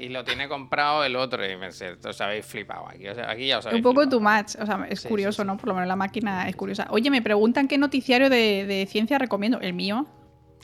Y 0.00 0.08
lo 0.10 0.24
tiene 0.24 0.48
comprado 0.48 1.04
el 1.04 1.16
otro. 1.16 1.44
Y 1.44 1.56
me 1.56 1.68
os 1.68 2.20
habéis 2.20 2.46
flipado 2.46 2.88
aquí. 2.88 3.08
o 3.08 3.14
sea, 3.14 3.30
aquí 3.30 3.46
ya 3.48 3.58
os 3.58 3.66
habéis 3.66 3.84
Un 3.84 3.92
poco 3.94 4.08
too 4.08 4.20
much. 4.20 4.54
O 4.60 4.66
sea, 4.66 4.86
es 4.88 5.00
Sí, 5.00 5.08
curioso, 5.08 5.42
sí, 5.42 5.42
sí. 5.42 5.46
¿no? 5.46 5.56
Por 5.56 5.68
lo 5.68 5.74
menos 5.74 5.88
la 5.88 5.96
máquina 5.96 6.48
es 6.48 6.56
curiosa. 6.56 6.86
Oye, 6.90 7.10
me 7.10 7.20
preguntan 7.22 7.66
qué 7.68 7.78
noticiario 7.78 8.30
de, 8.30 8.64
de 8.66 8.86
ciencia 8.88 9.18
recomiendo. 9.18 9.60
El 9.60 9.72
mío. 9.74 10.06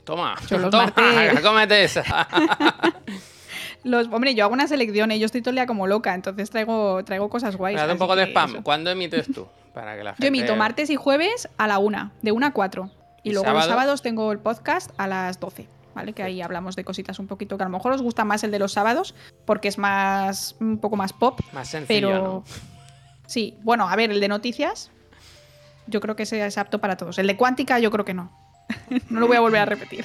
Toma, 0.03 0.35
Yo 0.49 0.57
los 0.59 0.69
toma, 0.69 0.85
martes- 0.95 1.39
cómete 1.43 1.83
esa. 1.83 2.03
Los, 3.83 4.07
hombre, 4.07 4.33
yo 4.33 4.45
hago 4.45 4.53
una 4.53 4.67
selección 4.67 5.11
y 5.11 5.19
yo 5.19 5.27
estoy 5.27 5.41
todo 5.41 5.51
el 5.51 5.57
día 5.57 5.67
como 5.67 5.85
loca, 5.85 6.15
entonces 6.15 6.49
traigo, 6.49 7.03
traigo 7.03 7.29
cosas 7.29 7.55
guays. 7.55 7.79
Haz 7.79 7.91
un 7.91 7.99
poco 7.99 8.15
de 8.15 8.23
spam. 8.23 8.49
eso. 8.55 8.63
¿Cuándo 8.63 8.89
emites 8.89 9.27
tú? 9.31 9.47
Para 9.75 9.95
que 9.95 10.03
la 10.03 10.11
gente... 10.13 10.23
Yo 10.23 10.27
emito 10.29 10.55
martes 10.55 10.89
y 10.89 10.95
jueves 10.95 11.47
a 11.57 11.67
la 11.67 11.77
una, 11.77 12.11
de 12.23 12.31
una 12.31 12.47
a 12.47 12.51
cuatro. 12.53 12.89
Y, 13.23 13.29
¿Y 13.29 13.33
luego 13.33 13.45
los 13.45 13.53
sábado? 13.63 13.69
sábados 13.69 14.01
tengo 14.01 14.31
el 14.31 14.39
podcast 14.39 14.89
a 14.97 15.05
las 15.07 15.39
12, 15.39 15.67
¿vale? 15.95 16.13
Que 16.13 16.21
ahí 16.21 16.41
hablamos 16.41 16.75
de 16.75 16.83
cositas 16.83 17.17
un 17.17 17.25
poquito 17.27 17.57
que 17.57 17.63
a 17.63 17.65
lo 17.67 17.71
mejor 17.71 17.93
os 17.93 18.01
gusta 18.03 18.23
más 18.25 18.43
el 18.43 18.51
de 18.51 18.59
los 18.59 18.73
sábados, 18.73 19.15
porque 19.45 19.67
es 19.69 19.77
más 19.79 20.55
un 20.59 20.77
poco 20.77 20.95
más 20.97 21.13
pop, 21.13 21.39
Más 21.53 21.67
sencillo, 21.69 22.07
pero 22.09 22.23
¿no? 22.23 22.43
sí, 23.25 23.57
bueno, 23.63 23.89
a 23.89 23.95
ver, 23.95 24.11
el 24.11 24.19
de 24.19 24.27
noticias 24.27 24.91
yo 25.87 26.01
creo 26.01 26.15
que 26.15 26.23
ese 26.23 26.45
es 26.45 26.57
apto 26.57 26.79
para 26.79 26.97
todos. 26.97 27.17
El 27.17 27.27
de 27.27 27.37
cuántica 27.37 27.79
yo 27.79 27.89
creo 27.91 28.05
que 28.05 28.13
no. 28.13 28.31
no 29.09 29.19
lo 29.19 29.27
voy 29.27 29.37
a 29.37 29.39
volver 29.39 29.61
a 29.61 29.65
repetir. 29.65 30.03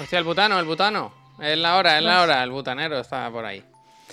Hostia, 0.00 0.18
el 0.18 0.24
butano, 0.24 0.58
el 0.58 0.66
butano. 0.66 1.12
Es 1.40 1.56
la 1.58 1.76
hora, 1.76 1.98
es 1.98 2.04
la 2.04 2.22
hora. 2.22 2.42
El 2.44 2.50
butanero 2.50 2.98
está 3.00 3.30
por 3.30 3.44
ahí. 3.44 3.64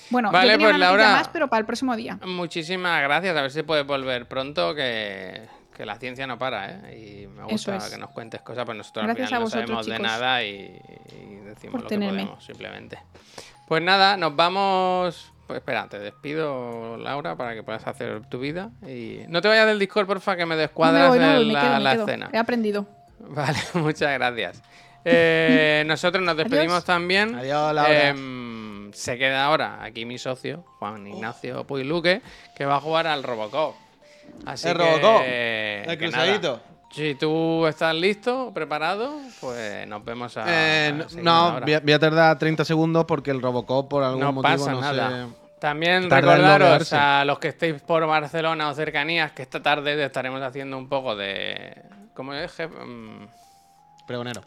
Bueno, 0.10 0.32
Vale, 0.32 0.48
yo 0.48 0.52
tenía 0.54 0.68
pues, 0.68 0.76
una 0.78 0.86
Laura- 0.88 1.12
más, 1.12 1.28
pero 1.28 1.48
para 1.50 1.60
el 1.60 1.66
próximo 1.66 1.96
día. 1.96 2.18
Muchísimas 2.26 3.02
gracias. 3.04 3.36
A 3.38 3.42
ver 3.42 3.52
si 3.52 3.62
puedes 3.64 3.86
volver 3.86 4.28
pronto, 4.28 4.74
que, 4.74 5.48
que 5.80 5.86
la 5.86 5.96
ciencia 5.96 6.28
no 6.28 6.38
para, 6.38 6.72
¿eh? 6.92 7.24
Y 7.24 7.28
me 7.28 7.46
gusta 7.46 7.78
es. 7.78 7.86
que 7.86 7.98
nos 7.98 8.10
cuentes 8.10 8.42
cosas, 8.42 8.66
pues 8.66 8.78
nosotros 8.78 9.06
Gracias 9.06 9.32
al 9.32 9.38
final 9.38 9.42
a 9.42 9.46
no 9.46 9.50
sabemos 9.50 9.86
de 9.86 10.00
nada 10.00 10.44
y, 10.44 10.78
y 11.16 11.36
decimos 11.46 11.84
lo 11.84 11.88
tenerme. 11.88 12.18
que 12.18 12.24
podemos, 12.26 12.44
simplemente. 12.46 13.00
Pues 13.66 13.82
nada, 13.82 14.18
nos 14.18 14.36
vamos... 14.36 15.32
Pues 15.48 15.60
espera, 15.60 15.88
te 15.88 15.98
despido, 16.00 16.98
Laura, 16.98 17.38
para 17.38 17.56
que 17.56 17.64
puedas 17.64 17.88
hacer 17.88 18.26
tu 18.28 18.40
vida. 18.40 18.72
Y 18.86 19.22
no 19.30 19.42
te 19.42 19.48
vayas 19.48 19.68
del 19.68 19.80
Discord, 19.80 20.06
porfa, 20.06 20.36
que 20.36 20.46
me 20.46 20.50
No 20.50 20.56
me 20.58 20.62
descuadras 20.64 21.08
voy, 21.08 21.20
no, 21.20 21.32
en 21.40 21.48
me 21.48 21.54
la, 21.54 21.62
quedo, 21.62 21.74
me 21.76 21.80
la 21.80 21.92
quedo. 21.94 22.06
escena. 22.06 22.30
He 22.34 22.38
aprendido. 22.38 22.86
Vale, 23.20 23.58
muchas 23.76 24.14
gracias. 24.16 24.62
Eh, 25.06 25.84
nosotros 25.88 26.22
nos 26.24 26.36
despedimos 26.38 26.74
Adiós. 26.74 26.86
también. 26.86 27.36
Adiós, 27.36 27.74
Laura. 27.74 28.10
Em, 28.10 28.92
se 28.92 29.18
queda 29.18 29.46
ahora 29.46 29.82
aquí 29.82 30.04
mi 30.06 30.18
socio, 30.18 30.66
Juan 30.80 31.08
Ignacio 31.08 31.66
Puy 31.66 31.86
Luque, 31.86 32.22
que 32.56 32.66
va 32.66 32.76
a 32.76 32.82
jugar 32.82 33.08
al 33.08 33.24
Robocop. 33.24 33.76
Así 34.46 34.68
El 34.68 34.78
que, 34.78 35.86
que 35.88 35.98
cruzadito. 35.98 36.52
nada. 36.54 36.64
Si 36.92 37.14
tú 37.16 37.68
estás 37.68 37.94
listo, 37.96 38.52
preparado, 38.54 39.20
pues 39.40 39.88
nos 39.88 40.04
vemos 40.04 40.36
a. 40.38 40.46
Eh, 40.48 40.88
a 40.90 41.22
no, 41.22 41.60
voy 41.62 41.74
a, 41.74 41.80
voy 41.82 41.94
a 41.94 42.00
tardar 42.00 42.40
30 42.40 42.66
segundos 42.66 43.06
porque 43.06 43.30
el 43.30 43.42
Robocop 43.42 43.88
por 43.88 44.04
algún 44.04 44.22
No 44.22 44.32
motivo 44.32 44.58
pasa 44.58 44.72
no 44.72 44.82
nada. 44.82 45.28
También 45.60 46.10
recordaros 46.10 46.92
a 46.94 47.26
los 47.26 47.38
que 47.38 47.50
estéis 47.50 47.82
por 47.82 48.06
Barcelona 48.08 48.70
o 48.70 48.74
cercanías 48.74 49.34
que 49.34 49.42
esta 49.44 49.62
tarde 49.62 50.04
estaremos 50.04 50.42
haciendo 50.42 50.78
un 50.78 50.90
poco 50.90 51.16
de. 51.16 51.76
¿Cómo 52.16 52.34
es? 52.34 52.58
Mm, 52.60 53.26
Pregonero. 54.08 54.42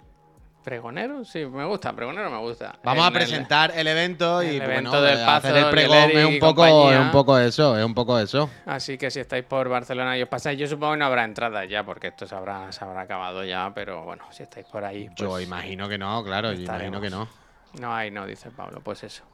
¿Pregonero? 0.62 1.24
Sí, 1.24 1.44
me 1.44 1.64
gusta, 1.64 1.92
pregonero 1.92 2.30
me 2.30 2.38
gusta. 2.38 2.76
Vamos 2.84 3.04
a 3.04 3.08
En 3.08 3.12
presentar 3.12 3.72
el 3.74 3.86
evento 3.86 4.42
y 4.42 4.56
el 4.56 4.62
evento 4.62 4.90
bueno, 4.90 5.02
del 5.02 5.18
Pazo, 5.24 5.48
hacer 5.48 5.56
el 5.56 5.70
pregón 5.70 6.10
es 6.10 6.24
un 6.24 6.38
poco, 6.38 6.54
compañía. 6.54 6.94
es 6.94 7.00
un 7.00 7.10
poco 7.10 7.38
eso, 7.38 7.78
es 7.78 7.84
un 7.84 7.94
poco 7.94 8.18
eso. 8.18 8.48
Así 8.66 8.96
que 8.96 9.10
si 9.10 9.20
estáis 9.20 9.44
por 9.44 9.68
Barcelona 9.68 10.16
y 10.16 10.22
os 10.22 10.28
pasáis, 10.28 10.58
yo 10.58 10.66
supongo 10.68 10.92
que 10.92 10.98
no 10.98 11.06
habrá 11.06 11.24
entradas 11.24 11.68
ya, 11.68 11.84
porque 11.84 12.08
esto 12.08 12.26
se 12.26 12.34
habrá, 12.34 12.70
se 12.70 12.84
habrá 12.84 13.00
acabado 13.02 13.44
ya, 13.44 13.72
pero 13.74 14.04
bueno, 14.04 14.24
si 14.30 14.44
estáis 14.44 14.66
por 14.66 14.84
ahí. 14.84 15.08
Yo 15.16 15.30
pues, 15.30 15.44
imagino 15.44 15.88
que 15.88 15.98
no, 15.98 16.22
claro, 16.22 16.52
yo 16.52 16.62
imagino 16.62 17.00
que 17.00 17.10
no. 17.10 17.28
No 17.80 17.94
hay, 17.94 18.10
no, 18.10 18.26
dice 18.26 18.50
Pablo, 18.50 18.80
pues 18.84 19.02
eso. 19.02 19.24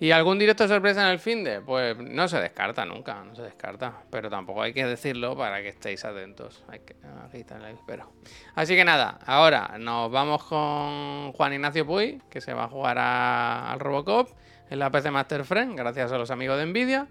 ¿Y 0.00 0.10
algún 0.12 0.38
directo 0.38 0.66
sorpresa 0.68 1.02
en 1.02 1.08
el 1.08 1.18
fin 1.18 1.42
de? 1.44 1.60
Pues 1.60 1.96
no 1.98 2.28
se 2.28 2.40
descarta 2.40 2.84
nunca, 2.84 3.22
no 3.24 3.34
se 3.34 3.42
descarta. 3.42 4.02
Pero 4.10 4.30
tampoco 4.30 4.62
hay 4.62 4.72
que 4.72 4.84
decirlo 4.86 5.36
para 5.36 5.60
que 5.60 5.68
estéis 5.68 6.04
atentos. 6.04 6.64
Hay 6.68 6.80
que 6.80 6.94
está 7.38 7.56
el 7.56 7.74
espero. 7.74 8.12
Así 8.54 8.76
que 8.76 8.84
nada, 8.84 9.18
ahora 9.26 9.76
nos 9.78 10.10
vamos 10.10 10.44
con 10.44 11.32
Juan 11.32 11.52
Ignacio 11.52 11.84
Puy, 11.86 12.22
que 12.30 12.40
se 12.40 12.54
va 12.54 12.64
a 12.64 12.68
jugar 12.68 12.98
a- 12.98 13.72
al 13.72 13.80
Robocop 13.80 14.30
en 14.70 14.78
la 14.78 14.90
PC 14.90 15.10
Master 15.10 15.44
Friend, 15.44 15.76
gracias 15.76 16.12
a 16.12 16.18
los 16.18 16.30
amigos 16.30 16.58
de 16.58 16.66
Nvidia. 16.66 17.08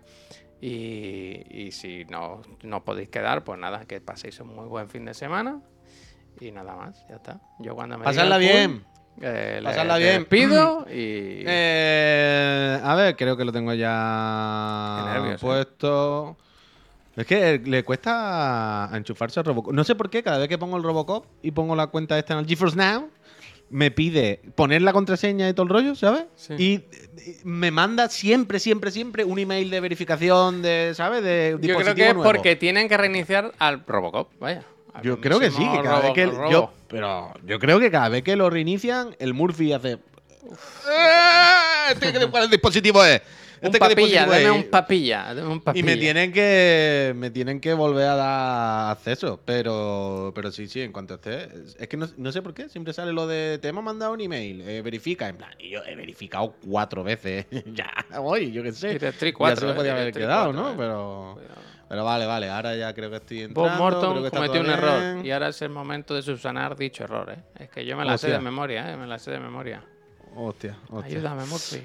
Y, 0.59 1.43
y 1.49 1.71
si 1.71 2.05
no, 2.05 2.41
no 2.63 2.83
podéis 2.83 3.09
quedar, 3.09 3.43
pues 3.43 3.59
nada, 3.59 3.85
que 3.85 4.01
paséis 4.01 4.39
un 4.39 4.55
muy 4.55 4.65
buen 4.67 4.89
fin 4.89 5.05
de 5.05 5.13
semana. 5.13 5.61
Y 6.39 6.51
nada 6.51 6.75
más, 6.75 7.05
ya 7.09 7.15
está. 7.17 7.39
Yo 7.59 7.75
cuando 7.75 7.97
me 7.97 8.05
Puy, 8.39 8.39
bien. 8.39 8.85
Eh, 9.21 9.59
Pasarla 9.63 9.97
bien. 9.97 10.19
despido 10.19 10.85
y. 10.89 11.43
Eh, 11.45 12.79
a 12.83 12.95
ver, 12.95 13.15
creo 13.15 13.35
que 13.35 13.45
lo 13.45 13.51
tengo 13.51 13.73
ya 13.73 15.11
nervios, 15.13 15.41
¿eh? 15.41 15.45
puesto. 15.45 16.37
Es 17.15 17.25
que 17.25 17.59
le 17.65 17.83
cuesta 17.83 18.89
enchufarse 18.93 19.39
al 19.39 19.45
Robocop. 19.45 19.73
No 19.73 19.83
sé 19.83 19.95
por 19.95 20.09
qué, 20.09 20.21
cada 20.21 20.37
vez 20.37 20.47
que 20.47 20.59
pongo 20.59 20.77
el 20.77 20.83
Robocop 20.83 21.25
y 21.41 21.49
pongo 21.49 21.75
la 21.75 21.87
cuenta 21.87 22.17
esta 22.19 22.33
en 22.33 22.39
el 22.39 22.45
GeForce 22.45 22.77
Now, 22.77 23.09
me 23.71 23.89
pide 23.89 24.41
poner 24.53 24.83
la 24.83 24.93
contraseña 24.93 25.49
y 25.49 25.53
todo 25.53 25.63
el 25.63 25.69
rollo, 25.69 25.95
¿sabes? 25.95 26.25
Sí. 26.35 26.53
Y, 26.59 26.83
me 27.43 27.71
manda 27.71 28.07
siempre, 28.09 28.59
siempre, 28.59 28.91
siempre 28.91 29.23
un 29.23 29.39
email 29.39 29.69
de 29.71 29.79
verificación 29.79 30.61
de, 30.61 30.91
¿sabes? 30.93 31.23
De 31.23 31.57
Yo 31.59 31.75
creo 31.77 31.95
que 31.95 32.09
es 32.09 32.13
porque 32.13 32.55
tienen 32.55 32.87
que 32.87 32.97
reiniciar 32.97 33.51
al 33.57 33.83
Robocop, 33.85 34.29
vaya. 34.39 34.63
Yo 35.03 35.19
creo 35.21 35.39
que 35.39 35.51
sí, 35.51 35.69
que 35.71 35.81
cada 35.81 36.01
vez 36.01 36.11
que 36.13 36.25
yo, 36.49 36.73
pero 36.87 37.33
yo 37.45 37.59
creo 37.59 37.79
que 37.79 37.91
cada 37.91 38.09
vez 38.09 38.23
que 38.23 38.35
lo 38.35 38.49
reinician, 38.49 39.15
el 39.19 39.33
Murphy 39.33 39.73
hace 39.73 39.93
¡Eh! 39.93 41.91
¿Este 41.91 42.13
qué- 42.13 42.27
¿Cuál 42.27 42.49
dispositivo 42.49 43.03
es? 43.03 43.21
Un 43.59 43.67
¿Este 43.67 43.79
qué 43.79 43.89
papilla, 43.89 44.25
dispositivo 44.25 44.33
es? 44.35 44.65
un 44.65 44.69
papilla, 44.69 45.33
dame 45.33 45.47
un 45.47 45.57
Y 45.57 45.61
papilla. 45.61 45.85
me 45.85 45.97
tienen 45.97 46.31
que 46.31 47.13
me 47.15 47.31
tienen 47.31 47.59
que 47.59 47.73
volver 47.73 48.05
a 48.07 48.15
dar 48.15 48.91
acceso, 48.91 49.41
pero 49.43 50.31
pero 50.35 50.51
sí, 50.51 50.67
sí, 50.67 50.81
en 50.81 50.91
cuanto 50.91 51.15
esté, 51.15 51.49
es 51.79 51.87
que 51.87 51.97
no, 51.97 52.07
no 52.17 52.31
sé 52.31 52.43
por 52.43 52.53
qué, 52.53 52.69
siempre 52.69 52.93
sale 52.93 53.13
lo 53.13 53.25
de 53.25 53.57
te 53.57 53.69
hemos 53.69 53.83
mandado 53.83 54.13
un 54.13 54.21
email, 54.21 54.61
eh, 54.61 54.83
verifica, 54.83 55.27
en 55.27 55.37
plan, 55.37 55.49
y 55.57 55.71
yo 55.71 55.79
he 55.85 55.95
verificado 55.95 56.53
cuatro 56.69 57.03
veces, 57.03 57.47
ya, 57.73 57.91
hoy, 58.19 58.51
yo 58.51 58.61
qué 58.61 58.73
sé. 58.73 58.99
Ya 58.99 59.11
cuatro, 59.33 59.61
se 59.61 59.65
me 59.65 59.71
eh, 59.71 59.75
podía 59.75 59.91
haber 59.93 60.03
Directriz 60.13 60.25
quedado, 60.27 60.53
cuatro, 60.53 60.61
¿no? 60.61 60.69
eh. 60.69 60.75
Pero 60.77 61.33
Cuidado. 61.33 61.66
Pero 61.89 62.03
vale, 62.03 62.25
vale, 62.25 62.49
ahora 62.49 62.75
ya 62.75 62.93
creo 62.93 63.09
que 63.09 63.15
estoy 63.17 63.41
entrando. 63.43 63.69
Bob 63.69 63.79
Morton 63.79 64.29
cometió 64.29 64.61
un 64.61 64.69
error 64.69 65.25
y 65.25 65.31
ahora 65.31 65.49
es 65.49 65.61
el 65.61 65.69
momento 65.69 66.13
de 66.13 66.21
subsanar 66.21 66.75
dicho 66.75 67.03
error. 67.03 67.31
¿eh? 67.31 67.63
Es 67.63 67.69
que 67.69 67.85
yo 67.85 67.95
me 67.95 68.03
la 68.03 68.17
sé 68.17 68.29
de 68.29 68.39
memoria, 68.39 68.91
¿eh? 68.91 68.97
me 68.97 69.07
la 69.07 69.17
sé 69.19 69.31
de 69.31 69.39
memoria. 69.39 69.83
Hostia, 70.35 70.77
hostia. 70.89 71.17
Ayúdame, 71.17 71.45
Murphy. 71.45 71.81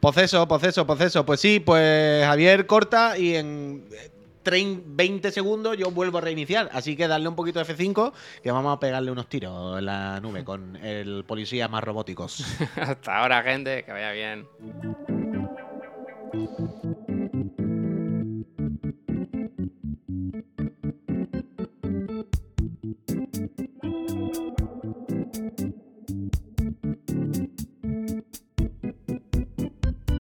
Proceso, 0.00 0.46
proceso, 0.48 0.86
proceso. 0.86 1.26
Pues 1.26 1.40
sí, 1.40 1.60
pues 1.60 2.24
Javier 2.24 2.66
corta 2.66 3.18
y 3.18 3.36
en 3.36 3.84
eh, 3.92 4.10
30, 4.42 4.82
20 4.86 5.30
segundos 5.30 5.76
yo 5.76 5.90
vuelvo 5.90 6.18
a 6.18 6.20
reiniciar. 6.22 6.70
Así 6.72 6.96
que 6.96 7.08
darle 7.08 7.28
un 7.28 7.36
poquito 7.36 7.62
de 7.62 7.66
F5 7.66 8.12
que 8.42 8.50
vamos 8.50 8.74
a 8.74 8.80
pegarle 8.80 9.10
unos 9.10 9.28
tiros 9.28 9.78
en 9.78 9.86
la 9.86 10.20
nube 10.20 10.44
con 10.44 10.76
el 10.76 11.24
policía 11.24 11.68
más 11.68 11.84
robóticos. 11.84 12.44
Hasta 12.76 13.18
ahora, 13.18 13.42
gente, 13.42 13.84
que 13.84 13.92
vaya 13.92 14.12
bien. 14.12 14.48